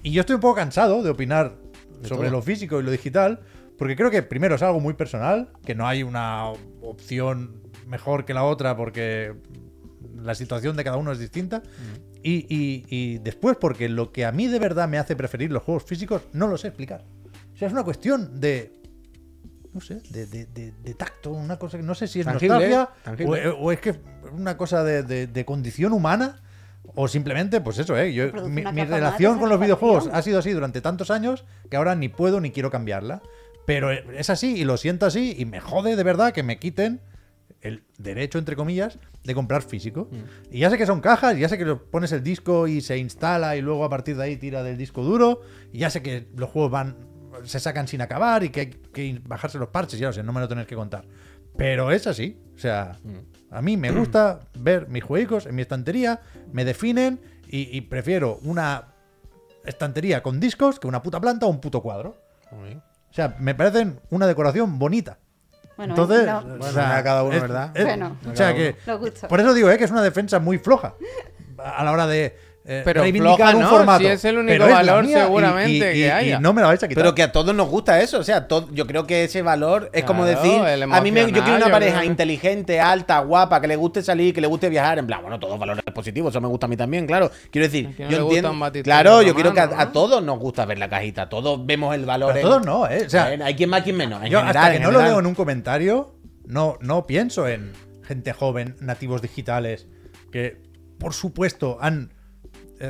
y 0.04 0.12
yo 0.12 0.22
estoy 0.22 0.36
un 0.36 0.42
poco 0.42 0.56
cansado 0.56 1.02
de 1.02 1.10
opinar 1.10 1.56
sobre 2.04 2.24
todo. 2.28 2.32
lo 2.32 2.42
físico 2.42 2.80
y 2.80 2.84
lo 2.84 2.92
digital, 2.92 3.40
porque 3.78 3.96
creo 3.96 4.12
que 4.12 4.22
primero 4.24 4.56
es 4.56 4.62
algo 4.62 4.80
muy 4.80 4.94
personal, 4.94 5.50
que 5.66 5.74
no 5.74 5.88
hay 5.88 6.04
una 6.04 6.50
opción 6.82 7.62
mejor 7.88 8.26
que 8.26 8.34
la 8.34 8.44
otra 8.44 8.76
porque 8.78 9.34
la 10.16 10.36
situación 10.36 10.76
de 10.78 10.84
cada 10.84 10.98
uno 10.98 11.12
es 11.12 11.20
distinta. 11.20 11.64
Y, 12.22 12.46
y- 12.48 12.86
y 12.90 13.18
después, 13.18 13.58
porque 13.60 13.90
lo 13.90 14.12
que 14.14 14.24
a 14.26 14.32
mí 14.32 14.48
de 14.48 14.60
verdad 14.60 14.88
me 14.88 14.98
hace 14.98 15.16
preferir 15.16 15.52
los 15.52 15.64
juegos 15.64 15.84
físicos, 15.84 16.22
no 16.32 16.48
lo 16.48 16.58
sé 16.58 16.68
explicar. 16.68 17.04
O 17.54 17.58
sea, 17.58 17.68
es 17.68 17.74
una 17.74 17.84
cuestión 17.84 18.40
de. 18.40 18.83
No 19.74 19.82
sé, 19.82 20.02
de, 20.12 20.26
de- 20.28 20.46
de- 20.46 20.72
de 20.84 20.94
tacto, 20.94 21.32
una 21.32 21.58
cosa 21.58 21.78
que 21.78 21.84
no 21.84 21.96
sé 21.96 22.08
si 22.08 22.20
es 22.20 22.26
Tangible, 22.26 22.50
nostalgia 22.50 22.90
tangible. 23.04 23.48
O, 23.50 23.58
o 23.60 23.72
es 23.72 23.80
que 23.80 23.90
es 23.92 24.00
una 24.32 24.56
cosa 24.56 24.84
de, 24.84 25.04
de- 25.04 25.28
de 25.28 25.46
condición 25.46 25.94
humana. 25.94 26.40
O 26.96 27.08
simplemente, 27.08 27.62
pues 27.62 27.80
eso, 27.80 27.98
¿eh? 27.98 28.14
Yo, 28.14 28.32
mi, 28.50 28.62
mi 28.66 28.84
relación 28.84 29.40
con 29.40 29.50
los 29.50 29.60
videojuegos 29.60 30.10
ha 30.12 30.22
sido 30.22 30.40
así 30.40 30.52
durante 30.52 30.82
tantos 30.82 31.10
años 31.12 31.46
que 31.72 31.78
ahora 31.78 31.96
ni 31.96 32.10
puedo 32.10 32.40
ni 32.42 32.52
quiero 32.52 32.70
cambiarla. 32.70 33.22
Pero 33.66 33.90
es 33.92 34.30
así 34.30 34.58
y 34.58 34.66
lo 34.66 34.76
siento 34.78 35.06
así 35.06 35.34
y 35.38 35.46
me 35.46 35.62
jode 35.62 35.96
de 35.96 36.04
verdad 36.04 36.34
que 36.34 36.44
me 36.44 36.60
quiten 36.60 37.00
el 37.62 37.84
derecho, 37.98 38.38
entre 38.38 38.58
comillas, 38.58 39.00
de 39.24 39.34
comprar 39.34 39.62
físico. 39.62 40.10
Mm. 40.12 40.54
Y 40.56 40.60
ya 40.60 40.70
sé 40.70 40.78
que 40.78 40.86
son 40.86 41.00
cajas, 41.00 41.38
ya 41.38 41.48
sé 41.48 41.58
que 41.58 41.66
pones 41.78 42.12
el 42.12 42.22
disco 42.22 42.68
y 42.68 42.82
se 42.82 42.98
instala 42.98 43.56
y 43.56 43.62
luego 43.62 43.86
a 43.86 43.90
partir 43.90 44.18
de 44.18 44.24
ahí 44.26 44.36
tira 44.36 44.62
del 44.62 44.78
disco 44.78 45.02
duro. 45.04 45.40
Y 45.72 45.80
ya 45.80 45.90
sé 45.90 46.02
que 46.04 46.28
los 46.36 46.50
juegos 46.50 46.70
van 46.70 46.98
se 47.44 47.60
sacan 47.60 47.88
sin 47.88 48.02
acabar 48.02 48.44
y 48.44 48.50
que 48.50 48.60
hay 48.62 48.68
que 48.68 49.22
bajarse 49.26 49.58
los 49.58 49.70
parches, 49.70 50.00
ya 50.00 50.08
lo 50.08 50.14
sé, 50.14 50.24
no 50.24 50.34
me 50.34 50.40
lo 50.42 50.48
tenéis 50.48 50.68
que 50.68 50.76
contar. 50.76 51.06
Pero 51.58 51.92
es 51.92 52.08
así. 52.08 52.40
O 52.56 52.60
sea, 52.60 52.98
Mm. 53.04 53.54
a 53.54 53.62
mí 53.62 53.78
me 53.78 53.92
gusta 53.92 54.40
ver 54.58 54.88
mis 54.90 55.04
juegos 55.04 55.46
en 55.46 55.56
mi 55.56 55.62
estantería, 55.62 56.22
me 56.52 56.66
definen 56.66 57.20
y, 57.48 57.76
y 57.78 57.82
prefiero 57.82 58.40
una 58.44 58.86
estantería 59.66 60.22
con 60.24 60.40
discos 60.40 60.80
que 60.80 60.88
una 60.88 61.02
puta 61.02 61.20
planta 61.22 61.46
o 61.46 61.50
un 61.50 61.60
puto 61.62 61.82
cuadro. 61.82 62.18
O 62.52 63.14
sea, 63.14 63.36
me 63.40 63.56
parecen 63.56 64.00
una 64.10 64.28
decoración 64.28 64.78
bonita. 64.80 65.20
Bueno, 65.78 65.94
Entonces, 65.94 66.26
no, 66.28 66.38
o 66.40 66.44
Bueno, 66.44 66.72
sea, 66.72 66.98
a 66.98 67.04
cada 67.04 67.24
uno, 67.24 67.36
es- 67.36 67.42
¿verdad? 67.42 67.72
es- 67.76 67.84
Bueno. 67.86 68.18
o 68.32 68.36
sea 68.36 68.54
que 68.54 68.76
Lo 68.86 69.00
gusto. 69.00 69.28
por 69.28 69.40
eso 69.40 69.54
digo 69.56 69.70
eh, 69.72 69.78
que 69.78 69.86
es 69.86 69.92
una 69.92 70.04
defensa 70.04 70.38
muy 70.40 70.60
floja 70.60 70.94
a 71.58 71.84
la 71.84 71.92
hora 71.92 72.06
de 72.06 72.36
eh, 72.66 72.82
Pero 72.86 73.02
reivindicar 73.02 73.36
floja 73.38 73.56
un 73.58 73.62
no, 73.64 73.70
formato. 73.70 74.00
si 74.00 74.06
es 74.08 74.24
el 74.24 74.38
único 74.38 74.54
Pero 74.64 74.70
valor 74.74 75.04
mía 75.06 75.24
seguramente 75.24 75.72
y- 75.76 75.80
que 75.80 75.98
y- 75.98 76.04
haya. 76.10 76.40
no 76.40 76.54
me 76.54 76.62
la 76.62 76.68
vais 76.68 76.82
a 76.82 76.88
quitar. 76.88 77.04
Pero 77.04 77.14
que 77.14 77.24
a 77.24 77.32
todos 77.32 77.54
nos 77.54 77.68
gusta 77.68 78.00
eso, 78.02 78.20
o 78.20 78.24
sea, 78.24 78.48
todo- 78.48 78.70
yo 78.72 78.88
creo 78.88 79.06
que 79.06 79.26
ese 79.26 79.42
valor 79.42 79.90
es 79.92 80.06
como 80.06 80.24
decir, 80.26 80.62
a 80.62 81.02
mí 81.02 81.12
me, 81.12 81.22
yo 81.32 81.44
quiero 81.44 81.58
una 81.58 81.70
pareja 81.70 81.98
creo 82.00 82.10
inteligente, 82.12 82.80
alta, 82.80 83.20
guapa, 83.20 83.60
que 83.60 83.68
le 83.68 83.76
guste 83.76 84.02
salir, 84.02 84.34
que 84.34 84.40
le 84.40 84.48
guste 84.48 84.70
viajar, 84.70 84.98
en 84.98 85.08
plan, 85.08 85.22
bueno, 85.22 85.40
todos 85.40 85.60
valores 85.60 85.84
positivos, 85.94 86.32
eso 86.32 86.40
me 86.40 86.48
gusta 86.48 86.66
a 86.68 86.70
mí 86.70 86.78
también, 86.78 87.06
claro. 87.06 87.30
Quiero 87.52 87.68
decir, 87.68 87.88
¿A 87.88 87.96
quién 87.96 88.08
no 88.10 88.18
yo 88.18 88.24
entiendo, 88.24 88.84
claro, 88.84 89.22
yo 89.22 89.36
quiero 89.36 89.54
que 89.54 89.60
a, 89.60 89.92
todos 89.92 90.24
nos 90.24 90.40
gusta 90.40 90.66
ver 90.66 90.80
la 90.80 90.90
cajita, 90.90 91.28
todos 91.28 91.66
vemos 91.66 91.94
el 91.96 92.06
valor. 92.06 92.32
a 92.32 92.36
en- 92.38 92.42
todos 92.42 92.66
no, 92.66 92.88
¿eh? 92.88 93.04
O 93.06 93.10
sea, 93.10 93.34
en- 93.34 93.42
hay 93.42 93.56
quien 93.56 93.70
más, 93.70 93.84
quien 93.84 93.98
menos. 93.98 94.24
en 94.24 94.30
yo 94.32 94.40
general, 94.40 94.56
hasta 94.58 94.72
que 94.72 94.78
en 94.78 94.84
no 94.84 94.92
lo 94.92 95.02
leo 95.02 95.20
en 95.20 95.26
un 95.26 95.36
comentario, 95.36 96.16
no, 96.46 96.78
no 96.80 97.06
pienso 97.08 97.48
en 97.48 97.74
gente 98.08 98.32
joven, 98.34 98.76
nativos 98.80 99.22
digitales, 99.22 99.88
que 100.32 100.62
por 100.98 101.14
supuesto 101.14 101.78
han 101.82 102.14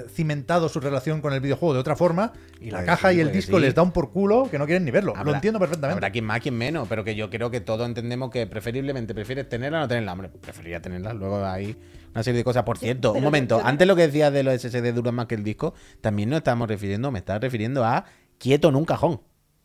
cimentado 0.10 0.70
su 0.70 0.80
relación 0.80 1.22
con 1.22 1.34
el 1.34 1.39
videojuego 1.39 1.74
de 1.74 1.80
otra 1.80 1.96
forma 1.96 2.34
y 2.60 2.72
la 2.72 2.80
Pues 2.80 2.86
caja 2.88 3.12
sí, 3.12 3.18
y 3.18 3.20
el 3.20 3.28
pues 3.28 3.36
disco 3.38 3.58
sí. 3.58 3.64
les 3.64 3.76
da 3.76 3.82
un 3.82 3.91
por 3.91 4.12
culo 4.12 4.48
que 4.50 4.58
no 4.58 4.66
quieren 4.66 4.86
ni 4.86 4.91
verlo. 4.91 5.14
lo 5.24 5.34
entiendo 5.34 5.60
perfectamente. 5.60 5.94
Habrá 5.98 6.12
quien 6.12 6.26
más, 6.26 6.39
quien 6.39 6.58
menos, 6.58 6.88
pero 6.88 7.04
que 7.04 7.16
yo 7.16 7.30
creo 7.30 7.50
que 7.52 7.62
todos 7.62 7.86
entendemos 7.88 8.30
que 8.32 8.48
preferiblemente 8.48 9.14
prefieres 9.14 9.48
tenerla 9.50 9.80
o 9.80 9.82
no 9.82 9.88
tenerla. 9.88 10.14
Hombre, 10.14 10.30
preferiría 10.30 10.82
tenerla. 10.82 11.14
Luego 11.14 11.44
hay 11.46 11.76
una 12.14 12.24
serie 12.24 12.39
de 12.39 12.44
cosas. 12.44 12.64
Por 12.64 12.78
cierto, 12.78 13.14
un 13.14 13.24
momento. 13.24 13.62
Antes 13.64 13.88
lo 13.88 13.96
que 13.96 14.04
decías 14.08 14.32
de 14.34 14.44
los 14.44 14.60
SSD 14.62 14.94
duran 14.94 15.16
más 15.16 15.28
que 15.28 15.36
el 15.36 15.44
disco, 15.44 15.74
también 16.02 16.30
nos 16.30 16.38
estamos 16.38 16.68
refiriendo, 16.68 17.12
me 17.12 17.20
estás 17.20 17.39
refiriendo 17.41 17.84
a 17.86 18.06
quieto 18.38 18.70
en 18.70 18.76
un 18.76 18.86
cajón. 18.86 19.22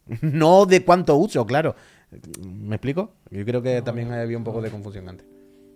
No 0.23 0.65
de 0.65 0.85
cuánto 0.85 1.17
uso, 1.17 1.45
claro. 1.47 1.75
¿Me 2.43 2.77
explico? 2.77 3.13
Yo 3.31 3.45
creo 3.45 3.61
que 3.61 3.83
también 3.83 4.11
había 4.13 4.39
un 4.39 4.45
poco 4.45 4.63
de 4.63 4.71
confusión 4.71 5.07
antes. 5.09 5.27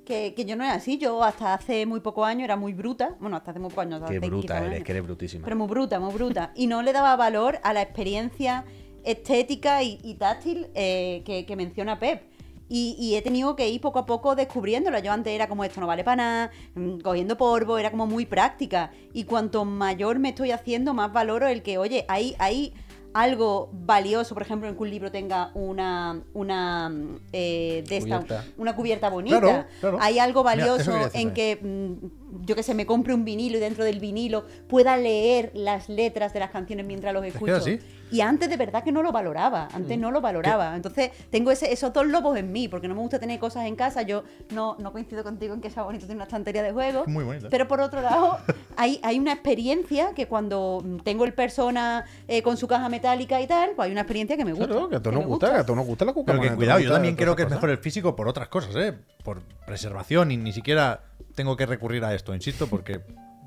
Que, 0.04 0.34
que 0.34 0.44
yo 0.44 0.56
no 0.56 0.64
era 0.64 0.74
así, 0.74 0.98
yo 0.98 1.22
hasta 1.22 1.54
hace 1.54 1.86
muy 1.86 2.00
pocos 2.00 2.26
años 2.26 2.44
era 2.44 2.56
muy 2.56 2.72
bruta. 2.72 3.16
Bueno, 3.20 3.36
hasta 3.36 3.52
hace 3.52 3.60
muy 3.60 3.70
pocos 3.70 3.84
años. 3.84 4.02
Qué 4.08 4.16
hace 4.18 4.26
bruta 4.26 4.58
eres, 4.58 4.76
año. 4.76 4.84
que 4.84 4.92
eres 4.92 5.04
brutísima. 5.04 5.44
Pero 5.44 5.56
muy 5.56 5.68
bruta, 5.68 6.00
muy 6.00 6.12
bruta. 6.12 6.52
Y 6.56 6.66
no 6.66 6.82
le 6.82 6.92
daba 6.92 7.14
valor 7.16 7.60
a 7.62 7.72
la 7.72 7.82
experiencia 7.82 8.64
estética 9.04 9.82
y, 9.82 10.00
y 10.02 10.14
táctil 10.14 10.68
eh, 10.74 11.22
que, 11.24 11.46
que 11.46 11.56
menciona 11.56 11.98
Pep. 11.98 12.22
Y, 12.68 12.96
y 12.98 13.16
he 13.16 13.22
tenido 13.22 13.54
que 13.54 13.68
ir 13.68 13.80
poco 13.80 13.98
a 13.98 14.06
poco 14.06 14.34
descubriéndolo. 14.34 14.98
Yo 14.98 15.12
antes 15.12 15.32
era 15.32 15.48
como 15.48 15.62
esto 15.62 15.80
no 15.80 15.86
vale 15.86 16.04
para 16.04 16.16
nada, 16.16 16.50
mm, 16.74 17.00
cogiendo 17.00 17.36
polvo, 17.36 17.78
era 17.78 17.90
como 17.90 18.06
muy 18.06 18.26
práctica. 18.26 18.90
Y 19.12 19.24
cuanto 19.24 19.64
mayor 19.64 20.18
me 20.18 20.30
estoy 20.30 20.52
haciendo, 20.52 20.94
más 20.94 21.12
valoro 21.12 21.46
el 21.46 21.62
que, 21.62 21.78
oye, 21.78 22.06
hay, 22.08 22.34
hay 22.38 22.72
algo 23.14 23.68
valioso, 23.72 24.34
por 24.34 24.42
ejemplo, 24.42 24.68
en 24.68 24.74
que 24.76 24.82
un 24.82 24.90
libro 24.90 25.10
tenga 25.10 25.50
una, 25.54 26.22
una 26.34 26.88
mm, 26.88 27.16
eh, 27.32 27.84
de 27.88 27.96
esta- 27.96 28.20
Cubierta. 28.20 28.44
una 28.56 28.74
cubierta 28.76 29.10
bonita. 29.10 29.40
Claro, 29.40 29.64
claro. 29.80 29.98
Hay 30.00 30.18
algo 30.18 30.42
valioso 30.42 30.92
en 31.12 31.32
que 31.32 31.58
mm, 31.60 32.44
yo 32.46 32.54
que 32.56 32.62
sé, 32.62 32.74
me 32.74 32.86
compre 32.86 33.14
un 33.14 33.24
vinilo 33.24 33.56
y 33.58 33.60
dentro 33.60 33.84
del 33.84 34.00
vinilo 34.00 34.44
pueda 34.68 34.96
leer 34.96 35.50
las 35.54 35.88
letras 35.88 36.32
de 36.32 36.40
las 36.40 36.50
canciones 36.50 36.86
mientras 36.86 37.12
los 37.12 37.24
escucho. 37.24 37.56
es. 37.66 37.80
Y 38.12 38.20
antes 38.20 38.50
de 38.50 38.58
verdad 38.58 38.84
que 38.84 38.92
no 38.92 39.02
lo 39.02 39.10
valoraba, 39.10 39.68
antes 39.72 39.98
no 39.98 40.10
lo 40.10 40.20
valoraba. 40.20 40.76
Entonces 40.76 41.10
tengo 41.30 41.50
ese, 41.50 41.72
esos 41.72 41.92
dos 41.94 42.06
lobos 42.06 42.36
en 42.36 42.52
mí, 42.52 42.68
porque 42.68 42.86
no 42.86 42.94
me 42.94 43.00
gusta 43.00 43.18
tener 43.18 43.38
cosas 43.38 43.64
en 43.64 43.74
casa. 43.74 44.02
Yo 44.02 44.22
no, 44.50 44.76
no 44.78 44.92
coincido 44.92 45.24
contigo 45.24 45.54
en 45.54 45.62
que 45.62 45.70
sea 45.70 45.82
bonito 45.82 46.04
tener 46.04 46.16
una 46.16 46.24
estantería 46.24 46.62
de 46.62 46.72
juegos. 46.72 47.08
Muy 47.08 47.24
bonito. 47.24 47.48
Pero 47.50 47.66
por 47.66 47.80
otro 47.80 48.02
lado, 48.02 48.38
hay, 48.76 49.00
hay 49.02 49.18
una 49.18 49.32
experiencia 49.32 50.12
que 50.14 50.28
cuando 50.28 50.84
tengo 51.04 51.24
el 51.24 51.32
persona 51.32 52.04
eh, 52.28 52.42
con 52.42 52.58
su 52.58 52.68
caja 52.68 52.90
metálica 52.90 53.40
y 53.40 53.46
tal, 53.46 53.70
pues 53.74 53.86
hay 53.86 53.92
una 53.92 54.02
experiencia 54.02 54.36
que 54.36 54.44
me 54.44 54.52
gusta. 54.52 54.66
Claro, 54.66 54.88
que 54.90 54.96
a 54.96 55.00
todos 55.00 55.16
nos 55.16 55.26
gusta, 55.26 55.50
que 55.50 55.58
a 55.60 55.64
todos 55.64 55.76
nos 55.78 55.86
gusta 55.86 56.04
la 56.04 56.12
cuca. 56.12 56.32
Pero 56.32 56.42
que 56.42 56.54
cuidado, 56.54 56.80
yo 56.80 56.92
también 56.92 57.16
creo 57.16 57.34
que 57.34 57.44
es 57.44 57.50
mejor 57.50 57.70
el 57.70 57.78
físico 57.78 58.14
por 58.14 58.28
otras 58.28 58.48
cosas, 58.48 58.76
¿eh? 58.76 58.92
Por 59.24 59.40
preservación 59.66 60.30
y 60.30 60.36
ni 60.36 60.52
siquiera 60.52 61.00
tengo 61.34 61.56
que 61.56 61.64
recurrir 61.64 62.04
a 62.04 62.14
esto, 62.14 62.34
insisto, 62.34 62.66
porque 62.66 63.00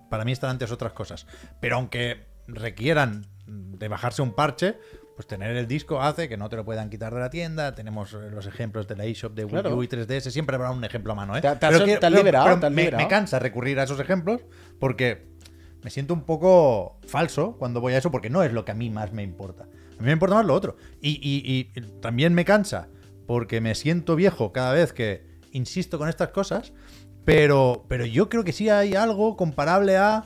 para 0.10 0.26
mí 0.26 0.32
están 0.32 0.50
antes 0.50 0.72
otras 0.72 0.94
cosas. 0.94 1.28
Pero 1.60 1.76
aunque 1.76 2.26
requieran 2.48 3.28
de 3.48 3.88
bajarse 3.88 4.22
un 4.22 4.34
parche, 4.34 4.78
pues 5.16 5.28
tener 5.28 5.56
el 5.56 5.68
disco 5.68 6.02
hace 6.02 6.28
que 6.28 6.36
no 6.38 6.50
te 6.50 6.56
lo 6.56 6.66
puedan 6.66 6.90
quitar 6.90 7.14
de 7.14 7.20
la 7.20 7.30
tienda. 7.30 7.74
Tenemos 7.76 8.14
eh, 8.14 8.30
los 8.32 8.48
ejemplos 8.48 8.88
de 8.88 8.96
la 8.96 9.06
eShop 9.06 9.34
de 9.34 9.46
Wii 9.46 9.52
Claro. 9.52 9.76
U 9.78 9.84
y 9.84 9.88
3DS, 9.88 10.32
siempre 10.32 10.56
habrá 10.56 10.72
un 10.72 10.84
ejemplo 10.84 11.14
a 11.14 11.16
mano, 11.16 11.38
¿eh? 11.38 11.42
Te- 11.42 11.56
te 11.56 11.66
has- 11.66 11.74
Pero 11.74 11.86
que- 11.86 11.98
te 11.98 12.06
has 12.06 12.12
pero- 12.12 12.18
liberado, 12.18 12.46
pero 12.46 12.60
te 12.60 12.66
has 12.66 12.72
me- 12.74 12.82
liberado. 12.84 13.04
me 13.04 13.10
cansa 13.10 13.40
recurrir 13.40 13.80
a 13.80 13.84
esos 13.84 14.00
ejemplos 14.00 14.42
porque 14.80 15.28
me 15.84 15.90
siento 15.90 16.14
un 16.14 16.24
poco 16.24 17.00
falso 17.08 17.56
cuando 17.58 17.80
voy 17.82 17.94
a 17.94 18.00
eso 18.00 18.12
porque 18.12 18.30
no 18.30 18.44
es 18.44 18.52
lo 18.52 18.66
que 18.66 18.72
a 18.72 18.76
mí 18.76 18.90
más 18.90 19.14
me 19.14 19.24
importa. 19.24 19.64
A 19.64 20.02
mí 20.02 20.06
me 20.08 20.12
importa 20.12 20.36
más 20.36 20.46
lo 20.46 20.54
otro. 20.54 20.76
Y, 21.00 21.12
y- 21.22 21.44
y 21.78 21.82
también 22.02 22.34
me 22.34 22.44
cansa 22.44 22.90
porque 23.28 23.62
me 23.62 23.74
siento 23.76 24.16
viejo 24.16 24.52
cada 24.52 24.74
vez 24.74 24.92
que 24.92 25.26
insisto 25.52 25.98
con 25.98 26.10
estas 26.10 26.30
cosas, 26.30 26.74
pero, 27.24 27.86
pero 27.88 28.06
yo 28.06 28.28
creo 28.30 28.44
que 28.44 28.52
sí 28.52 28.70
hay 28.70 28.96
algo 28.96 29.38
comparable 29.38 29.98
a 29.98 30.26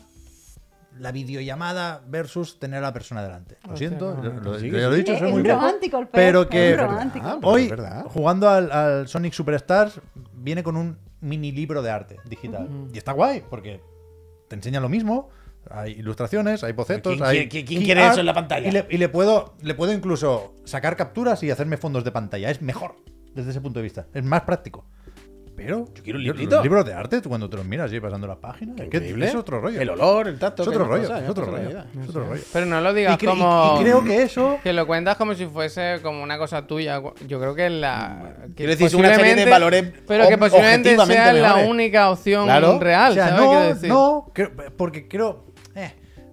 la 1.00 1.12
videollamada 1.12 2.02
versus 2.08 2.60
tener 2.60 2.80
a 2.80 2.88
la 2.88 2.94
persona 2.94 3.24
delante. 3.24 3.58
Lo 3.68 3.76
siento, 3.78 4.16
no, 4.16 4.24
lo, 4.24 4.34
lo- 4.42 4.60
sí, 4.60 4.70
ya 4.70 4.88
lo 4.90 4.94
he 4.94 4.98
dicho, 4.98 5.18
soy 5.18 5.28
Es 5.30 5.34
muy 5.34 5.44
romántico 5.44 5.98
el 6.00 6.08
pero 6.08 6.42
es 6.44 6.48
que 6.50 6.76
romántico. 6.78 7.26
Ah, 7.28 7.38
pero 7.40 7.52
hoy 7.52 7.64
es 7.64 7.70
verdad. 7.70 8.06
jugando 8.08 8.50
al, 8.50 8.72
al 8.72 9.08
Sonic 9.08 9.34
Superstars 9.34 10.00
viene 10.34 10.62
con 10.64 10.76
un 10.78 10.98
mini 11.22 11.52
libro 11.52 11.82
de 11.82 11.90
arte 11.92 12.18
digital 12.26 12.68
y 12.94 12.98
está 12.98 13.12
guay 13.14 13.44
porque 13.50 13.82
te 14.48 14.56
enseña 14.56 14.80
lo 14.80 14.90
mismo. 14.90 15.30
Hay 15.72 15.92
ilustraciones, 15.92 16.64
hay 16.64 16.72
bocetos. 16.74 17.14
¿Quién 17.14 17.24
hay 17.26 17.48
quiere- 17.50 17.66
quién- 17.66 17.84
quiere 17.84 18.08
eso 18.08 18.22
en 18.22 18.26
la 18.26 18.34
pantalla? 18.34 18.68
Y 18.68 18.72
le, 18.72 18.88
y 18.90 18.98
le 18.98 19.10
puedo, 19.10 19.54
le 19.62 19.74
puedo 19.76 19.92
incluso 19.94 20.54
sacar 20.64 20.96
capturas 20.96 21.44
y 21.44 21.52
hacerme 21.52 21.78
fondos 21.78 22.04
de 22.04 22.12
pantalla. 22.12 22.50
Es 22.50 22.62
mejor 22.62 22.96
desde 23.36 23.52
ese 23.52 23.62
punto 23.62 23.80
de 23.80 23.84
vista. 23.84 24.08
Es 24.14 24.24
más 24.24 24.42
práctico. 24.42 24.86
Pero 25.60 25.86
Yo 25.94 26.04
quiero 26.04 26.20
un 26.20 26.26
los 26.26 26.36
librito. 26.38 26.64
libros 26.64 26.86
de 26.86 26.94
arte, 26.94 27.22
tú 27.22 27.30
cuando 27.30 27.50
te 27.50 27.58
los 27.58 27.66
miras 27.66 27.92
y 27.92 28.00
pasando 28.00 28.28
las 28.28 28.38
páginas, 28.38 28.76
es, 28.80 28.90
que 28.90 28.98
Increíble. 28.98 29.28
es 29.28 29.36
otro 29.36 29.60
rollo. 29.60 29.82
El 29.82 29.90
olor, 29.90 30.28
el 30.28 30.40
tacto. 30.40 30.62
es 30.64 30.68
otro 30.70 30.86
rollo, 30.86 31.16
es 31.16 31.30
otro 31.30 31.46
rollo. 31.46 31.70
Es 32.02 32.10
otro 32.10 32.26
rollo. 32.26 32.42
Pero 32.54 32.66
no 32.66 32.80
lo 32.82 32.94
digas 32.94 33.22
y- 33.22 33.26
como. 33.26 33.76
y 33.80 33.84
creo 33.84 34.04
que 34.04 34.22
eso 34.24 34.58
Que 34.64 34.72
lo 34.74 34.88
cuentas 34.88 35.18
como 35.18 35.34
si 35.36 35.46
fuese 35.48 36.00
como 36.02 36.24
una 36.24 36.38
cosa 36.38 36.66
tuya. 36.66 37.02
Yo 37.28 37.40
creo 37.40 37.56
que 37.56 37.70
la. 37.70 38.36
Que 38.50 38.54
Quiero 38.56 38.72
decir, 38.72 38.88
es 38.88 38.94
una 38.94 39.14
serie 39.16 39.36
de 39.36 39.46
valores 39.50 39.92
Pero 40.08 40.28
que 40.30 40.38
posiblemente 40.38 40.98
sea 41.06 41.34
la 41.34 41.56
única 41.58 42.10
opción 42.10 42.46
Claro. 42.46 42.80
real. 42.80 43.12
O 43.12 43.16
sea, 43.16 43.30
¿sabes? 43.30 43.82
no, 43.84 43.96
no, 43.96 44.32
creo- 44.34 44.52
porque 44.78 45.08
creo. 45.08 45.46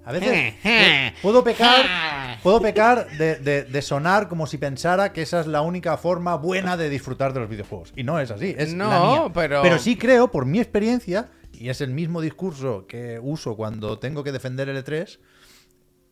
A 0.07 0.13
veces 0.13 0.55
eh, 0.65 1.13
puedo 1.21 1.43
pecar, 1.45 2.39
puedo 2.43 2.61
pecar 2.61 3.09
de, 3.19 3.37
de- 3.37 3.65
de 3.65 3.83
sonar 3.83 4.29
como 4.29 4.47
si 4.47 4.57
pensara 4.57 5.13
que 5.13 5.21
esa 5.23 5.41
es 5.41 5.47
la 5.49 5.63
única 5.63 5.97
forma 5.97 6.37
buena 6.37 6.77
de 6.77 6.89
disfrutar 6.89 7.33
de 7.33 7.41
los 7.41 7.49
videojuegos. 7.49 7.93
Y 7.97 8.05
no 8.05 8.19
es 8.21 8.31
así, 8.31 8.55
es 8.57 8.73
No, 8.73 8.89
la 8.89 9.01
mía. 9.01 9.33
pero- 9.35 9.63
Pero 9.63 9.79
sí 9.81 9.97
creo, 9.99 10.31
por 10.31 10.47
mi 10.47 10.61
experiencia, 10.61 11.29
y 11.53 11.71
es 11.71 11.81
el 11.81 11.91
mismo 11.91 12.21
discurso 12.21 12.87
que 12.87 13.19
uso 13.21 13.57
cuando 13.57 13.99
tengo 13.99 14.23
que 14.23 14.31
defender 14.31 14.69
el 14.69 14.77
E3, 14.85 15.19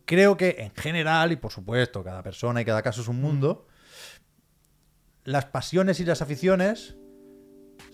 creo 0.03 0.35
que 0.35 0.55
en 0.59 0.71
general, 0.75 1.31
y 1.31 1.37
por 1.37 1.51
supuesto, 1.53 2.03
cada 2.03 2.21
persona 2.21 2.59
y 2.61 2.65
cada 2.65 2.81
caso 2.81 3.01
es 3.01 3.07
un 3.07 3.21
mundo, 3.21 3.65
las 5.23 5.45
pasiones 5.45 5.99
y 6.01 6.05
las 6.05 6.21
aficiones 6.21 6.97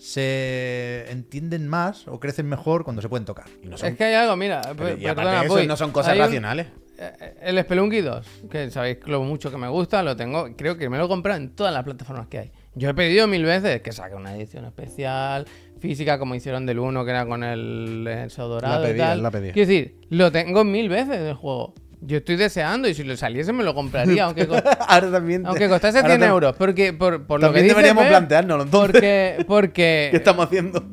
se 0.02 1.06
entienden 1.10 1.68
más 1.68 2.08
o 2.08 2.18
crecen 2.18 2.46
mejor 2.48 2.84
cuando 2.84 3.00
se 3.02 3.08
pueden 3.08 3.24
tocar. 3.24 3.46
Y 3.62 3.68
no 3.68 3.78
son- 3.78 3.90
Es 3.90 3.96
que 3.96 4.04
hay 4.04 4.14
algo, 4.14 4.36
mira, 4.36 4.60
pero- 4.62 4.76
per- 4.76 5.00
y 5.00 5.06
aparte 5.06 5.14
perdona, 5.22 5.40
de 5.40 5.46
eso, 5.46 5.54
Puy, 5.54 5.66
no 5.66 5.76
son 5.76 5.92
cosas 5.92 6.14
un- 6.14 6.18
racionales. 6.18 6.66
eh, 6.98 7.34
El 7.40 7.58
Spelunky 7.60 8.00
2, 8.00 8.26
que 8.50 8.70
sabéis 8.70 8.98
lo 9.06 9.22
mucho 9.22 9.50
que 9.50 9.56
me 9.58 9.68
gusta, 9.68 10.02
lo 10.02 10.16
tengo, 10.16 10.48
creo 10.56 10.76
que 10.76 10.88
me 10.90 10.98
lo 10.98 11.04
he 11.04 11.08
comprado 11.08 11.38
en 11.40 11.50
todas 11.54 11.72
las 11.72 11.84
plataformas 11.84 12.26
que 12.26 12.38
hay. 12.38 12.52
Yo 12.74 12.90
he 12.90 12.94
pedido 12.94 13.26
mil 13.28 13.44
veces 13.44 13.80
que 13.80 13.92
saque 13.92 14.14
una 14.14 14.34
edición 14.36 14.64
especial, 14.64 15.46
física, 15.78 16.18
como 16.18 16.34
hicieron 16.34 16.66
del 16.66 16.78
1, 16.78 17.04
que 17.04 17.10
era 17.10 17.24
con 17.26 17.44
el 17.44 18.06
eso 18.06 18.48
dorado 18.48 18.82
La 18.84 18.90
y 18.90 18.96
tal. 18.96 19.22
la 19.22 19.30
pedía. 19.30 19.52
Quiero 19.52 19.68
decir, 19.68 19.96
lo 20.10 20.30
tengo 20.32 20.64
mil 20.64 20.88
veces 20.88 21.18
el 21.18 21.34
juego. 21.34 21.74
Yo 22.04 22.18
estoy 22.18 22.36
deseando 22.36 22.88
y 22.88 22.94
si 22.94 23.04
lo 23.04 23.16
saliese 23.16 23.52
me 23.52 23.62
lo 23.62 23.74
compraría, 23.74 24.24
aunque, 24.26 24.46
co- 24.48 24.56
Ahora 24.88 25.10
también. 25.10 25.46
aunque 25.46 25.68
costase 25.68 25.98
ahora 25.98 26.10
100 26.16 26.20
tam- 26.20 26.28
euros. 26.30 26.56
Porque, 26.56 26.92
por, 26.92 27.26
por 27.26 27.40
lo 27.40 27.52
que 27.52 27.62
deberíamos 27.62 28.04
entonces. 28.64 28.70
Porque, 28.70 29.44
porque 29.46 30.08
¿Qué 30.10 30.16
estamos 30.16 30.46
haciendo? 30.46 30.84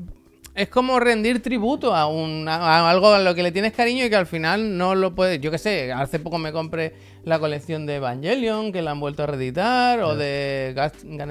es 0.55 0.68
como 0.68 0.99
rendir 0.99 1.41
tributo 1.41 1.95
a, 1.95 2.07
un, 2.07 2.47
a- 2.49 2.89
algo 2.89 3.14
a 3.14 3.20
lo 3.20 3.34
que 3.34 3.43
le 3.43 3.51
tienes 3.51 3.72
cariño 3.74 4.05
y 4.05 4.10
que 4.10 4.16
al 4.18 4.26
final 4.28 4.78
no 4.78 4.93
lo 4.93 5.16
puedes. 5.16 5.39
Yo 5.39 5.51
qué 5.51 5.57
sé, 5.57 5.91
hace 5.93 6.20
poco 6.20 6.38
me 6.38 6.51
compré 6.51 6.93
la 7.24 7.39
colección 7.39 7.86
de 7.86 7.95
Evangelion, 7.95 8.72
que 8.74 8.82
la 8.82 8.91
han 8.91 8.99
vuelto 8.99 9.24
a 9.24 9.26
reeditar, 9.28 10.01
o 10.01 10.16
de 10.16 10.74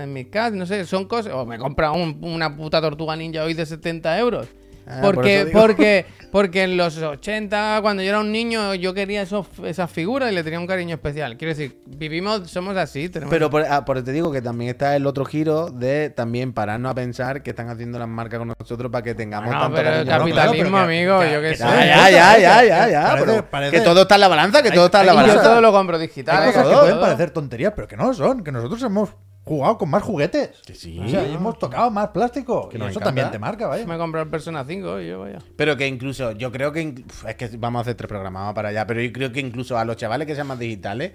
My 0.08 0.24
Cat, 0.26 0.54
no 0.54 0.64
sé, 0.66 0.84
son 0.86 1.04
cosas. 1.06 1.34
O 1.34 1.44
me 1.46 1.56
he 1.56 1.58
comprado 1.58 1.94
un- 1.94 2.18
una 2.22 2.56
puta 2.56 2.80
tortuga 2.80 3.14
ninja 3.16 3.44
hoy 3.44 3.52
de 3.54 3.66
70 3.66 4.18
euros. 4.18 4.48
Ah, 4.90 5.00
por 5.02 5.16
porque, 5.16 5.50
porque, 5.52 6.06
porque 6.32 6.62
en 6.62 6.76
los 6.78 6.96
80, 6.96 7.80
cuando 7.82 8.02
yo 8.02 8.08
era 8.08 8.20
un 8.20 8.32
niño, 8.32 8.74
yo 8.74 8.94
quería 8.94 9.20
esos, 9.22 9.46
esas 9.64 9.90
figuras 9.90 10.30
y 10.32 10.34
le 10.34 10.42
tenía 10.42 10.58
un 10.58 10.66
cariño 10.66 10.94
especial. 10.94 11.36
Quiero 11.36 11.50
decir, 11.54 11.78
vivimos, 11.86 12.50
somos 12.50 12.76
así. 12.76 13.08
Tenemos 13.08 13.30
Pero 13.30 13.50
por, 13.50 13.64
ah, 13.68 13.84
por 13.84 14.02
te 14.02 14.12
digo 14.12 14.32
que 14.32 14.40
también 14.40 14.70
está 14.70 14.96
el 14.96 15.06
otro 15.06 15.24
giro 15.24 15.70
de 15.70 16.10
también 16.10 16.52
pararnos 16.52 16.90
a 16.92 16.94
pensar 16.94 17.42
que 17.42 17.50
están 17.50 17.68
haciendo 17.68 17.98
las 17.98 18.08
marcas 18.08 18.38
con 18.38 18.52
nosotros 18.58 18.90
para 18.90 19.02
que 19.02 19.14
tengamos 19.14 19.52
No, 19.52 19.60
tanto 19.60 19.76
pero 19.76 19.90
el 19.90 20.06
capitalismo, 20.06 20.70
pero 20.70 20.78
amigo, 20.84 21.20
que- 21.20 21.32
yo 21.32 21.40
qué 21.42 21.54
sé. 21.54 21.64
Ya, 21.64 22.10
ya, 22.10 22.10
ya, 22.10 22.38
ya, 22.40 22.64
ya, 22.64 22.88
ya. 22.88 23.02
Parece- 23.08 23.26
pero 23.26 23.50
parece- 23.50 23.76
Que 23.78 23.80
todo 23.82 24.02
está 24.02 24.14
en 24.14 24.20
la 24.22 24.28
balanza, 24.28 24.62
que 24.62 24.70
todo 24.70 24.86
está 24.86 25.00
en 25.00 25.06
la 25.06 25.12
Y 25.12 25.16
yo 25.16 25.20
balanza. 25.22 25.42
todo 25.42 25.60
lo 25.60 25.72
compro 25.72 25.98
digital. 25.98 26.42
Hay 26.42 26.48
¿eh? 26.48 26.52
cosas 26.52 26.62
que 26.66 26.70
Todo, 26.70 26.80
pueden 26.80 26.94
todo. 26.96 27.04
parecer 27.06 27.30
tonterías, 27.30 27.72
pero 27.76 27.88
que 27.88 27.96
no 27.96 28.06
lo 28.06 28.14
son. 28.14 28.42
Que 28.42 28.52
nosotros 28.52 28.82
hemos 28.82 29.10
jugado 29.48 29.78
con 29.78 29.90
más 29.90 30.02
juguetes. 30.02 30.50
sí. 30.72 30.98
O 30.98 31.08
sea, 31.08 31.26
y 31.26 31.34
hemos 31.34 31.58
tocado 31.58 31.90
más 31.90 32.08
plástico. 32.08 32.68
Que 32.68 32.76
y 32.76 32.80
eso 32.80 32.88
encanta. 32.90 33.04
también 33.06 33.30
te 33.30 33.38
marca, 33.38 33.66
vaya. 33.66 33.84
Me 33.86 33.94
he 33.94 33.98
comprado 33.98 34.24
el 34.24 34.30
Persona 34.30 34.64
5 34.66 35.00
y 35.00 35.08
yo 35.08 35.20
vaya. 35.20 35.38
Pero 35.56 35.76
que 35.76 35.86
incluso, 35.86 36.32
yo 36.32 36.52
creo 36.52 36.72
que. 36.72 36.94
Es 37.26 37.34
que 37.34 37.48
vamos 37.56 37.80
a 37.80 37.82
hacer 37.82 37.94
tres 37.96 38.08
programas 38.08 38.54
para 38.54 38.68
allá. 38.68 38.86
Pero 38.86 39.00
yo 39.02 39.12
creo 39.12 39.32
que 39.32 39.40
incluso 39.40 39.76
a 39.78 39.84
los 39.84 39.96
chavales 39.96 40.26
que 40.26 40.34
sean 40.34 40.46
más 40.46 40.58
digitales 40.58 41.12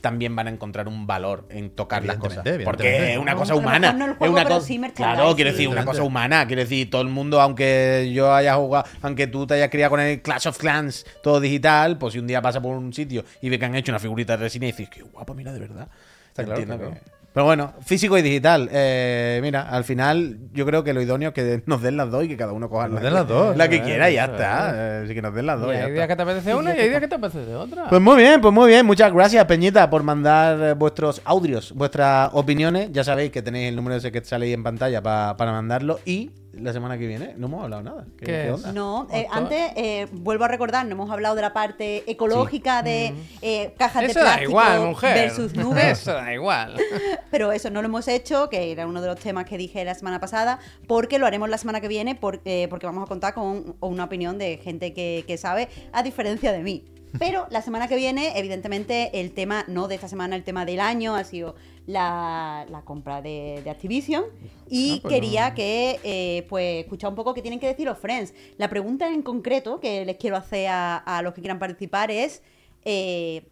también 0.00 0.34
van 0.34 0.48
a 0.48 0.50
encontrar 0.50 0.88
un 0.88 1.06
valor 1.06 1.46
en 1.48 1.70
tocar 1.70 2.04
las 2.04 2.16
cosas. 2.16 2.42
Porque 2.64 3.12
es 3.12 3.18
una 3.18 3.34
No, 3.34 3.38
cosa 3.38 3.54
humana. 3.54 3.92
no 3.92 4.06
el 4.06 4.10
es 4.10 4.16
juego, 4.18 4.34
una 4.34 4.42
pero 4.42 4.54
cosa. 4.56 4.66
sí 4.66 4.80
claro, 4.96 5.34
quiero 5.36 5.52
decir, 5.52 5.68
una 5.68 5.84
cosa 5.84 6.02
humana. 6.02 6.44
Quiero 6.48 6.62
decir, 6.62 6.90
todo 6.90 7.02
el 7.02 7.08
mundo, 7.08 7.40
aunque 7.40 8.10
yo 8.12 8.34
haya 8.34 8.56
jugado, 8.56 8.84
aunque 9.00 9.28
tú 9.28 9.46
te 9.46 9.54
hayas 9.54 9.68
criado 9.70 9.90
con 9.90 10.00
el 10.00 10.20
Clash 10.20 10.48
of 10.48 10.58
Clans 10.58 11.06
todo 11.22 11.38
digital, 11.38 11.98
pues 11.98 12.14
si 12.14 12.18
un 12.18 12.26
día 12.26 12.42
pasa 12.42 12.60
por 12.60 12.76
un 12.76 12.92
sitio 12.92 13.24
y 13.40 13.48
ve 13.48 13.60
que 13.60 13.64
han 13.64 13.76
hecho 13.76 13.92
una 13.92 14.00
figurita 14.00 14.36
de 14.36 14.42
Resident 14.42 14.74
y 14.74 14.82
dices, 14.82 14.88
qué 14.92 15.02
guapo, 15.02 15.34
mira, 15.34 15.52
de 15.52 15.60
verdad. 15.60 15.86
Está 16.30 16.44
que- 16.52 16.64
claro. 16.64 16.94
Pero 17.34 17.46
bueno, 17.46 17.72
físico 17.84 18.18
y 18.18 18.22
digital. 18.22 18.68
Eh, 18.70 19.38
mira, 19.42 19.62
al 19.62 19.84
final 19.84 20.38
yo 20.52 20.66
creo 20.66 20.84
que 20.84 20.92
lo 20.92 21.00
idóneo 21.00 21.30
es 21.30 21.34
que 21.34 21.62
nos 21.64 21.80
den 21.80 21.96
las 21.96 22.10
dos 22.10 22.24
y 22.24 22.28
que 22.28 22.36
cada 22.36 22.52
uno 22.52 22.68
coja 22.68 22.88
Nos 22.88 22.96
la, 22.96 23.00
den 23.00 23.14
las 23.14 23.26
dos, 23.26 23.56
la 23.56 23.68
que 23.68 23.80
quiera 23.82 24.10
y 24.10 24.14
ya 24.14 24.26
está. 24.26 24.72
Eh, 24.74 25.02
Así 25.06 25.14
que 25.14 25.22
nos 25.22 25.34
den 25.34 25.46
las 25.46 25.58
dos. 25.58 25.70
y 25.70 25.72
ya 25.72 25.78
hay 25.78 25.82
está. 25.84 25.94
días 25.94 26.08
que 26.08 26.16
te 26.16 26.22
apetece 26.22 26.54
una 26.54 26.76
y 26.76 26.78
hay 26.80 26.88
días 26.90 27.00
que 27.00 27.08
te 27.08 27.14
apetece 27.14 27.54
otra. 27.54 27.88
Pues 27.88 28.00
muy 28.02 28.16
bien, 28.16 28.40
pues 28.42 28.52
muy 28.52 28.68
bien. 28.68 28.84
Muchas 28.84 29.12
gracias, 29.12 29.44
Peñita, 29.46 29.88
por 29.88 30.02
mandar 30.02 30.60
eh, 30.60 30.74
vuestros 30.74 31.22
audios, 31.24 31.72
vuestras 31.74 32.28
opiniones. 32.34 32.90
Ya 32.92 33.02
sabéis 33.02 33.30
que 33.32 33.40
tenéis 33.40 33.70
el 33.70 33.76
número 33.76 33.96
ese 33.96 34.12
que 34.12 34.22
sale 34.22 34.46
ahí 34.46 34.52
en 34.52 34.62
pantalla 34.62 35.02
pa- 35.02 35.34
para 35.38 35.52
mandarlo. 35.52 36.00
Y 36.04 36.30
la 36.52 36.72
semana 36.72 36.98
que 36.98 37.06
viene 37.06 37.34
no 37.38 37.46
hemos 37.46 37.62
hablado 37.64 37.82
nada. 37.82 38.04
¿Qué, 38.18 38.26
¿Qué 38.26 38.32
qué 38.32 38.46
es? 38.48 38.52
onda? 38.54 38.72
No, 38.72 39.06
eh, 39.12 39.26
antes 39.30 39.72
eh, 39.76 40.06
vuelvo 40.12 40.44
a 40.44 40.48
recordar, 40.48 40.84
no 40.86 40.92
hemos 40.92 41.10
hablado 41.10 41.34
de 41.34 41.42
la 41.42 41.52
parte 41.52 42.10
ecológica 42.10 42.82
de 42.82 43.14
eh, 43.40 43.74
cajas 43.78 44.02
Mm. 44.02 44.06
Eso 44.06 44.18
de 44.18 44.24
da 44.24 44.30
plástico 44.32 44.50
igual, 44.50 44.80
mujer. 44.80 45.14
versus 45.14 45.54
nubes. 45.54 45.84
Eso 46.00 46.12
da 46.12 46.32
igual. 46.34 46.76
Pero 47.30 47.52
eso 47.52 47.70
no 47.70 47.80
lo 47.82 47.88
hemos 47.88 48.06
hecho, 48.08 48.48
que 48.50 48.70
era 48.72 48.86
uno 48.86 49.00
de 49.00 49.08
los 49.08 49.18
temas 49.18 49.44
que 49.46 49.56
dije 49.56 49.84
la 49.84 49.94
semana 49.94 50.20
pasada, 50.20 50.58
porque 50.86 51.18
lo 51.18 51.26
haremos 51.26 51.48
la 51.48 51.58
semana 51.58 51.80
que 51.80 51.88
viene, 51.88 52.14
por- 52.14 52.40
eh, 52.44 52.66
porque 52.68 52.86
vamos 52.86 53.04
a 53.04 53.06
contar 53.06 53.34
con 53.34 53.76
una 53.80 54.04
opinión 54.04 54.38
de 54.38 54.58
gente 54.58 54.92
que, 54.92 55.24
que 55.26 55.36
sabe, 55.38 55.68
a 55.92 56.02
diferencia 56.02 56.52
de 56.52 56.58
mí. 56.62 56.84
Pero 57.18 57.46
la 57.50 57.62
semana 57.62 57.88
que 57.88 57.96
viene, 57.96 58.38
evidentemente, 58.38 59.20
el 59.20 59.32
tema, 59.32 59.64
no 59.68 59.88
de 59.88 59.94
esta 59.96 60.08
semana, 60.08 60.34
el 60.36 60.44
tema 60.44 60.64
del 60.64 60.80
año 60.80 61.14
ha 61.14 61.24
sido 61.24 61.54
la, 61.86 62.66
la 62.70 62.82
compra 62.82 63.20
de, 63.22 63.60
de 63.62 63.70
Activision. 63.70 64.24
Y 64.68 64.94
Ah, 64.96 64.98
pues 65.02 65.14
quería 65.14 65.50
no. 65.50 65.54
que, 65.54 66.00
eh, 66.04 66.46
pues, 66.48 66.84
escuchar 66.84 67.10
un 67.10 67.16
poco 67.16 67.34
qué 67.34 67.42
tienen 67.42 67.60
que 67.60 67.66
decir 67.66 67.86
los 67.86 67.98
friends. 67.98 68.32
La 68.56 68.68
pregunta 68.68 69.08
en 69.12 69.22
concreto 69.22 69.78
que 69.80 70.04
les 70.04 70.16
quiero 70.16 70.36
hacer 70.36 70.68
a, 70.68 70.96
a 70.96 71.22
los 71.22 71.34
que 71.34 71.40
quieran 71.42 71.58
participar 71.58 72.10
es... 72.10 72.42
eh, 72.84 73.48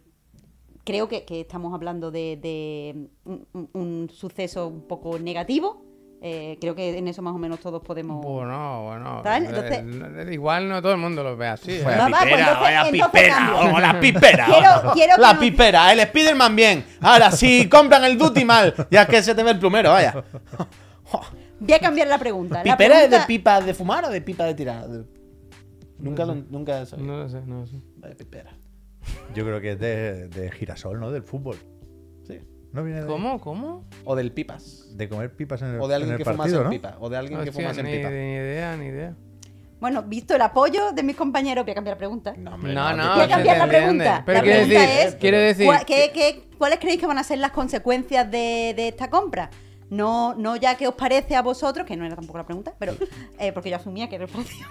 creo 0.83 1.07
que, 1.07 1.25
que 1.25 1.41
estamos 1.41 1.75
hablando 1.75 2.09
de, 2.09 2.37
de 2.41 3.07
un, 3.25 3.45
un- 3.53 3.69
un 3.73 4.09
suceso 4.11 4.67
un 4.67 4.81
poco 4.87 5.19
negativo. 5.19 5.83
Eh, 6.23 6.57
creo 6.61 6.75
que 6.75 6.95
en 6.97 7.07
eso 7.07 7.23
más 7.23 7.33
o 7.33 7.39
menos 7.39 7.59
todos 7.59 7.81
podemos. 7.81 8.23
Bueno, 8.23 8.83
bueno. 8.83 9.21
¿Tal? 9.23 9.43
eh, 9.43 9.47
Entonces- 9.47 10.27
eh, 10.27 10.33
igual 10.33 10.69
no 10.69 10.79
todo 10.79 10.91
el 10.91 10.99
mundo 10.99 11.23
lo 11.23 11.35
ve 11.35 11.47
así. 11.47 11.71
¿eh? 11.71 11.81
Vaya 11.83 12.07
pues 12.07 12.21
pipera, 12.21 12.37
entonces- 12.39 12.61
vaya 12.61 12.91
pipera, 12.91 13.35
cambio. 13.35 13.75
o 13.75 13.79
la 13.79 13.99
pipera. 13.99 14.45
Quiero- 14.45 14.93
quiero 14.93 15.15
que 15.15 15.21
la 15.21 15.33
nos- 15.33 15.41
pipera, 15.41 15.91
el 15.93 15.99
Spiderman 16.01 16.55
bien. 16.55 16.85
Ahora, 17.01 17.31
si 17.31 17.67
compran 17.67 18.03
el 18.03 18.19
Duty 18.19 18.45
mal, 18.45 18.75
ya 18.91 19.07
que 19.07 19.23
se 19.23 19.33
te 19.33 19.41
ve 19.41 19.49
el 19.51 19.59
plumero, 19.59 19.89
vaya. 19.89 20.23
Voy 21.59 21.73
a 21.73 21.79
cambiar 21.79 22.07
la 22.07 22.17
pregunta. 22.19 22.63
La 22.63 22.75
¿Pipera 22.77 23.03
es 23.03 23.09
de 23.09 23.19
pipa 23.21 23.59
de 23.61 23.73
fumar 23.73 24.05
o 24.05 24.09
de 24.09 24.21
pipa 24.21 24.43
de 24.45 24.53
tirar? 24.53 24.87
De- 24.87 25.05
Nunca 25.99 26.25
lo 26.25 26.35
nunca 26.35 26.85
sabido. 26.85 27.07
No 27.11 27.17
lo 27.23 27.29
sé, 27.29 27.41
no 27.45 27.59
lo 27.61 27.67
sé. 27.67 27.77
Vaya 27.97 28.15
pipera. 28.15 28.51
Yo 29.35 29.43
creo 29.43 29.59
que 29.59 29.71
es 29.71 29.79
de, 29.79 30.27
de 30.29 30.51
girasol, 30.51 30.99
¿no? 30.99 31.11
Del 31.11 31.23
fútbol. 31.23 31.57
Sí. 32.71 32.77
¿No 32.77 32.83
viene 32.83 33.01
de, 33.01 33.07
¿Cómo? 33.07 33.39
¿Cómo? 33.41 33.83
O 34.05 34.15
del 34.15 34.31
pipas. 34.31 34.87
de 34.97 35.09
comer 35.09 35.35
pipas 35.35 35.61
en 35.61 35.75
el, 35.75 35.81
O 35.81 35.87
de 35.87 35.95
alguien 35.95 36.13
en 36.13 36.17
que 36.17 36.23
fumase 36.23 36.37
partido, 36.37 36.59
en 36.59 36.63
¿no? 36.65 36.69
pipa. 36.69 36.95
O 36.99 37.09
de 37.09 37.17
alguien 37.17 37.43
que 37.43 37.51
fumase 37.51 37.79
en 37.81 37.85
pipa. 37.87 38.09
ni 38.09 38.33
idea, 38.33 38.77
ni 38.77 38.85
idea. 38.85 39.13
Bueno, 39.79 40.03
visto 40.03 40.35
el 40.35 40.41
apoyo 40.41 40.91
de 40.91 41.01
mis 41.01 41.15
compañeros, 41.15 41.65
voy 41.65 41.71
a 41.71 41.75
cambiar 41.75 41.95
la 41.95 41.97
pregunta. 41.97 42.33
No, 42.37 42.53
hombre, 42.53 42.73
No, 42.73 42.95
no, 42.95 43.15
Voy 43.15 43.23
a 43.23 43.27
cambiar 43.27 43.57
la 43.57 43.67
pregunta. 43.67 44.23
Pero 44.25 44.37
La 44.37 44.43
quiere 44.43 44.59
pregunta 44.65 44.81
decir, 44.87 45.07
es, 45.07 45.15
quiere 45.15 45.37
decir 45.39 45.65
¿cuál- 45.65 45.85
que- 45.85 46.11
qué- 46.13 46.33
qué- 46.49 46.57
¿Cuáles 46.57 46.79
creéis 46.79 46.99
que 46.99 47.07
van 47.07 47.17
a 47.17 47.23
ser 47.23 47.39
las 47.39 47.51
consecuencias 47.51 48.29
de, 48.29 48.73
de 48.75 48.87
esta 48.89 49.09
compra? 49.09 49.49
No, 49.89 50.35
no 50.35 50.55
ya 50.55 50.77
que 50.77 50.87
os 50.87 50.93
parece 50.93 51.35
a 51.35 51.41
vosotros, 51.41 51.85
que 51.87 51.97
no 51.97 52.05
era 52.05 52.15
tampoco 52.15 52.37
la 52.37 52.45
pregunta, 52.45 52.73
pero 52.79 52.93
eh, 53.39 53.51
porque 53.51 53.69
yo 53.71 53.75
asumía 53.77 54.07
que 54.07 54.15
era 54.15 54.25
el 54.25 54.29
precio. 54.31 54.65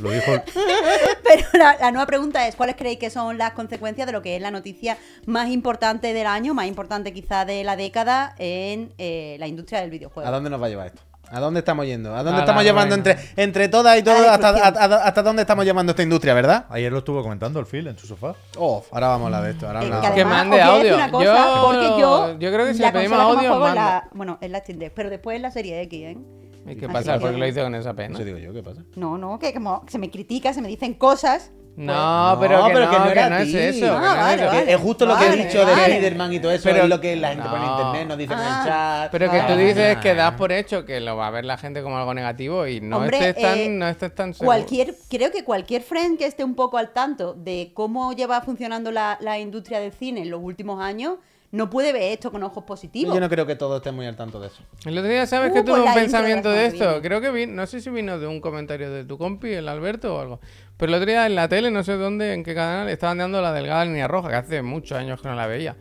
Lo 0.00 0.10
dijo 0.10 0.32
Pero 1.24 1.46
la, 1.54 1.76
la 1.80 1.90
nueva 1.90 2.06
pregunta 2.06 2.46
es, 2.48 2.56
¿cuáles 2.56 2.76
creéis 2.76 2.98
que 2.98 3.10
son 3.10 3.38
las 3.38 3.52
consecuencias 3.52 4.06
de 4.06 4.12
lo 4.12 4.22
que 4.22 4.36
es 4.36 4.42
la 4.42 4.50
noticia 4.50 4.96
más 5.26 5.48
importante 5.50 6.12
del 6.14 6.26
año, 6.26 6.54
más 6.54 6.66
importante 6.66 7.12
quizá 7.12 7.44
de 7.44 7.62
la 7.64 7.76
década 7.76 8.34
en 8.38 8.92
eh, 8.98 9.36
la 9.38 9.46
industria 9.46 9.80
del 9.80 9.90
videojuego? 9.90 10.28
¿A 10.28 10.32
dónde 10.32 10.50
nos 10.50 10.60
va 10.62 10.66
a 10.66 10.70
llevar 10.70 10.86
esto? 10.88 11.02
¿A 11.30 11.40
dónde 11.40 11.60
estamos 11.60 11.86
yendo? 11.86 12.14
¿A 12.14 12.22
dónde 12.22 12.40
A 12.40 12.42
estamos 12.42 12.62
llevando 12.62 12.94
entre, 12.94 13.16
entre 13.36 13.68
todas 13.68 13.98
y 13.98 14.02
todos? 14.02 14.26
Hasta, 14.26 14.50
hasta- 14.50 15.02
hasta 15.06 15.22
dónde 15.22 15.40
estamos 15.42 15.64
llevando 15.64 15.92
esta 15.92 16.02
industria, 16.02 16.34
verdad? 16.34 16.66
Ayer 16.68 16.92
lo 16.92 16.98
estuvo 16.98 17.22
comentando 17.22 17.58
el 17.58 17.64
Phil 17.64 17.86
en 17.86 17.96
su 17.96 18.06
sofá. 18.06 18.34
Oh, 18.58 18.84
ahora 18.92 19.08
vamos 19.08 19.22
a 19.24 19.26
hablar 19.36 19.44
de 19.44 19.50
esto. 19.52 19.66
Ahora 19.66 19.80
Eh, 19.82 19.84
hablamos. 19.86 20.10
que 20.10 20.24
mande 20.26 20.60
audio. 20.60 20.94
una 20.94 21.10
cosa, 21.10 21.24
Yo- 21.24 21.62
porque 21.64 21.86
yo, 22.00 22.38
yo 22.38 22.52
creo 22.52 22.66
que 22.66 22.74
si 22.74 22.80
la 22.80 22.88
le 22.88 22.92
pedimos 22.92 23.18
audio, 23.18 23.58
la, 23.74 24.08
bueno, 24.12 24.36
es 24.42 24.50
la 24.50 24.58
Steam 24.58 24.78
Deck, 24.78 24.92
pero 24.94 25.08
después 25.08 25.36
es 25.36 25.40
la 25.42 25.50
serie 25.50 25.80
X, 25.82 26.02
¿eh? 26.02 26.18
¿Y 26.66 26.76
qué 26.76 26.88
pasa? 26.88 27.14
que- 27.14 27.20
Porque 27.20 27.36
lo 27.38 27.46
hice 27.46 27.62
con 27.62 27.74
esa 27.74 27.94
pena. 27.94 28.14
Eso 28.14 28.24
digo 28.24 28.38
yo, 28.38 28.52
¿qué 28.52 28.62
pasa? 28.62 28.82
No, 28.96 29.18
no, 29.18 29.38
que 29.38 29.52
como 29.52 29.84
se 29.88 29.98
me 29.98 30.10
critica, 30.10 30.52
se 30.52 30.62
me 30.62 30.68
dicen 30.68 30.94
cosas. 30.94 31.52
No, 31.74 32.34
No, 32.34 32.38
pero 32.38 32.66
que 32.66 32.72
pero 32.74 32.84
no, 32.84 32.90
que 32.90 32.98
no 32.98 33.04
que 33.06 33.10
era 33.12 33.30
no 33.30 33.36
es 33.38 33.54
eso. 33.54 33.80
que 33.80 33.86
Ah, 33.86 33.98
no 33.98 34.04
es 34.10 34.16
vale, 34.18 34.42
eso. 34.42 34.46
vale. 34.52 34.64
Que 34.66 34.72
es 34.74 34.80
justo 34.80 35.06
lo 35.06 35.16
que 35.16 35.24
he 35.24 35.28
Vale, 35.30 35.44
dicho 35.46 35.58
vale. 35.64 35.74
de 35.74 35.84
Spiderman 35.96 36.32
y 36.34 36.38
todo 36.38 36.52
eso. 36.52 36.64
Pero- 36.64 36.82
es 36.82 36.88
lo 36.90 37.00
que 37.00 37.16
la 37.16 37.28
gente 37.30 37.44
pone 37.48 37.64
en 37.64 37.70
No. 37.70 37.76
internet, 37.78 38.08
nos 38.08 38.18
dicen 38.18 38.38
en 38.38 38.44
Ah. 38.44 38.58
el 38.62 38.68
chat. 38.68 39.10
Pero 39.12 39.30
que 39.30 39.38
tú 39.38 39.52
Ah. 39.52 39.56
dices 39.56 39.96
que 39.96 40.14
das 40.14 40.34
por 40.34 40.52
hecho 40.52 40.84
que 40.84 41.00
lo 41.00 41.16
va 41.16 41.28
a 41.28 41.30
ver 41.30 41.46
la 41.46 41.56
gente 41.56 41.82
como 41.82 41.96
algo 41.96 42.12
negativo 42.12 42.66
y 42.66 42.82
no 42.82 42.98
Hombre, 42.98 43.16
estés 43.26 43.42
tan, 43.42 43.58
eh, 43.58 43.68
no 43.70 43.88
estés 43.88 44.14
tan 44.14 44.34
seguro. 44.34 44.48
Cualquier, 44.48 44.94
creo 45.08 45.30
que 45.30 45.44
cualquier 45.44 45.80
friend 45.80 46.18
que 46.18 46.26
esté 46.26 46.44
un 46.44 46.54
poco 46.54 46.76
al 46.76 46.92
tanto 46.92 47.32
de 47.32 47.70
cómo 47.72 48.12
lleva 48.12 48.42
funcionando 48.42 48.92
la, 48.92 49.16
la 49.22 49.38
industria 49.38 49.80
del 49.80 49.92
cine 49.92 50.20
en 50.20 50.30
los 50.30 50.42
últimos 50.42 50.78
años, 50.78 51.14
no 51.52 51.70
puede 51.70 51.92
ver 51.92 52.02
esto 52.12 52.32
con 52.32 52.42
ojos 52.42 52.64
positivos. 52.64 53.14
Yo 53.14 53.20
no 53.20 53.28
creo 53.28 53.46
que 53.46 53.54
todos 53.56 53.76
estén 53.76 53.94
muy 53.94 54.06
al 54.06 54.16
tanto 54.16 54.40
de 54.40 54.48
eso. 54.48 54.62
El 54.84 54.98
otro 54.98 55.10
día, 55.10 55.26
¿sabes 55.26 55.50
Uh, 55.50 55.54
que 55.54 55.62
pues 55.62 55.74
tuve 55.76 55.84
un 55.86 55.94
de 55.94 56.00
pensamiento 56.00 56.50
de 56.50 56.66
esto? 56.66 56.84
viene. 56.88 57.02
Creo 57.02 57.20
que 57.20 57.30
vi, 57.30 57.46
no 57.46 57.66
sé 57.66 57.80
si 57.80 57.90
vino 57.90 58.18
de 58.18 58.26
un 58.26 58.40
comentario 58.40 58.90
de 58.90 59.04
tu 59.04 59.18
compi, 59.18 59.52
el 59.52 59.68
Alberto 59.68 60.16
o 60.16 60.20
algo. 60.20 60.40
Pero 60.76 60.90
el 60.90 60.94
otro 60.96 61.10
día 61.10 61.26
en 61.26 61.34
la 61.34 61.48
tele, 61.48 61.70
no 61.70 61.84
sé 61.84 61.92
dónde, 61.92 62.32
en 62.34 62.42
qué 62.42 62.54
canal, 62.54 62.88
estaban 62.88 63.18
dando 63.18 63.40
la 63.40 63.52
delgada 63.52 63.84
línea 63.84 64.08
roja, 64.08 64.30
que 64.30 64.34
hace 64.36 64.62
muchos 64.62 64.98
años 64.98 65.20
que 65.22 65.28
no 65.28 65.34
la 65.34 65.46
veía. 65.46 65.76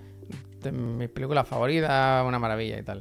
De 0.62 0.72
mis 0.72 1.10
películas 1.10 1.48
favoritas, 1.48 2.24
una 2.26 2.38
maravilla 2.38 2.78
y 2.78 2.84
tal. 2.84 3.00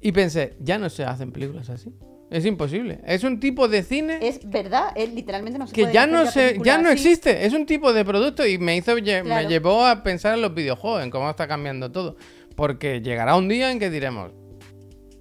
Y 0.00 0.12
pensé, 0.12 0.56
ya 0.58 0.78
no 0.78 0.88
se 0.88 1.04
hacen 1.04 1.30
películas 1.30 1.68
así. 1.70 1.94
Es 2.30 2.46
imposible. 2.46 3.00
Es 3.04 3.24
un 3.24 3.40
tipo 3.40 3.66
de 3.66 3.82
cine 3.82 4.18
Es 4.22 4.48
verdad, 4.48 4.92
es 4.94 5.12
literalmente 5.12 5.58
no 5.58 5.66
se 5.66 5.74
que 5.74 5.82
puede 5.82 5.94
ya 5.94 6.06
no 6.06 6.26
se, 6.26 6.58
ya 6.64 6.78
no 6.78 6.88
así. 6.88 6.98
existe. 6.98 7.44
Es 7.44 7.52
un 7.52 7.66
tipo 7.66 7.92
de 7.92 8.04
producto 8.04 8.46
y 8.46 8.56
me 8.58 8.76
hizo 8.76 8.94
me 8.94 9.46
llevó 9.46 9.84
a 9.84 10.02
pensar 10.04 10.34
en 10.34 10.42
los 10.42 10.54
videojuegos, 10.54 11.02
en 11.02 11.10
cómo 11.10 11.28
está 11.28 11.48
cambiando 11.48 11.90
todo. 11.90 12.16
Porque 12.54 13.00
llegará 13.00 13.36
un 13.36 13.48
día 13.48 13.72
en 13.72 13.80
que 13.80 13.90
diremos, 13.90 14.30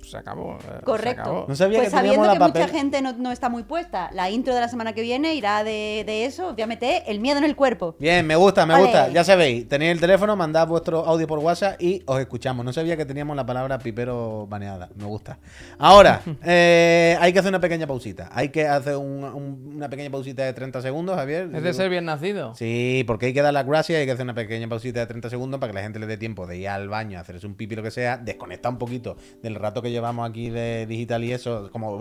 se 0.10 0.18
acabó. 0.18 0.58
eh, 0.60 0.76
se 0.80 0.86
Correcto. 0.86 1.22
acabó". 1.22 1.46
No 1.48 1.56
sabía 1.56 1.80
pues 1.80 1.90
que 1.90 1.96
teníamos 1.98 2.16
sabiendo 2.26 2.28
la 2.28 2.34
que 2.34 2.40
papel. 2.40 2.62
mucha 2.64 2.74
gente 2.78 3.02
no, 3.02 3.14
no 3.14 3.32
está 3.32 3.50
muy 3.50 3.64
puesta, 3.64 4.10
la 4.14 4.30
intro 4.30 4.54
de 4.54 4.62
la 4.62 4.68
semana 4.70 4.94
que 4.94 5.02
viene 5.02 5.36
irá 5.36 5.64
de, 5.64 6.04
de 6.06 6.26
eso. 6.26 6.54
Voy 6.54 6.62
a 6.62 6.68
meter 6.68 7.04
el 7.08 7.20
miedo 7.20 7.38
en 7.38 7.44
el 7.44 7.56
cuerpo. 7.56 7.96
Bien, 8.00 8.26
me 8.26 8.36
gusta, 8.36 8.66
me 8.66 8.78
gusta. 8.80 9.10
Ya 9.10 9.24
sabéis, 9.24 9.68
tenéis 9.68 9.92
el 9.92 10.00
teléfono, 10.00 10.36
mandad 10.36 10.68
vuestro 10.68 11.06
audio 11.06 11.28
por 11.28 11.40
WhatsApp 11.40 11.82
y 11.82 12.02
os 12.06 12.20
escuchamos. 12.20 12.66
No 12.66 12.74
sabía 12.74 12.98
que 12.98 13.06
teníamos 13.06 13.36
la 13.36 13.46
palabra 13.46 13.78
pipero 13.80 14.48
baneada. 14.48 14.90
Me 14.96 15.06
gusta. 15.06 15.40
Ahora, 15.78 16.22
eh, 16.46 17.18
hay 17.20 17.34
que 17.34 17.40
hacer 17.40 17.50
una 17.50 17.60
pequeña 17.60 17.88
pausita. 17.88 18.30
Hay 18.34 18.50
que 18.50 18.68
hacer 18.68 18.96
un- 18.96 19.24
un- 19.24 19.74
una 19.76 19.90
pequeña 19.90 20.10
pausita 20.10 20.44
de 20.44 20.54
30 20.54 20.82
segundos, 20.82 21.16
Javier. 21.16 21.50
Es 21.54 21.64
de 21.64 21.74
ser 21.74 21.90
bien 21.90 22.06
nacido. 22.06 22.56
Sí, 22.56 23.04
porque 23.08 23.28
hay 23.28 23.34
que 23.34 23.42
dar 23.42 23.54
las 23.54 23.66
gracias 23.66 23.98
y 23.98 24.00
hay 24.02 24.06
que 24.06 24.12
hacer 24.14 24.24
una 24.24 24.34
pequeña 24.34 24.68
pausita 24.68 25.00
de 25.00 25.06
30 25.08 25.30
segundos 25.30 25.60
para 25.60 25.72
que 25.72 25.76
la 25.76 25.82
gente 25.84 26.00
le 26.00 26.08
dé 26.08 26.18
tiempo 26.18 26.48
de 26.48 26.58
ir 26.58 26.68
al 26.70 26.90
baño, 26.90 27.20
hacerse 27.20 27.46
un 27.48 27.56
pipi, 27.56 27.76
lo 27.76 27.84
que 27.84 27.92
sea, 27.92 28.18
desconectar 28.18 28.72
un 28.72 28.78
poquito 28.78 29.16
del 29.42 29.56
rato 29.56 29.82
que 29.82 29.92
llevamos 30.00 30.30
aquí 30.30 30.50
de 30.50 30.86
digital 30.88 31.24
y 31.24 31.32
eso. 31.34 31.70
Como. 31.72 32.00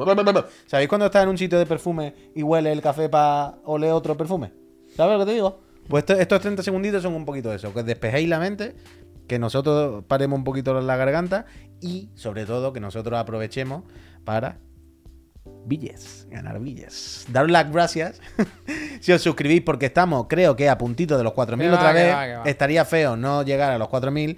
¿Sabéis 0.67 0.89
cuando 0.89 1.07
estás 1.07 1.23
en 1.25 1.29
un 1.29 1.39
sitio 1.39 1.59
de 1.59 1.67
perfume 1.67 2.15
y 2.35 2.43
huele 2.43 2.73
el 2.73 2.81
café 2.81 3.09
para 3.09 3.57
oler 3.65 3.93
otro 3.93 4.17
perfume? 4.17 4.53
¿Sabes 4.97 5.15
lo 5.19 5.25
que 5.25 5.31
te 5.31 5.35
digo? 5.35 5.61
Pues 5.89 6.03
esto- 6.03 6.15
estos 6.15 6.41
30 6.41 6.63
segunditos 6.63 7.03
son 7.03 7.15
un 7.15 7.25
poquito 7.25 7.53
eso, 7.53 7.73
que 7.73 7.83
despejéis 7.83 8.29
la 8.29 8.39
mente, 8.39 8.75
que 9.27 9.39
nosotros 9.39 10.05
paremos 10.07 10.39
un 10.39 10.45
poquito 10.45 10.79
la 10.81 10.97
garganta 10.97 11.47
y, 11.81 12.11
sobre 12.15 12.45
todo, 12.47 12.73
que 12.73 12.81
nosotros 12.81 13.19
aprovechemos 13.19 13.85
para 14.25 14.59
billes, 15.65 16.27
ganar 16.31 16.61
billes. 16.61 17.27
Daros 17.31 17.51
las 17.51 17.71
gracias 17.73 18.21
si 19.01 19.13
os 19.13 19.23
suscribís 19.23 19.63
porque 19.63 19.87
estamos, 19.87 20.27
creo 20.29 20.57
que 20.57 20.69
a 20.69 20.77
puntito 20.77 21.17
de 21.17 21.25
los 21.25 21.33
4.000 21.33 21.59
Que 21.59 21.69
va, 21.69 21.75
otra 21.77 21.93
vez. 21.93 22.15
va, 22.15 22.27
que 22.27 22.37
va. 22.37 22.43
Estaría 22.45 22.85
feo 22.85 23.17
no 23.17 23.43
llegar 23.43 23.73
a 23.73 23.79
los 23.79 23.89
4.000. 23.89 24.37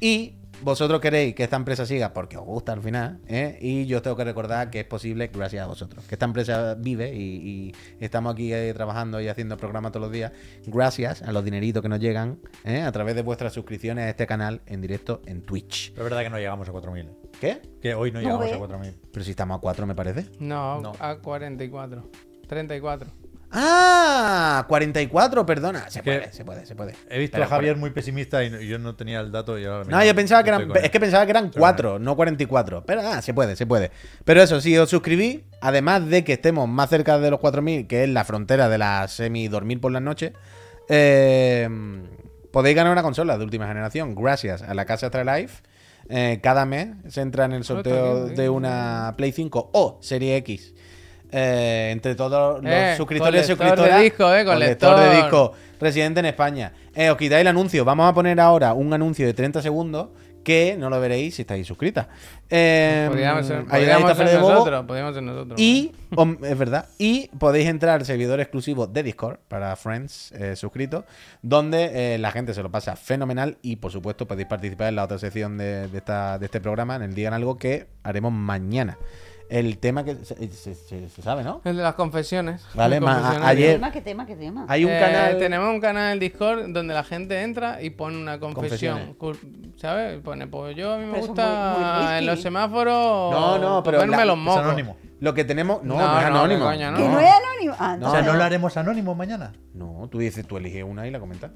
Y 0.00 0.34
vosotros 0.62 1.00
queréis 1.00 1.34
que 1.34 1.44
esta 1.44 1.56
empresa 1.56 1.86
siga 1.86 2.12
porque 2.12 2.36
os 2.36 2.44
gusta 2.44 2.72
al 2.72 2.82
final. 2.82 3.20
¿eh? 3.28 3.58
Y 3.60 3.86
yo 3.86 3.98
os 3.98 4.02
tengo 4.02 4.16
que 4.16 4.24
recordar 4.24 4.70
que 4.70 4.80
es 4.80 4.86
posible 4.86 5.28
gracias 5.28 5.64
a 5.64 5.66
vosotros. 5.66 6.04
Que 6.06 6.14
esta 6.14 6.24
empresa 6.26 6.74
vive 6.74 7.14
y, 7.14 7.72
y 7.98 8.04
estamos 8.04 8.32
aquí 8.34 8.52
eh, 8.52 8.72
trabajando 8.74 9.20
y 9.20 9.28
haciendo 9.28 9.56
programas 9.56 9.92
todos 9.92 10.02
los 10.06 10.12
días. 10.12 10.32
Gracias 10.66 11.22
a 11.22 11.32
los 11.32 11.44
dineritos 11.44 11.82
que 11.82 11.88
nos 11.88 12.00
llegan 12.00 12.38
¿eh? 12.64 12.82
a 12.82 12.92
través 12.92 13.14
de 13.14 13.22
vuestras 13.22 13.52
suscripciones 13.52 14.04
a 14.04 14.08
este 14.10 14.26
canal 14.26 14.60
en 14.66 14.80
directo 14.80 15.22
en 15.26 15.42
Twitch. 15.42 15.92
Pero 15.92 16.06
es 16.06 16.10
verdad 16.10 16.24
que 16.24 16.30
no 16.30 16.38
llegamos 16.38 16.68
a 16.68 16.72
4.000. 16.72 17.08
¿Qué? 17.40 17.60
Que 17.80 17.94
hoy 17.94 18.10
no 18.12 18.20
No 18.20 18.26
llegamos 18.40 18.46
ve. 18.70 18.74
a 18.74 18.78
4.000. 18.80 18.94
Pero 19.12 19.24
si 19.24 19.30
estamos 19.30 19.58
a 19.58 19.60
4 19.60 19.86
me 19.86 19.94
parece. 19.94 20.26
No, 20.40 20.80
No. 20.80 20.92
a 20.98 21.16
44. 21.18 22.10
34. 22.48 23.10
Ah, 23.50 24.64
44, 24.68 25.46
perdona. 25.46 25.88
Se 25.88 26.02
puede, 26.02 26.32
se 26.32 26.44
puede, 26.44 26.66
se 26.66 26.74
puede. 26.74 26.94
He 27.08 27.18
visto 27.18 27.34
Pero 27.34 27.44
a 27.44 27.48
Javier 27.48 27.76
muy 27.76 27.90
pesimista 27.90 28.42
y 28.44 28.66
yo 28.66 28.78
no 28.78 28.96
tenía 28.96 29.20
el 29.20 29.30
dato. 29.32 29.58
Y 29.58 29.64
ahora 29.64 29.84
No, 29.88 30.04
yo 30.04 30.14
pensaba 30.14 30.42
que 30.42 30.50
eran. 30.50 30.70
Es 30.82 30.90
que 30.90 31.00
pensaba 31.00 31.24
que 31.24 31.30
eran 31.30 31.50
4, 31.56 31.98
no 31.98 32.16
44. 32.16 32.84
Pero 32.84 33.00
ah, 33.02 33.22
se 33.22 33.34
puede, 33.34 33.56
se 33.56 33.66
puede. 33.66 33.90
Pero 34.24 34.42
eso, 34.42 34.60
si 34.60 34.76
os 34.76 34.90
suscribís, 34.90 35.40
además 35.60 36.06
de 36.08 36.24
que 36.24 36.34
estemos 36.34 36.68
más 36.68 36.90
cerca 36.90 37.18
de 37.18 37.30
los 37.30 37.40
4000, 37.40 37.86
que 37.86 38.04
es 38.04 38.10
la 38.10 38.24
frontera 38.24 38.68
de 38.68 38.78
la 38.78 39.06
semi-dormir 39.08 39.80
por 39.80 39.92
las 39.92 40.02
noches, 40.02 40.32
eh, 40.88 41.68
podéis 42.50 42.76
ganar 42.76 42.92
una 42.92 43.02
consola 43.02 43.38
de 43.38 43.44
última 43.44 43.66
generación 43.66 44.14
gracias 44.14 44.62
a 44.62 44.74
la 44.74 44.84
casa 44.84 45.06
Astralife. 45.06 45.62
Eh, 46.08 46.40
cada 46.42 46.66
mes 46.66 46.88
se 47.08 47.20
entra 47.20 47.46
en 47.46 47.52
el 47.52 47.64
sorteo 47.64 48.24
bien, 48.24 48.36
de 48.36 48.48
una 48.48 49.14
Play 49.16 49.32
5 49.32 49.70
o 49.72 49.98
Serie 50.00 50.36
X. 50.36 50.74
eh, 51.32 51.90
entre 51.92 52.14
todos 52.14 52.62
los 52.62 52.72
Eh, 52.72 52.94
suscriptores 52.96 53.46
y 53.46 53.48
lector 53.50 53.64
de 53.66 53.70
suscriptoras. 53.72 54.02
disco, 54.02 54.34
eh, 54.34 54.44
con 54.44 54.58
de 54.58 54.66
lector. 54.66 55.12
disco 55.16 55.52
residente 55.80 56.20
en 56.20 56.26
España. 56.26 56.72
Eh, 56.94 57.10
os 57.10 57.16
quitáis 57.16 57.42
el 57.42 57.48
anuncio. 57.48 57.84
Vamos 57.84 58.08
a 58.08 58.14
poner 58.14 58.40
ahora 58.40 58.72
un 58.72 58.92
anuncio 58.92 59.26
de 59.26 59.34
30 59.34 59.60
segundos 59.62 60.08
que 60.42 60.76
no 60.78 60.88
lo 60.88 61.00
veréis 61.00 61.34
si 61.34 61.42
estáis 61.42 61.66
suscritas. 61.66 62.06
Eh, 62.48 63.06
Podríamos 63.08 63.44
ser, 63.46 63.64
podríamos 63.64 64.16
ser 64.16 64.40
nosotros. 64.40 64.86
Podríamos 64.86 65.14
ser 65.14 65.22
nosotros. 65.24 65.60
Y, 65.60 65.92
om- 66.14 66.38
es 66.44 66.56
verdad, 66.56 66.86
y 66.98 67.26
podéis 67.36 67.66
entrar 67.68 67.98
al 67.98 68.06
servidor 68.06 68.38
exclusivo 68.40 68.86
de 68.86 69.02
Discord 69.02 69.38
para 69.48 69.74
Friends 69.74 70.30
eh, 70.32 70.54
suscritos, 70.54 71.04
donde 71.42 72.14
eh, 72.14 72.18
la 72.18 72.30
gente 72.30 72.54
se 72.54 72.62
lo 72.62 72.70
pasa 72.70 72.94
fenomenal 72.94 73.58
y, 73.60 73.74
por 73.76 73.90
supuesto, 73.90 74.26
podéis 74.28 74.46
participar 74.46 74.86
en 74.88 74.94
la 74.96 75.02
otra 75.04 75.18
sección 75.18 75.58
de, 75.58 75.88
de 75.88 75.98
esta, 75.98 76.38
de 76.38 76.44
este 76.46 76.60
programa, 76.60 76.94
en 76.94 77.02
el 77.02 77.14
Digan 77.14 77.34
Algo, 77.34 77.58
que 77.58 77.88
haremos 78.04 78.32
mañana. 78.32 78.96
El 79.48 79.78
tema 79.78 80.04
que 80.04 80.16
se, 80.16 80.34
se- 80.50 80.74
se- 80.74 81.08
se 81.08 81.22
sabe, 81.22 81.44
¿no? 81.44 81.60
El 81.64 81.76
de 81.76 81.82
las 81.82 81.94
confesiones. 81.94 82.64
Vale, 82.74 83.00
ayer- 83.42 83.66
¿Qué 83.66 83.72
tema? 83.74 83.92
¿Qué 83.92 84.00
tema? 84.00 84.26
¿Qué 84.26 84.36
tema? 84.36 84.66
Hay 84.68 84.84
un 84.84 84.90
Eh, 84.90 84.98
canal... 85.00 85.38
Tenemos 85.38 85.68
un 85.70 85.80
canal 85.80 86.12
en 86.14 86.18
Discord 86.18 86.68
donde 86.72 86.92
la 86.94 87.04
gente 87.04 87.42
entra 87.42 87.80
y 87.80 87.90
pone 87.90 88.16
una 88.18 88.40
confesión. 88.40 89.16
¿Sabes? 89.76 90.20
Pone, 90.22 90.46
pues 90.48 90.74
yo 90.76 90.94
a 90.94 90.98
mí 90.98 91.04
me 91.04 91.12
Pero 91.14 91.26
gusta 91.26 91.74
muy- 91.78 92.04
muy 92.06 92.18
en 92.18 92.26
los 92.26 92.42
semáforos. 92.42 93.32
No, 93.32 93.58
no, 93.58 93.82
pero 93.82 93.98
la- 93.98 94.24
los 94.24 94.38
Es 94.38 94.56
anónimo. 94.56 94.96
Lo 95.20 95.32
que 95.32 95.44
tenemos... 95.44 95.82
No, 95.82 95.94
No, 95.94 96.00
no, 96.00 96.18
es 96.18 96.22
no, 96.30 96.36
anónimo. 96.38 96.64
coño, 96.66 96.90
no. 96.90 96.96
Que 96.98 97.08
no 97.08 97.20
es 97.20 97.30
anónimo. 97.30 97.74
Ah, 97.78 97.96
No. 97.98 98.08
O 98.08 98.10
sea, 98.10 98.22
¿no 98.22 98.32
no. 98.32 98.38
lo 98.38 98.44
haremos 98.44 98.76
anónimo 98.76 99.14
mañana? 99.14 99.52
No, 99.74 100.08
tú 100.10 100.18
dices, 100.18 100.46
tú 100.46 100.56
eliges 100.56 100.84
una 100.84 101.06
y 101.06 101.10
la 101.10 101.20
comentas. 101.20 101.52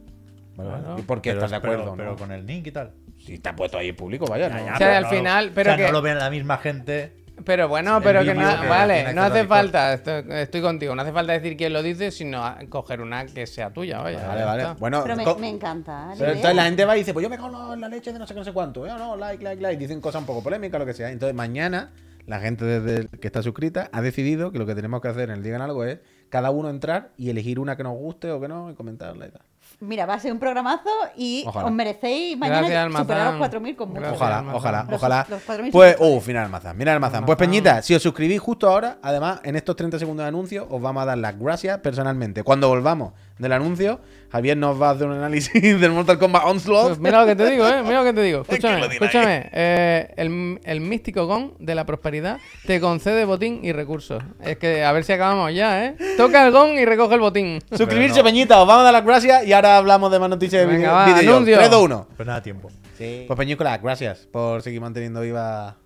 Vale. 0.56 0.70
Claro. 0.70 0.96
¿Y 0.98 1.02
por 1.02 1.20
qué 1.20 1.30
Pero- 1.30 1.40
estás 1.40 1.50
de 1.50 1.56
acuerdo? 1.56 1.82
Pero, 1.84 1.96
pero 1.96 2.10
no? 2.12 2.16
con 2.16 2.32
el 2.32 2.46
link 2.46 2.66
y 2.68 2.72
tal. 2.72 2.92
Si 3.18 3.34
está 3.34 3.54
puesto 3.54 3.76
ahí 3.76 3.90
en 3.90 3.96
público, 3.96 4.24
vaya. 4.26 4.48
Ya, 4.48 4.54
no. 4.58 4.64
ya, 4.66 4.74
O 4.74 4.76
sea, 4.76 4.86
pero 4.86 4.96
al 4.96 5.02
no- 5.04 5.08
final, 5.10 5.52
pero 5.54 5.70
o 5.72 5.74
sea, 5.74 5.76
que- 5.76 5.92
no 5.92 5.98
lo 5.98 6.02
ven 6.02 6.18
la 6.18 6.30
misma 6.30 6.56
gente. 6.58 7.16
Pero 7.44 7.68
bueno, 7.68 8.00
pero 8.02 8.22
que 8.22 8.34
no, 8.34 8.42
vale, 8.68 9.04
que 9.06 9.12
no 9.14 9.22
hace 9.22 9.46
falta, 9.46 9.94
estoy, 9.94 10.24
estoy 10.30 10.60
contigo, 10.60 10.94
no 10.94 11.02
hace 11.02 11.12
falta 11.12 11.32
decir 11.32 11.56
quién 11.56 11.72
lo 11.72 11.82
dice, 11.82 12.10
sino 12.10 12.42
coger 12.68 13.00
una 13.00 13.26
que 13.26 13.46
sea 13.46 13.70
tuya, 13.70 14.00
vaya. 14.00 14.26
Vale, 14.26 14.44
vale. 14.44 14.62
está. 14.62 14.74
Bueno, 14.74 15.02
Pero 15.02 15.16
me, 15.16 15.34
me 15.40 15.48
encanta. 15.48 16.06
la 16.08 16.14
pero 16.18 16.32
entonces 16.32 16.54
la 16.56 16.64
gente 16.64 16.84
va 16.84 16.96
y 16.96 17.00
dice, 17.00 17.12
pues 17.12 17.22
yo 17.22 17.30
me 17.30 17.36
cago 17.36 17.74
en 17.74 17.80
la 17.80 17.88
leche 17.88 18.12
de 18.12 18.18
no 18.18 18.26
sé 18.26 18.34
qué, 18.34 18.40
no 18.40 18.44
sé 18.44 18.52
cuánto. 18.52 18.86
Yo 18.86 18.96
no, 18.98 19.16
like, 19.16 19.42
like, 19.42 19.60
like. 19.62 19.78
Dicen 19.78 20.00
cosas 20.00 20.20
un 20.20 20.26
poco 20.26 20.42
polémicas, 20.42 20.78
lo 20.78 20.86
que 20.86 20.94
sea. 20.94 21.10
Entonces 21.10 21.34
mañana 21.34 21.90
la 22.26 22.38
gente 22.40 22.64
desde 22.64 22.96
el- 23.02 23.08
que 23.08 23.26
está 23.26 23.42
suscrita 23.42 23.88
ha 23.92 24.02
decidido 24.02 24.52
que 24.52 24.58
lo 24.58 24.66
que 24.66 24.74
tenemos 24.74 25.00
que 25.00 25.08
hacer 25.08 25.30
en 25.30 25.36
el 25.36 25.42
Digan 25.42 25.62
Algo 25.62 25.84
es 25.84 25.98
cada 26.28 26.50
uno 26.50 26.70
entrar 26.70 27.10
y 27.16 27.30
elegir 27.30 27.58
una 27.58 27.76
que 27.76 27.82
nos 27.82 27.94
guste 27.94 28.30
o 28.30 28.40
que 28.40 28.48
no 28.48 28.70
y 28.70 28.74
comentarla 28.74 29.26
y 29.26 29.30
tal. 29.30 29.42
Mira, 29.82 30.04
va 30.04 30.14
a 30.14 30.20
ser 30.20 30.30
un 30.30 30.38
programazo 30.38 30.90
y 31.16 31.42
Ojalá. 31.46 31.66
os 31.66 31.72
merecéis 31.72 32.36
mañana 32.36 32.68
Gracias, 32.68 32.92
superar 33.00 33.34
los 33.34 33.48
4.000 33.48 33.76
con 33.76 33.88
mucho. 33.88 34.12
Ojalá, 34.12 34.44
ojalá, 34.54 34.84
Los- 34.84 34.94
ojalá. 34.96 35.26
los 35.30 35.42
4.000 35.46 35.70
Pues, 35.72 35.96
uh, 35.98 36.20
final 36.20 36.44
Almazán. 36.44 36.76
Mira 36.76 36.92
Almazán. 36.92 37.24
Pues. 37.24 37.38
Peñita, 37.38 37.80
si 37.80 37.94
os 37.94 38.02
suscribís 38.02 38.40
justo 38.40 38.68
ahora, 38.68 38.98
además, 39.02 39.40
en 39.42 39.56
estos 39.56 39.76
30 39.76 39.98
segundos 39.98 40.24
de 40.24 40.28
anuncio, 40.28 40.66
os 40.70 40.82
vamos 40.82 41.02
a 41.02 41.06
dar 41.06 41.16
las 41.18 41.38
gracias 41.38 41.78
personalmente. 41.78 42.42
Cuando 42.42 42.68
volvamos 42.68 43.14
del 43.40 43.52
anuncio, 43.52 44.00
Javier 44.30 44.56
nos 44.56 44.80
va 44.80 44.90
a 44.90 44.92
hacer 44.92 45.06
un 45.06 45.14
análisis 45.14 45.60
del 45.80 45.90
Mortal 45.92 46.18
Kombat 46.18 46.44
Onslaught. 46.44 46.88
Pues 46.88 46.98
mira 47.00 47.22
lo 47.22 47.26
que 47.26 47.34
te 47.36 47.50
digo, 47.50 47.66
eh. 47.66 47.82
Mira 47.82 47.98
lo 48.00 48.04
que 48.04 48.12
te 48.12 48.22
digo. 48.22 48.44
que 48.44 48.54
Escúchame, 48.54 48.80
lo 48.80 48.88
diga 48.88 49.04
escúchame. 49.06 49.50
Eh, 49.52 50.14
el, 50.16 50.60
el 50.62 50.80
místico 50.80 51.26
Gon 51.26 51.54
de 51.58 51.74
la 51.74 51.84
prosperidad 51.86 52.38
te 52.66 52.80
concede 52.80 53.24
botín 53.24 53.60
y 53.62 53.72
recursos. 53.72 54.22
Es 54.44 54.58
que 54.58 54.84
a 54.84 54.92
ver 54.92 55.04
si 55.04 55.12
acabamos 55.12 55.52
ya, 55.54 55.86
eh. 55.86 55.96
Toca 56.16 56.46
el 56.46 56.52
Gon 56.52 56.78
y 56.78 56.84
recoge 56.84 57.14
el 57.14 57.20
botín. 57.20 57.58
Suscribirse, 57.72 58.18
no. 58.18 58.24
Peñita, 58.24 58.60
os 58.60 58.68
vamos 58.68 58.82
a 58.82 58.84
dar 58.84 58.92
las 58.92 59.04
gracias 59.04 59.46
y 59.46 59.52
ahora 59.52 59.78
hablamos 59.78 60.12
de 60.12 60.18
más 60.18 60.30
noticias 60.30 60.62
de 60.62 60.66
Venga, 60.72 61.06
video- 61.06 61.32
va, 61.32 61.36
anuncio. 61.36 61.56
3, 61.56 61.70
2, 61.70 61.82
1. 61.82 62.06
Pues 62.16 62.26
nada, 62.26 62.42
tiempo. 62.42 62.70
Pues 62.98 63.36
Peñícola, 63.38 63.78
gracias 63.78 64.28
por 64.30 64.60
seguir 64.60 64.82
manteniendo 64.82 65.22
viva 65.22 65.76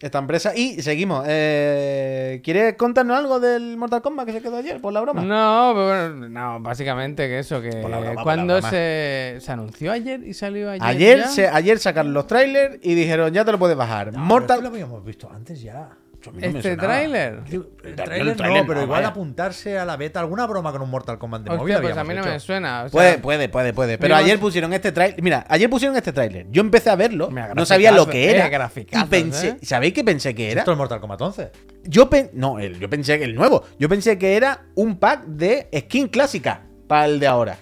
esta 0.00 0.18
empresa. 0.18 0.54
Y 0.54 0.82
seguimos. 0.82 1.24
Eh, 1.28 2.40
¿Quieres 2.44 2.76
contarnos 2.76 3.16
algo 3.16 3.40
del 3.40 3.76
Mortal 3.76 4.02
Kombat 4.02 4.26
que 4.26 4.32
se 4.32 4.42
quedó 4.42 4.56
ayer 4.56 4.80
por 4.80 4.92
la 4.92 5.00
broma? 5.00 5.22
No, 5.22 5.72
pero 5.74 5.86
bueno, 5.86 6.28
no, 6.28 6.60
básicamente 6.60 7.28
que 7.28 7.40
eso, 7.40 7.60
que 7.60 7.70
broma, 7.70 8.22
cuando 8.22 8.60
se, 8.62 9.38
se 9.40 9.52
anunció 9.52 9.92
ayer 9.92 10.22
y 10.24 10.34
salió 10.34 10.70
ayer. 10.70 10.84
Ayer, 10.84 11.18
ya. 11.18 11.28
se, 11.28 11.48
ayer 11.48 11.78
sacaron 11.78 12.12
los 12.12 12.26
trailers 12.26 12.78
y 12.82 12.94
dijeron, 12.94 13.32
ya 13.32 13.44
te 13.44 13.52
lo 13.52 13.58
puedes 13.58 13.76
bajar. 13.76 14.12
No, 14.12 14.20
Mortal 14.20 14.58
esto 14.58 14.62
lo 14.62 14.74
habíamos 14.74 15.04
visto 15.04 15.30
antes 15.32 15.60
ya. 15.60 15.90
A 16.28 16.32
mí 16.32 16.40
no 16.42 16.52
me 16.52 16.58
Este 16.58 16.70
sonaba. 16.74 16.88
tráiler. 16.94 17.40
El 17.50 18.26
no, 18.26 18.34
pero 18.36 18.74
no, 18.74 18.82
igual 18.82 18.86
vaya. 18.88 19.08
apuntarse 19.08 19.78
a 19.78 19.84
la 19.84 19.96
beta, 19.96 20.20
alguna 20.20 20.46
broma 20.46 20.72
con 20.72 20.82
un 20.82 20.90
Mortal 20.90 21.18
Kombat 21.18 21.42
de 21.42 21.50
móvil 21.56 21.76
pues 21.80 21.96
a 21.96 22.04
mí 22.04 22.14
no 22.14 22.20
hecho. 22.20 22.30
me 22.30 22.40
suena. 22.40 22.80
o 22.84 22.88
sea, 22.88 22.90
Puede, 22.90 23.18
puede, 23.18 23.48
puede, 23.48 23.72
puede. 23.72 23.98
Pero 23.98 24.16
ayer 24.16 24.38
pusieron 24.38 24.72
este 24.72 24.92
tráiler. 24.92 25.22
Mira, 25.22 25.44
ayer 25.48 25.68
pusieron 25.70 25.96
este 25.96 26.12
tráiler. 26.12 26.46
Yo 26.50 26.60
empecé 26.60 26.90
a 26.90 26.96
verlo, 26.96 27.30
no 27.54 27.66
sabía 27.66 27.92
lo 27.92 28.06
que 28.08 28.30
era. 28.30 28.46
eh, 28.74 28.86
y 28.92 29.04
pensé, 29.04 29.48
eh. 29.48 29.56
¿sabéis 29.62 29.92
qué 29.94 30.04
pensé 30.04 30.34
que 30.34 30.50
era? 30.50 30.60
Esto 30.62 30.72
es 30.72 30.78
Mortal 30.78 31.00
Kombat 31.00 31.20
11. 31.20 31.50
Yo 31.84 32.08
no, 32.32 32.58
el- 32.58 32.78
yo 32.78 32.88
pensé 32.90 33.18
que 33.18 33.24
el 33.24 33.34
nuevo. 33.34 33.64
Yo 33.78 33.88
pensé 33.88 34.18
que 34.18 34.36
era 34.36 34.64
un 34.74 34.98
pack 34.98 35.24
de 35.26 35.68
skin 35.76 36.08
clásica 36.08 36.62
para 36.86 37.06
el 37.06 37.20
de 37.20 37.26
ahora. 37.26 37.56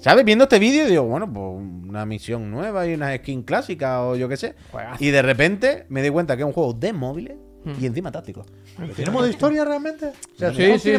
¿Sabes? 0.00 0.24
Viendo 0.24 0.44
este 0.44 0.60
vídeo 0.60 0.86
digo, 0.86 1.02
bueno, 1.02 1.26
pues 1.32 1.44
una 1.88 2.06
misión 2.06 2.52
nueva 2.52 2.86
y 2.86 2.94
una 2.94 3.16
skin 3.16 3.42
clásica 3.42 4.02
o 4.04 4.14
yo 4.14 4.28
qué 4.28 4.36
sé. 4.36 4.54
Juegazo. 4.70 5.02
Y 5.02 5.10
de 5.10 5.22
repente 5.22 5.86
me 5.88 6.02
di 6.02 6.08
cuenta 6.10 6.36
que 6.36 6.42
es 6.42 6.46
un 6.46 6.52
juego 6.52 6.72
de 6.72 6.92
móviles 6.92 7.36
y 7.80 7.86
encima 7.86 8.10
táctico. 8.10 8.46
¿Tiene 8.96 9.10
modo 9.10 9.26
historia 9.26 9.64
realmente? 9.64 10.06
O 10.06 10.38
sea, 10.38 10.50
Sí, 10.52 10.68
¿son 10.70 10.80
sí, 10.80 10.92
sí, 10.92 10.98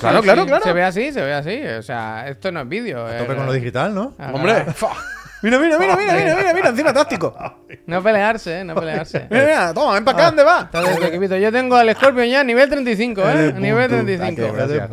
Claro, 0.00 0.18
sí. 0.18 0.24
claro, 0.24 0.46
claro. 0.46 0.64
Se 0.64 0.72
ve 0.72 0.82
así, 0.82 1.12
se 1.12 1.20
ve 1.22 1.32
así. 1.34 1.62
O 1.78 1.82
sea, 1.82 2.28
esto 2.28 2.50
no 2.50 2.62
es 2.62 2.68
vídeo. 2.68 3.06
A 3.06 3.16
eh, 3.16 3.18
tope 3.20 3.36
con 3.36 3.46
lo 3.46 3.52
digital, 3.52 3.94
¿no? 3.94 4.14
ah, 4.18 4.32
Hombre. 4.34 4.64
Mira, 5.44 5.58
mira, 5.58 5.78
mira, 5.78 5.96
mira, 5.96 6.14
mira, 6.14 6.36
mira, 6.36 6.54
mira, 6.54 6.68
encima 6.70 6.92
táctico. 6.92 7.34
No 7.86 8.02
pelearse, 8.02 8.60
eh, 8.60 8.64
no 8.64 8.74
pelearse. 8.74 9.26
Mira, 9.30 9.44
mira, 9.44 9.74
toma, 9.74 9.94
ven 9.94 10.04
para 10.04 10.18
acá, 10.18 10.26
¿dónde 10.26 10.42
va? 10.42 10.70
Equipito. 11.06 11.36
Yo 11.36 11.52
tengo 11.52 11.76
al 11.76 11.94
Scorpion 11.94 12.26
ya 12.26 12.40
a 12.40 12.44
nivel 12.44 12.68
35, 12.68 13.20
¿eh? 13.20 13.24
A 13.24 13.60
nivel 13.60 13.90
punto. 13.90 14.04
35. 14.04 14.42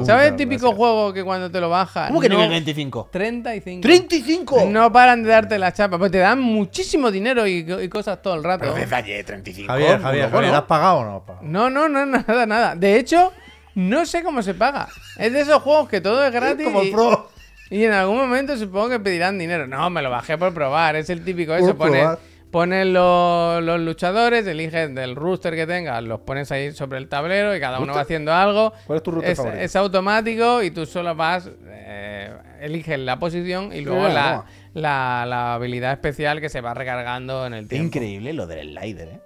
Ah. 0.01 0.05
¿Sabes 0.05 0.27
el 0.31 0.35
típico 0.35 0.61
gracias. 0.67 0.77
juego 0.77 1.13
que 1.13 1.23
cuando 1.23 1.49
te 1.49 1.61
lo 1.61 1.69
bajas. 1.69 2.09
¿Cómo 2.09 2.19
que 2.19 2.27
no- 2.27 2.35
nivel 2.35 2.49
25? 2.49 3.09
35. 3.11 3.87
¡35! 3.87 4.67
No 4.69 4.91
paran 4.91 5.23
de 5.23 5.29
darte 5.29 5.57
la 5.57 5.71
chapa, 5.71 5.97
pues 5.97 6.11
te 6.11 6.17
dan 6.17 6.39
muchísimo 6.41 7.11
dinero 7.11 7.47
y, 7.47 7.65
y 7.81 7.89
cosas 7.89 8.21
todo 8.21 8.35
el 8.35 8.43
rato. 8.43 8.61
Pero 8.61 8.75
desde 8.75 8.95
ayer 8.95 9.25
35. 9.25 9.67
Javier, 9.71 10.01
Javier, 10.01 10.29
¿no? 10.31 10.55
¿has 10.55 10.63
pagado 10.63 10.97
o 10.97 11.05
no 11.05 11.17
has 11.17 11.23
pagado? 11.23 11.47
No, 11.47 11.69
no, 11.69 11.87
no, 11.87 12.05
nada, 12.05 12.45
nada. 12.45 12.75
De 12.75 12.97
hecho, 12.97 13.31
no 13.75 14.05
sé 14.05 14.21
cómo 14.23 14.43
se 14.43 14.53
paga. 14.53 14.87
Es 15.17 15.31
de 15.31 15.41
esos 15.41 15.61
juegos 15.61 15.87
que 15.87 16.01
todo 16.01 16.25
es 16.25 16.31
gratis. 16.31 16.65
Como 16.65 16.83
y, 16.83 16.87
el 16.87 16.93
pro. 16.93 17.29
Y 17.71 17.85
en 17.85 17.93
algún 17.93 18.17
momento 18.17 18.55
supongo 18.57 18.89
que 18.89 18.99
pedirán 18.99 19.39
dinero. 19.39 19.65
No, 19.65 19.89
me 19.89 20.01
lo 20.01 20.09
bajé 20.11 20.37
por 20.37 20.53
probar. 20.53 20.95
Es 20.97 21.09
el 21.09 21.23
típico 21.23 21.55
eso. 21.55 21.75
Pones, 21.75 22.05
pones 22.51 22.85
los, 22.85 23.63
los 23.63 23.79
luchadores, 23.79 24.45
eliges 24.45 24.93
del 24.93 25.15
rooster 25.15 25.55
que 25.55 25.65
tengas, 25.65 26.03
los 26.03 26.19
pones 26.19 26.51
ahí 26.51 26.73
sobre 26.73 26.97
el 26.97 27.07
tablero 27.07 27.55
y 27.55 27.61
cada 27.61 27.79
uno 27.79 27.93
va 27.93 28.01
haciendo 28.01 28.33
algo. 28.33 28.73
¿Cuál 28.85 28.97
es 28.97 29.03
tu 29.03 29.11
rooster 29.11 29.31
es, 29.31 29.37
favorito? 29.37 29.61
es 29.63 29.75
automático 29.77 30.61
y 30.61 30.71
tú 30.71 30.85
solo 30.85 31.15
vas, 31.15 31.49
eh, 31.65 32.29
eliges 32.59 32.99
la 32.99 33.17
posición 33.19 33.71
y 33.73 33.81
luego 33.81 34.09
la, 34.09 34.43
la, 34.73 35.25
la 35.25 35.53
habilidad 35.53 35.93
especial 35.93 36.41
que 36.41 36.49
se 36.49 36.59
va 36.59 36.73
recargando 36.73 37.45
en 37.47 37.53
el 37.53 37.67
tiempo. 37.69 37.87
increíble 37.87 38.33
lo 38.33 38.47
del 38.47 38.77
slider, 38.77 39.07
¿eh? 39.07 39.21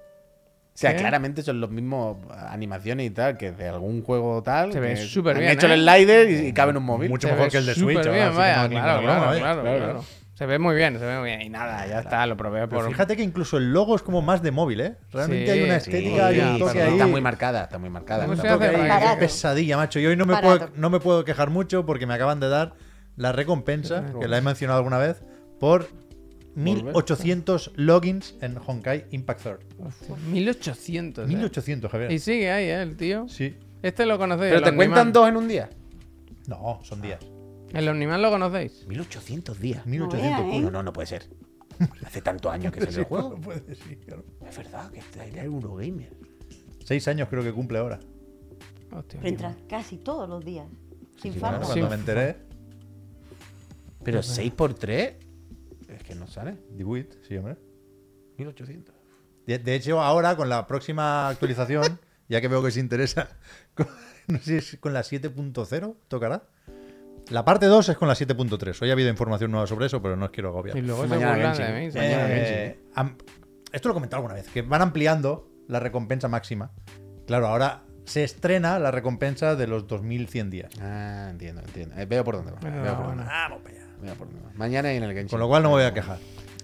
O 0.76 0.78
sea, 0.78 0.92
¿Qué? 0.92 0.98
claramente 0.98 1.42
son 1.42 1.62
los 1.62 1.70
mismos 1.72 2.18
animaciones 2.30 3.06
y 3.08 3.10
tal 3.10 3.38
que 3.38 3.54
de 3.54 3.70
algún 3.70 4.02
juego 4.04 4.44
tal. 4.44 4.74
Se 4.74 4.82
ve 4.82 4.98
súper 4.98 5.36
han 5.38 5.40
bien, 5.40 5.52
hecho 5.54 5.68
¿eh? 5.68 5.74
el 5.74 5.84
slider 5.84 6.30
y, 6.30 6.48
y 6.48 6.54
cabe 6.54 6.72
en 6.72 6.78
un 6.78 6.84
móvil. 6.84 7.10
Mucho 7.10 7.30
Se 7.30 7.34
mejor 7.34 7.50
que 7.50 7.58
el 7.60 7.66
de 7.66 7.76
Switch. 7.76 8.04
bien, 8.04 8.32
sí 8.32 8.38
vaya, 8.38 8.68
claro, 8.68 8.70
claro, 8.70 9.02
claro, 9.02 9.40
Claro, 9.40 9.62
claro. 9.64 10.04
Se 10.34 10.46
ve 10.46 10.60
muy 10.60 10.76
bien, 10.76 11.00
se 11.00 11.06
ve 11.06 11.18
muy 11.18 11.30
bien. 11.30 11.42
Y 11.44 11.50
nada, 11.50 11.88
ya 11.88 12.00
está, 12.00 12.28
lo 12.28 12.36
probé 12.36 12.68
Pero 12.68 12.82
por. 12.82 12.90
fíjate 12.90 13.16
que 13.16 13.24
incluso 13.24 13.56
el 13.56 13.72
logo 13.72 13.96
es 13.96 14.02
como 14.02 14.22
más 14.22 14.42
de 14.44 14.52
móvil, 14.52 14.82
¿eh? 14.82 14.96
Realmente 15.14 15.46
Sí, 15.46 15.52
hay 15.52 15.64
una 15.64 15.80
sí, 15.80 15.90
estética 15.92 16.34
y 16.34 16.40
un 16.42 16.54
sí, 16.56 16.60
toque 16.60 16.72
sí, 16.74 16.80
ahí. 16.80 16.92
Está 16.92 17.08
muy 17.08 17.22
marcada, 17.22 17.64
está 17.64 17.78
muy 17.78 17.90
marcada. 17.90 18.24
¿Cómo 18.24 18.34
está 18.34 18.50
se 18.50 18.58
muy 18.58 18.66
hace 18.66 18.74
marcada. 18.78 18.90
para 18.90 19.00
Barato. 19.06 19.20
Qué 19.22 19.26
pesadilla, 19.28 19.78
macho. 19.78 20.00
Y 20.02 20.06
hoy 20.08 20.18
no 20.18 20.26
me, 20.26 20.36
puedo, 20.36 20.70
no 20.76 20.90
me 20.90 21.00
puedo 21.00 21.24
quejar 21.24 21.52
mucho 21.52 21.86
porque 21.86 22.06
me 22.06 22.16
acaban 22.16 22.42
de 22.42 22.50
dar 22.50 22.74
la 23.16 23.32
recompensa, 23.32 24.04
que 24.20 24.28
la 24.28 24.38
he 24.38 24.42
mencionado 24.42 24.80
alguna 24.80 24.98
vez, 24.98 25.24
por 25.58 25.88
1800 26.56 27.72
logins 27.76 28.36
en 28.42 28.58
Honkai 28.58 29.06
Impact 29.12 29.42
Third. 29.44 29.60
1800. 30.32 31.26
¿eh? 31.26 31.28
1800, 31.28 31.92
Javier. 31.92 32.12
Y 32.12 32.20
sigue 32.20 32.50
ahí, 32.52 32.66
¿eh? 32.66 32.82
El 32.82 32.96
tío. 32.96 33.28
Sí. 33.28 33.56
Este 33.82 34.06
lo 34.06 34.18
conocéis. 34.18 34.50
Pero 34.52 34.62
te 34.64 34.70
Omniman. 34.70 34.88
cuentan 34.88 35.14
dos 35.14 35.30
en 35.30 35.38
un 35.38 35.48
día. 35.48 35.70
No, 36.48 36.80
son 36.84 37.02
días. 37.02 37.20
El 37.74 37.88
Omniman 37.90 38.22
lo 38.22 38.30
conocéis. 38.30 38.86
1800 38.88 39.60
días. 39.60 39.86
1800 39.86 40.46
vea, 40.48 40.56
¿eh? 40.58 40.62
No, 40.62 40.72
no, 40.72 40.84
no 40.84 40.94
puede 40.94 41.08
ser. 41.08 41.28
Hace 42.06 42.22
tantos 42.22 42.52
años 42.54 42.72
que 42.72 42.82
salió 42.86 43.00
el 43.00 43.06
juego. 43.06 43.30
No 43.32 43.42
puede, 43.42 43.76
sí, 43.76 43.98
claro. 43.98 44.24
Es 44.48 44.56
verdad 44.58 44.90
que 44.92 45.00
está 45.00 45.26
el 45.26 45.38
Eurogamer. 45.38 46.14
Seis 46.86 47.08
años 47.10 47.28
creo 47.30 47.44
que 47.44 47.52
cumple 47.52 47.80
ahora. 47.80 48.00
Hostia. 48.92 49.20
Pero 49.20 49.28
entra 49.30 49.56
casi 49.68 49.98
todos 49.98 50.30
los 50.30 50.46
días. 50.46 50.68
Sin 51.22 51.34
sí, 51.34 51.40
falta. 51.40 51.58
Bueno, 51.66 51.74
Sí. 51.74 51.80
cuando 51.82 51.90
me 51.96 52.00
enteré, 52.00 52.38
Pero 54.04 54.22
6 54.24 54.54
por 54.54 54.74
3 54.76 55.16
es 55.20 55.25
que 56.08 56.16
no 56.16 56.28
sale. 56.28 56.58
Dibuit, 56.72 57.14
sí, 57.28 57.38
hombre. 57.38 57.58
1800. 58.38 58.94
De, 59.48 59.60
de 59.60 59.76
hecho, 59.76 60.02
ahora 60.02 60.36
con 60.36 60.50
la 60.50 60.66
próxima 60.68 61.30
actualización, 61.30 62.00
ya 62.30 62.42
que 62.42 62.48
veo 62.48 62.62
que 62.62 62.68
os 62.70 62.78
interesa, 62.78 63.30
con- 63.76 63.88
no 64.28 64.38
sé 64.40 64.44
si 64.62 64.76
es 64.76 64.80
con 64.80 64.94
la 64.94 65.02
7.0 65.02 65.96
tocará. 66.08 66.44
La 67.30 67.44
parte 67.44 67.66
2 67.66 67.90
es 67.90 67.98
con 67.98 68.08
la 68.08 68.14
7.3. 68.14 68.82
Hoy 68.84 68.90
ha 68.90 68.94
habido 68.94 69.10
información 69.10 69.50
nueva 69.52 69.66
sobre 69.66 69.88
eso, 69.88 70.00
pero 70.02 70.16
no 70.16 70.26
os 70.26 70.32
quiero 70.32 70.50
agobiar. 70.50 70.78
Y 70.78 70.82
luego 70.82 71.04
se 71.04 71.08
Mañana. 71.08 71.54
Eh, 71.96 72.80
esto 73.72 73.88
lo 73.90 73.94
he 73.94 73.96
comentado 73.96 74.18
alguna 74.22 74.36
vez, 74.36 74.48
que 74.50 74.62
van 74.62 74.82
ampliando 74.84 75.50
la 75.68 75.80
recompensa 75.80 76.28
máxima. 76.28 76.72
Claro, 77.26 77.48
ahora 77.48 77.84
se 78.06 78.24
estrena 78.24 78.78
la 78.78 78.92
recompensa 78.92 79.56
de 79.56 79.66
los 79.66 79.88
2100 79.88 80.50
días. 80.52 80.72
Ah, 80.80 81.30
entiendo, 81.32 81.62
entiendo. 81.62 81.96
Eh, 81.98 82.06
veo 82.06 82.24
por 82.24 82.36
dónde 82.36 82.52
va. 82.52 82.60
Veo 82.60 82.96
por 82.96 83.08
dónde 83.08 83.24
va. 83.24 83.48
Veo 84.06 84.16
por 84.16 84.28
dónde 84.28 84.42
va. 84.46 84.52
Mañana 84.56 84.94
y 84.94 84.98
en 84.98 85.04
el 85.04 85.10
Genshin. 85.14 85.30
Con 85.30 85.40
lo 85.40 85.48
cual 85.48 85.64
no 85.64 85.70
me 85.70 85.76
voy 85.76 85.84
a 85.84 85.94
quejar. 85.94 86.18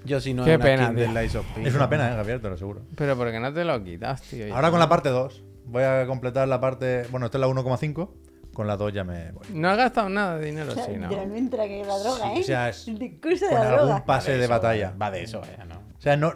Yo 0.04 0.20
si 0.20 0.34
no 0.34 0.44
Qué 0.44 0.54
es 0.54 0.58
una 0.58 0.66
pena, 0.66 0.84
skin 0.86 0.96
del 0.96 1.12
tío. 1.12 1.22
Lies 1.22 1.36
of 1.36 1.46
P, 1.54 1.68
Es 1.68 1.76
una 1.76 1.90
pena, 1.90 2.12
¿eh, 2.12 2.16
Javier? 2.16 2.42
Te 2.42 2.48
lo 2.48 2.56
aseguro. 2.56 2.82
Pero 2.96 3.16
porque 3.18 3.40
no 3.40 3.54
te 3.54 3.64
lo 3.64 3.84
quitas, 3.84 4.22
tío. 4.24 4.54
Ahora 4.56 4.72
con 4.72 4.80
la 4.80 4.90
parte 4.90 5.10
2. 5.10 5.44
Voy 5.66 5.84
a 5.84 6.06
completar 6.08 6.48
la 6.48 6.60
parte... 6.60 7.06
Bueno, 7.12 7.28
esta 7.28 7.38
es 7.38 7.42
la 7.42 7.48
1,5. 7.48 8.10
Con 8.54 8.68
la 8.68 8.76
2 8.78 8.94
ya 8.94 9.04
me 9.04 9.32
voy. 9.32 9.46
No 9.54 9.70
has 9.70 9.78
gastado 9.78 10.10
nada 10.10 10.38
de 10.38 10.46
dinero, 10.48 10.72
O 10.72 10.76
sea, 10.76 10.86
sí, 10.86 10.94
¿no? 10.98 11.08
literalmente 11.08 11.56
la 11.56 11.68
que 11.68 11.86
la 11.86 11.98
droga, 12.00 12.32
Sí, 12.34 12.38
¿eh? 12.38 12.42
o 12.42 12.44
sea, 12.44 12.70
es 12.70 12.88
el 12.88 12.98
discurso 12.98 13.46
de 13.46 13.52
Con 13.52 13.60
la 13.60 13.70
algún 13.70 13.86
droga. 13.88 14.06
pase 14.06 14.32
de 14.38 14.44
Eso, 14.44 14.50
batalla. 14.50 14.94
Va 15.02 15.12
de 15.12 15.24
eso, 15.24 15.42
eh, 15.46 15.64
¿no? 15.70 15.76
O 15.76 16.02
sea, 16.02 16.18
no, 16.18 16.34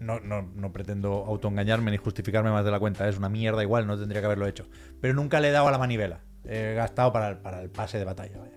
no, 0.00 0.18
no, 0.20 0.42
no 0.54 0.72
pretendo 0.72 1.24
autoengañarme 1.28 1.90
ni 1.92 1.98
justificarme 1.98 2.50
más 2.50 2.64
de 2.64 2.70
la 2.72 2.80
cuenta. 2.80 3.06
Es 3.08 3.18
una 3.18 3.28
mierda 3.28 3.62
igual, 3.62 3.86
no 3.86 3.96
tendría 3.98 4.20
que 4.20 4.26
haberlo 4.26 4.46
hecho. 4.48 4.66
Pero 5.00 5.14
nunca 5.14 5.38
le 5.40 5.48
he 5.48 5.52
dado 5.52 5.68
a 5.68 5.70
la 5.70 5.78
manivela. 5.78 6.20
He 6.44 6.74
gastado 6.74 7.12
para 7.12 7.28
el, 7.28 7.36
para 7.38 7.60
el 7.62 7.70
pase 7.70 7.98
de 7.98 8.04
batalla, 8.04 8.38
vaya. 8.38 8.56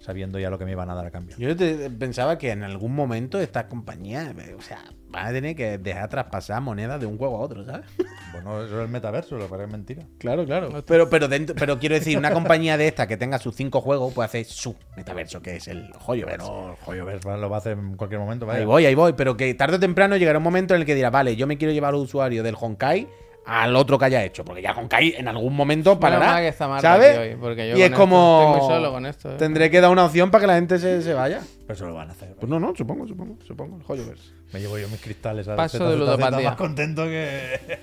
Sabiendo 0.00 0.38
ya 0.38 0.50
lo 0.50 0.58
que 0.58 0.64
me 0.64 0.72
iban 0.72 0.90
a 0.90 0.94
dar 0.94 1.06
a 1.06 1.10
cambio. 1.10 1.36
Yo 1.38 1.54
te- 1.56 1.90
pensaba 1.90 2.38
que 2.38 2.50
en 2.50 2.62
algún 2.62 2.94
momento 2.94 3.40
estas 3.40 3.64
compañías, 3.64 4.34
eh, 4.38 4.54
o 4.58 4.62
sea, 4.62 4.78
van 5.08 5.26
a 5.26 5.32
tener 5.32 5.56
que 5.56 5.78
dejar 5.78 6.08
traspasar 6.08 6.60
monedas 6.62 7.00
de 7.00 7.06
un 7.06 7.18
juego 7.18 7.36
a 7.36 7.40
otro, 7.40 7.64
¿sabes? 7.64 7.86
Bueno, 8.30 8.62
eso 8.62 8.76
es 8.78 8.84
el 8.84 8.88
metaverso, 8.92 9.38
lo 9.38 9.48
que 9.48 9.64
es 9.64 9.70
mentira. 9.72 10.04
Claro, 10.18 10.44
claro. 10.44 10.84
Pero, 10.86 11.08
pero, 11.08 11.28
dentro, 11.28 11.56
pero 11.58 11.78
quiero 11.78 11.94
decir, 11.94 12.18
una 12.18 12.30
compañía 12.30 12.76
de 12.76 12.86
esta 12.86 13.06
que 13.06 13.16
tenga 13.16 13.38
sus 13.38 13.54
cinco 13.56 13.80
juegos 13.80 14.12
puede 14.12 14.26
hacer 14.26 14.44
su 14.44 14.76
metaverso, 14.98 15.40
que 15.40 15.56
es 15.56 15.66
el 15.66 15.90
joyo. 15.94 16.26
Pero, 16.26 16.76
joder, 16.82 17.04
ves, 17.04 17.24
lo 17.24 17.48
va 17.48 17.56
a 17.56 17.58
hacer 17.60 17.72
en 17.78 17.96
cualquier 17.96 18.20
momento, 18.20 18.44
vaya. 18.44 18.60
Ahí 18.60 18.66
voy, 18.66 18.84
ahí 18.84 18.94
voy. 18.94 19.14
Pero 19.14 19.34
que 19.36 19.52
tarde 19.54 19.76
o 19.76 19.80
temprano 19.80 20.16
llegará 20.18 20.38
un 20.38 20.44
momento 20.44 20.74
en 20.74 20.80
el 20.82 20.86
que 20.86 20.94
dirá, 20.94 21.08
vale, 21.08 21.36
yo 21.36 21.46
me 21.46 21.56
quiero 21.56 21.72
llevar 21.72 21.94
al 21.94 22.00
usuario 22.00 22.42
del 22.42 22.54
Honkai 22.60 23.08
al 23.48 23.74
otro 23.76 23.98
que 23.98 24.04
haya 24.04 24.22
hecho. 24.24 24.44
Porque 24.44 24.60
ya 24.62 24.72
Honkai 24.72 25.14
en 25.16 25.26
algún 25.26 25.56
momento 25.56 25.98
parará. 25.98 26.36
que 26.38 26.48
está 26.48 26.68
Marta 26.68 26.92
¿Sabes? 26.92 27.18
hoy, 27.18 27.36
porque 27.40 27.68
yo 27.70 27.76
y 27.76 27.82
es 27.82 27.90
con 27.90 27.92
esto 27.92 27.98
como. 27.98 28.52
estoy 28.52 28.60
muy 28.68 28.76
solo 28.76 28.92
con 28.92 29.06
esto, 29.06 29.30
¿eh? 29.32 29.36
Tendré 29.38 29.70
que 29.70 29.80
dar 29.80 29.90
una 29.90 30.04
opción 30.04 30.30
para 30.30 30.42
que 30.42 30.46
la 30.48 30.54
gente 30.56 30.78
se, 30.78 31.00
se 31.02 31.14
vaya. 31.14 31.40
Pero 31.66 31.74
eso 31.74 31.86
lo 31.86 31.94
van 31.94 32.08
a 32.10 32.12
hacer. 32.12 32.34
Pues 32.38 32.48
no, 32.48 32.60
no, 32.60 32.74
supongo, 32.76 33.06
supongo, 33.06 33.36
supongo. 33.46 33.76
El 33.78 33.82
Hoyoverse. 33.86 34.30
Me 34.52 34.60
llevo 34.60 34.78
yo 34.78 34.88
mis 34.88 35.00
cristales 35.00 35.48
a 35.48 35.56
Paso 35.56 35.78
Z, 35.78 35.84
de 35.84 35.96
Z, 35.96 36.04
Z, 36.04 36.12
ludopatía. 36.16 36.48
más 36.50 36.56
contento 36.58 37.04
que. 37.04 37.78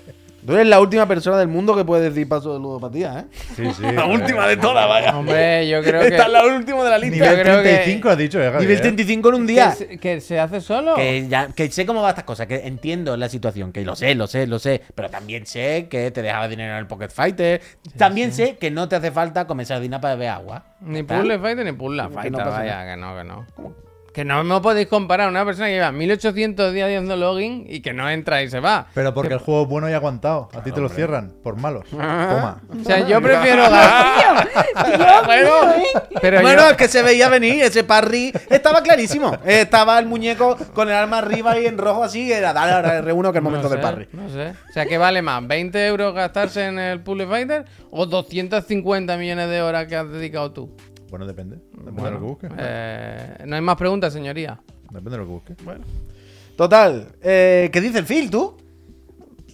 Tú 0.46 0.54
eres 0.54 0.66
la 0.68 0.80
última 0.80 1.06
persona 1.08 1.36
del 1.38 1.48
mundo 1.48 1.74
que 1.76 1.84
puede 1.84 2.04
decir 2.10 2.28
paso 2.28 2.52
de 2.54 2.60
ludopatía, 2.60 3.20
¿eh? 3.20 3.24
Sí, 3.56 3.64
sí. 3.74 3.82
La 3.92 4.06
última 4.06 4.46
de 4.46 4.56
todas, 4.56 4.88
vaya. 4.88 5.16
Hombre, 5.18 5.68
yo 5.68 5.82
creo 5.82 6.00
que. 6.02 6.08
Esta 6.08 6.26
es 6.26 6.32
la 6.32 6.44
última 6.46 6.84
de 6.84 6.90
la 6.90 6.98
lista. 6.98 7.14
Nivel 7.16 7.36
Yo 7.36 7.42
creo 7.42 7.56
que- 7.62 7.68
35 7.70 8.08
has 8.10 8.18
dicho, 8.18 8.40
eh, 8.40 8.44
Javier. 8.44 8.60
Nivel 8.62 8.80
35 8.80 9.28
en 9.28 9.34
un 9.34 9.46
que 9.46 9.52
día. 9.52 9.70
se, 9.72 9.98
que 9.98 10.20
se 10.20 10.38
hace 10.38 10.60
solo. 10.60 10.94
Que, 10.94 11.26
ya, 11.28 11.48
que 11.48 11.70
sé 11.70 11.84
cómo 11.84 12.00
va 12.02 12.10
estas 12.10 12.24
cosas, 12.24 12.46
que 12.46 12.66
entiendo 12.66 13.16
la 13.16 13.28
situación, 13.28 13.72
que 13.72 13.82
lo 13.84 13.96
sé, 13.96 14.14
lo 14.14 14.26
sé, 14.26 14.46
lo 14.46 14.58
sé, 14.58 14.82
pero 14.94 15.10
también 15.10 15.46
sé 15.46 15.88
que 15.90 16.10
te 16.12 16.22
dejaba 16.22 16.46
dinero 16.48 16.72
en 16.74 16.78
el 16.78 16.86
Pocket 16.86 17.08
Fighter. 17.10 17.60
también 17.96 18.32
sé 18.32 18.56
que 18.56 18.70
no 18.70 18.88
te 18.88 18.96
hace 18.96 19.10
falta 19.10 19.46
comer 19.46 19.66
sardina 19.66 20.00
para 20.00 20.14
beber 20.14 20.28
agua. 20.30 20.64
Ni 20.80 21.00
¿Está? 21.00 21.18
Puzzle 21.18 21.38
Fighter 21.40 21.64
ni 21.64 21.72
Puzzle 21.72 22.02
Que 22.02 22.08
no 22.08 22.14
Fighter, 22.14 22.32
pasa 22.32 22.50
vaya, 22.50 22.84
que 22.86 22.96
no, 23.00 23.16
que 23.16 23.24
no. 23.24 23.46
Que 24.16 24.24
no 24.24 24.42
me 24.44 24.58
podéis 24.62 24.88
comparar 24.88 25.26
a 25.26 25.30
una 25.30 25.44
persona 25.44 25.66
que 25.66 25.74
lleva 25.74 25.92
1800 25.92 26.72
días 26.72 26.86
haciendo 26.86 27.16
login 27.16 27.66
y 27.68 27.80
que 27.80 27.92
no 27.92 28.08
entra 28.08 28.42
y 28.42 28.48
se 28.48 28.60
va. 28.60 28.86
Pero 28.94 29.12
porque 29.12 29.34
el 29.34 29.40
juego 29.40 29.64
es 29.64 29.68
bueno 29.68 29.90
y 29.90 29.92
aguantado. 29.92 30.48
A 30.54 30.62
ti 30.62 30.72
te 30.72 30.80
lo 30.80 30.88
cierran 30.88 31.34
por 31.42 31.56
malos. 31.56 31.84
Toma. 31.90 32.62
O 32.80 32.82
sea, 32.82 33.06
yo 33.06 33.20
prefiero 33.20 33.62
gastar. 33.70 34.48
Bueno, 35.26 35.50
Pero 36.22 36.40
bueno, 36.40 36.62
yo- 36.62 36.70
es 36.70 36.76
que 36.78 36.88
se 36.88 37.02
veía 37.02 37.28
venir, 37.28 37.62
ese 37.62 37.84
parry 37.84 38.32
estaba 38.48 38.80
clarísimo. 38.82 39.34
Eh, 39.44 39.60
Estaba 39.62 39.98
el 39.98 40.06
muñeco 40.06 40.56
con 40.72 40.88
el 40.88 40.94
arma 40.94 41.18
arriba 41.18 41.58
y 41.58 41.66
en 41.66 41.76
rojo 41.76 42.02
así, 42.04 42.32
era 42.32 42.54
dale 42.54 42.72
ahora 42.72 43.02
R1 43.02 43.22
que 43.24 43.28
es 43.30 43.36
el 43.36 43.42
momento 43.42 43.68
no 43.68 43.74
del 43.74 43.80
parry. 43.82 44.08
No 44.12 44.30
sé. 44.30 44.54
O 44.70 44.72
sea, 44.72 44.86
¿qué 44.86 44.96
vale 44.96 45.20
más? 45.20 45.42
¿20 45.42 45.74
euros 45.88 46.14
gastarse 46.14 46.64
en 46.64 46.78
el 46.78 47.00
Puzzle 47.00 47.26
Fighter 47.26 47.64
o 47.90 48.06
250 48.06 49.16
millones 49.18 49.50
de 49.50 49.60
horas 49.60 49.86
que 49.86 49.96
has 49.96 50.08
dedicado 50.10 50.52
tú? 50.52 50.74
Bueno, 51.10 51.26
depende. 51.26 51.58
Depende 51.72 52.02
de 52.02 52.10
lo 52.10 52.18
que 52.18 52.24
busques. 52.24 52.50
Eh, 52.58 53.44
no 53.46 53.56
hay 53.56 53.62
más 53.62 53.76
preguntas, 53.76 54.12
señoría. 54.12 54.58
Depende 54.90 55.10
de 55.10 55.16
lo 55.18 55.24
que 55.24 55.30
busques. 55.30 55.56
Total, 56.56 57.08
eh, 57.22 57.68
¿qué 57.72 57.80
dice 57.80 57.98
el 57.98 58.06
Phil, 58.06 58.30
tú? 58.30 58.56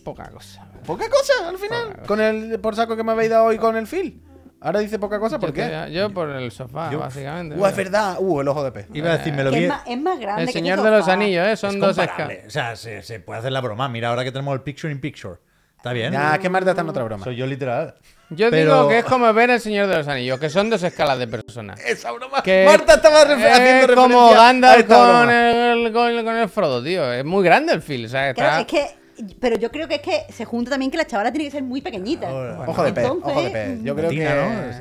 Poca 0.05 0.29
cosa. 0.31 0.67
Poca 0.87 1.09
cosa 1.09 1.49
al 1.49 1.59
final, 1.59 1.89
cosa. 1.95 2.03
con 2.07 2.21
el 2.21 2.59
por 2.61 2.75
saco 2.75 2.97
que 2.97 3.05
me 3.05 3.13
habéis 3.13 3.31
dado 3.31 3.45
hoy 3.47 3.59
con 3.59 3.77
el 3.77 3.87
Phil. 3.87 4.21
Ahora 4.61 4.79
dice 4.79 4.99
poca 5.01 5.19
cosa, 5.19 5.41
¿por 5.41 5.49
Yo 5.51 5.55
qué? 5.55 5.65
estoy- 5.65 5.93
Yo 5.93 6.11
por 6.13 6.29
el 6.31 6.51
sofá, 6.53 6.91
Yo- 6.93 7.01
básicamente. 7.01 7.57
Uh, 7.57 7.67
es 7.67 7.77
verdad, 7.77 8.17
uh, 8.21 8.41
el 8.41 8.49
ojo 8.49 8.63
de 8.63 8.71
pez. 8.71 8.87
Iba 8.95 9.11
a 9.13 9.19
decir, 9.19 9.33
me 9.33 9.43
lo 9.43 9.51
vi. 9.51 9.65
es, 9.65 9.69
más, 9.69 9.83
es 9.87 10.01
más 10.01 10.21
grande 10.21 10.43
El 10.43 10.47
que 10.49 10.53
Señor 10.53 10.81
de 10.83 10.91
los. 10.91 11.09
Anillos, 11.09 11.47
¿eh? 11.49 11.57
Son 11.57 11.75
es 11.75 11.81
dos 11.81 11.99
escalas. 11.99 12.39
O 12.47 12.51
sea, 12.51 12.77
se, 12.77 13.03
se 13.03 13.19
puede 13.21 13.41
hacer 13.41 13.51
la 13.53 13.61
broma. 13.61 13.89
Mira, 13.89 14.11
ahora 14.11 14.23
que 14.23 14.31
tenemos 14.31 14.55
el 14.55 14.61
Picture 14.63 14.93
in 14.93 15.01
Picture. 15.01 15.37
Está 15.77 15.93
bien. 15.93 16.13
Ya, 16.13 16.35
es 16.35 16.39
que 16.41 16.49
Marta 16.49 16.71
está 16.71 16.83
en 16.83 16.89
otra 16.91 17.03
broma. 17.03 17.25
Soy 17.25 17.35
yo 17.35 17.45
literal. 17.47 17.95
Yo 18.37 18.51
Pero- 18.51 18.75
digo 18.77 18.89
que 18.89 18.99
es 19.01 19.05
como 19.05 19.33
ver 19.33 19.51
el 19.51 19.61
Señor 19.61 19.87
de 19.89 19.97
los 19.97 20.09
Anillos, 20.09 20.39
que 20.41 20.49
son 20.51 20.71
dos 20.71 20.83
escalas 20.83 21.19
de 21.19 21.27
personas. 21.27 21.81
Esa 21.85 22.13
broma. 22.13 22.43
Que 22.43 22.65
Marta 22.67 22.95
estaba 22.95 23.25
refer- 23.25 23.47
es 23.47 23.53
haciendo 23.59 23.95
como 23.95 24.09
referencia 24.31 24.33
a 24.41 24.47
Gandalf 24.47 24.81
esta 24.81 24.97
con 24.97 25.07
broma. 25.07 25.73
el, 25.73 25.93
con, 25.93 26.25
con 26.25 26.37
el 26.37 26.49
Frodo, 26.49 26.83
tío. 26.83 27.13
Es 27.13 27.25
muy 27.25 27.45
grande 27.45 27.73
el 27.73 27.83
film, 27.83 28.09
¿sabes? 28.09 28.35
Claro, 28.35 28.61
Está- 28.63 28.79
es 28.79 28.87
que. 28.89 29.03
Pero 29.41 29.57
yo 29.57 29.71
creo 29.71 29.87
que 29.87 29.97
es 29.97 30.01
que 30.01 30.25
se 30.33 30.45
junta 30.45 30.71
también 30.71 30.91
que 30.91 30.97
la 30.97 31.07
chavala 31.07 31.31
tiene 31.31 31.45
que 31.45 31.51
ser 31.51 31.63
muy 31.63 31.81
pequeñita. 31.83 32.33
Ojo 32.67 32.83
de 32.83 32.93
pez, 32.93 33.05
Entonces, 33.05 33.31
ojo 33.33 33.43
de 33.43 33.51
pez. 33.51 33.79
Yo 33.83 33.95
creo 33.95 34.11
Tina, 34.11 34.31
que. 34.31 34.35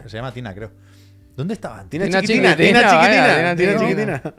¿no? 0.04 0.10
Se- 0.10 0.18
llama 0.18 0.32
Tina, 0.34 0.54
creo. 0.56 0.72
¿Dónde 1.36 1.54
estaba? 1.54 1.84
Tina 1.90 2.06
Tina 2.06 2.22
chiquitina, 2.22 2.52
chiquitina, 2.52 2.80
Tina 2.80 2.98
vaya, 2.98 3.10
chiquitina, 3.14 3.56
Tina 3.56 3.78
Tina 3.78 3.80
chiquitina. 4.22 4.34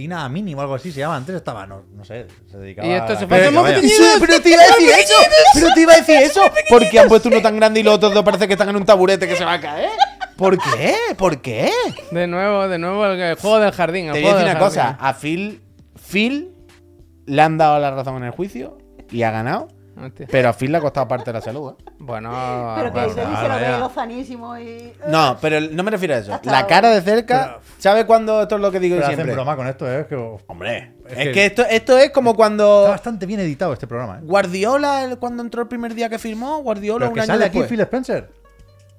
Chiquitina. 0.00 0.16
Tina 0.16 0.28
Mini 0.28 0.54
o 0.54 0.60
algo 0.60 0.74
así 0.74 0.92
se 0.92 1.00
llama. 1.00 1.16
Antes 1.16 1.36
estaba, 1.36 1.66
no, 1.66 1.82
no 1.94 2.04
sé, 2.04 2.26
se 2.50 2.58
dedicaba 2.58 2.88
Y 2.88 2.92
esto 2.92 3.12
a- 3.12 3.16
se 3.16 3.26
fue. 3.26 3.46
Eso, 3.46 4.04
pero 4.20 4.40
te 4.40 4.50
iba 4.50 4.62
a 4.62 4.66
decir 4.66 4.90
eso. 4.90 5.14
Pero 5.54 5.66
te 5.74 5.80
iba 5.80 5.92
a 5.92 5.96
decir 5.96 6.16
eso. 6.16 6.40
Porque 6.68 6.98
han 6.98 7.08
puesto 7.08 7.28
uno 7.28 7.40
tan 7.42 7.56
grande 7.56 7.80
y 7.80 7.82
los 7.82 7.94
otros 7.94 8.14
dos 8.14 8.24
parece 8.24 8.46
que 8.46 8.54
están 8.54 8.68
en 8.68 8.76
un 8.76 8.84
taburete 8.84 9.28
que 9.28 9.36
se 9.36 9.44
va 9.44 9.54
a 9.54 9.60
caer. 9.60 9.90
¿Por 10.36 10.56
qué? 10.56 10.94
¿Por 11.18 11.42
qué? 11.42 11.70
De 12.10 12.26
nuevo, 12.26 12.66
de 12.66 12.78
nuevo 12.78 13.04
el, 13.04 13.34
juego 13.36 13.60
del 13.60 13.72
jardín. 13.72 14.06
el 14.06 14.14
Te 14.14 14.22
voy 14.22 14.30
a 14.30 14.34
decir 14.36 14.50
una 14.50 14.58
cosa. 14.58 14.96
A 14.98 15.12
Phil, 15.14 15.60
Phil 16.10 16.54
le 17.26 17.42
han 17.42 17.58
dado 17.58 17.78
la 17.78 17.90
razón 17.90 18.16
en 18.16 18.24
el 18.24 18.30
juicio 18.30 18.78
y 19.10 19.22
ha 19.22 19.30
ganado. 19.30 19.68
Hostia. 20.02 20.26
Pero 20.30 20.48
a 20.48 20.52
Phil 20.52 20.72
le 20.72 20.78
ha 20.78 20.80
costado 20.80 21.06
parte 21.08 21.26
de 21.26 21.32
la 21.34 21.40
salud. 21.40 21.72
¿eh? 21.78 21.84
Bueno, 21.98 22.30
Pero 22.76 22.92
que 22.92 22.98
bueno, 23.00 23.14
Debbie 23.14 23.36
se 23.36 23.48
lo 23.48 23.54
ve 23.56 23.78
lozanísimo 23.78 24.58
y. 24.58 24.92
No, 25.08 25.36
pero 25.40 25.60
no 25.60 25.82
me 25.82 25.90
refiero 25.90 26.14
a 26.14 26.18
eso. 26.18 26.40
La 26.44 26.66
cara 26.66 26.90
de 26.90 27.00
cerca. 27.02 27.58
¿Sabe 27.78 28.06
cuándo 28.06 28.42
esto 28.42 28.56
es 28.56 28.60
lo 28.60 28.70
que 28.70 28.80
digo 28.80 28.96
Pero 28.96 29.06
hacen 29.06 29.16
siempre? 29.16 29.34
broma 29.34 29.56
con 29.56 29.66
esto, 29.66 29.90
¿eh? 29.90 30.00
Es 30.00 30.06
que 30.06 30.16
Hombre, 30.46 30.92
Es 31.06 31.12
es, 31.12 31.18
que- 31.24 31.32
que, 31.32 31.46
esto, 31.46 31.62
esto 31.68 31.98
es 31.98 32.10
como 32.10 32.30
está 32.30 32.36
cuando 32.36 32.82
bastante 32.88 33.26
bien 33.26 33.40
editado 33.40 33.72
este 33.72 33.86
programa, 33.86 34.16
¿eh? 34.18 34.22
Guardiola, 34.22 35.04
el- 35.04 35.18
cuando 35.18 35.42
entró 35.42 35.62
el 35.62 35.68
primer 35.68 35.94
día 35.94 36.08
que 36.08 36.18
firmó, 36.18 36.58
Guardiola 36.62 36.98
Pero 37.06 37.08
un 37.10 37.14
que 37.14 37.20
año 37.20 37.26
sale 37.28 37.44
aquí 37.44 37.58
después. 37.58 37.68
Phil 37.70 37.80
Spencer. 37.80 38.39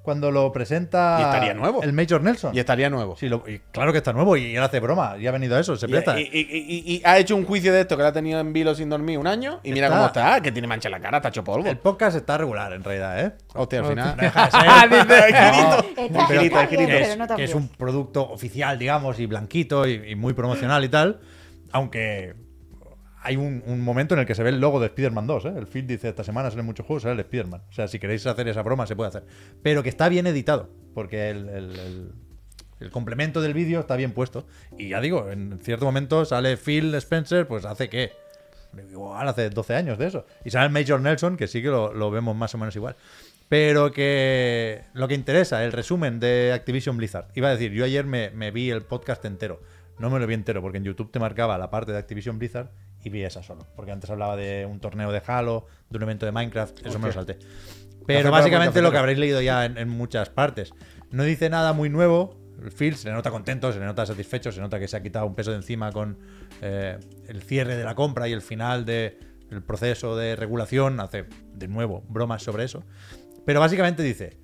Cuando 0.02 0.32
lo 0.32 0.50
presenta 0.50 1.16
Y 1.20 1.22
estaría 1.22 1.54
nuevo. 1.54 1.80
el 1.82 1.92
Major 1.92 2.20
Nelson. 2.22 2.54
Y 2.54 2.58
estaría 2.58 2.90
nuevo. 2.90 3.16
Sí, 3.16 3.28
lo- 3.28 3.44
y 3.48 3.60
claro 3.70 3.92
que 3.92 3.98
está 3.98 4.12
nuevo 4.12 4.36
y 4.36 4.56
él 4.56 4.62
hace 4.62 4.80
broma. 4.80 5.16
Y 5.16 5.28
ha 5.28 5.30
venido 5.30 5.56
a 5.56 5.60
eso, 5.60 5.76
se 5.76 5.86
Y, 5.86 5.90
presta. 5.90 6.20
y- 6.20 6.24
y- 6.24 6.40
y- 6.40 6.94
y 6.96 7.02
ha 7.04 7.18
hecho 7.18 7.36
un 7.36 7.44
juicio 7.44 7.72
de 7.72 7.82
esto 7.82 7.96
que 7.96 8.02
lo 8.02 8.08
ha 8.08 8.12
tenido 8.12 8.40
en 8.40 8.52
vilo 8.52 8.74
sin 8.74 8.88
dormir 8.88 9.18
un 9.18 9.28
año. 9.28 9.60
Y 9.62 9.72
mira 9.72 9.86
Está- 9.86 9.96
cómo 9.96 10.06
está, 10.08 10.40
que 10.40 10.50
tiene 10.50 10.66
mancha 10.66 10.88
en 10.88 10.92
la 10.92 11.00
cara, 11.00 11.18
está 11.18 11.28
hecho 11.28 11.44
polvo. 11.44 11.68
El 11.68 11.78
podcast 11.78 12.16
está 12.16 12.36
regular, 12.36 12.72
en 12.72 12.82
realidad, 12.82 13.24
¿eh? 13.24 13.32
Hostia, 13.54 13.78
al 13.80 13.86
final. 13.86 14.16
No. 14.20 14.30
Ah, 14.34 14.86
que, 17.36 17.44
es, 17.44 17.54
un 17.54 17.68
producto 17.68 18.28
oficial, 18.28 18.78
digamos, 18.78 19.20
y 19.20 19.26
blanquito 19.26 19.86
y, 19.86 20.10
y 20.10 20.14
muy 20.16 20.32
promocional 20.34 20.84
y 20.84 20.88
tal. 20.88 21.20
Aunque 21.70 22.34
hay 23.22 23.36
un, 23.36 23.80
momento 23.80 24.14
en 24.14 24.20
el 24.20 24.26
que 24.26 24.34
se 24.34 24.42
ve 24.42 24.50
el 24.50 24.60
logo 24.60 24.80
de 24.80 24.86
Spider-Man 24.86 25.26
2. 25.26 25.44
¿eh? 25.44 25.52
El 25.56 25.66
feed 25.66 25.84
dice: 25.84 26.08
Esta 26.08 26.24
semana 26.24 26.50
salen 26.50 26.66
muchos 26.66 26.84
juegos, 26.84 27.04
sale 27.04 27.14
el 27.14 27.20
Spider-Man. 27.20 27.62
O 27.70 27.72
sea, 27.72 27.86
si 27.88 27.98
queréis 27.98 28.26
hacer 28.26 28.48
esa 28.48 28.62
broma, 28.62 28.86
se 28.86 28.96
puede 28.96 29.08
hacer. 29.08 29.24
Pero 29.62 29.82
que 29.82 29.88
está 29.88 30.08
bien 30.08 30.26
editado, 30.26 30.68
porque 30.94 31.30
el, 31.30 32.12
complemento 32.90 33.40
del 33.40 33.54
vídeo 33.54 33.80
está 33.80 33.94
bien 33.94 34.12
puesto. 34.12 34.44
Y 34.76 34.88
ya 34.88 35.00
digo, 35.00 35.30
en 35.30 35.60
cierto 35.60 35.84
momento 35.84 36.24
sale 36.24 36.56
Phil 36.56 36.94
Spencer, 36.96 37.46
pues 37.46 37.64
hace 37.64 37.88
que. 37.88 38.12
Hace 39.16 39.50
12 39.50 39.74
años 39.76 39.98
de 39.98 40.06
eso. 40.06 40.26
Y 40.44 40.50
sale 40.50 40.66
el 40.66 40.72
Major 40.72 41.00
Nelson, 41.00 41.36
que 41.36 41.46
sí 41.46 41.62
que 41.62 41.68
lo, 41.68 41.92
lo 41.92 42.10
vemos 42.10 42.34
más 42.34 42.54
o 42.54 42.58
menos 42.58 42.74
igual. 42.74 42.96
Pero 43.48 43.92
que 43.92 44.84
lo 44.94 45.06
que 45.08 45.14
interesa, 45.14 45.62
el 45.62 45.72
resumen 45.72 46.18
de 46.18 46.52
Activision 46.54 46.96
Blizzard. 46.96 47.26
Iba 47.34 47.48
a 47.48 47.52
decir, 47.52 47.70
yo 47.72 47.84
ayer 47.84 48.06
me, 48.06 48.30
me 48.30 48.50
vi 48.50 48.70
el 48.70 48.82
podcast 48.82 49.24
entero. 49.26 49.60
No 49.98 50.08
me 50.08 50.18
lo 50.18 50.26
vi 50.26 50.34
entero, 50.34 50.62
porque 50.62 50.78
en 50.78 50.84
YouTube 50.84 51.12
te 51.12 51.18
marcaba 51.18 51.58
la 51.58 51.70
parte 51.70 51.92
de 51.92 51.98
Activision 51.98 52.38
Blizzard 52.38 52.70
y 53.02 53.10
vi 53.10 53.22
esa 53.22 53.42
solo. 53.42 53.66
Porque 53.74 53.92
antes 53.92 54.10
hablaba 54.10 54.36
de 54.36 54.66
un 54.66 54.80
torneo 54.80 55.12
de 55.12 55.22
Halo, 55.26 55.66
de 55.90 55.96
un 55.96 56.02
evento 56.04 56.26
de 56.26 56.32
Minecraft, 56.32 56.86
eso 56.86 56.98
me 56.98 57.06
lo 57.06 57.12
salté. 57.12 57.38
Pero 58.06 58.30
básicamente 58.30 58.82
lo 58.82 58.90
que 58.90 58.98
habréis 58.98 59.18
leído 59.18 59.40
ya 59.40 59.64
en, 59.64 59.78
en 59.78 59.88
muchas 59.88 60.28
partes. 60.28 60.72
No 61.10 61.24
dice 61.24 61.50
nada 61.50 61.72
muy 61.72 61.90
nuevo. 61.90 62.40
El 62.62 62.70
Phil 62.70 62.96
se 62.96 63.08
le 63.08 63.14
nota 63.14 63.30
contento, 63.30 63.72
se 63.72 63.80
le 63.80 63.86
nota 63.86 64.06
satisfecho, 64.06 64.52
se 64.52 64.60
nota 64.60 64.78
que 64.78 64.86
se 64.86 64.96
ha 64.96 65.02
quitado 65.02 65.26
un 65.26 65.34
peso 65.34 65.50
de 65.50 65.56
encima 65.56 65.90
con 65.90 66.18
eh, 66.60 66.98
el 67.26 67.42
cierre 67.42 67.76
de 67.76 67.84
la 67.84 67.94
compra 67.94 68.28
y 68.28 68.32
el 68.32 68.42
final 68.42 68.84
del 68.84 69.16
proceso 69.66 70.16
de 70.16 70.36
regulación. 70.36 71.00
Hace 71.00 71.26
de 71.54 71.68
nuevo 71.68 72.04
bromas 72.08 72.42
sobre 72.42 72.64
eso. 72.64 72.84
Pero 73.44 73.58
básicamente 73.58 74.02
dice, 74.02 74.38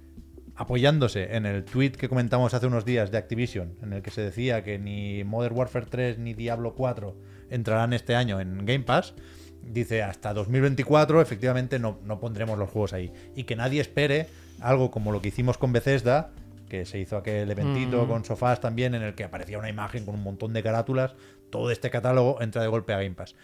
apoyándose 0.57 1.37
en 1.37 1.47
el 1.47 1.65
tweet 1.65 1.93
que 1.93 2.09
comentamos 2.09 2.53
hace 2.55 2.67
unos 2.67 2.85
días 2.85 3.13
de 3.13 3.19
Activision, 3.19 3.77
en 3.83 3.93
el 3.93 4.03
que 4.03 4.11
se 4.11 4.23
decía 4.23 4.65
que 4.65 4.79
ni 4.79 5.23
Modern 5.23 5.57
Warfare 5.57 5.87
3 5.87 6.19
ni 6.19 6.35
Diablo 6.35 6.75
4 6.75 7.17
entrarán 7.51 7.93
este 7.93 8.15
año 8.15 8.41
en 8.41 8.65
Game 8.65 8.85
Pass, 8.85 9.15
dice 9.63 10.03
hasta 10.03 10.33
2024 10.35 11.21
efectivamente 11.21 11.79
no, 11.79 11.99
no 12.05 12.21
pondremos 12.21 12.59
los 12.59 12.71
juegos 12.71 12.93
ahí. 12.93 13.13
Y 13.35 13.45
que 13.45 13.57
nadie 13.57 13.81
espere 13.81 14.29
algo 14.61 14.91
como 14.91 15.13
lo 15.13 15.21
que 15.21 15.29
hicimos 15.29 15.59
con 15.59 15.73
Bethesda, 15.73 16.31
que 16.69 16.85
se 16.85 16.99
hizo 16.99 17.17
aquel 17.17 17.51
eventito 17.51 18.07
con 18.07 18.25
sofás 18.25 18.61
también, 18.61 18.95
en 18.95 19.03
el 19.03 19.15
que 19.15 19.25
aparecía 19.25 19.59
una 19.59 19.71
imagen 19.71 20.05
con 20.05 20.15
un 20.15 20.23
montón 20.23 20.53
de 20.53 20.63
carátulas, 20.63 21.15
todo 21.51 21.71
este 21.71 21.91
catálogo 21.91 22.41
entra 22.43 22.63
de 22.63 22.69
golpe 22.69 22.93
a 22.93 22.99
Game 22.99 23.15
Pass. 23.15 23.35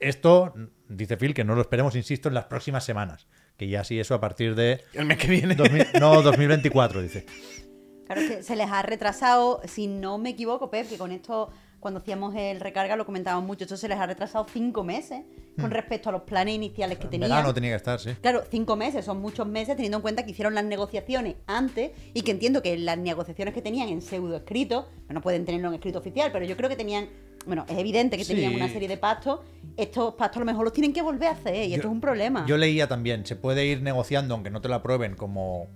Esto, 0.00 0.52
dice 0.88 1.16
Phil, 1.16 1.32
que 1.32 1.44
no 1.44 1.54
lo 1.54 1.60
esperemos, 1.60 1.94
insisto, 1.94 2.28
en 2.28 2.34
las 2.34 2.46
próximas 2.46 2.84
semanas. 2.84 3.28
Que 3.56 3.68
ya 3.68 3.84
sí, 3.84 4.00
eso 4.00 4.14
a 4.14 4.20
partir 4.20 4.56
de... 4.56 4.80
El 4.94 5.04
mes 5.04 5.18
que 5.18 5.28
viene. 5.28 5.54
2000 5.54 5.86
no, 6.00 6.22
2024, 6.22 7.02
dice. 7.02 7.24
Claro, 8.06 8.20
es 8.20 8.30
que 8.30 8.42
se 8.42 8.56
les 8.56 8.68
ha 8.68 8.82
retrasado, 8.82 9.60
si 9.64 9.86
no 9.86 10.18
me 10.18 10.30
equivoco, 10.30 10.70
Pep, 10.70 10.88
que 10.88 10.98
con 10.98 11.12
esto, 11.12 11.50
cuando 11.82 11.98
hacíamos 12.00 12.34
el 12.36 12.60
recarga, 12.60 12.94
lo 12.96 13.04
comentábamos 13.04 13.44
mucho, 13.44 13.64
esto 13.64 13.76
se 13.76 13.88
les 13.88 13.98
ha 13.98 14.06
retrasado 14.06 14.46
cinco 14.50 14.84
meses 14.84 15.22
con 15.60 15.70
respecto 15.70 16.08
a 16.08 16.12
los 16.12 16.22
planes 16.22 16.54
iniciales 16.54 16.96
que 16.96 17.04
En 17.04 17.10
tenían. 17.10 17.28
verano 17.30 17.52
tenía 17.52 17.70
que 17.72 17.76
estar, 17.76 17.98
sí. 18.00 18.10
Claro, 18.22 18.42
cinco 18.50 18.76
meses 18.76 19.04
son 19.04 19.20
muchos 19.20 19.46
meses 19.46 19.74
teniendo 19.76 19.98
en 19.98 20.02
cuenta 20.02 20.24
que 20.24 20.30
hicieron 20.30 20.54
las 20.54 20.64
negociaciones 20.64 21.34
antes 21.46 21.90
y 22.14 22.22
que 22.22 22.30
entiendo 22.30 22.62
que 22.62 22.78
las 22.78 22.96
negociaciones 22.96 23.52
que 23.52 23.60
tenían 23.60 23.88
en 23.88 24.00
pseudo 24.00 24.36
escrito, 24.36 24.88
no 25.10 25.20
pueden 25.20 25.44
tenerlo 25.44 25.68
en 25.68 25.74
escrito 25.74 25.98
oficial, 25.98 26.30
pero 26.32 26.44
yo 26.46 26.56
creo 26.56 26.70
que 26.70 26.76
tenían, 26.76 27.08
bueno, 27.46 27.66
es 27.68 27.76
evidente 27.76 28.16
que 28.16 28.24
tenían 28.24 28.52
Sí. 28.52 28.56
una 28.56 28.68
serie 28.68 28.86
de 28.88 28.96
pactos, 28.96 29.40
estos 29.76 30.14
pactos 30.14 30.36
a 30.36 30.40
lo 30.40 30.46
mejor 30.46 30.64
los 30.64 30.72
tienen 30.72 30.92
que 30.92 31.02
volver 31.02 31.28
a 31.28 31.32
hacer 31.32 31.68
y 31.68 31.74
esto 31.74 31.88
es 31.88 31.92
un 31.92 32.00
problema. 32.00 32.46
Yo 32.46 32.56
leía 32.56 32.86
también, 32.86 33.26
se 33.26 33.34
puede 33.36 33.66
ir 33.66 33.82
negociando 33.82 34.34
aunque 34.34 34.50
no 34.50 34.60
te 34.60 34.68
lo 34.68 34.76
aprueben 34.76 35.16
como, 35.16 35.66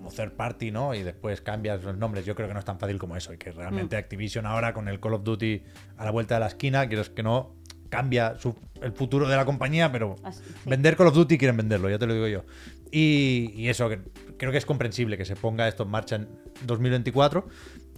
como 0.00 0.10
third 0.10 0.32
party, 0.32 0.70
¿no? 0.70 0.94
Y 0.94 1.02
después 1.02 1.40
cambias 1.42 1.84
los 1.84 1.96
nombres. 1.96 2.24
Yo 2.24 2.34
creo 2.34 2.48
que 2.48 2.54
no 2.54 2.60
es 2.60 2.64
tan 2.64 2.78
fácil 2.78 2.98
como 2.98 3.16
eso. 3.16 3.32
Y 3.34 3.38
que 3.38 3.52
realmente 3.52 3.96
Activision 3.96 4.46
ahora 4.46 4.72
con 4.72 4.88
el 4.88 4.98
Call 4.98 5.14
of 5.14 5.24
Duty 5.24 5.62
a 5.98 6.04
la 6.06 6.10
vuelta 6.10 6.34
de 6.34 6.40
la 6.40 6.46
esquina, 6.46 6.88
quieres 6.88 7.10
que 7.10 7.22
no, 7.22 7.54
cambia 7.90 8.38
su- 8.38 8.56
el 8.80 8.92
futuro 8.92 9.28
de 9.28 9.36
la 9.36 9.44
compañía, 9.44 9.92
pero 9.92 10.16
Así- 10.22 10.42
sí. 10.44 10.54
vender 10.70 10.96
Call 10.96 11.08
of 11.08 11.14
Duty 11.14 11.36
quieren 11.36 11.56
venderlo, 11.56 11.90
ya 11.90 11.98
te 11.98 12.06
lo 12.06 12.14
digo 12.14 12.28
yo. 12.28 12.44
Y, 12.90 13.52
y 13.54 13.68
eso, 13.68 13.88
que 13.88 14.00
creo 14.38 14.50
que 14.52 14.58
es 14.58 14.64
comprensible 14.66 15.18
que 15.18 15.24
se 15.24 15.36
ponga 15.36 15.68
esto 15.68 15.82
en 15.82 15.90
marcha 15.90 16.16
en 16.16 16.28
2024 16.64 17.46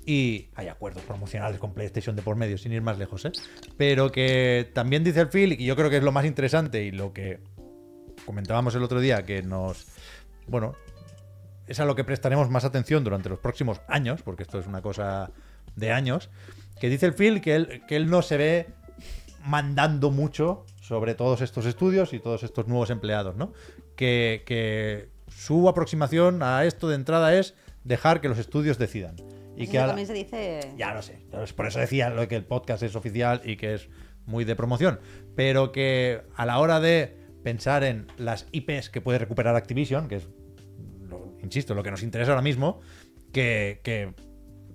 y 0.04 0.48
hay 0.56 0.66
acuerdos 0.68 1.02
promocionales 1.04 1.58
con 1.60 1.72
PlayStation 1.74 2.16
de 2.16 2.22
por 2.22 2.34
medio, 2.36 2.58
sin 2.58 2.72
ir 2.72 2.82
más 2.82 2.98
lejos, 2.98 3.24
¿eh? 3.26 3.32
Pero 3.76 4.10
que 4.10 4.68
también 4.74 5.04
dice 5.04 5.20
el 5.20 5.28
Phil, 5.28 5.52
y 5.52 5.64
yo 5.64 5.76
creo 5.76 5.88
que 5.88 5.98
es 5.98 6.02
lo 6.02 6.10
más 6.10 6.24
interesante 6.24 6.82
y 6.82 6.90
lo 6.90 7.12
que 7.12 7.38
comentábamos 8.26 8.74
el 8.74 8.82
otro 8.82 9.00
día, 9.00 9.24
que 9.24 9.42
nos. 9.42 9.86
Bueno, 10.48 10.74
es 11.66 11.80
a 11.80 11.84
lo 11.84 11.94
que 11.94 12.04
prestaremos 12.04 12.50
más 12.50 12.64
atención 12.64 13.04
durante 13.04 13.28
los 13.28 13.38
próximos 13.38 13.80
años, 13.88 14.22
porque 14.22 14.42
esto 14.42 14.58
es 14.58 14.66
una 14.66 14.82
cosa 14.82 15.30
de 15.76 15.92
años, 15.92 16.30
que 16.80 16.88
dice 16.88 17.06
el 17.06 17.14
Phil 17.14 17.40
que 17.40 17.54
él, 17.54 17.82
que 17.86 17.96
él 17.96 18.10
no 18.10 18.22
se 18.22 18.36
ve 18.36 18.66
mandando 19.44 20.10
mucho 20.10 20.64
sobre 20.80 21.14
todos 21.14 21.40
estos 21.40 21.66
estudios 21.66 22.12
y 22.12 22.18
todos 22.18 22.42
estos 22.42 22.68
nuevos 22.68 22.90
empleados, 22.90 23.36
¿no? 23.36 23.52
Que, 23.96 24.42
que 24.46 25.08
su 25.28 25.68
aproximación 25.68 26.42
a 26.42 26.64
esto 26.64 26.88
de 26.88 26.96
entrada 26.96 27.34
es 27.34 27.54
dejar 27.84 28.20
que 28.20 28.28
los 28.28 28.38
estudios 28.38 28.78
decidan. 28.78 29.16
Y 29.56 29.64
Eso 29.64 29.72
que 29.72 29.78
la- 29.78 29.86
también 29.88 30.06
se 30.06 30.14
dice... 30.14 30.72
ya 30.76 30.94
lo 30.94 31.02
sé. 31.02 31.18
Por 31.56 31.66
eso 31.66 31.78
decía 31.78 32.10
lo 32.10 32.22
de 32.22 32.28
que 32.28 32.36
el 32.36 32.44
podcast 32.44 32.82
es 32.82 32.96
oficial 32.96 33.40
y 33.44 33.56
que 33.56 33.74
es 33.74 33.88
muy 34.26 34.44
de 34.44 34.56
promoción. 34.56 35.00
Pero 35.34 35.72
que 35.72 36.22
a 36.36 36.46
la 36.46 36.58
hora 36.58 36.80
de 36.80 37.16
pensar 37.42 37.84
en 37.84 38.06
las 38.16 38.46
IPs 38.52 38.88
que 38.90 39.00
puede 39.00 39.18
recuperar 39.18 39.56
Activision, 39.56 40.08
que 40.08 40.16
es, 40.16 40.28
insisto, 41.42 41.74
lo 41.74 41.82
que 41.82 41.90
nos 41.90 42.02
interesa 42.02 42.32
ahora 42.32 42.42
mismo, 42.42 42.80
que, 43.32 43.80
que 43.82 44.14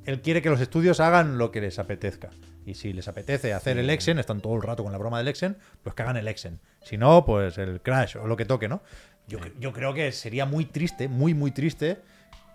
él 0.06 0.22
quiere 0.22 0.42
que 0.42 0.50
los 0.50 0.62
estudios 0.62 1.00
hagan 1.00 1.38
lo 1.38 1.52
que 1.52 1.62
les 1.62 1.80
apetezca. 1.80 2.30
Y 2.66 2.74
si 2.74 2.92
les 2.92 3.08
apetece 3.08 3.54
hacer 3.54 3.78
el 3.78 3.90
Exen, 3.90 4.20
están 4.20 4.42
todo 4.42 4.56
el 4.56 4.62
rato 4.62 4.84
con 4.84 4.92
la 4.92 4.98
broma 4.98 5.20
del 5.20 5.30
Exen, 5.30 5.58
pues 5.84 5.96
que 5.96 6.04
hagan 6.04 6.18
el 6.18 6.28
Exen. 6.28 6.60
Si 6.82 6.98
no, 6.98 7.26
pues 7.26 7.58
el 7.58 7.82
Crash 7.82 8.18
o 8.18 8.28
lo 8.28 8.36
que 8.36 8.46
toque, 8.46 8.68
¿no? 8.68 8.82
Yo, 9.28 9.40
yo 9.60 9.72
creo 9.72 9.94
que 9.94 10.12
sería 10.12 10.46
muy 10.46 10.66
triste, 10.66 11.08
muy, 11.08 11.34
muy 11.34 11.52
triste, 11.52 12.00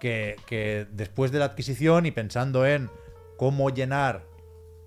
que, 0.00 0.36
que 0.46 0.86
después 0.90 1.30
de 1.30 1.38
la 1.38 1.46
adquisición 1.46 2.06
y 2.06 2.10
pensando 2.10 2.66
en 2.66 2.90
cómo 3.38 3.70
llenar 3.70 4.24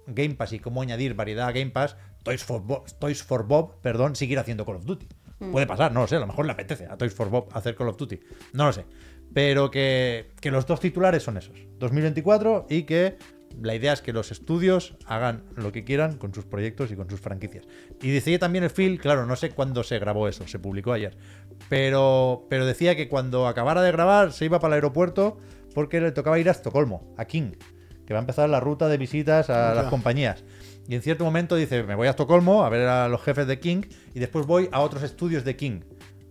Game 0.07 0.35
Pass 0.35 0.53
y 0.53 0.59
cómo 0.59 0.81
añadir 0.81 1.13
variedad 1.13 1.47
a 1.47 1.51
Game 1.51 1.71
Pass, 1.71 1.97
Toys 2.23 2.43
for 2.43 2.61
Bob, 2.61 2.85
Toys 2.99 3.23
for 3.23 3.47
Bob 3.47 3.79
perdón, 3.81 4.15
seguir 4.15 4.39
haciendo 4.39 4.65
Call 4.65 4.75
of 4.75 4.85
Duty. 4.85 5.07
Puede 5.51 5.67
pasar, 5.67 5.91
no 5.91 6.01
lo 6.01 6.07
sé, 6.07 6.15
a 6.15 6.19
lo 6.19 6.27
mejor 6.27 6.45
le 6.45 6.53
apetece 6.53 6.85
a 6.85 6.97
Toys 6.97 7.13
for 7.13 7.29
Bob 7.29 7.49
hacer 7.53 7.75
Call 7.75 7.89
of 7.89 7.97
Duty. 7.97 8.19
No 8.53 8.65
lo 8.65 8.73
sé. 8.73 8.85
Pero 9.35 9.69
que, 9.69 10.31
que 10.39 10.49
los 10.49 10.65
dos 10.65 10.79
titulares 10.79 11.23
son 11.23 11.35
esos, 11.35 11.57
2024 11.79 12.67
y 12.69 12.83
que 12.83 13.17
la 13.61 13.75
idea 13.75 13.91
es 13.91 14.01
que 14.01 14.13
los 14.13 14.31
estudios 14.31 14.95
hagan 15.05 15.43
lo 15.57 15.73
que 15.73 15.83
quieran 15.83 16.17
con 16.17 16.33
sus 16.33 16.45
proyectos 16.45 16.89
y 16.89 16.95
con 16.95 17.09
sus 17.09 17.19
franquicias. 17.19 17.65
Y 18.01 18.11
decía 18.11 18.39
también 18.39 18.63
el 18.63 18.69
Phil, 18.69 18.97
claro, 18.97 19.25
no 19.25 19.35
sé 19.35 19.49
cuándo 19.49 19.83
se 19.83 19.99
grabó 19.99 20.29
eso, 20.29 20.47
se 20.47 20.57
publicó 20.57 20.93
ayer, 20.93 21.17
pero, 21.67 22.47
pero 22.49 22.65
decía 22.65 22.95
que 22.95 23.09
cuando 23.09 23.45
acabara 23.45 23.81
de 23.81 23.91
grabar 23.91 24.31
se 24.31 24.45
iba 24.45 24.59
para 24.59 24.75
el 24.75 24.77
aeropuerto 24.77 25.37
porque 25.73 25.99
le 25.99 26.13
tocaba 26.13 26.39
ir 26.39 26.47
a 26.47 26.53
Estocolmo, 26.53 27.13
a 27.17 27.25
King, 27.25 27.51
que 28.05 28.13
va 28.13 28.19
a 28.19 28.23
empezar 28.23 28.49
la 28.49 28.61
ruta 28.61 28.87
de 28.87 28.97
visitas 28.97 29.49
a 29.49 29.75
las 29.75 29.87
compañías. 29.87 30.45
Y 30.87 30.95
en 30.95 31.01
cierto 31.01 31.25
momento 31.25 31.57
dice, 31.57 31.83
me 31.83 31.95
voy 31.95 32.07
a 32.07 32.11
Estocolmo 32.11 32.63
a 32.63 32.69
ver 32.69 32.87
a 32.87 33.09
los 33.09 33.21
jefes 33.21 33.47
de 33.47 33.59
King 33.59 33.81
y 34.13 34.19
después 34.19 34.45
voy 34.45 34.69
a 34.71 34.79
otros 34.79 35.03
estudios 35.03 35.43
de 35.43 35.57
King. 35.57 35.81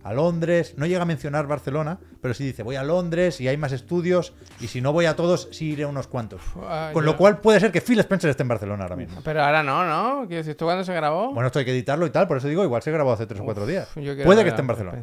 A 0.05 0.13
Londres, 0.13 0.75
no 0.77 0.85
llega 0.85 1.01
a 1.01 1.05
mencionar 1.05 1.47
Barcelona, 1.47 1.99
pero 2.25 2.33
sí 2.33 2.43
dice, 2.43 2.63
voy 2.63 2.75
a 2.75 2.83
Londres 2.83 3.39
y 3.39 3.47
hay 3.47 3.55
más 3.55 3.71
estudios 3.71 4.33
y 4.59 4.65
si 4.65 4.81
no 4.81 4.91
voy 4.93 5.05
a 5.05 5.15
todos, 5.15 5.47
sí 5.51 5.73
iré 5.73 5.83
a 5.83 5.87
unos 5.87 6.07
cuantos. 6.07 6.41
Ah, 6.63 6.89
Con 6.91 7.03
yo- 7.05 7.11
lo 7.11 7.17
cual 7.17 7.39
puede 7.39 7.59
ser 7.59 7.71
que 7.71 7.81
Phil 7.81 7.99
Spencer 7.99 8.31
esté 8.31 8.41
en 8.41 8.47
Barcelona 8.49 8.81
ahora 8.85 8.95
mismo. 8.95 9.21
Pero 9.23 9.43
ahora 9.43 9.61
no, 9.61 9.85
¿no? 9.85 10.21
Quiero 10.27 10.37
decir, 10.37 10.55
¿tú 10.57 10.65
cuándo 10.65 10.83
se 10.83 10.91
grabó? 10.91 11.31
Bueno, 11.33 11.45
esto 11.45 11.59
hay 11.59 11.65
que 11.65 11.71
editarlo 11.71 12.07
y 12.07 12.09
tal, 12.09 12.27
por 12.27 12.37
eso 12.37 12.47
digo, 12.47 12.63
igual 12.63 12.81
se 12.81 12.89
grabó 12.91 13.11
hace 13.13 13.27
tres 13.27 13.41
o 13.41 13.43
cuatro 13.45 13.67
días. 13.67 13.87
Puede 13.93 14.41
que 14.41 14.49
esté 14.49 14.61
en 14.61 14.65
a 14.65 14.73
Barcelona. 14.73 15.01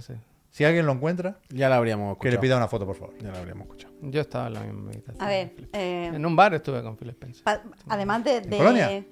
Si 0.50 0.64
alguien 0.64 0.84
lo 0.84 0.90
encuentra, 0.92 1.36
Ya 1.48 1.68
la 1.68 1.76
habríamos 1.76 2.08
que 2.18 2.28
escuchado. 2.28 2.32
le 2.32 2.38
pida 2.40 2.56
una 2.56 2.66
foto, 2.66 2.84
por 2.86 2.96
favor. 2.96 3.14
Ya 3.22 3.30
la 3.30 3.38
habríamos 3.38 3.66
escuchado. 3.68 3.94
Yo 4.02 4.20
estaba 4.20 4.48
en 4.48 4.54
la 4.54 4.60
misma 4.64 4.90
habitación. 4.90 5.22
A 5.24 5.28
ver, 5.28 5.52
eh, 5.72 6.10
En 6.12 6.26
un 6.26 6.34
bar 6.34 6.54
estuve 6.54 6.82
con 6.82 6.96
Phil 6.96 7.10
Spencer. 7.10 7.44
pa- 7.44 7.62
además 7.88 8.24
de... 8.24 8.40
de- 8.40 8.56
Polonia? 8.58 9.04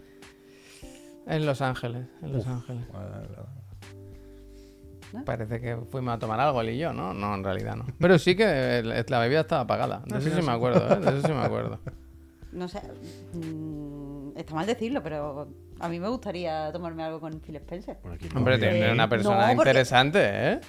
En 1.29 1.47
Los 1.47 1.63
Ángeles, 1.63 2.07
en 2.23 2.33
Los 2.33 2.47
Ángeles. 2.47 2.85
Parece 5.25 5.61
que 5.61 5.77
fuimos 5.91 6.15
a 6.15 6.19
tomar 6.19 6.39
algo 6.41 6.61
él 6.61 6.71
y 6.71 6.79
yo, 6.79 6.93
¿no? 6.93 7.13
No, 7.15 7.35
en 7.35 7.45
realidad 7.45 7.77
no. 7.77 7.85
Pero 7.99 8.19
sí 8.19 8.37
que 8.37 8.83
la 9.09 9.19
bebida 9.19 9.41
estaba 9.41 9.63
apagada. 9.63 10.03
De 10.07 10.19
eso 10.19 10.31
sí 10.35 10.43
me 10.43 10.53
acuerdo, 10.53 10.87
¿eh? 10.93 10.97
De 11.01 11.19
eso 11.19 11.27
sí 11.27 11.33
me 11.33 11.43
acuerdo. 11.43 11.79
No 12.53 12.67
sé, 12.67 12.81
mm, 13.33 14.37
está 14.37 14.55
mal 14.57 14.67
decirlo, 14.67 15.01
pero 15.05 15.47
a 15.79 15.89
mí 15.89 16.01
me 16.01 16.09
gustaría 16.09 16.73
tomarme 16.73 17.05
algo 17.05 17.21
con 17.21 17.41
Phil 17.41 17.55
Spencer. 17.55 17.99
Hombre, 18.35 18.59
tiene 18.59 18.91
una 18.93 19.09
persona 19.09 19.47
No, 19.49 19.55
porque- 19.55 19.71
interesante, 19.71 20.19
¿eh? 20.23 20.61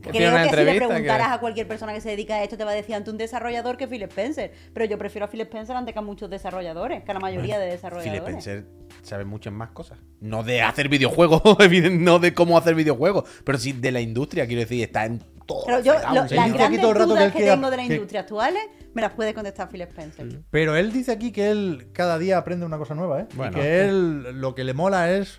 Creo 0.00 0.12
que 0.12 0.48
si 0.50 0.64
le 0.64 0.74
preguntaras 0.76 1.28
que... 1.28 1.34
a 1.34 1.38
cualquier 1.40 1.66
persona 1.66 1.92
que 1.92 2.00
se 2.00 2.10
dedica 2.10 2.36
a 2.36 2.42
esto, 2.44 2.56
te 2.56 2.64
va 2.64 2.70
a 2.70 2.74
decir 2.74 2.94
ante 2.94 3.10
un 3.10 3.18
desarrollador 3.18 3.76
que 3.76 3.88
Phil 3.88 4.02
Spencer. 4.04 4.52
Pero 4.72 4.86
yo 4.86 4.98
prefiero 4.98 5.24
a 5.26 5.28
Phil 5.28 5.40
Spencer 5.40 5.76
antes 5.76 5.92
que 5.92 5.98
a 5.98 6.02
muchos 6.02 6.30
desarrolladores, 6.30 7.02
que 7.02 7.10
a 7.10 7.14
la 7.14 7.20
mayoría 7.20 7.58
de 7.58 7.66
Phil 7.66 7.72
desarrolladores. 7.76 8.22
Spencer 8.22 8.66
sabe 9.02 9.24
muchas 9.24 9.52
más 9.52 9.70
cosas. 9.70 9.98
No 10.20 10.42
de 10.42 10.62
hacer 10.62 10.88
videojuegos, 10.88 11.42
no 11.92 12.18
de 12.18 12.34
cómo 12.34 12.56
hacer 12.58 12.74
videojuegos, 12.74 13.24
pero 13.44 13.58
sí 13.58 13.72
de 13.72 13.92
la 13.92 14.00
industria, 14.00 14.46
quiero 14.46 14.60
decir, 14.60 14.82
está 14.82 15.04
en 15.04 15.18
todo. 15.46 15.64
Pero 15.66 15.80
yo, 15.80 15.94
lo- 15.94 16.14
las 16.26 16.52
grandes 16.52 16.80
todo 16.80 16.90
el 16.92 16.96
rato 16.96 17.14
que 17.14 17.20
dudas 17.20 17.32
que, 17.32 17.44
tengo 17.44 17.70
de 17.70 17.76
las 17.76 17.86
que- 17.86 17.94
industrias 17.94 18.22
actuales 18.22 18.62
me 18.94 19.02
las 19.02 19.12
puede 19.12 19.34
contestar 19.34 19.68
Phil 19.68 19.82
Spencer. 19.82 20.42
Pero 20.50 20.76
él 20.76 20.92
dice 20.92 21.12
aquí 21.12 21.32
que 21.32 21.50
él 21.50 21.88
cada 21.92 22.18
día 22.18 22.38
aprende 22.38 22.66
una 22.66 22.78
cosa 22.78 22.94
nueva, 22.94 23.22
¿eh? 23.22 23.26
Bueno. 23.34 23.56
y 23.58 23.60
que 23.60 23.84
él 23.84 24.40
lo 24.40 24.54
que 24.54 24.64
le 24.64 24.74
mola 24.74 25.10
es 25.12 25.38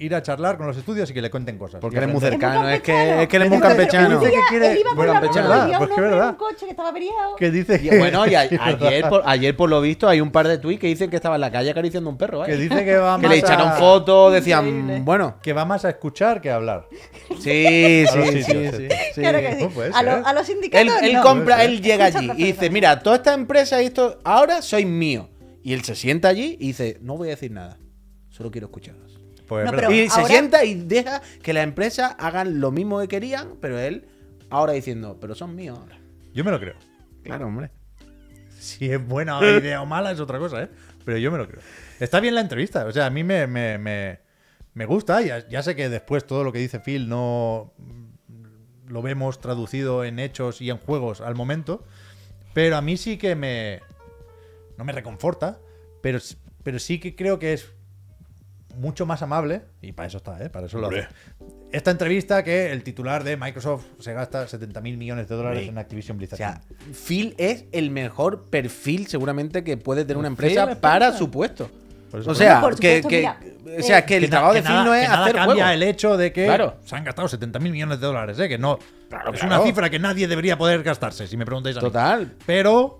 ir 0.00 0.14
a 0.14 0.22
charlar 0.22 0.56
con 0.56 0.66
los 0.66 0.76
estudios 0.76 1.10
y 1.10 1.14
que 1.14 1.20
le 1.20 1.30
cuenten 1.30 1.58
cosas. 1.58 1.80
Porque 1.80 1.96
eres 1.96 2.08
muy 2.08 2.20
cercano, 2.20 2.68
es 2.68 2.80
que, 2.82 3.22
es 3.22 3.28
que 3.28 3.36
él 3.36 3.42
es 3.42 3.50
muy 3.50 3.58
campechano. 3.60 4.20
dice 4.20 4.32
que 4.32 4.38
quiere- 4.48 4.72
Él 4.72 4.78
iba 4.78 4.90
por 4.90 4.96
bueno, 4.96 5.12
la 5.14 5.20
pues 5.20 5.34
verdad, 5.34 5.50
pues 5.58 5.66
que 5.68 5.72
es 5.72 5.80
hombre 5.80 5.94
en 5.96 6.10
verdad. 6.12 6.28
un 6.30 6.34
coche 6.36 6.64
que 6.66 6.70
estaba 6.70 6.88
averiado. 6.90 7.36
Que 7.36 7.50
dice 7.50 7.80
Y 7.82 7.88
que, 7.88 7.98
bueno, 7.98 8.26
y 8.26 8.34
a- 8.34 8.40
ayer, 8.40 9.08
por, 9.08 9.22
ayer 9.26 9.56
por 9.56 9.68
lo 9.70 9.80
visto 9.80 10.08
hay 10.08 10.20
un 10.20 10.30
par 10.30 10.46
de 10.46 10.58
tweets 10.58 10.80
que 10.80 10.86
dicen 10.86 11.10
que 11.10 11.16
estaba 11.16 11.34
en 11.34 11.40
la 11.40 11.50
calle 11.50 11.70
acariciando 11.70 12.08
un 12.10 12.16
perro, 12.16 12.44
que 12.44 12.52
¿eh? 12.52 12.56
dice 12.56 12.84
que 12.84 12.96
va 12.96 13.16
Que 13.16 13.22
más 13.26 13.30
le 13.32 13.38
echaron 13.38 13.68
a- 13.68 13.72
fotos, 13.72 14.32
decían, 14.32 14.66
Increíble. 14.68 15.00
bueno, 15.04 15.36
que 15.42 15.52
va 15.52 15.64
más 15.64 15.84
a 15.84 15.90
escuchar 15.90 16.40
que 16.40 16.50
a 16.50 16.54
hablar. 16.56 16.86
sí, 17.40 18.04
sí, 18.12 18.22
sí, 18.32 18.42
sí, 18.42 18.52
sí. 18.70 18.88
sí. 19.14 19.20
Claro 19.20 19.38
que 19.40 19.56
sí. 19.56 19.62
No 19.64 19.70
puede 19.70 19.90
a, 19.94 20.02
lo- 20.02 20.10
ser. 20.12 20.22
a 20.26 20.32
los 20.32 20.48
Él, 20.48 20.54
sindicatos 20.54 21.02
él 21.02 21.12
no. 21.14 21.22
compra, 21.22 21.64
él 21.64 21.80
llega 21.82 22.06
allí 22.06 22.30
y 22.36 22.44
dice, 22.44 22.70
mira, 22.70 23.00
toda 23.00 23.16
esta 23.16 23.34
empresa 23.34 23.82
y 23.82 23.86
esto, 23.86 24.18
ahora 24.24 24.62
soy 24.62 24.84
mío. 24.84 25.28
Y 25.62 25.72
él 25.74 25.82
se 25.84 25.94
sienta 25.94 26.28
allí 26.28 26.56
y 26.60 26.68
dice, 26.68 26.98
no 27.02 27.16
voy 27.16 27.28
a 27.28 27.30
decir 27.32 27.50
nada, 27.50 27.78
solo 28.30 28.50
quiero 28.50 28.68
escucharos. 28.68 29.07
Pues 29.48 29.64
es 29.66 29.72
No, 29.72 29.76
pero- 29.78 29.90
y 29.92 30.08
se 30.08 30.24
sienta 30.26 30.64
y 30.64 30.74
deja 30.74 31.22
que 31.42 31.52
las 31.52 31.64
empresas 31.64 32.14
hagan 32.18 32.60
lo 32.60 32.70
mismo 32.70 33.00
que 33.00 33.08
querían, 33.08 33.54
pero 33.60 33.78
él 33.78 34.06
ahora 34.50 34.74
diciendo, 34.74 35.16
pero 35.20 35.34
son 35.34 35.54
míos 35.56 35.78
ahora. 35.80 35.98
Yo 36.34 36.44
me 36.44 36.50
lo 36.50 36.60
creo. 36.60 36.74
Claro, 37.24 37.46
hombre. 37.46 37.70
Si 38.58 38.90
es 38.90 39.04
buena 39.04 39.40
idea 39.58 39.80
o 39.82 39.86
mala 39.86 40.12
es 40.12 40.20
otra 40.20 40.38
cosa, 40.38 40.62
¿eh? 40.64 40.68
Pero 41.04 41.18
yo 41.18 41.30
me 41.32 41.38
lo 41.38 41.48
creo. 41.48 41.60
Está 42.00 42.20
bien 42.20 42.34
la 42.34 42.42
entrevista. 42.42 42.84
O 42.84 42.92
sea, 42.92 43.06
a 43.06 43.10
mí 43.10 43.24
me, 43.24 43.46
me, 43.46 43.78
me, 43.78 44.20
me 44.74 44.84
gusta. 44.84 45.22
Ya, 45.22 45.48
ya 45.48 45.62
sé 45.62 45.74
que 45.74 45.88
después 45.88 46.26
todo 46.26 46.44
lo 46.44 46.52
que 46.52 46.58
dice 46.58 46.80
Phil 46.80 47.08
no 47.08 47.72
lo 48.86 49.02
vemos 49.02 49.40
traducido 49.40 50.04
en 50.04 50.18
hechos 50.18 50.60
y 50.60 50.70
en 50.70 50.76
juegos 50.78 51.20
al 51.22 51.34
momento. 51.34 51.84
Pero 52.54 52.76
a 52.76 52.82
mí 52.82 52.96
sí 52.96 53.16
que 53.16 53.34
me... 53.34 53.80
No 54.76 54.84
me 54.84 54.92
reconforta. 54.92 55.58
Pero, 56.02 56.18
pero 56.62 56.78
sí 56.78 57.00
que 57.00 57.16
creo 57.16 57.38
que 57.38 57.52
es 57.54 57.70
mucho 58.78 59.06
más 59.06 59.22
amable. 59.22 59.62
Y 59.82 59.92
para 59.92 60.06
eso 60.08 60.18
está, 60.18 60.42
¿eh? 60.42 60.50
Para 60.50 60.66
eso 60.66 60.78
lo 60.78 60.88
hace. 60.88 61.06
Esta 61.72 61.90
entrevista 61.90 62.42
que 62.42 62.72
el 62.72 62.82
titular 62.82 63.24
de 63.24 63.36
Microsoft 63.36 63.84
se 63.98 64.12
gasta 64.14 64.46
70 64.48 64.80
mil 64.80 64.96
millones 64.96 65.28
de 65.28 65.34
dólares 65.36 65.68
en 65.68 65.76
Activision 65.78 66.16
O 66.16 66.18
Blizzard. 66.18 66.38
sea, 66.38 66.60
Phil 67.06 67.34
es 67.38 67.66
el 67.72 67.90
mejor 67.90 68.44
perfil 68.50 69.06
seguramente 69.06 69.62
que 69.64 69.76
puede 69.76 70.04
tener 70.04 70.16
una 70.16 70.28
empresa 70.28 70.80
para 70.80 71.12
su 71.12 71.30
puesto. 71.30 71.70
O 72.10 72.34
sea, 72.34 72.62
que, 72.80 73.02
supuesto, 73.02 73.08
que- 73.10 73.16
mira, 73.18 73.38
o 73.78 73.82
sea, 73.82 73.98
eh, 73.98 74.04
que 74.06 74.16
el 74.16 74.30
trabajo 74.30 74.54
de 74.54 74.62
nada- 74.62 74.76
Phil 74.80 74.84
no 74.86 74.94
es 74.94 75.02
que 75.02 75.08
nada 75.08 75.22
hacer 75.24 75.34
cambia 75.36 75.54
juegos. 75.56 75.72
el 75.74 75.82
hecho 75.82 76.16
de 76.16 76.32
que 76.32 76.44
Claro. 76.46 76.76
se 76.86 76.96
han 76.96 77.04
gastado 77.04 77.28
70 77.28 77.58
mil 77.58 77.70
millones 77.72 78.00
de 78.00 78.06
dólares, 78.06 78.38
¿eh? 78.38 78.48
que 78.48 78.56
no 78.56 78.78
Claro, 79.10 79.34
es 79.34 79.40
claro. 79.40 79.56
una 79.56 79.64
cifra 79.66 79.90
que 79.90 79.98
nadie 79.98 80.26
debería 80.26 80.56
poder 80.56 80.82
gastarse, 80.82 81.26
si 81.26 81.36
me 81.36 81.44
preguntáis 81.44 81.76
a 81.76 81.80
mí. 81.80 81.86
Total. 81.86 82.32
Pero 82.46 82.98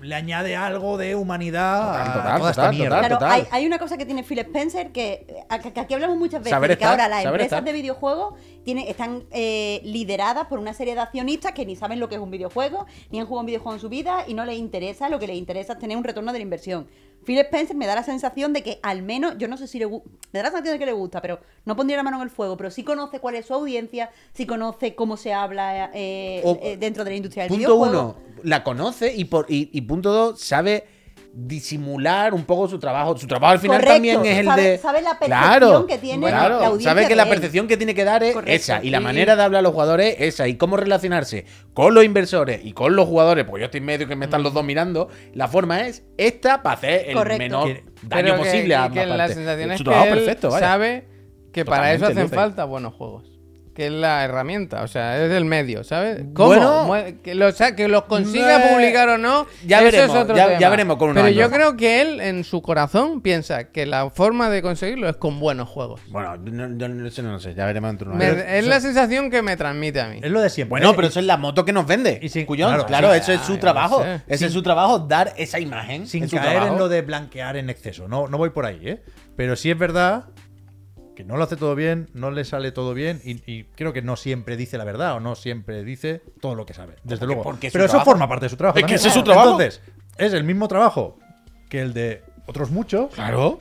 le 0.00 0.14
añade 0.14 0.54
algo 0.56 0.96
de 0.96 1.14
humanidad 1.14 1.78
Total, 1.82 2.00
a 2.00 2.12
total, 2.14 2.36
esta 2.50 2.50
total, 2.52 2.74
mierda. 2.76 2.98
Claro, 3.08 3.18
hay, 3.26 3.44
hay 3.50 3.66
una 3.66 3.78
cosa 3.78 3.96
que 3.96 4.06
tiene 4.06 4.22
Phil 4.22 4.38
Spencer 4.38 4.92
que, 4.92 5.26
a- 5.48 5.58
que 5.58 5.80
aquí 5.80 5.94
hablamos 5.94 6.16
muchas 6.16 6.40
veces, 6.40 6.50
Saber 6.50 6.68
que 6.70 6.74
estar, 6.74 6.90
ahora 6.92 7.08
las 7.08 7.24
empresas 7.24 7.46
estar. 7.46 7.64
de 7.64 7.72
videojuegos 7.72 8.34
tiene, 8.64 8.88
están 8.90 9.24
eh, 9.30 9.80
lideradas 9.84 10.46
por 10.46 10.58
una 10.58 10.72
serie 10.74 10.94
de 10.94 11.00
accionistas 11.00 11.52
que 11.52 11.66
ni 11.66 11.74
saben 11.76 11.98
lo 12.00 12.08
que 12.08 12.14
es 12.16 12.20
un 12.20 12.30
videojuego, 12.30 12.86
ni 13.10 13.20
han 13.20 13.26
jugado 13.26 13.40
un 13.40 13.46
videojuego 13.46 13.74
en 13.74 13.80
su 13.80 13.88
vida 13.88 14.24
y 14.26 14.34
no 14.34 14.44
les 14.44 14.58
interesa, 14.58 15.08
lo 15.08 15.18
que 15.18 15.26
les 15.26 15.36
interesa 15.36 15.72
es 15.74 15.78
tener 15.78 15.96
un 15.96 16.04
retorno 16.04 16.32
de 16.32 16.38
la 16.38 16.42
inversión. 16.42 16.86
Phil 17.28 17.38
Spencer 17.40 17.76
me 17.76 17.86
da 17.86 17.94
la 17.94 18.02
sensación 18.02 18.54
de 18.54 18.62
que 18.62 18.80
al 18.82 19.02
menos, 19.02 19.34
yo 19.36 19.48
no 19.48 19.58
sé 19.58 19.66
si 19.66 19.78
le 19.78 19.84
gusta, 19.84 20.08
me 20.32 20.38
da 20.38 20.44
la 20.44 20.48
sensación 20.50 20.72
de 20.76 20.78
que 20.78 20.86
le 20.86 20.92
gusta, 20.92 21.20
pero 21.20 21.40
no 21.66 21.76
pondría 21.76 21.98
la 21.98 22.02
mano 22.02 22.16
en 22.16 22.22
el 22.22 22.30
fuego, 22.30 22.56
pero 22.56 22.70
sí 22.70 22.84
conoce 22.84 23.20
cuál 23.20 23.34
es 23.34 23.44
su 23.44 23.52
audiencia, 23.52 24.08
sí 24.32 24.46
conoce 24.46 24.94
cómo 24.94 25.18
se 25.18 25.34
habla 25.34 25.90
eh, 25.92 26.40
O- 26.42 26.58
eh, 26.62 26.78
dentro 26.78 27.04
de 27.04 27.10
la 27.10 27.16
industria 27.16 27.42
del 27.42 27.50
Punto 27.50 27.76
videojuego. 27.76 28.16
uno, 28.32 28.40
la 28.44 28.64
conoce 28.64 29.14
y, 29.14 29.26
por, 29.26 29.44
y, 29.50 29.68
y 29.74 29.82
punto 29.82 30.10
dos, 30.10 30.40
sabe 30.40 30.86
disimular 31.40 32.34
un 32.34 32.44
poco 32.44 32.66
su 32.68 32.78
trabajo. 32.78 33.16
Su 33.16 33.26
trabajo 33.26 33.52
al 33.52 33.58
final 33.60 33.76
Correcto, 33.76 33.94
también 33.94 34.24
es 34.26 34.38
el 34.38 34.46
sabe- 34.46 34.62
de. 34.62 34.78
sabe 34.78 35.02
la 35.02 35.18
percepción 35.18 35.40
claro, 35.40 35.86
que 35.86 35.98
tiene 35.98 36.30
la 36.30 36.46
audiencia 36.66 36.90
Sabe 36.90 37.02
que 37.02 37.08
de 37.10 37.16
la 37.16 37.22
él. 37.22 37.28
percepción 37.28 37.68
que 37.68 37.76
tiene 37.76 37.94
que 37.94 38.04
dar 38.04 38.22
es 38.24 38.34
Correcto. 38.34 38.52
esa. 38.54 38.82
Y 38.82 38.90
la 38.90 39.00
manera 39.00 39.36
de 39.36 39.42
hablar 39.42 39.60
a 39.60 39.62
los 39.62 39.72
jugadores 39.72 40.16
es 40.18 40.34
esa. 40.34 40.48
Y 40.48 40.56
cómo 40.56 40.76
relacionarse 40.76 41.44
con 41.74 41.94
los 41.94 42.04
inversores 42.04 42.60
y 42.64 42.72
con 42.72 42.96
los 42.96 43.06
jugadores, 43.06 43.44
porque 43.44 43.60
yo 43.60 43.64
estoy 43.66 43.78
en 43.78 43.84
medio 43.86 44.08
que 44.08 44.16
me 44.16 44.24
están 44.24 44.42
los 44.42 44.52
dos 44.52 44.64
mirando. 44.64 45.08
La 45.34 45.46
forma 45.48 45.86
es 45.86 46.02
esta 46.16 46.62
para 46.62 46.74
hacer 46.76 47.04
el 47.08 47.14
Correcto. 47.16 47.38
menor 47.38 47.66
Que- 47.66 47.84
daño 48.02 48.22
Pero 48.22 48.32
que- 48.34 48.38
posible 48.38 48.74
a 48.74 48.78
que 48.90 49.00
ambas 49.00 49.08
la 49.08 49.16
partes. 49.18 49.36
sensación 49.36 49.70
es 49.72 49.78
Su 49.78 49.84
que 49.84 49.90
trabajo 49.90 50.08
él 50.08 50.14
perfecto, 50.18 50.50
vaya. 50.50 50.66
sabe 50.66 51.08
que 51.52 51.64
para 51.64 51.92
eso 51.92 52.06
hacen 52.06 52.22
Luce. 52.24 52.34
falta 52.34 52.64
buenos 52.64 52.94
juegos. 52.94 53.37
Que 53.78 53.86
es 53.86 53.92
la 53.92 54.24
herramienta, 54.24 54.82
o 54.82 54.88
sea, 54.88 55.24
es 55.24 55.30
el 55.30 55.44
medio, 55.44 55.84
¿sabes? 55.84 56.24
¿Cómo? 56.34 56.48
Bueno. 56.86 57.04
Que, 57.22 57.36
lo- 57.36 57.46
o 57.46 57.52
sea, 57.52 57.76
que 57.76 57.86
los 57.86 58.06
consiga 58.06 58.56
Eh, 58.66 58.72
publicar 58.74 59.08
o 59.10 59.18
no, 59.18 59.46
ya 59.64 59.76
eso 59.78 59.84
veremos, 59.84 60.16
es 60.16 60.22
otro 60.24 60.34
ya- 60.36 60.46
tema. 60.48 60.58
ya 60.58 60.68
veremos 60.68 60.96
con 60.96 61.14
Pero 61.14 61.28
yo 61.28 61.48
creo 61.48 61.76
que 61.76 62.00
él, 62.00 62.20
en 62.20 62.42
su 62.42 62.60
corazón, 62.60 63.20
piensa 63.22 63.70
que 63.70 63.86
la 63.86 64.10
forma 64.10 64.50
de 64.50 64.62
conseguirlo 64.62 65.08
es 65.08 65.14
con 65.14 65.38
buenos 65.38 65.68
juegos. 65.68 66.00
Bueno, 66.08 66.36
no, 66.38 66.76
yo 66.76 66.88
no- 66.88 67.06
eso 67.06 67.22
no 67.22 67.30
lo 67.30 67.38
sé. 67.38 67.54
Ya 67.54 67.66
veremos 67.66 67.90
dentro 67.90 68.10
de 68.10 68.16
Me- 68.16 68.24
años. 68.26 68.44
es 68.48 68.66
la 68.66 68.80
sensación 68.80 69.30
que 69.30 69.42
me 69.42 69.56
transmite 69.56 70.00
a 70.00 70.08
mí. 70.08 70.18
Es 70.24 70.30
lo 70.32 70.40
de 70.40 70.50
siempre. 70.50 70.70
Bueno, 70.70 70.96
pero 70.96 71.06
eso 71.06 71.20
es 71.20 71.26
la 71.26 71.36
moto 71.36 71.64
que 71.64 71.72
nos 71.72 71.86
vende. 71.86 72.18
Y 72.20 72.30
sin- 72.30 72.46
Cuyón, 72.46 72.70
claro, 72.70 72.86
claro, 72.86 73.12
sí, 73.12 73.18
eso 73.20 73.32
es 73.32 73.42
su 73.42 73.58
trabajo. 73.58 74.04
Ese 74.26 74.46
es 74.46 74.52
su 74.52 74.62
trabajo, 74.64 74.98
dar 74.98 75.34
esa 75.36 75.60
imagen. 75.60 76.08
sin 76.08 76.28
caer 76.28 76.64
en 76.64 76.78
lo 76.78 76.88
de 76.88 77.02
blanquear 77.02 77.56
en 77.56 77.70
exceso. 77.70 78.08
No, 78.08 78.26
no 78.26 78.38
voy 78.38 78.50
por 78.50 78.66
ahí, 78.66 78.80
¿eh? 78.82 79.02
Pero 79.36 79.54
sí 79.54 79.70
es 79.70 79.78
verdad 79.78 80.24
que 81.18 81.24
no 81.24 81.36
lo 81.36 81.42
hace 81.42 81.56
todo 81.56 81.74
bien, 81.74 82.08
no 82.14 82.30
le 82.30 82.44
sale 82.44 82.70
todo 82.70 82.94
bien 82.94 83.20
y, 83.24 83.42
y 83.50 83.64
creo 83.74 83.92
que 83.92 84.02
no 84.02 84.14
siempre 84.14 84.56
dice 84.56 84.78
la 84.78 84.84
verdad 84.84 85.14
o 85.16 85.20
no 85.20 85.34
siempre 85.34 85.82
dice 85.82 86.22
todo 86.40 86.54
lo 86.54 86.64
que 86.64 86.74
sabe. 86.74 86.94
Desde 87.02 87.18
Porque- 87.18 87.26
luego. 87.26 87.42
porque 87.42 87.70
Pero 87.72 87.84
eso 87.86 87.90
trabajo. 87.94 88.10
forma 88.12 88.28
parte 88.28 88.44
de 88.46 88.50
su 88.50 88.56
trabajo. 88.56 88.78
Es 88.78 88.84
que 88.84 88.94
ese 88.94 89.08
es 89.08 89.14
su 89.14 89.24
trabajo. 89.24 89.50
Entonces, 89.60 89.80
es 90.16 90.32
el 90.32 90.44
mismo 90.44 90.68
trabajo 90.68 91.18
que 91.68 91.80
el 91.80 91.92
de 91.92 92.22
otros 92.46 92.70
muchos 92.70 93.12
Claro. 93.14 93.58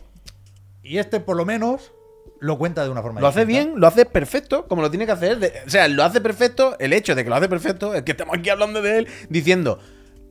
y 0.83 0.99
este 0.99 1.19
por 1.19 1.35
lo 1.35 1.45
menos 1.45 1.91
lo 2.39 2.59
cuenta 2.59 2.83
de 2.83 2.91
una 2.91 3.01
forma 3.01 3.19
Lo 3.21 3.25
hace 3.27 3.43
distinta. 3.43 3.69
bien, 3.71 3.81
lo 3.81 3.87
hace 3.87 4.05
perfecto, 4.05 4.67
como 4.67 4.83
lo 4.83 4.91
tiene 4.91 5.07
que 5.07 5.13
hacer. 5.13 5.39
De- 5.39 5.51
o 5.65 5.69
sea, 5.71 5.87
lo 5.87 6.03
hace 6.03 6.21
perfecto. 6.21 6.75
El 6.77 6.93
hecho 6.93 7.15
de 7.15 7.23
que 7.23 7.29
lo 7.31 7.35
hace 7.37 7.49
perfecto 7.49 7.95
es 7.95 8.03
que 8.03 8.11
estamos 8.11 8.37
aquí 8.37 8.49
hablando 8.51 8.83
de 8.83 8.99
él 8.99 9.07
diciendo. 9.29 9.79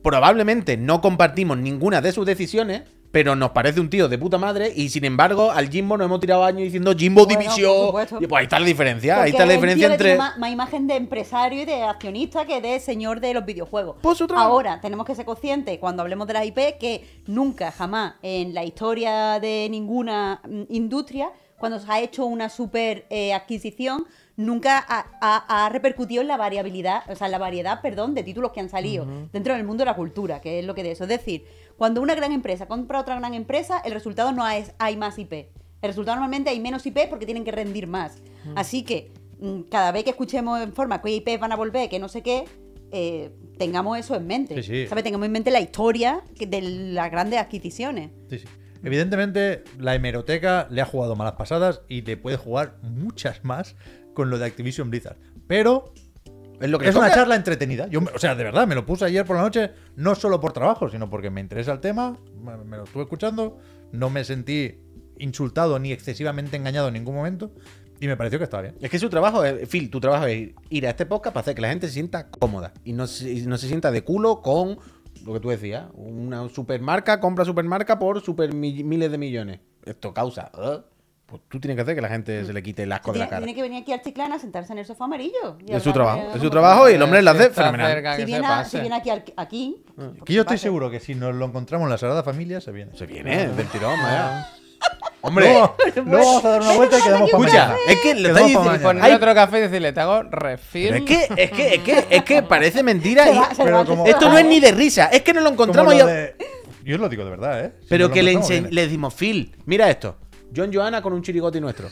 Probablemente 0.01 0.77
no 0.77 1.01
compartimos 1.01 1.57
ninguna 1.57 1.99
de 1.99 2.13
sus 2.13 2.25
decisiones, 2.25 2.83
pero 3.11 3.35
nos 3.35 3.51
parece 3.51 3.79
un 3.79 3.89
tío 3.89 4.07
de 4.07 4.17
puta 4.17 4.37
madre 4.37 4.71
y 4.75 4.89
sin 4.89 5.05
embargo 5.05 5.51
al 5.51 5.69
Jimbo 5.69 5.97
nos 5.97 6.05
hemos 6.05 6.19
tirado 6.19 6.43
años 6.43 6.61
diciendo 6.63 6.93
Jimbo 6.95 7.25
Bueno, 7.25 7.39
División. 7.39 7.89
Y 8.19 8.27
pues 8.27 8.39
ahí 8.39 8.43
está 8.43 8.59
la 8.59 8.65
diferencia, 8.65 9.21
ahí 9.21 9.31
está 9.31 9.45
la 9.45 9.53
diferencia 9.53 9.87
entre... 9.91 10.17
Más, 10.17 10.37
más 10.37 10.51
imagen 10.51 10.87
de 10.87 10.95
empresario 10.95 11.61
y 11.61 11.65
de 11.65 11.83
accionista 11.83 12.45
que 12.45 12.61
de 12.61 12.79
señor 12.79 13.19
de 13.19 13.33
los 13.33 13.45
videojuegos. 13.45 13.95
Pues. 14.01 14.21
Ahora, 14.35 14.79
tenemos 14.81 15.05
que 15.05 15.15
ser 15.15 15.25
conscientes 15.25 15.77
cuando 15.79 16.01
hablemos 16.03 16.27
de 16.27 16.33
las 16.33 16.45
IP 16.45 16.77
que 16.79 17.05
nunca, 17.27 17.71
jamás 17.71 18.15
en 18.21 18.53
la 18.53 18.63
historia 18.63 19.39
de 19.39 19.67
ninguna 19.69 20.41
mm, 20.47 20.63
industria, 20.69 21.29
cuando 21.57 21.79
se 21.79 21.91
ha 21.91 21.99
hecho 21.99 22.25
una 22.25 22.49
super 22.49 23.05
eh, 23.09 23.33
adquisición, 23.33 24.05
nunca 24.35 24.77
ha, 24.87 25.07
ha- 25.21 25.65
ha 25.65 25.69
repercutido 25.69 26.21
en 26.21 26.27
la 26.27 26.37
variabilidad, 26.37 27.01
o 27.09 27.15
sea, 27.15 27.25
en 27.25 27.31
la 27.31 27.39
variedad, 27.39 27.81
perdón, 27.81 28.13
de 28.13 28.21
títulos 28.21 28.51
que 28.51 28.59
han 28.59 28.69
salido 28.69 29.07
dentro 29.33 29.55
del 29.55 29.63
mundo 29.63 29.81
de 29.81 29.85
la 29.85 29.95
cultura, 29.95 30.39
que 30.39 30.59
es 30.59 30.65
lo 30.65 30.75
que 30.75 30.83
de 30.83 30.91
eso. 30.91 31.05
Es 31.05 31.09
decir, 31.09 31.45
cuando 31.77 32.01
una 32.01 32.15
gran 32.15 32.31
empresa 32.31 32.67
compra 32.67 32.99
otra 32.99 33.17
gran 33.19 33.33
empresa, 33.33 33.81
el 33.85 33.93
resultado 33.93 34.31
no 34.31 34.47
es 34.47 34.73
hay 34.79 34.97
más 34.97 35.17
IP. 35.17 35.33
El 35.33 35.89
resultado 35.89 36.15
normalmente 36.15 36.49
hay 36.49 36.59
menos 36.59 36.85
IP 36.85 37.07
porque 37.09 37.25
tienen 37.25 37.43
que 37.43 37.51
rendir 37.51 37.87
más. 37.87 38.21
Así 38.55 38.83
que 38.83 39.11
mm, 39.39 39.61
cada 39.69 39.91
vez 39.91 40.03
que 40.03 40.09
escuchemos 40.09 40.59
en 40.61 40.73
forma 40.73 41.01
que 41.01 41.11
IP 41.11 41.39
van 41.39 41.51
a 41.51 41.55
volver, 41.55 41.89
que 41.89 41.99
no 41.99 42.09
sé 42.09 42.23
qué, 42.23 42.45
eh, 42.91 43.31
tengamos 43.57 43.97
eso 43.99 44.15
en 44.15 44.25
mente. 44.25 44.55
Sí, 44.55 44.63
sí. 44.63 44.87
¿Sabes? 44.87 45.03
Tengamos 45.03 45.25
en 45.25 45.31
mente 45.31 45.51
la 45.51 45.59
historia 45.59 46.23
de 46.39 46.61
las 46.61 47.11
grandes 47.11 47.39
adquisiciones. 47.39 48.11
Sí, 48.29 48.39
sí. 48.39 48.47
Evidentemente, 48.83 49.63
la 49.77 49.95
hemeroteca 49.95 50.67
le 50.69 50.81
ha 50.81 50.85
jugado 50.85 51.15
malas 51.15 51.33
pasadas 51.33 51.81
y 51.87 52.01
le 52.01 52.17
puede 52.17 52.37
jugar 52.37 52.77
muchas 52.81 53.43
más 53.43 53.75
con 54.13 54.29
lo 54.29 54.39
de 54.39 54.45
Activision 54.45 54.89
Blizzard. 54.89 55.17
Pero 55.47 55.93
Es 56.59 56.69
lo 56.69 56.79
que 56.79 56.89
es 56.89 56.95
una 56.95 57.11
charla 57.13 57.35
entretenida. 57.35 57.87
Yo, 57.87 57.99
o 58.13 58.19
sea, 58.19 58.35
de 58.35 58.43
verdad, 58.43 58.65
me 58.67 58.75
lo 58.75 58.85
puse 58.85 59.05
ayer 59.05 59.25
por 59.25 59.35
la 59.35 59.43
noche, 59.43 59.71
no 59.95 60.15
solo 60.15 60.39
por 60.39 60.53
trabajo, 60.53 60.89
sino 60.89 61.09
porque 61.09 61.29
me 61.29 61.41
interesa 61.41 61.71
el 61.71 61.79
tema, 61.79 62.17
me, 62.41 62.77
lo 62.77 62.83
estuve 62.83 63.03
escuchando, 63.03 63.59
no 63.91 64.09
me 64.09 64.23
sentí 64.23 64.79
insultado 65.19 65.77
ni 65.79 65.91
excesivamente 65.91 66.57
engañado 66.57 66.87
en 66.87 66.95
ningún 66.95 67.15
momento 67.15 67.51
y 67.99 68.07
me 68.07 68.17
pareció 68.17 68.39
que 68.39 68.43
estaba 68.45 68.63
bien. 68.63 68.75
Es 68.81 68.89
que 68.89 68.99
su 68.99 69.09
trabajo, 69.09 69.43
es, 69.43 69.67
Phil, 69.69 69.89
tu 69.89 69.99
trabajo 69.99 70.25
es 70.25 70.49
ir 70.69 70.87
a 70.87 70.91
este 70.91 71.05
podcast 71.05 71.33
para 71.33 71.41
hacer 71.41 71.55
que 71.55 71.61
la 71.61 71.69
gente 71.69 71.87
se 71.87 71.93
sienta 71.93 72.29
cómoda 72.29 72.73
y 72.83 72.93
no 72.93 73.05
y 73.21 73.41
no 73.47 73.57
se 73.57 73.67
sienta 73.67 73.91
de 73.91 74.03
culo 74.03 74.41
con 74.41 74.77
lo 75.25 75.33
que 75.33 75.39
tú 75.39 75.49
decías, 75.49 75.85
una 75.95 76.47
supermarca, 76.49 77.19
compra 77.19 77.43
supermarca 77.45 77.97
por 77.99 78.21
super 78.21 78.53
mi- 78.53 78.83
miles 78.83 79.11
de 79.11 79.17
millones. 79.17 79.59
Esto 79.83 80.13
causa. 80.13 80.51
¿eh? 80.57 80.79
Pues 81.27 81.41
tú 81.49 81.59
tienes 81.59 81.75
que 81.75 81.81
hacer 81.81 81.93
que 81.93 82.01
la 82.01 82.07
gente 82.07 82.45
se 82.45 82.53
le 82.53 82.63
quite 82.63 82.83
el 82.83 82.91
asco 82.93 83.11
de 83.11 83.19
la 83.19 83.27
cara. 83.27 83.39
tiene 83.45 83.53
que 83.53 83.61
venir 83.61 83.81
aquí 83.81 83.91
al 83.91 84.01
Chiclana 84.01 84.35
a 84.35 84.39
sentarse 84.39 84.71
en 84.71 84.79
el 84.79 84.85
sofá 84.85 85.03
amarillo. 85.05 85.57
y 85.65 85.73
Es 85.73 85.83
su 85.83 85.91
trabajo, 85.91 86.21
es 86.33 86.41
su 86.41 86.49
trabajo 86.49 86.89
y 86.89 86.93
el 86.93 87.01
hombre 87.01 87.21
lo 87.21 87.31
hace 87.31 87.49
fenomenal. 87.49 88.15
Si 88.15 88.23
viene, 88.25 88.47
a- 88.47 88.63
si 88.63 88.79
viene 88.79 88.95
aquí, 88.95 89.09
al- 89.09 89.23
aquí 89.35 89.75
pues 89.93 90.07
Que 90.25 90.33
yo 90.33 90.41
estoy 90.43 90.57
seguro 90.57 90.89
que 90.89 91.01
si 91.01 91.15
nos 91.15 91.35
lo 91.35 91.45
encontramos 91.45 91.85
en 91.87 91.91
la 91.91 91.97
Sagrada 91.97 92.23
Familia, 92.23 92.61
se 92.61 92.71
viene. 92.71 92.95
Se 92.97 93.05
viene 93.05 93.49
del 93.49 93.67
tirón, 93.67 93.99
vaya. 94.01 94.47
Hombre, 95.21 95.49
luego 96.05 96.25
vamos 96.25 96.45
a 96.45 96.49
dar 96.49 96.61
una 96.61 96.73
vuelta 96.75 96.97
y 96.99 97.01
quedamos 97.01 97.29
para 97.31 97.43
Escucha, 97.43 97.75
es 97.89 97.99
que 97.99 98.15
lo 98.15 98.29
estáis 98.29 98.47
diciendo. 98.47 99.15
otro 99.15 99.33
café 99.35 99.57
y 99.57 99.61
decirle, 99.61 99.91
te 99.91 99.99
hago 99.99 100.23
refil. 100.23 100.89
pero 100.91 100.97
es 100.97 101.03
que, 101.03 101.43
es 101.43 101.51
que, 101.51 101.73
es 101.75 101.79
que, 101.81 102.05
es 102.09 102.23
que 102.23 102.43
parece 102.43 102.83
mentira. 102.83 103.25
Se 103.25 103.33
y- 103.33 103.37
va- 103.37 103.49
pero 103.57 103.83
como- 103.85 104.05
esto 104.05 104.29
no 104.29 104.37
es 104.37 104.45
ni 104.45 104.61
de 104.61 104.71
risa, 104.71 105.07
es 105.07 105.23
que 105.23 105.33
nos 105.33 105.43
lo 105.43 105.49
encontramos 105.49 105.93
lo 105.93 106.05
de- 106.05 106.35
Yo 106.85 106.95
os 106.95 107.01
lo 107.01 107.09
digo 107.09 107.25
de 107.25 107.31
verdad, 107.31 107.65
¿eh? 107.65 107.73
Si 107.81 107.87
Pero 107.89 108.09
que 108.11 108.23
le, 108.23 108.35
le 108.69 108.81
decimos, 108.83 109.13
Phil, 109.13 109.53
mira 109.65 109.89
esto. 109.89 110.15
John 110.55 110.71
Johanna 110.73 111.01
con 111.01 111.13
un 111.13 111.21
chirigoti 111.21 111.59
nuestro. 111.59 111.89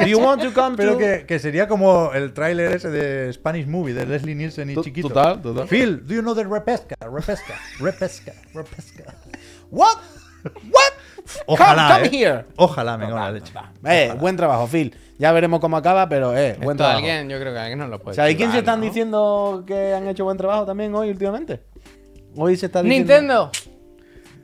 Do 0.00 0.06
you 0.06 0.18
want 0.18 0.42
to 0.42 0.52
come 0.52 0.76
Pero 0.76 0.92
to- 0.92 0.98
que, 0.98 1.24
que 1.26 1.38
sería 1.38 1.68
como 1.68 2.12
el 2.12 2.32
tráiler 2.32 2.72
ese 2.72 2.88
de 2.90 3.32
Spanish 3.32 3.66
Movie 3.66 3.94
de 3.94 4.06
Leslie 4.06 4.34
Nielsen 4.34 4.70
y 4.70 4.74
To- 4.74 4.82
Chiquito. 4.82 5.08
total, 5.08 5.40
total. 5.42 5.68
Phil, 5.68 6.04
do 6.06 6.14
you 6.14 6.22
know 6.22 6.34
the 6.34 6.44
repesca? 6.44 6.96
Repesca, 7.00 7.54
repesca, 7.78 8.32
repesca. 8.54 9.14
What? 9.70 9.98
What? 10.44 10.92
Ojalá, 11.46 11.88
come, 11.98 12.08
come 12.08 12.16
¿eh? 12.16 12.20
here. 12.24 12.44
Ojalá 12.56 12.96
me 12.96 13.08
la 13.10 13.30
leche. 13.30 13.52
Eh, 13.84 14.14
buen 14.18 14.36
trabajo, 14.36 14.66
Phil. 14.66 14.96
Ya 15.18 15.30
veremos 15.32 15.60
cómo 15.60 15.76
acaba, 15.76 16.08
pero 16.08 16.34
eh, 16.36 16.54
buen 16.56 16.70
Esto 16.70 16.76
trabajo. 16.78 16.98
alguien, 16.98 17.28
yo 17.28 17.38
creo 17.38 17.52
que 17.52 17.58
alguien 17.58 17.78
no 17.78 17.86
lo 17.88 17.98
puede 18.00 18.16
¿Sabéis 18.16 18.38
quién 18.38 18.50
se 18.50 18.58
están 18.60 18.80
¿no? 18.80 18.86
diciendo 18.86 19.64
que 19.66 19.92
han 19.94 20.08
hecho 20.08 20.24
buen 20.24 20.38
trabajo 20.38 20.64
también 20.64 20.94
hoy 20.94 21.10
últimamente? 21.10 21.60
Hoy 22.36 22.56
se 22.56 22.66
está 22.66 22.82
diciendo. 22.82 23.12
Nintendo. 23.12 23.50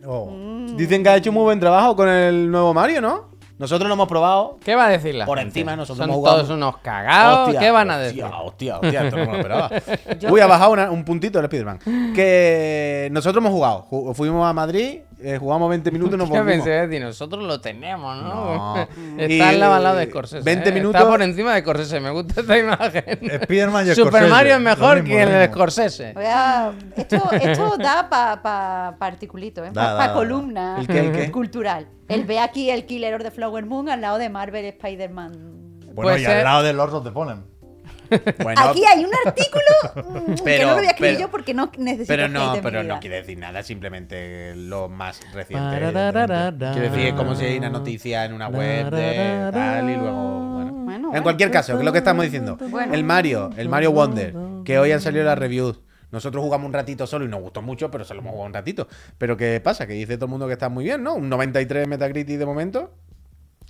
Oh. 0.04 0.30
Dicen 0.76 1.02
que 1.02 1.08
ha 1.08 1.16
hecho 1.16 1.32
muy 1.32 1.42
buen 1.44 1.58
trabajo 1.58 1.96
con 1.96 2.08
el 2.08 2.50
nuevo 2.50 2.74
Mario, 2.74 3.00
¿no? 3.00 3.35
Nosotros 3.58 3.88
lo 3.88 3.94
hemos 3.94 4.06
probado. 4.08 4.58
¿Qué 4.62 4.74
va 4.74 4.86
a 4.86 4.88
decir 4.90 5.14
la 5.14 5.24
Por 5.24 5.38
gente? 5.38 5.58
encima 5.60 5.76
nosotros 5.76 5.96
Son 5.98 6.04
hemos 6.10 6.16
jugado- 6.16 6.36
todos 6.38 6.50
unos 6.50 6.76
cagados. 6.78 7.46
Hostia, 7.48 7.60
¿Qué 7.60 7.70
van 7.70 7.90
a 7.90 7.98
decir? 7.98 8.22
Hostia, 8.24 8.38
hostia, 8.42 8.76
hostia, 8.76 9.04
esto 9.04 9.16
no 9.16 9.24
me 9.24 9.30
lo 9.32 9.36
esperaba. 9.38 9.70
Uy, 10.30 10.40
ha 10.40 10.46
bajado 10.46 10.72
una- 10.72 10.90
un 10.90 11.04
puntito 11.04 11.38
el 11.40 11.46
Spiderman. 11.46 11.78
Que 12.14 13.08
nosotros 13.12 13.40
hemos 13.42 13.52
jugado. 13.52 13.86
Ju- 13.90 14.14
Fuimos 14.14 14.46
a 14.46 14.52
Madrid, 14.52 15.00
eh, 15.20 15.38
jugamos 15.38 15.68
20 15.70 15.90
minutos 15.90 16.14
y 16.14 16.18
nos 16.18 16.28
¿Qué 16.30 16.38
volvimos. 16.38 16.64
pensé 16.64 16.86
decir? 16.86 17.02
Nosotros 17.04 17.42
lo 17.44 17.60
tenemos, 17.60 18.16
¿no? 18.22 18.74
Está 19.18 19.48
al 19.48 19.60
lado, 19.60 19.74
al 19.74 19.82
lado 19.82 19.96
de 19.96 20.04
eh, 20.04 20.08
Scorsese. 20.10 20.44
20 20.44 20.68
¿eh? 20.68 20.72
minutos- 20.72 21.00
Está 21.00 21.10
por 21.10 21.22
encima 21.22 21.54
de 21.54 21.60
Scorsese. 21.60 22.00
Me 22.00 22.10
gusta 22.10 22.40
esta 22.40 22.58
imagen. 22.58 23.04
Spiderman 23.44 23.86
y 23.86 23.90
Super 23.90 24.06
Scorsese, 24.08 24.30
Mario 24.30 24.54
es 24.54 24.60
mejor 24.60 25.02
mismo, 25.02 25.16
que 25.16 25.22
el 25.22 25.28
de. 25.30 25.46
Scorsese. 25.48 26.12
Voy 26.14 26.24
a- 26.26 26.72
Esto, 26.96 27.30
esto 27.32 27.76
da 27.78 28.08
para 28.08 28.42
pa, 28.42 28.96
pa 28.98 29.06
articulito, 29.06 29.64
¿eh? 29.64 29.70
Da, 29.72 29.96
para 29.96 30.08
da. 30.08 30.14
columna 30.14 30.76
¿El 30.78 30.86
qué, 30.86 30.98
el 31.00 31.12
qué? 31.12 31.30
cultural. 31.32 31.88
El 32.08 32.24
ve 32.24 32.38
aquí 32.38 32.70
el 32.70 32.86
Killer 32.86 33.14
of 33.14 33.22
the 33.22 33.30
Flower 33.30 33.64
Moon 33.66 33.88
al 33.88 34.00
lado 34.00 34.18
de 34.18 34.28
Marvel 34.28 34.64
Spider-Man. 34.66 35.80
Bueno, 35.94 36.18
y 36.18 36.24
ser- 36.24 36.38
al 36.38 36.44
lado 36.44 36.62
de 36.62 36.72
Lords 36.74 36.92
of 36.94 37.04
the 37.04 37.10
Fallen. 37.10 37.42
Bueno, 38.42 38.60
Aquí 38.60 38.84
hay 38.84 39.04
un 39.04 39.10
artículo 39.24 39.64
mm, 40.28 40.34
que 40.44 40.58
no 40.60 40.68
lo 40.70 40.74
voy 40.76 40.86
a 40.86 40.90
escribir 40.90 40.96
pero- 40.98 41.20
yo 41.20 41.30
porque 41.30 41.54
no 41.54 41.70
necesito 41.78 42.06
pero 42.08 42.28
no, 42.28 42.54
pero 42.62 42.82
no 42.82 43.00
quiere 43.00 43.16
decir 43.16 43.38
nada, 43.38 43.62
simplemente 43.62 44.54
lo 44.56 44.88
más 44.88 45.20
reciente. 45.32 45.76
Quiere 46.72 46.90
decir, 46.90 47.06
es 47.06 47.14
como 47.14 47.34
si 47.34 47.44
hay 47.44 47.58
una 47.58 47.70
noticia 47.70 48.24
en 48.24 48.32
una 48.32 48.48
web 48.48 48.90
de 48.90 49.50
tal 49.52 49.90
y 49.90 49.96
luego. 49.96 50.40
Bueno. 50.54 50.72
Bueno, 50.86 51.14
En 51.14 51.22
cualquier 51.22 51.50
caso, 51.50 51.72
que 51.74 51.80
es 51.80 51.84
lo 51.84 51.92
que 51.92 51.98
estamos 51.98 52.24
diciendo. 52.24 52.56
Bueno. 52.70 52.94
El 52.94 53.04
Mario, 53.04 53.50
el 53.56 53.68
Mario 53.68 53.92
Wonder, 53.92 54.34
que 54.64 54.78
hoy 54.78 54.92
han 54.92 55.00
salido 55.00 55.24
las 55.24 55.38
reviews. 55.38 55.80
Nosotros 56.12 56.42
jugamos 56.42 56.66
un 56.66 56.72
ratito 56.72 57.06
solo 57.06 57.24
y 57.24 57.28
nos 57.28 57.40
gustó 57.40 57.60
mucho, 57.60 57.90
pero 57.90 58.04
solo 58.04 58.20
hemos 58.20 58.30
jugado 58.30 58.46
un 58.46 58.54
ratito. 58.54 58.86
Pero 59.18 59.36
¿qué 59.36 59.60
pasa? 59.60 59.86
Que 59.86 59.94
dice 59.94 60.16
todo 60.16 60.26
el 60.26 60.30
mundo 60.30 60.46
que 60.46 60.52
está 60.52 60.68
muy 60.68 60.84
bien, 60.84 61.02
¿no? 61.02 61.14
Un 61.14 61.28
93 61.28 61.88
Metacritic 61.88 62.38
de 62.38 62.46
momento. 62.46 62.92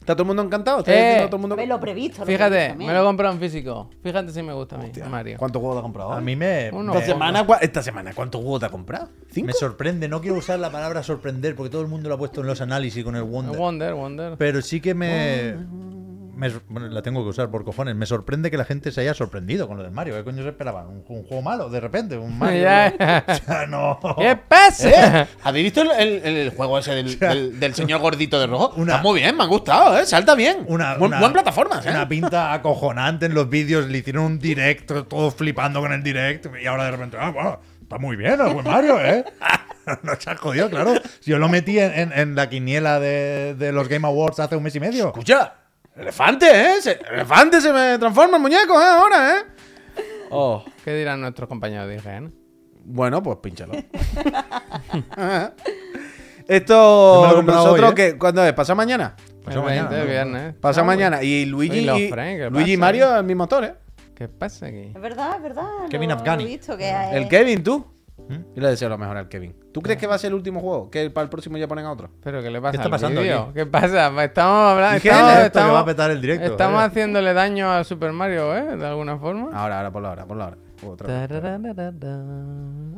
¿Está 0.07 0.15
todo 0.15 0.23
el 0.23 0.27
mundo 0.29 0.43
encantado? 0.45 0.79
¿Está 0.79 0.93
Eh, 0.95 0.99
diciendo 1.03 1.27
todo 1.27 1.37
el 1.37 1.41
mundo 1.41 1.57
lo 1.67 1.81
previsto. 1.81 2.21
lo 2.21 2.27
Fíjate, 2.27 2.51
previsto 2.55 2.87
me 2.87 2.93
lo 2.95 3.01
he 3.01 3.05
comprado 3.05 3.35
en 3.35 3.41
físico. 3.41 3.91
Fíjate 4.05 4.31
si 4.31 4.41
me 4.41 4.53
gusta 4.53 4.77
a 4.77 4.79
mí, 4.79 4.93
Mario. 5.11 5.37
¿Cuántos 5.37 5.59
juegos 5.59 5.75
te 5.75 5.79
has 5.81 5.83
comprado? 5.83 6.13
A 6.13 6.21
mí 6.21 6.37
me, 6.37 6.71
Uno. 6.73 6.95
esta, 6.95 7.05
semana, 7.07 7.45
cua- 7.45 7.59
esta 7.61 7.83
semana, 7.83 8.13
¿cuántos 8.15 8.41
juegos 8.41 8.61
te 8.61 8.67
has 8.67 8.73
comprado? 8.73 9.09
¿Cinco? 9.33 9.49
me 9.49 9.53
sorprende. 9.53 10.07
No 10.09 10.21
quiero 10.21 10.37
usar 10.37 10.61
la 10.61 10.71
palabra 10.71 11.03
sorprender 11.03 11.57
porque 11.57 11.71
todo 11.71 11.83
el 11.83 11.89
mundo 11.89 12.09
lo 12.09 12.15
ha 12.15 12.19
puesto 12.19 12.41
en 12.41 12.47
los 12.47 12.61
análisis 12.61 13.03
con 13.03 13.17
el 13.17 13.25
Wonder. 13.25 13.59
Wonder, 13.59 13.95
Wonder. 13.95 14.35
Pero 14.39 14.63
sí 14.63 14.81
que 14.81 14.95
me, 14.95 15.57
me- 16.37 16.51
bueno, 16.69 16.89
la 16.89 17.03
tengo 17.03 17.23
que 17.25 17.31
usar 17.31 17.51
por 17.51 17.65
cojones. 17.65 17.97
Me 17.97 18.07
sorprende 18.07 18.51
que 18.51 18.57
la 18.57 18.65
gente 18.65 18.93
se 18.93 19.01
haya 19.01 19.15
sorprendido 19.15 19.67
con 19.67 19.77
lo 19.79 19.83
del 19.83 19.91
Mario. 19.93 20.15
¿Qué 20.15 20.23
coño 20.25 20.43
se 20.43 20.51
esperaban? 20.51 20.87
¿Un, 20.87 21.05
un 21.09 21.25
juego 21.25 21.43
malo 21.43 21.69
de 21.69 21.81
repente? 21.81 22.17
¿Un 22.17 22.39
Mario? 22.39 22.69
O 23.27 23.35
sea, 23.35 23.67
no. 23.67 23.99
¿Qué 24.19 24.37
pasa? 24.37 25.23
¿Eh? 25.23 25.27
¿Habéis 25.43 25.65
visto 25.65 25.83
el, 25.83 25.91
el- 26.25 26.37
el 26.37 26.51
juego 26.51 26.79
ese 26.79 26.95
del, 26.95 27.19
del- 27.19 27.59
del 27.59 27.75
señor 27.75 28.01
gordito 28.01 28.39
de 28.39 28.47
rojo? 28.47 28.73
Una- 28.77 28.93
Está 28.97 29.03
muy 29.03 29.21
bien, 29.21 29.37
me 29.37 29.43
ha 29.43 29.47
gustado, 29.47 29.99
¿eh? 29.99 30.07
Salta 30.07 30.35
bien. 30.35 30.65
Una, 30.69 30.95
buen, 30.97 31.11
una- 31.11 31.21
buen 31.21 31.33
plataformas, 31.33 31.85
¿eh? 31.87 31.91
Una 31.91 32.07
pinta 32.09 32.53
acojonante 32.53 33.27
en 33.27 33.35
los 33.35 33.49
vídeos. 33.49 33.87
Le 33.89 33.99
hicieron 33.99 34.25
un 34.25 34.39
directo, 34.39 35.05
todos 35.07 35.35
flipando 35.35 35.81
con 35.81 35.93
el 35.93 36.03
direct. 36.03 36.47
Y 36.63 36.67
ahora 36.67 36.85
de 36.85 36.91
repente, 36.93 37.17
ah, 37.21 37.31
bueno, 37.31 37.61
está 37.83 37.99
muy 37.99 38.17
bien 38.17 38.41
el 38.41 38.53
buen 38.53 38.65
Mario, 38.67 39.01
¿eh? 39.05 39.25
no 40.03 40.13
se 40.19 40.31
ha 40.31 40.37
jodido, 40.37 40.69
claro. 40.69 40.95
Si 41.21 41.31
yo 41.31 41.39
lo 41.39 41.49
metí 41.49 41.79
en, 41.79 41.93
en- 41.93 42.13
en 42.13 42.35
la 42.35 42.49
quiniela 42.49 42.99
de, 42.99 43.55
de 43.55 43.71
los 43.73 43.89
Game 43.89 44.07
Awards 44.07 44.41
hace 44.41 44.57
un 44.57 44.63
mes 44.65 44.75
y 44.75 44.81
medio. 44.81 45.07
Escucha, 45.07 45.55
elefante, 45.97 46.47
¿eh? 46.49 46.81
Se- 46.81 47.01
elefante 47.13 47.61
se 47.61 47.73
me 47.73 47.99
transforma 47.99 48.37
en 48.37 48.43
muñeco, 48.43 48.81
¿eh? 48.81 48.85
Ahora, 48.87 49.39
¿eh? 49.39 49.43
Oh, 50.31 50.65
¿Qué 50.85 50.95
dirán 50.95 51.21
nuestros 51.21 51.49
compañeros 51.49 51.89
de 51.89 51.97
IGN? 51.97 52.35
bueno, 52.89 53.21
pues 53.23 53.39
pínchalo. 53.39 53.73
Esto, 56.49 57.43
nosotros 57.43 57.85
hoy, 57.85 57.91
¿eh? 57.91 57.95
que, 58.13 58.19
¿cuándo 58.19 58.45
es? 58.45 58.53
¿Pasa 58.53 58.75
mañana? 58.75 59.17
20 59.47 59.63
mañana, 59.63 59.91
de 59.91 59.99
¿no? 59.99 60.05
viernes. 60.07 60.55
Pasa 60.61 60.81
Ah, 60.83 60.85
mañana. 60.85 61.23
Y 61.23 61.45
Luigi, 61.47 61.79
y, 61.89 62.09
Frank, 62.09 62.37
¿qué 62.37 62.51
Luigi 62.51 62.73
y 62.73 62.77
pasa? 62.77 62.87
Mario, 62.87 63.17
el 63.17 63.25
mismo 63.25 63.43
actor, 63.45 63.65
¿eh? 63.65 63.75
¿Qué 64.15 64.29
pasa 64.29 64.67
aquí? 64.67 64.93
Es 64.95 65.01
verdad, 65.01 65.37
es 65.37 65.43
verdad. 65.43 65.65
Kevin 65.91 66.11
lo- 66.11 66.15
Afghani. 66.17 66.45
visto, 66.45 66.77
que 66.77 66.91
El 67.13 67.29
Kevin, 67.29 67.63
tú. 67.63 67.85
¿Mm? 68.29 68.35
Yo 68.55 68.63
le 68.63 68.69
deseo 68.69 68.89
lo 68.89 68.97
mejor 68.99 69.17
al 69.17 69.29
Kevin. 69.29 69.55
¿Tú 69.77 69.83
crees 69.83 69.99
que 69.99 70.07
va 70.07 70.15
a 70.15 70.19
ser 70.19 70.29
el 70.29 70.35
último 70.37 70.61
juego? 70.61 70.89
Que 70.91 71.11
para 71.11 71.25
el 71.25 71.29
próximo 71.29 71.59
ya 71.59 71.69
ponen 71.69 71.85
a 71.85 71.93
otro. 71.93 72.09
¿Pero 72.25 72.43
qué 72.43 72.49
le 72.51 72.63
pasa 72.63 72.77
está 72.77 72.85
al 72.85 72.91
pasando 72.91 73.21
aquí? 73.21 73.31
¿Qué 73.55 73.67
pasa? 73.67 74.25
Estamos 74.25 74.73
hablando... 74.73 74.97
Estamos, 74.97 75.31
Esto 75.31 75.41
que 75.43 75.47
estamos- 75.49 75.75
va 75.75 75.81
a 75.81 75.85
petar 75.85 76.11
el 76.11 76.21
directo. 76.23 76.47
estamos 76.47 76.83
haciéndole 76.83 77.35
daño 77.35 77.71
a 77.71 77.85
Super 77.85 78.11
Mario, 78.13 78.57
¿eh? 78.57 78.75
De 78.79 78.87
alguna 78.87 79.19
forma. 79.19 79.51
Ahora, 79.53 79.77
ahora, 79.77 79.91
ponlo 79.91 80.09
ahora, 80.09 80.25
ponlo 80.25 80.45
ahora. 80.45 80.57
Otra 80.87 81.07
vez. 81.07 81.29
Tarararara. 81.29 81.97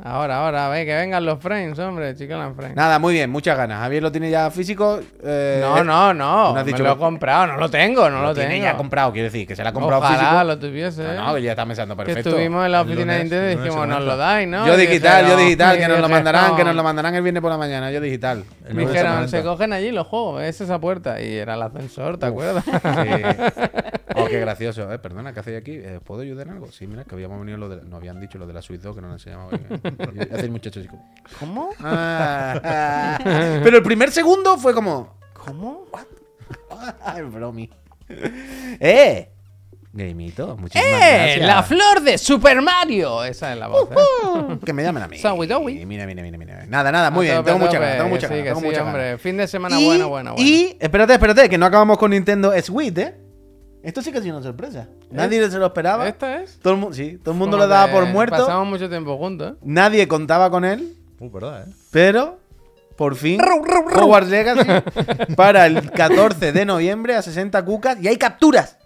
Ahora, 0.03 0.37
ahora, 0.45 0.69
ve, 0.69 0.85
que 0.85 0.93
vengan 0.95 1.25
los 1.25 1.39
frames, 1.39 1.77
hombre, 1.79 2.15
chicos, 2.15 2.37
frames. 2.55 2.75
Nada, 2.75 2.99
muy 2.99 3.13
bien, 3.13 3.29
muchas 3.29 3.57
ganas. 3.57 3.79
Javier 3.79 4.01
lo 4.03 4.11
tiene 4.11 4.29
ya 4.29 4.49
físico. 4.49 4.99
eh, 5.23 5.59
No, 5.61 5.83
no, 5.83 6.13
no. 6.13 6.55
has 6.57 6.65
Me 6.65 6.71
lo 6.71 6.77
he 6.77 6.93
que- 6.93 6.97
comprado, 6.97 7.47
no 7.47 7.57
lo 7.57 7.69
tengo, 7.69 8.09
no 8.09 8.21
lo, 8.21 8.33
tiene 8.33 8.51
tengo. 8.51 8.63
ya 8.63 8.77
comprado, 8.77 9.11
quiero 9.11 9.25
decir, 9.25 9.45
que 9.47 9.55
se 9.55 9.63
la 9.63 9.69
ha 9.69 9.73
comprado 9.73 10.01
Ojalá 10.01 10.17
físico. 10.19 10.43
lo 10.45 10.59
tuviese. 10.59 11.03
No, 11.03 11.27
no, 11.27 11.35
que 11.35 11.41
ya 11.41 11.51
está 11.51 11.65
pensando 11.65 11.95
que 11.97 12.03
perfecto. 12.05 12.29
estuvimos 12.29 12.65
en 12.65 12.71
la 12.71 12.81
oficina 12.81 13.13
de 13.13 13.19
Nintendo 13.19 13.45
y 13.51 13.55
dijimos, 13.63 13.87
nos 13.87 14.03
lo 14.03 14.17
dais, 14.17 14.47
¿no? 14.47 14.65
Yo 14.67 14.77
digital, 14.77 15.27
yo 15.27 15.37
digital, 15.37 15.77
que 15.77 15.87
nos 15.87 15.99
lo 15.99 16.09
mandarán, 16.09 16.55
que 16.55 16.63
nos 16.69 16.75
lo 16.77 16.83
mandarán 16.83 17.15
el 17.15 17.21
viernes 17.21 17.41
por 17.41 17.51
la 17.51 17.57
mañana, 17.57 17.91
yo 17.91 17.99
digital. 18.01 18.43
El 18.67 18.75
Me 18.75 18.85
dijeron, 18.85 19.27
se 19.29 19.43
cogen 19.43 19.73
allí 19.73 19.91
los 19.91 20.07
juegos, 20.07 20.41
es 20.43 20.61
esa 20.61 20.79
puerta. 20.79 21.21
Y 21.21 21.35
era 21.35 21.55
el 21.55 21.61
ascensor, 21.61 22.17
¿te 22.17 22.25
acuerdas? 22.27 22.63
Sí. 22.65 22.71
Oh, 24.15 24.25
qué 24.25 24.39
gracioso. 24.39 24.91
Eh, 24.91 24.97
perdona, 24.99 25.33
¿qué 25.33 25.39
hacéis 25.39 25.57
aquí? 25.59 25.71
Eh, 25.75 25.99
¿Puedo 26.03 26.21
ayudar 26.23 26.47
en 26.47 26.53
algo? 26.53 26.71
Sí, 26.71 26.87
mira, 26.87 27.03
que 27.05 27.13
habíamos 27.13 27.39
venido 27.39 27.57
lo 27.59 27.69
de... 27.69 27.83
Nos 27.83 27.93
habían 27.99 28.19
dicho 28.19 28.37
lo 28.39 28.47
de 28.47 28.53
la 28.53 28.61
Switch 28.61 28.81
2 28.81 28.95
que 28.95 29.01
no 29.01 29.07
nos 29.07 29.21
enseñamos 29.21 29.53
hoy. 29.53 29.59
eh. 29.69 29.79
Y 30.15 30.33
hace 30.33 30.45
el 30.45 30.51
muchacho 30.51 30.79
así 30.79 30.89
como... 30.89 31.07
¿Cómo? 31.39 31.69
"Ah, 31.79 32.59
ah". 32.61 33.59
Pero 33.63 33.77
el 33.77 33.83
primer 33.83 34.11
segundo 34.11 34.57
fue 34.57 34.73
como... 34.73 35.15
¿Cómo? 35.33 35.85
¡Ay, 37.05 37.21
bromi! 37.21 37.69
¡Eh! 38.79 39.29
Gamito, 39.91 40.55
muchísimas 40.55 41.01
¡Eh! 41.01 41.13
gracias. 41.15 41.47
¡La 41.47 41.63
flor 41.63 42.01
de 42.01 42.17
Super 42.19 42.61
Mario! 42.61 43.23
Esa 43.23 43.53
es 43.53 43.57
la 43.59 43.67
voz, 43.67 43.89
¿eh? 43.91 44.57
Que 44.63 44.71
me 44.71 44.83
llamen 44.83 45.01
a 45.03 45.07
mí. 45.07 45.17
Dowie. 45.47 45.83
Mira, 45.85 46.05
mira, 46.05 46.21
mira, 46.21 46.37
mira. 46.37 46.65
Nada, 46.67 46.91
nada, 46.91 47.09
muy 47.09 47.27
A 47.27 47.31
bien. 47.31 47.37
tope, 47.41 47.51
Tengo 47.53 47.65
mucha 47.65 47.79
ganas, 47.79 47.97
tengo 47.97 48.09
mucha 48.09 48.27
ganas. 48.27 48.43
Tengo 48.45 48.59
sí, 48.59 48.65
mucha 48.67 48.83
hombre. 48.83 49.17
Fin 49.17 49.37
de 49.37 49.47
semana 49.47 49.79
Y- 49.79 49.85
bueno, 49.85 50.09
bueno, 50.09 50.33
bueno. 50.33 50.47
Y, 50.47 50.77
espérate, 50.79 51.13
espérate, 51.13 51.49
que 51.49 51.57
no 51.57 51.65
acabamos 51.65 51.97
con 51.97 52.11
Nintendo 52.11 52.53
Switch, 52.61 52.97
¿eh? 52.99 53.15
Esto 53.81 54.01
sí 54.01 54.11
que 54.11 54.19
ha 54.19 54.21
sido 54.21 54.35
una 54.35 54.43
sorpresa. 54.43 54.89
Nadie 55.09 55.49
se 55.49 55.57
lo 55.57 55.65
esperaba. 55.67 56.07
¿Esta 56.07 56.41
es? 56.43 56.59
Todo 56.59 56.89
el, 56.89 56.93
sí, 56.93 57.17
todo 57.23 57.31
el 57.31 57.39
mundo 57.39 57.57
Como 57.57 57.63
lo 57.63 57.69
daba 57.69 57.91
por 57.91 58.05
muerto. 58.07 58.35
Pasamos 58.37 58.67
mucho 58.67 58.89
tiempo 58.89 59.17
juntos, 59.17 59.53
¿eh? 59.53 59.55
Nadie 59.63 60.07
contaba 60.07 60.51
con 60.51 60.65
él. 60.65 60.95
Uh, 61.19 61.31
verdad, 61.31 61.63
¿eh? 61.67 61.71
Pero, 61.89 62.37
por 62.95 63.15
fin, 63.15 63.39
Hogwarts 63.95 64.29
Legacy 64.29 64.67
para 65.35 65.65
el 65.65 65.89
14 65.91 66.51
de 66.51 66.65
noviembre 66.65 67.15
a 67.15 67.21
60 67.21 67.63
cucas 67.65 67.97
y 68.01 68.07
hay 68.09 68.17
capturas. 68.17 68.77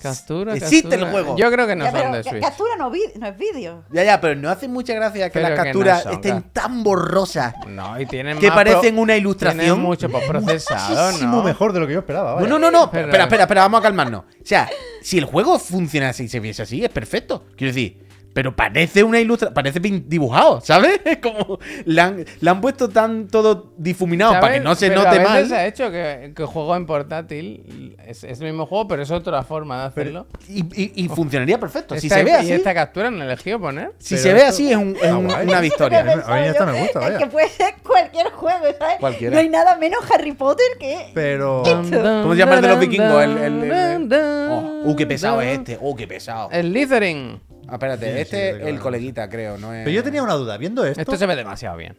Captura, 0.00 0.54
Existe 0.54 0.88
captura. 0.90 1.06
el 1.06 1.10
juego. 1.12 1.36
Yo 1.36 1.50
creo 1.50 1.66
que 1.66 1.74
no 1.76 1.84
Ya, 1.84 1.90
son 1.90 2.12
de 2.12 2.22
Switch. 2.22 2.40
captura 2.42 2.76
no, 2.76 2.92
es 2.94 3.36
vídeo. 3.38 3.84
Ya, 3.90 4.04
ya, 4.04 4.20
pero 4.20 4.36
no 4.36 4.48
hace 4.48 4.68
mucha 4.68 4.94
gracia 4.94 5.28
que 5.28 5.34
Pero 5.40 5.48
las 5.48 5.58
no 5.58 5.64
capturas 5.64 6.06
estén 6.06 6.42
tan 6.52 6.84
borrosas 6.84 7.54
No, 7.66 8.00
y 8.00 8.06
tienen 8.06 8.38
que 8.38 8.46
más 8.46 8.54
parecen 8.56 8.94
pro- 8.94 9.02
una 9.02 9.14
Tienen 9.14 9.20
ilustración. 9.22 9.80
mucho 9.80 10.08
postprocesado, 10.08 11.06
Muchísimo 11.06 11.36
¿no? 11.38 11.42
mejor 11.42 11.72
de 11.72 11.80
lo 11.80 11.86
que 11.86 11.94
yo 11.94 11.98
esperaba. 12.00 12.30
No, 12.30 12.36
vaya. 12.36 12.48
no, 12.48 12.58
no, 12.58 12.70
no. 12.70 12.90
Pero- 12.90 13.06
espera, 13.06 13.24
espera, 13.24 13.42
espera, 13.42 13.60
vamos 13.62 13.80
a 13.80 13.82
calmarnos. 13.82 14.20
O 14.24 14.44
sea, 14.46 14.68
si 15.02 15.18
el 15.18 15.24
juego 15.24 15.58
funciona 15.58 16.10
así, 16.10 16.28
se 16.28 16.38
viese 16.40 16.62
así, 16.62 16.84
es 16.84 16.90
perfecto. 16.90 17.46
Quiero 17.56 17.72
decir, 17.74 18.06
pero 18.38 18.54
parece 18.54 19.02
una 19.02 19.18
ilustración, 19.18 19.52
parece 19.52 19.80
dibujado, 19.80 20.60
¿sabes? 20.60 21.00
Es 21.04 21.16
como 21.18 21.58
le 21.86 22.00
han, 22.00 22.24
le 22.40 22.50
han 22.50 22.60
puesto 22.60 22.88
tan 22.88 23.26
todo 23.26 23.72
difuminado 23.76 24.34
para 24.40 24.54
que 24.54 24.60
no 24.60 24.76
se 24.76 24.90
Pero 24.90 25.02
note 25.02 25.08
a 25.08 25.18
veces 25.18 25.28
mal. 25.28 25.48
se 25.48 25.56
ha 25.56 25.66
hecho 25.66 25.90
que, 25.90 26.32
que 26.36 26.44
juego 26.44 26.76
en 26.76 26.86
portátil 26.86 27.96
es, 28.06 28.22
es 28.22 28.38
el 28.38 28.46
mismo 28.46 28.64
juego, 28.66 28.86
pero 28.86 29.02
es 29.02 29.10
otra 29.10 29.42
forma 29.42 29.80
de 29.80 29.86
hacerlo. 29.88 30.28
Y, 30.48 30.60
y- 30.80 30.92
y 31.04 31.08
funcionaría 31.08 31.58
perfecto. 31.58 31.98
Si 31.98 32.08
se 32.08 32.22
ve 32.22 32.30
¿Y 32.30 32.34
así, 32.34 32.52
esta 32.52 32.72
captura 32.72 33.10
no 33.10 33.24
elegido 33.24 33.58
poner? 33.58 33.90
si 33.98 34.16
se 34.16 34.32
ve 34.32 34.38
esto- 34.38 34.50
así 34.50 34.70
es, 34.70 34.76
un- 34.76 34.94
es 35.02 35.10
Ah, 35.10 35.16
un- 35.18 35.26
una 35.26 35.60
victoria. 35.60 36.00
A 36.28 36.36
mí- 36.40 36.46
esta 36.46 36.64
me 36.64 36.78
gusta, 36.80 37.00
Es 37.00 37.04
vaya. 37.06 37.18
que 37.18 37.26
puede 37.26 37.48
ser 37.48 37.74
cualquier 37.84 38.30
juego, 38.30 38.66
¿sabes? 38.78 38.98
Cualquiera. 39.00 39.34
No 39.34 39.40
hay 39.40 39.48
nada 39.48 39.76
menos 39.78 39.98
Harry 40.12 40.30
Potter 40.30 40.64
que. 40.78 41.10
Pero. 41.12 41.64
¿Cómo 41.64 42.34
se 42.34 42.38
llama 42.38 42.54
el 42.54 42.62
de 42.62 42.68
los 42.68 42.78
vikingos? 42.78 43.24
El, 43.24 43.36
el- 43.38 43.64
el- 43.64 44.12
Oh, 44.12 44.82
uh, 44.84 44.94
qué 44.96 45.06
pesado 45.08 45.40
es 45.42 45.58
este. 45.58 45.76
Uh, 45.80 45.96
qué 45.96 46.06
pesado. 46.06 46.50
El 46.52 46.72
Littering. 46.72 47.40
Ah, 47.68 47.74
espérate, 47.74 48.06
Sí, 48.06 48.12
sí, 48.14 48.18
este 48.20 48.52
sí, 48.54 48.60
es 48.62 48.66
el 48.66 48.78
coleguita, 48.80 49.28
creo, 49.28 49.58
no 49.58 49.72
es. 49.74 49.84
Pero 49.84 49.90
yo 49.94 50.02
tenía 50.02 50.22
una 50.22 50.34
duda. 50.34 50.56
Viendo 50.56 50.84
esto. 50.84 51.00
Esto 51.00 51.16
se 51.16 51.26
ve 51.26 51.36
demasiado 51.36 51.76
bien. 51.76 51.98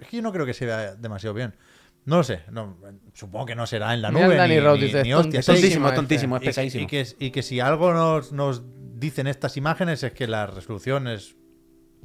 Es 0.00 0.08
que 0.08 0.16
yo 0.16 0.22
no 0.22 0.32
creo 0.32 0.44
que 0.44 0.54
se 0.54 0.66
vea 0.66 0.94
demasiado 0.96 1.34
bien. 1.34 1.54
No 2.06 2.16
lo 2.18 2.24
sé. 2.24 2.40
no, 2.50 2.76
supongo 3.14 3.46
que 3.46 3.54
no 3.54 3.66
será 3.66 3.94
en 3.94 4.02
la 4.02 4.10
Mira 4.10 4.26
nube. 4.26 4.48
Ni, 4.48 4.60
Rhodes, 4.60 4.80
ni- 4.80 4.86
dice, 4.86 5.02
ni 5.04 5.10
es 5.10 5.16
hostias. 5.16 5.46
tontísimo, 5.46 5.46
tontísimo 5.46 5.88
es 5.88 5.94
tontísimo, 5.94 6.36
es 6.36 6.42
Y- 6.42 6.46
pesadísimo. 6.46 6.84
Y, 6.84 6.86
que, 6.86 7.06
y 7.18 7.30
que 7.30 7.42
si 7.42 7.60
algo 7.60 7.92
nos, 7.94 8.32
nos 8.32 8.62
dicen 8.98 9.26
estas 9.26 9.56
imágenes 9.56 10.02
es 10.02 10.12
que 10.12 10.26
la 10.26 10.46
resolución 10.46 11.08
es. 11.08 11.36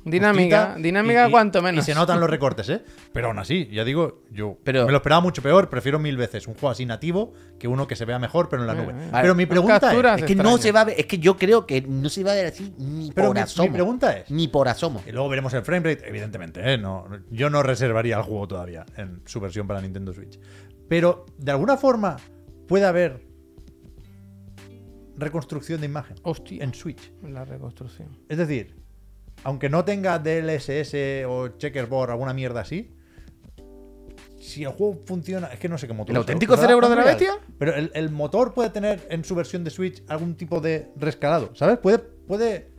Dinámica, 0.06 0.62
justita 0.66 0.82
dinámica 0.82 1.26
y- 1.26 1.28
y- 1.28 1.32
cuanto 1.32 1.62
menos. 1.62 1.84
Y 1.84 1.92
se 1.92 1.96
notan 1.96 2.20
los 2.20 2.30
recortes, 2.30 2.70
¿eh? 2.70 2.82
Pero 3.12 3.28
aún 3.28 3.40
así, 3.40 3.68
ya 3.72 3.84
digo, 3.84 4.24
yo 4.32 4.58
Pero- 4.64 4.86
me 4.86 4.92
lo 4.92 4.98
esperaba 4.98 5.22
mucho 5.22 5.42
peor. 5.42 5.70
Prefiero 5.70 6.00
mil 6.00 6.16
veces 6.18 6.48
un 6.48 6.54
juego 6.54 6.70
así 6.70 6.86
nativo 6.86 7.34
que 7.60 7.68
uno 7.68 7.86
que 7.88 7.96
se 7.96 8.06
vea 8.06 8.18
mejor, 8.20 8.48
pero 8.50 8.62
en 8.64 8.68
la 8.68 8.74
Eh, 8.74 8.78
nube. 8.78 8.94
eh. 8.94 9.10
Pero 9.12 9.36
mi 9.36 9.46
pregunta 9.46 9.92
es. 9.94 10.22
Es 10.22 10.26
que 10.26 10.36
no 10.36 10.58
se 10.58 10.72
va 10.72 10.82
a 10.82 10.86
ver, 10.86 11.00
es 11.00 11.06
que 11.06 11.18
yo 11.20 11.38
creo 11.38 11.66
que 11.66 11.82
no 11.82 12.08
se 12.10 12.24
va 12.24 12.32
a 12.32 12.36
ver 12.36 12.46
así 12.48 12.74
ni 12.78 13.12
Pero 13.12 13.28
por 13.28 13.36
mi, 13.36 13.42
asomo. 13.42 13.68
mi 13.68 13.74
pregunta 13.74 14.18
es. 14.18 14.32
Ni 14.32 14.48
por 14.48 14.68
asomo. 14.68 15.02
Y 15.06 15.12
luego 15.12 15.28
veremos 15.30 15.54
el 15.54 15.64
framerate, 15.64 16.08
evidentemente, 16.08 16.62
¿eh? 16.74 16.78
No, 16.78 17.06
yo 17.30 17.50
no 17.50 17.62
reservaría 17.64 18.18
el 18.18 18.24
juego 18.24 18.48
todavía 18.48 18.86
en 18.96 19.22
su 19.26 19.40
versión 19.40 19.68
para 19.68 19.82
Nintendo 19.82 20.14
Switch. 20.14 20.40
Pero, 20.88 21.26
de 21.38 21.52
alguna 21.52 21.78
forma, 21.78 22.16
puede 22.68 22.86
haber 22.86 23.28
reconstrucción 25.18 25.82
de 25.82 25.86
imagen 25.88 26.16
Hostia. 26.24 26.64
en 26.64 26.74
Switch. 26.74 27.12
La 27.24 27.44
reconstrucción. 27.46 28.08
Es 28.30 28.38
decir, 28.38 28.76
aunque 29.44 29.70
no 29.70 29.86
tenga 29.86 30.20
DLSS 30.20 31.26
o 31.28 31.50
checkerboard, 31.58 32.12
alguna 32.12 32.34
mierda 32.34 32.62
así, 32.62 32.96
si 34.40 34.64
el 34.64 34.70
juego 34.70 35.02
funciona, 35.06 35.48
es 35.48 35.60
que 35.60 35.70
no 35.70 35.78
sé 35.78 35.88
qué 35.88 35.94
motor. 35.94 36.12
¿El 36.12 36.18
auténtico 36.18 36.54
¿usará 36.54 36.68
cerebro 36.68 36.90
de 36.90 36.96
la 36.96 37.04
bestia? 37.04 37.38
Pero 37.58 37.76
el, 37.76 37.92
el 37.94 38.10
motor 38.10 38.54
puede 38.54 38.70
tener 38.70 39.06
en 39.10 39.24
su 39.24 39.36
versión 39.36 39.64
de 39.64 39.70
Switch 39.70 40.02
algún 40.08 40.36
tipo 40.36 40.60
de 40.62 40.90
rescalado, 40.96 41.52
¿sabes? 41.56 41.78
Puede, 41.80 42.00
puede 42.00 42.72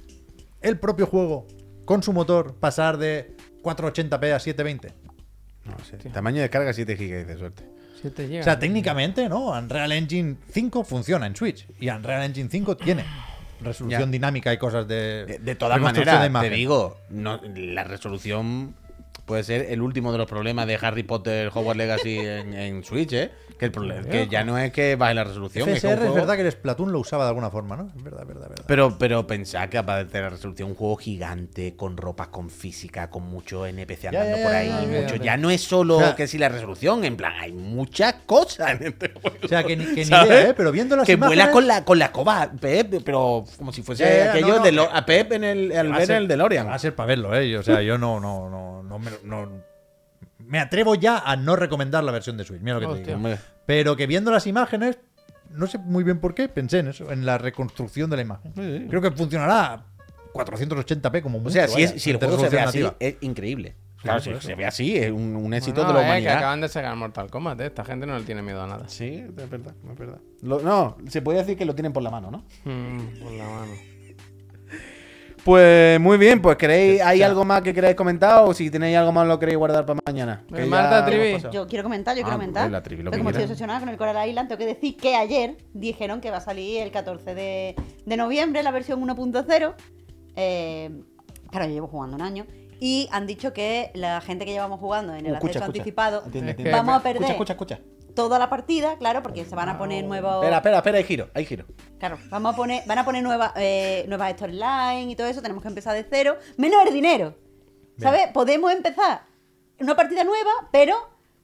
el 0.63 0.79
propio 0.79 1.07
juego, 1.07 1.47
con 1.85 2.03
su 2.03 2.13
motor, 2.13 2.57
pasar 2.59 2.97
de 2.99 3.37
480p 3.63 4.33
a 4.33 4.39
720. 4.39 4.93
No 5.67 5.85
sé. 5.85 5.97
Tamaño 6.11 6.37
de 6.37 6.43
descarga 6.43 6.73
7 6.73 6.95
GB 6.97 7.27
de 7.27 7.37
suerte. 7.37 7.65
7 8.01 8.25
O 8.25 8.29
GB. 8.29 8.43
sea, 8.43 8.59
técnicamente, 8.59 9.29
¿no? 9.29 9.51
Unreal 9.51 9.93
Engine 9.93 10.37
5 10.51 10.85
funciona 10.85 11.27
en 11.27 11.37
Switch. 11.37 11.67
Y 11.79 11.91
Unreal 11.91 12.23
Engine 12.25 12.49
5 12.51 12.77
tiene 12.79 13.05
resolución 13.63 14.01
Ya. 14.03 14.07
dinámica 14.07 14.53
y 14.53 14.59
cosas 14.59 14.87
de. 14.89 15.25
De, 15.27 15.39
de 15.39 15.55
todas 15.55 15.81
maneras, 15.81 16.31
te 16.43 16.51
digo, 16.51 16.99
no, 17.11 17.41
la 17.55 17.85
resolución 17.85 18.75
puede 19.31 19.45
ser 19.45 19.67
el 19.71 19.81
último 19.81 20.11
de 20.11 20.19
los 20.19 20.27
problemas 20.27 20.67
de 20.67 20.77
Harry 20.83 21.05
Potter 21.05 21.53
Hogwarts 21.55 21.79
Legacy 21.79 22.19
en, 22.19 22.53
en 22.53 22.83
Switch, 22.85 23.13
¿eh? 23.13 23.31
Que, 23.57 23.67
el 23.67 23.73
problema, 23.73 24.09
que 24.09 24.27
ya 24.27 24.43
no 24.43 24.57
es 24.59 24.73
que 24.73 24.97
baje 24.97 25.13
la 25.15 25.23
resolución. 25.23 25.69
FSR 25.69 25.77
es, 25.77 25.81
que 25.83 25.87
un 25.87 25.93
es 25.93 25.99
juego- 26.01 26.15
verdad 26.15 26.35
que 26.37 26.41
el 26.43 26.51
Splatoon 26.51 26.93
lo 26.93 26.99
usaba 26.99 27.25
de 27.25 27.29
alguna 27.29 27.51
forma, 27.51 27.77
¿no? 27.77 27.93
Es 27.97 28.03
verdad, 28.03 28.25
verdad, 28.27 28.49
verdad. 28.49 28.65
Pero, 28.67 28.97
pero 28.99 29.27
pensad 29.27 29.69
que 29.69 29.77
aparte 29.79 30.11
de 30.17 30.23
la 30.25 30.31
resolución, 30.31 30.71
un 30.71 30.75
juego 30.75 30.97
gigante, 30.97 31.77
con 31.77 31.97
ropas 31.97 32.29
con 32.29 32.49
física, 32.51 33.11
con 33.11 33.23
mucho 33.25 33.67
NPC 33.67 34.07
andando 34.07 34.37
ya, 34.39 34.43
por 34.43 34.53
ahí. 34.55 34.69
ya, 34.69 35.01
mucho, 35.03 35.17
ya 35.17 35.37
no 35.37 35.51
es 35.51 35.61
solo 35.63 35.99
O 35.99 36.01
sea- 36.01 36.17
que 36.17 36.27
si 36.27 36.39
la 36.39 36.49
resolución, 36.49 37.05
en 37.05 37.17
plan, 37.17 37.35
hay 37.39 37.53
muchas 37.53 38.15
cosas 38.27 38.81
en 38.81 38.87
este 38.89 39.11
juego. 39.13 39.37
O 39.45 39.47
sea, 39.49 39.63
que 39.63 39.77
ni, 39.77 39.85
que 39.85 40.05
ni 40.07 40.09
idea, 40.09 40.49
¿eh? 40.49 40.55
Pero 40.57 40.73
viendo 40.73 40.97
las 40.97 41.05
que 41.07 41.13
imágenes... 41.13 41.37
vuela 41.45 41.53
con 41.53 41.67
la, 41.69 41.85
con 41.85 41.99
la 41.99 42.07
escoba, 42.07 42.51
Pep, 42.59 43.03
pero 43.05 43.45
como 43.59 43.73
si 43.73 43.83
fuese 43.83 44.23
aquello 44.29 44.49
no, 44.49 44.57
no, 44.59 44.65
de 44.65 44.73
lo- 44.73 44.91
a 44.91 45.05
Pep 45.05 45.33
en 45.33 45.45
el, 45.45 45.73
al 45.77 45.93
ver 45.93 46.07
ser- 46.07 46.17
el 46.17 46.29
DeLorean. 46.29 46.67
Va 46.67 46.75
a 46.75 46.79
ser 46.79 46.95
para 46.95 47.09
verlo, 47.09 47.37
¿eh? 47.39 47.59
O 47.59 47.63
sea, 47.63 47.83
yo 47.83 47.99
no, 47.99 48.19
no, 48.21 48.49
no, 48.49 48.80
no, 48.91 48.99
me, 48.99 49.11
no- 49.25 49.49
me 50.47 50.59
atrevo 50.59 50.95
ya 50.97 51.19
a 51.19 51.37
no 51.37 51.57
recomendar 51.57 52.05
la 52.05 52.13
versión 52.13 52.37
de 52.37 52.45
Switch. 52.45 52.61
Mira 52.61 52.79
lo 52.79 52.89
que 52.93 53.01
te 53.01 53.05
digo. 53.07 53.17
Hombre. 53.17 53.39
Pero 53.67 53.97
que 53.97 54.07
viendo 54.07 54.31
las 54.31 54.47
imágenes, 54.47 54.99
no 55.51 55.67
sé 55.67 55.79
muy 55.79 56.05
bien 56.05 56.19
por 56.19 56.35
qué, 56.35 56.49
pensé 56.49 56.81
en 56.81 56.89
eso, 56.89 57.11
en 57.13 57.25
la 57.25 57.39
reconstrucción 57.39 58.11
de 58.11 58.17
la 58.17 58.23
imagen. 58.23 58.53
Creo 58.89 59.01
que 59.01 59.11
funcionará 59.13 59.73
a 59.75 59.85
480p 60.35 61.23
como 61.23 61.39
mucho. 61.39 61.51
O 61.51 61.53
sea, 61.53 61.69
si, 61.69 61.75
vaya, 61.75 61.87
es- 61.95 62.03
si 62.03 62.11
el 62.11 62.17
juego 62.19 62.39
se 62.39 62.49
ve 62.49 62.61
así, 62.61 62.85
es 62.99 63.17
increíble. 63.21 63.77
Claro, 64.03 64.19
si 64.21 64.33
se 64.41 64.55
ve 64.55 64.65
así, 64.65 64.97
es 64.97 65.11
un, 65.13 65.37
un 65.37 65.53
éxito 65.53 65.85
Bueno, 65.85 65.89
de 65.89 65.95
la 65.95 66.01
eh, 66.01 66.05
que 66.05 66.11
humanidad. 66.13 66.37
acaban 66.39 66.61
de 66.63 66.69
sacar 66.71 66.97
Mortal 66.97 67.31
Kombat, 67.31 67.61
¿eh? 67.61 67.67
Esta 67.67 67.85
gente 67.85 68.07
no 68.07 68.19
le 68.19 68.25
tiene 68.25 68.41
miedo 68.41 68.63
a 68.63 68.67
nada. 68.67 68.89
Sí, 68.89 69.17
es 69.29 69.35
verdad, 69.51 69.75
es 69.91 69.99
verdad. 69.99 70.19
Lo- 70.41 70.61
no, 70.61 70.97
se 71.09 71.21
puede 71.21 71.41
decir 71.41 71.59
que 71.59 71.67
lo 71.67 71.75
tienen 71.75 71.93
por 71.93 72.03
la 72.03 72.11
mano, 72.11 72.31
¿no? 72.31 72.39
Mm, 72.65 73.23
por 73.23 73.33
la 73.33 73.45
mano. 73.45 73.73
Pues 75.45 75.99
muy 76.01 76.19
bien, 76.19 76.43
pues 76.43 76.57
queréis, 76.57 77.01
¿hay 77.01 77.23
algo 77.23 77.45
más 77.45 77.63
que 77.63 77.73
queráis 77.73 77.97
comentar 77.97 78.43
o 78.45 78.53
si 78.53 78.71
tenéis 78.71 78.97
algo 78.97 79.11
más 79.13 79.27
lo 79.27 79.39
queréis 79.39 79.57
guardar 79.59 79.87
para 79.87 79.99
mañana? 80.07 80.45
Venga, 80.51 80.63
Que 80.65 80.69
Marta, 80.69 81.07
Trivi. 81.07 81.37
Yo 81.51 81.67
quiero 81.67 81.83
comentar, 81.83 82.15
yo 82.15 82.23
Ah, 82.23 82.25
quiero 82.25 82.39
comentar. 82.39 82.63
pues 82.65 82.73
la 82.73 82.83
trivi, 82.83 83.03
lo 83.03 83.11
que 83.11 83.19
como 83.19 83.31
estoy 83.31 83.45
obsesionada 83.45 83.81
con 83.81 83.89
el 83.89 83.97
Coral 83.97 84.29
Island, 84.29 84.49
tengo 84.49 84.59
que 84.59 84.67
decir 84.67 84.97
que 84.97 85.17
ayer 85.17 85.57
dijeron 85.73 86.21
que 86.21 86.31
va 86.31 86.39
a 86.39 86.41
salir 86.43 86.83
el 86.83 86.91
14 86.91 87.35
de, 87.35 87.75
de 88.05 88.17
noviembre 88.17 88.63
la 88.63 88.71
versión 88.71 89.01
1.0. 89.03 89.75
Eh, 90.37 90.91
claro, 91.51 91.67
yo 91.67 91.73
llevo 91.73 91.87
jugando 91.89 92.17
un 92.17 92.23
año. 92.23 92.47
Y 92.83 93.09
han 93.13 93.27
dicho 93.27 93.53
que 93.53 93.91
la 93.95 94.21
gente 94.23 94.45
que 94.47 94.53
llevamos 94.53 94.81
jugando 94.81 95.15
en 95.15 95.27
el 95.27 95.33
Uh, 95.33 95.35
escucha, 95.37 95.59
acceso 95.59 95.65
escucha. 95.65 95.67
anticipado 95.67 96.23
vamos 96.73 96.97
a 96.97 97.03
perder 97.03 97.31
Escucha, 97.31 97.53
escucha, 97.53 97.75
escucha. 97.75 98.00
Toda 98.15 98.39
la 98.39 98.49
partida, 98.51 98.97
claro, 98.99 99.23
porque 99.23 99.45
se 99.45 99.55
van 99.55 99.69
a 99.69 99.79
poner 99.79 100.05
nuevos. 100.05 100.37
Espera, 100.37 100.57
espera, 100.57 100.77
espera, 100.79 100.99
hay 100.99 101.05
giro, 101.05 101.31
hay 101.35 101.45
giro. 101.45 101.65
Claro, 101.99 102.19
vamos 102.31 102.55
a 102.55 102.57
poner, 102.57 102.83
van 102.87 102.99
a 102.99 103.05
poner 103.05 103.23
nuevas, 103.23 103.53
eh, 103.57 104.05
nuevas 104.09 104.33
storylines 104.33 105.13
y 105.13 105.17
todo 105.17 105.27
eso, 105.27 105.43
tenemos 105.43 105.63
que 105.63 105.69
empezar 105.69 105.95
de 105.95 106.07
cero, 106.09 106.37
menos 106.57 106.85
el 106.87 106.93
dinero. 106.93 107.35
¿Sabes? 107.99 108.29
Podemos 108.33 108.73
empezar 108.73 109.23
una 109.79 109.95
partida 109.95 110.25
nueva, 110.25 110.51
pero 110.73 110.97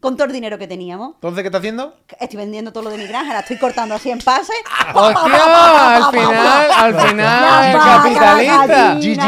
con 0.06 0.16
todo 0.16 0.28
el 0.28 0.32
dinero 0.32 0.56
que 0.56 0.68
teníamos. 0.68 1.14
Entonces, 1.16 1.42
¿qué 1.42 1.48
está 1.48 1.58
haciendo? 1.58 1.96
Estoy 2.20 2.36
vendiendo 2.36 2.72
todo 2.72 2.84
lo 2.84 2.90
de 2.90 2.98
mi 2.98 3.08
granja, 3.08 3.32
la 3.32 3.40
estoy 3.40 3.58
cortando 3.58 3.96
así 3.96 4.08
en 4.08 4.20
pase. 4.20 4.52
¡Hostia! 4.94 5.96
Al 5.96 6.12
final, 6.12 6.70
al 6.70 7.08
final, 7.08 7.78
capitalista. 7.80 8.94
GG, 8.94 9.18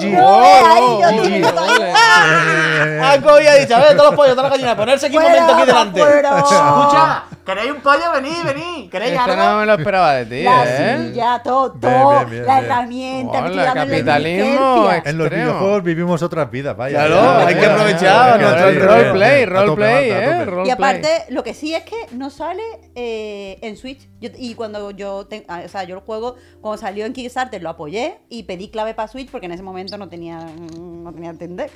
GG. 0.00 0.16
ole. 0.24 1.92
Ah, 1.94 3.18
coño, 3.22 3.50
ha 3.50 3.54
dicho, 3.56 3.76
a 3.76 3.80
ver, 3.80 3.94
todos 3.94 4.06
los 4.06 4.14
pollos, 4.14 4.34
todas 4.34 4.50
las 4.50 4.52
gallinas, 4.52 4.74
ponerse 4.74 5.06
aquí 5.06 5.18
un 5.18 5.22
momento 5.22 5.52
aquí 5.52 5.66
delante. 5.66 6.00
Escucha, 6.00 7.24
¿Queréis 7.44 7.72
un 7.72 7.80
pollo? 7.80 8.12
Vení, 8.14 8.30
vení. 8.44 8.88
¿Queréis 8.88 9.12
Esto 9.14 9.32
algo? 9.32 9.42
no 9.44 9.58
me 9.60 9.66
lo 9.66 9.74
esperaba 9.74 10.14
de 10.14 10.26
ti, 10.26 10.42
La 10.44 10.64
¿eh? 10.64 11.08
silla, 11.10 11.40
todo, 11.42 11.72
todo, 11.72 12.10
bien, 12.26 12.30
bien, 12.30 12.46
la 12.46 12.60
bien. 12.60 12.64
herramienta, 12.70 13.38
Hola, 13.38 13.46
estoy 13.48 13.56
dándole 13.64 13.90
capitalismo, 13.90 14.82
licencia. 14.84 15.10
En 15.10 15.18
los 15.18 15.30
videojuegos 15.30 15.82
vivimos 15.82 16.22
otras 16.22 16.50
vidas, 16.52 16.76
vaya. 16.76 16.98
Claro, 17.06 17.14
Ya, 17.16 17.46
hay 17.48 17.54
ya, 17.54 17.60
que 17.60 17.66
aprovechar 17.66 18.40
nuestro 18.40 18.86
roleplay, 18.86 19.44
roleplay, 19.46 20.10
¿eh? 20.10 20.44
Roleplay. 20.44 20.66
Y 20.68 20.70
aparte, 20.70 21.08
lo 21.30 21.42
que 21.42 21.54
sí 21.54 21.74
es 21.74 21.82
que 21.82 21.96
no 22.12 22.30
sale 22.30 22.62
eh, 22.94 23.58
en 23.62 23.76
Switch. 23.76 24.08
Yo- 24.20 24.30
y 24.38 24.54
cuando 24.54 24.92
yo, 24.92 25.26
te- 25.26 25.44
ah, 25.48 25.62
o 25.64 25.68
sea, 25.68 25.82
yo 25.82 25.96
el 25.96 26.02
juego, 26.02 26.36
cuando 26.60 26.80
salió 26.80 27.06
en 27.06 27.12
Kickstarter, 27.12 27.60
lo 27.60 27.70
apoyé 27.70 28.18
y 28.28 28.44
pedí 28.44 28.68
clave 28.68 28.94
para 28.94 29.08
Switch 29.08 29.28
porque 29.30 29.46
en 29.46 29.52
ese 29.52 29.64
momento 29.64 29.98
no 29.98 30.08
tenía, 30.08 30.38
no 30.78 31.12
tenía 31.12 31.34
Tender. 31.34 31.70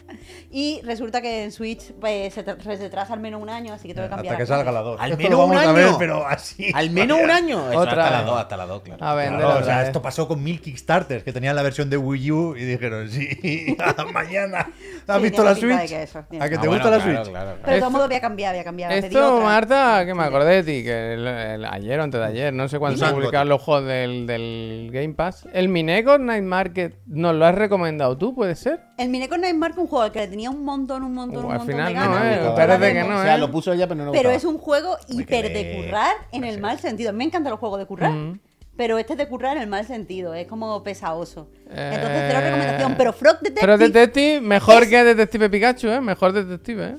Y 0.52 0.80
resulta 0.84 1.20
que 1.20 1.42
en 1.42 1.50
Switch 1.50 1.92
pues, 2.00 2.34
se, 2.34 2.44
tra- 2.46 2.60
se 2.62 2.76
retrasa 2.76 3.14
al 3.14 3.20
menos 3.20 3.42
un 3.42 3.50
año, 3.50 3.74
así 3.74 3.88
que 3.88 3.94
tengo 3.94 4.06
que 4.06 4.14
cambiar. 4.14 4.34
Hasta 4.34 4.44
que 4.44 4.48
la 4.50 4.56
salga 4.58 4.70
la 4.72 4.80
2. 4.82 5.00
Al 5.00 5.16
menos 5.16 5.38
vamos 5.40 5.55
un 5.92 5.98
pero 5.98 6.26
así. 6.26 6.70
Al 6.74 6.90
menos 6.90 7.18
un 7.22 7.30
año. 7.30 7.64
Otra 7.66 7.80
hasta 7.82 8.10
la 8.10 8.16
vez. 8.18 8.26
2, 8.26 8.38
hasta 8.40 8.56
la 8.56 8.66
2, 8.66 8.82
claro. 8.82 9.04
A 9.04 9.14
vender 9.14 9.40
Claro, 9.40 9.60
o 9.60 9.64
sea, 9.64 9.78
vez. 9.78 9.86
esto 9.88 10.02
pasó 10.02 10.28
con 10.28 10.42
mil 10.42 10.60
Kickstarters 10.60 11.22
que 11.24 11.32
tenían 11.32 11.56
la 11.56 11.62
versión 11.62 11.88
de 11.90 11.96
Wii 11.96 12.30
U 12.32 12.56
y 12.56 12.64
dijeron, 12.64 13.08
sí, 13.10 13.76
mañana. 14.12 14.70
¿Has 15.06 15.16
Sí, 15.18 15.22
visto 15.22 15.44
la 15.44 15.54
Switch? 15.54 15.88
que 15.88 16.02
eso, 16.02 16.24
tiene 16.28 16.44
¿A 16.44 16.48
que 16.48 16.58
te 16.58 16.66
Ah, 16.66 16.70
gusta 16.70 16.88
bueno, 16.88 16.90
la 16.90 17.02
claro, 17.04 17.24
Switch? 17.24 17.30
claro, 17.30 17.30
claro. 17.30 17.46
Pero 17.46 17.56
de 17.56 17.62
todos 17.64 17.76
Esto- 17.78 17.90
modos 17.90 18.08
voy 18.08 18.16
a 18.16 18.20
cambiar, 18.20 18.52
voy 18.54 18.60
a 18.60 18.64
cambiar. 18.64 18.92
Esto, 18.92 19.34
otra. 19.36 19.44
Marta, 19.46 20.02
que 20.06 20.14
me 20.14 20.22
acordé 20.24 20.62
de 20.62 20.62
ti, 20.62 20.82
que 20.84 21.14
el- 21.14 21.26
el- 21.26 21.64
ayer 21.64 22.00
o 22.00 22.02
antes 22.02 22.20
de 22.20 22.26
ayer, 22.26 22.52
no 22.52 22.68
sé 22.68 22.78
cuándo 22.78 23.04
se 23.04 23.12
publicaron 23.12 23.48
los 23.48 23.62
juegos 23.62 23.86
del, 23.86 24.26
del 24.26 24.90
Game 24.92 25.14
Pass. 25.14 25.46
El 25.52 25.68
Mineco 25.68 26.18
Night 26.18 26.44
Market, 26.44 26.94
¿nos 27.06 27.34
lo 27.34 27.46
has 27.46 27.54
recomendado 27.54 28.16
tú, 28.18 28.34
puede 28.34 28.54
ser? 28.56 28.80
El 28.98 29.08
Mineco 29.10 29.36
Night 29.36 29.54
Market, 29.56 29.78
un 29.78 29.86
juego 29.88 30.04
al 30.04 30.12
que 30.12 30.20
le 30.20 30.28
tenía 30.28 30.48
un 30.50 30.64
montón, 30.64 31.02
un 31.02 31.12
montón, 31.12 31.44
un 31.44 31.52
al 31.52 31.58
montón 31.58 31.74
final 31.74 31.88
de 31.92 31.94
no, 31.94 32.00
ganas. 32.00 32.22
eh, 32.24 32.28
me 32.30 32.36
gustó 32.38 32.54
parece 32.54 32.92
que 32.94 33.00
no, 33.04 33.18
O 33.18 33.22
sea, 33.22 33.34
¿eh? 33.34 33.38
lo 33.38 33.50
puso 33.50 33.72
ella, 33.72 33.86
pero 33.86 33.98
no 33.98 34.04
le 34.06 34.10
Pero 34.18 34.30
gustaba. 34.30 34.34
es 34.36 34.44
un 34.44 34.58
juego 34.58 34.96
hiper 35.08 35.52
de 35.52 35.76
currar 35.84 36.14
en 36.32 36.44
el 36.44 36.60
mal 36.60 36.78
sentido. 36.78 37.12
Me 37.12 37.24
encantan 37.24 37.50
los 37.50 37.60
juegos 37.60 37.78
de 37.78 37.86
currar. 37.86 38.10
Mm. 38.12 38.40
Pero 38.76 38.98
este 38.98 39.12
es 39.14 39.18
de 39.18 39.28
currar 39.28 39.56
en 39.56 39.62
el 39.64 39.68
mal 39.68 39.86
sentido, 39.86 40.34
es 40.34 40.46
como 40.46 40.82
pesaoso. 40.82 41.48
Eh, 41.70 41.92
Entonces, 41.94 42.24
cero 42.28 42.40
recomendación. 42.42 42.94
Pero 42.96 43.12
Frog 43.12 43.38
Detective. 43.40 43.60
Pero 43.60 43.78
Detective, 43.78 44.40
mejor 44.42 44.82
es- 44.82 44.88
que 44.90 45.04
Detective 45.04 45.50
Pikachu, 45.50 45.88
¿eh? 45.88 46.00
Mejor 46.00 46.32
Detective, 46.32 46.84
¿eh? 46.86 46.96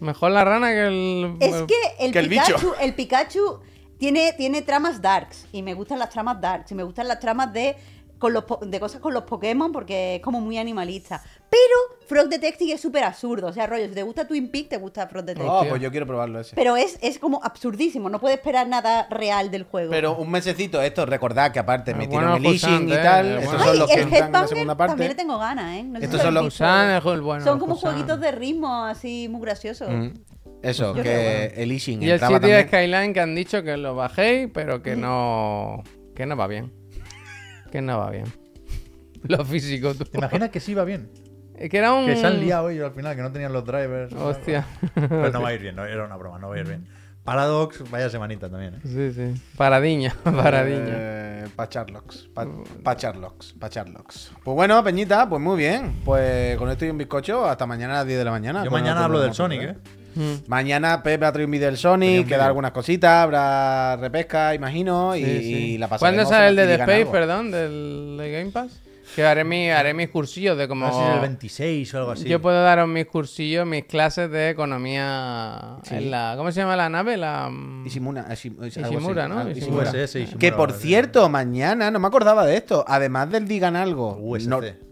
Mejor 0.00 0.30
la 0.30 0.44
rana 0.44 0.70
que 0.70 0.86
el... 0.86 1.36
Es 1.40 1.62
que 1.62 1.74
el, 2.04 2.12
que 2.12 2.18
el 2.20 2.28
bicho. 2.28 2.44
Pikachu, 2.46 2.72
el 2.80 2.94
Pikachu 2.94 3.60
tiene, 3.98 4.32
tiene 4.32 4.62
tramas 4.62 5.02
darks. 5.02 5.46
Y 5.52 5.62
me 5.62 5.74
gustan 5.74 5.98
las 5.98 6.08
tramas 6.10 6.40
darks. 6.40 6.70
Y 6.72 6.74
me 6.74 6.84
gustan 6.84 7.06
las 7.08 7.18
tramas 7.20 7.52
de, 7.52 7.76
con 8.20 8.32
los, 8.32 8.44
po- 8.44 8.60
de 8.64 8.78
cosas 8.78 9.00
con 9.00 9.12
los 9.12 9.24
Pokémon 9.24 9.72
porque 9.72 10.16
es 10.16 10.22
como 10.22 10.40
muy 10.40 10.58
animalista. 10.58 11.20
Pero 11.48 12.06
Frog 12.06 12.28
Detective 12.28 12.74
es 12.74 12.80
súper 12.80 13.02
absurdo. 13.02 13.48
O 13.48 13.52
sea, 13.52 13.66
rollo, 13.66 13.88
si 13.88 13.94
te 13.94 14.04
gusta 14.04 14.28
Twin 14.28 14.48
Peaks, 14.52 14.68
te 14.68 14.76
gusta 14.76 15.08
Frog 15.08 15.24
Detective. 15.24 15.50
Oh, 15.52 15.64
pues 15.68 15.82
yo 15.82 15.90
quiero 15.90 16.06
probarlo 16.06 16.38
ese. 16.38 16.54
Pero 16.54 16.76
es, 16.76 16.96
es 17.02 17.18
como 17.18 17.40
absurdísimo. 17.42 18.08
No 18.08 18.20
puedes 18.20 18.36
esperar 18.38 18.68
nada 18.68 19.08
real 19.10 19.50
del 19.50 19.64
juego. 19.64 19.90
Pero 19.90 20.16
un 20.16 20.30
mesecito 20.30 20.80
esto, 20.80 21.06
recordad 21.06 21.50
que 21.50 21.58
aparte 21.58 21.90
Ah, 21.92 21.96
metieron 21.96 22.30
bueno, 22.30 22.48
el 22.48 22.54
Ishing 22.54 22.88
y 22.88 22.92
tal. 22.92 23.26
eh, 23.26 23.38
Estos 23.38 23.46
bueno. 23.46 23.64
son 23.64 23.72
Ay, 23.72 23.78
los 23.80 23.88
que 23.88 23.94
el 23.94 24.00
entran 24.02 24.46
en 24.56 24.66
la 24.68 24.76
también 24.76 25.08
le 25.08 25.14
tengo 25.16 25.38
ganas, 25.38 25.76
¿eh? 25.78 25.82
No 25.82 25.98
sé 25.98 26.04
Estos 26.04 26.20
si 26.20 26.24
son 26.26 26.34
lo 26.34 26.42
los-. 26.42 26.52
Busan, 26.54 26.90
el 26.90 27.20
bueno, 27.22 27.44
Son 27.44 27.58
como 27.58 27.74
Busan. 27.74 27.92
jueguitos 27.92 28.20
de 28.20 28.30
ritmo 28.30 28.84
así 28.84 29.26
muy 29.28 29.40
graciosos. 29.40 29.88
Mm. 29.90 30.10
Eso, 30.62 30.94
Yo 30.94 31.02
que 31.02 31.54
el 31.56 31.72
Ishing 31.72 32.02
Y 32.02 32.10
el 32.10 32.20
City 32.20 32.32
también. 32.32 32.68
Skyline 32.68 33.14
que 33.14 33.20
han 33.20 33.34
dicho 33.34 33.62
que 33.62 33.78
lo 33.78 33.94
bajéis, 33.94 34.50
pero 34.52 34.82
que 34.82 34.94
no... 34.94 35.82
Que 36.14 36.26
no 36.26 36.36
va 36.36 36.46
bien. 36.46 36.70
Que 37.70 37.80
no 37.80 37.98
va 37.98 38.10
bien. 38.10 38.26
Lo 39.22 39.44
físico, 39.44 39.94
tú. 39.94 40.04
¿Te 40.04 40.18
imaginas 40.18 40.50
que 40.50 40.60
sí 40.60 40.74
va 40.74 40.84
bien? 40.84 41.10
Que 41.68 41.76
era 41.76 41.92
un... 41.92 42.06
Que 42.06 42.16
se 42.16 42.26
han 42.26 42.40
liado 42.40 42.70
ellos 42.70 42.86
al 42.86 42.94
final, 42.94 43.14
que 43.14 43.22
no 43.22 43.32
tenían 43.32 43.52
los 43.52 43.64
drivers. 43.66 44.14
Hostia. 44.14 44.66
Pero 44.94 45.30
no 45.30 45.42
va 45.42 45.48
a 45.48 45.54
ir 45.54 45.60
bien, 45.60 45.76
no, 45.76 45.84
era 45.84 46.06
una 46.06 46.16
broma, 46.16 46.38
no 46.38 46.48
va 46.48 46.54
a 46.54 46.58
ir 46.58 46.66
bien. 46.66 46.86
Paradox, 47.22 47.88
vaya 47.90 48.08
semanita 48.08 48.48
también. 48.48 48.76
¿eh? 48.76 48.80
Sí, 48.82 49.12
sí. 49.12 49.42
Paradiña, 49.58 50.14
paradiña. 50.24 50.88
Eh, 50.88 51.48
pa 51.54 51.68
Charlocks, 51.68 52.30
pa, 52.32 52.46
pa 52.82 52.96
Charlocks, 52.96 53.52
pa 53.52 53.68
Charlocks. 53.68 54.32
Pues 54.42 54.54
bueno, 54.54 54.82
Peñita, 54.82 55.28
pues 55.28 55.40
muy 55.40 55.58
bien. 55.58 56.00
Pues 56.02 56.56
con 56.56 56.70
esto 56.70 56.86
y 56.86 56.90
un 56.90 56.96
bizcocho, 56.96 57.46
hasta 57.46 57.66
mañana 57.66 57.94
a 57.94 57.96
las 57.98 58.06
10 58.06 58.18
de 58.20 58.24
la 58.24 58.30
mañana. 58.30 58.64
Yo 58.64 58.70
mañana 58.70 59.04
hablo 59.04 59.20
del 59.20 59.34
Sonic, 59.34 59.62
¿eh? 59.62 59.76
Mm. 60.20 60.48
Mañana 60.48 61.02
Pepe 61.02 61.24
ha 61.24 61.32
traído 61.32 61.46
un 61.46 61.52
vídeo 61.52 61.66
del 61.66 61.76
Tenía 61.76 61.82
Sonic, 61.90 62.20
un 62.22 62.26
queda 62.28 62.46
algunas 62.46 62.72
cositas, 62.72 63.10
habrá 63.24 63.96
repesca, 63.96 64.54
imagino, 64.54 65.16
y, 65.16 65.24
Sí, 65.24 65.54
y 65.74 65.78
la 65.78 65.88
pasaremos. 65.88 66.24
¿Cuándo 66.26 66.30
sale 66.30 66.48
el 66.48 66.56
de 66.56 66.66
The 66.66 66.74
Space, 66.82 66.98
algo. 67.00 67.12
perdón? 67.12 67.50
Del 67.50 68.16
de 68.18 68.30
Game 68.32 68.50
Pass? 68.50 68.80
Que 69.16 69.24
haré, 69.26 69.42
mi, 69.42 69.68
haré 69.70 69.92
mis 69.92 70.08
cursillos 70.08 70.56
de 70.56 70.68
como... 70.68 70.86
No 70.86 70.92
sé 70.92 70.98
si 71.00 71.04
es 71.08 71.14
el 71.14 71.20
26 71.20 71.94
o 71.94 71.98
algo 71.98 72.10
así. 72.12 72.28
Yo 72.28 72.40
puedo 72.40 72.62
daros 72.62 72.86
mis 72.86 73.06
cursillos, 73.06 73.66
mis 73.66 73.84
clases 73.86 74.30
de 74.30 74.50
economía 74.50 75.78
Sí. 75.82 75.96
en 75.96 76.12
la... 76.12 76.34
¿Cómo 76.36 76.52
se 76.52 76.60
llama 76.60 76.76
la 76.76 76.88
nave? 76.88 77.16
La... 77.16 77.48
mm, 77.50 77.86
Ishimura. 77.88 78.26
Ishimura, 78.32 79.26
¿no? 79.26 79.40
Ah, 79.40 79.50
Ishimura. 79.50 79.90
USS 79.90 80.14
y 80.16 80.26
Que 80.38 80.52
por 80.52 80.72
cierto, 80.72 81.28
mañana, 81.28 81.90
no 81.90 81.98
me 81.98 82.06
acordaba 82.06 82.46
de 82.46 82.56
esto, 82.56 82.84
además 82.86 83.30
del 83.30 83.48
digan 83.48 83.74
algo 83.74 84.20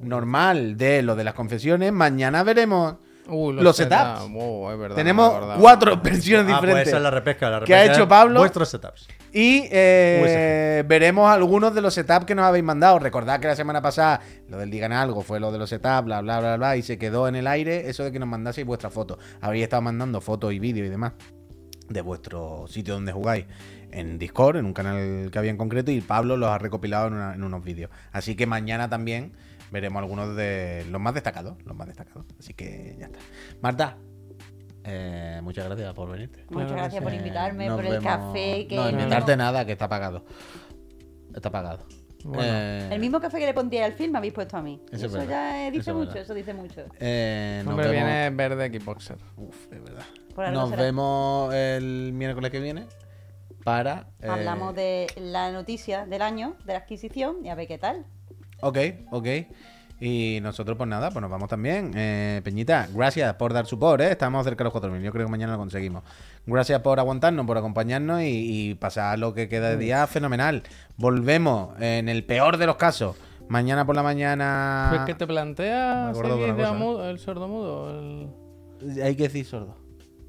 normal 0.02 0.76
de 0.76 1.02
lo 1.02 1.14
de 1.14 1.22
las 1.24 1.34
confesiones, 1.34 1.92
mañana 1.92 2.42
veremos 2.42 2.96
Uh, 3.28 3.52
los 3.52 3.76
setups. 3.76 4.20
setups. 4.20 4.32
Oh, 4.36 4.72
es 4.72 4.78
verdad, 4.78 4.88
no 4.88 4.94
me 4.96 5.02
Tenemos 5.02 5.56
cuatro 5.58 5.96
versiones 6.00 6.46
Ah, 6.52 6.58
pues 6.58 6.60
diferentes. 6.62 6.88
esa 6.88 6.96
es 6.96 7.02
la 7.02 7.10
repesca. 7.10 7.50
La 7.50 7.60
¿Qué 7.64 7.74
ha 7.74 7.84
hecho 7.84 8.02
es 8.02 8.06
Pablo? 8.08 8.40
Vuestros 8.40 8.68
setups. 8.68 9.06
Y 9.32 9.68
eh, 9.70 10.82
veremos 10.86 11.30
algunos 11.30 11.74
de 11.74 11.82
los 11.82 11.92
setups 11.92 12.24
que 12.24 12.34
nos 12.34 12.44
habéis 12.46 12.64
mandado. 12.64 12.98
Recordad 12.98 13.38
que 13.40 13.46
la 13.48 13.56
semana 13.56 13.82
pasada 13.82 14.20
lo 14.48 14.56
del 14.58 14.70
digan 14.70 14.92
algo 14.92 15.22
fue 15.22 15.38
lo 15.40 15.52
de 15.52 15.58
los 15.58 15.68
setups, 15.68 16.04
bla, 16.06 16.20
bla, 16.22 16.40
bla, 16.40 16.56
bla, 16.56 16.76
y 16.76 16.82
se 16.82 16.96
quedó 16.98 17.28
en 17.28 17.36
el 17.36 17.46
aire 17.46 17.88
eso 17.90 18.04
de 18.04 18.12
que 18.12 18.18
nos 18.18 18.28
mandaseis 18.28 18.66
vuestras 18.66 18.92
fotos. 18.92 19.18
Habéis 19.40 19.64
estado 19.64 19.82
mandando 19.82 20.20
fotos 20.20 20.52
y 20.54 20.58
vídeos 20.58 20.86
y 20.86 20.90
demás 20.90 21.12
de 21.88 22.00
vuestro 22.02 22.66
sitio 22.68 22.94
donde 22.94 23.12
jugáis 23.12 23.44
en 23.90 24.18
Discord, 24.18 24.56
en 24.58 24.66
un 24.66 24.74
canal 24.74 25.30
que 25.32 25.38
había 25.38 25.50
en 25.50 25.56
concreto, 25.56 25.90
y 25.90 26.00
Pablo 26.02 26.36
los 26.36 26.50
ha 26.50 26.58
recopilado 26.58 27.08
en, 27.08 27.14
una- 27.14 27.34
en 27.34 27.42
unos 27.42 27.64
vídeos. 27.64 27.90
Así 28.12 28.34
que 28.36 28.46
mañana 28.46 28.88
también 28.90 29.32
veremos 29.70 30.00
algunos 30.02 30.34
de 30.36 30.84
los 30.90 31.00
más 31.00 31.14
destacados, 31.14 31.56
los 31.64 31.76
más 31.76 31.86
destacados. 31.86 32.24
Así 32.38 32.54
que 32.54 32.96
ya 32.98 33.06
está. 33.06 33.18
Marta, 33.60 33.96
eh, 34.84 35.40
muchas 35.42 35.66
gracias 35.66 35.92
por 35.94 36.10
venirte. 36.10 36.44
Muchas 36.50 36.72
gracias 36.72 37.02
por 37.02 37.12
invitarme, 37.12 37.68
por 37.70 37.84
el 37.84 37.92
vemos- 37.92 38.04
café. 38.04 38.66
Que 38.68 38.76
No, 38.76 38.84
no- 38.84 38.90
invitarte 38.90 39.36
nada, 39.36 39.64
que 39.64 39.72
está 39.72 39.88
pagado. 39.88 40.24
Está 41.34 41.50
pagado. 41.50 41.84
Bueno. 42.24 42.42
Eh, 42.44 42.88
El 42.90 43.00
mismo 43.00 43.20
café 43.20 43.38
que 43.38 43.46
le 43.46 43.54
pondría 43.54 43.84
al 43.84 43.92
film 43.92 44.12
me 44.12 44.18
habéis 44.18 44.32
puesto 44.32 44.56
a 44.56 44.62
mí. 44.62 44.82
Eso 44.90 45.06
ya 45.24 45.70
dice 45.70 45.78
Eso 45.78 45.90
es 45.90 45.96
mucho, 45.96 46.06
verdad. 46.08 46.22
eso 46.22 46.34
dice 46.34 46.52
mucho. 46.54 46.80
eh, 46.98 47.62
nos 47.64 47.72
Hombre, 47.74 47.88
vemos- 47.90 48.04
viene 48.06 48.30
verde 48.30 48.70
Kickboxer. 48.72 49.18
Uf, 49.36 49.72
es 49.72 49.82
verdad. 49.84 50.04
Nos 50.52 50.70
será. 50.70 50.82
vemos 50.82 51.54
el 51.54 52.12
miércoles 52.14 52.50
que 52.50 52.60
viene 52.60 52.86
para. 53.64 54.08
eh, 54.20 54.28
Hablamos 54.28 54.74
de 54.74 55.06
la 55.16 55.52
noticia 55.52 56.06
del 56.06 56.22
año, 56.22 56.56
de 56.64 56.72
la 56.72 56.78
adquisición, 56.80 57.44
y 57.44 57.50
a 57.50 57.54
ver 57.54 57.68
qué 57.68 57.78
tal. 57.78 58.04
Ok, 58.60 58.78
ok. 59.10 59.26
Y 60.00 60.38
nosotros, 60.42 60.76
pues 60.76 60.88
nada, 60.88 61.10
pues 61.10 61.20
nos 61.20 61.30
vamos 61.30 61.48
también. 61.48 61.90
Eh, 61.96 62.40
Peñita, 62.44 62.88
gracias 62.94 63.34
por 63.34 63.52
dar 63.52 63.66
support, 63.66 64.00
¿eh? 64.00 64.12
Estamos 64.12 64.44
cerca 64.44 64.62
de 64.62 64.70
los 64.70 64.72
4.000. 64.72 65.02
Yo 65.02 65.10
creo 65.10 65.26
que 65.26 65.30
mañana 65.30 65.54
lo 65.54 65.58
conseguimos. 65.58 66.04
Gracias 66.46 66.80
por 66.82 67.00
aguantarnos, 67.00 67.44
por 67.46 67.58
acompañarnos 67.58 68.22
y, 68.22 68.70
y 68.70 68.74
pasar 68.74 69.18
lo 69.18 69.34
que 69.34 69.48
queda 69.48 69.70
de 69.70 69.76
día 69.76 70.06
fenomenal. 70.06 70.62
Volvemos 70.96 71.70
en 71.80 72.08
el 72.08 72.24
peor 72.24 72.58
de 72.58 72.66
los 72.66 72.76
casos. 72.76 73.16
Mañana 73.48 73.84
por 73.86 73.96
la 73.96 74.02
mañana. 74.04 74.88
Pues 74.90 75.02
que 75.04 75.14
te 75.14 75.26
seguir 76.52 76.64
amu- 76.64 77.10
el 77.10 77.18
sordomudo. 77.18 77.90
El... 77.98 79.02
Hay 79.02 79.16
que 79.16 79.24
decir 79.24 79.44
sordo. 79.46 79.78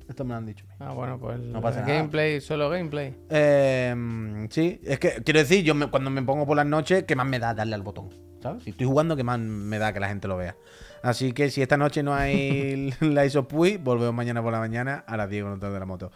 Esto 0.10 0.26
me 0.26 0.31
lo 0.31 0.38
han 0.38 0.45
dicho. 0.48 0.65
Ah, 0.80 0.91
bueno, 0.91 1.19
pues 1.19 1.40
No 1.40 1.61
pasa 1.61 1.81
nada. 1.81 1.94
gameplay, 1.94 2.41
solo 2.41 2.69
gameplay. 2.69 3.15
Eh, 3.30 4.48
sí, 4.49 4.81
es 4.84 4.99
que 4.99 5.22
quiero 5.23 5.40
decir, 5.40 5.64
yo 5.64 5.76
me- 5.76 5.88
cuando 5.90 6.10
me 6.10 6.22
pongo 6.23 6.45
por 6.48 6.57
las 6.57 6.65
noches, 6.65 7.03
¿qué 7.03 7.15
más 7.15 7.27
me 7.27 7.38
da 7.40 7.53
darle 7.53 7.76
al 7.76 7.84
botón? 7.84 8.10
¿Sabes? 8.41 8.64
Si 8.64 8.72
estoy 8.72 8.88
jugando, 8.88 9.15
¿qué 9.15 9.23
más 9.23 9.38
me 9.40 9.77
da 9.80 9.94
que 9.94 9.99
la 9.99 10.07
gente 10.07 10.27
lo 10.27 10.36
vea? 10.38 10.56
Así 11.03 11.31
que 11.34 11.49
si 11.52 11.61
esta 11.61 11.77
noche 11.77 12.02
no 12.03 12.14
hay 12.15 12.91
la 13.02 13.26
ISOPUI, 13.26 13.77
volvemos 13.77 14.14
mañana 14.15 14.41
por 14.41 14.52
la 14.52 14.60
mañana 14.60 15.03
a 15.07 15.15
las 15.15 15.30
10 15.30 15.44
con 15.44 15.53
el 15.53 15.60
de 15.60 15.80
la 15.80 15.86
moto. 15.86 16.11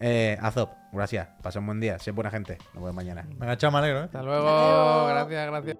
Eh, 0.00 0.36
Azop, 0.40 0.70
gracias. 0.92 1.28
Pasa 1.42 1.58
un 1.58 1.66
buen 1.66 1.80
día. 1.80 1.98
Sé 1.98 2.10
buena 2.12 2.30
gente. 2.30 2.58
Nos 2.74 2.82
vemos 2.84 2.94
mañana. 2.94 3.26
Venga, 3.36 3.56
chao, 3.56 3.72
me 3.72 3.78
alegro, 3.78 4.00
¿eh? 4.00 4.04
Hasta 4.04 4.22
luego. 4.22 4.44
luego. 4.44 5.06
Gracias, 5.08 5.46
gracias. 5.50 5.76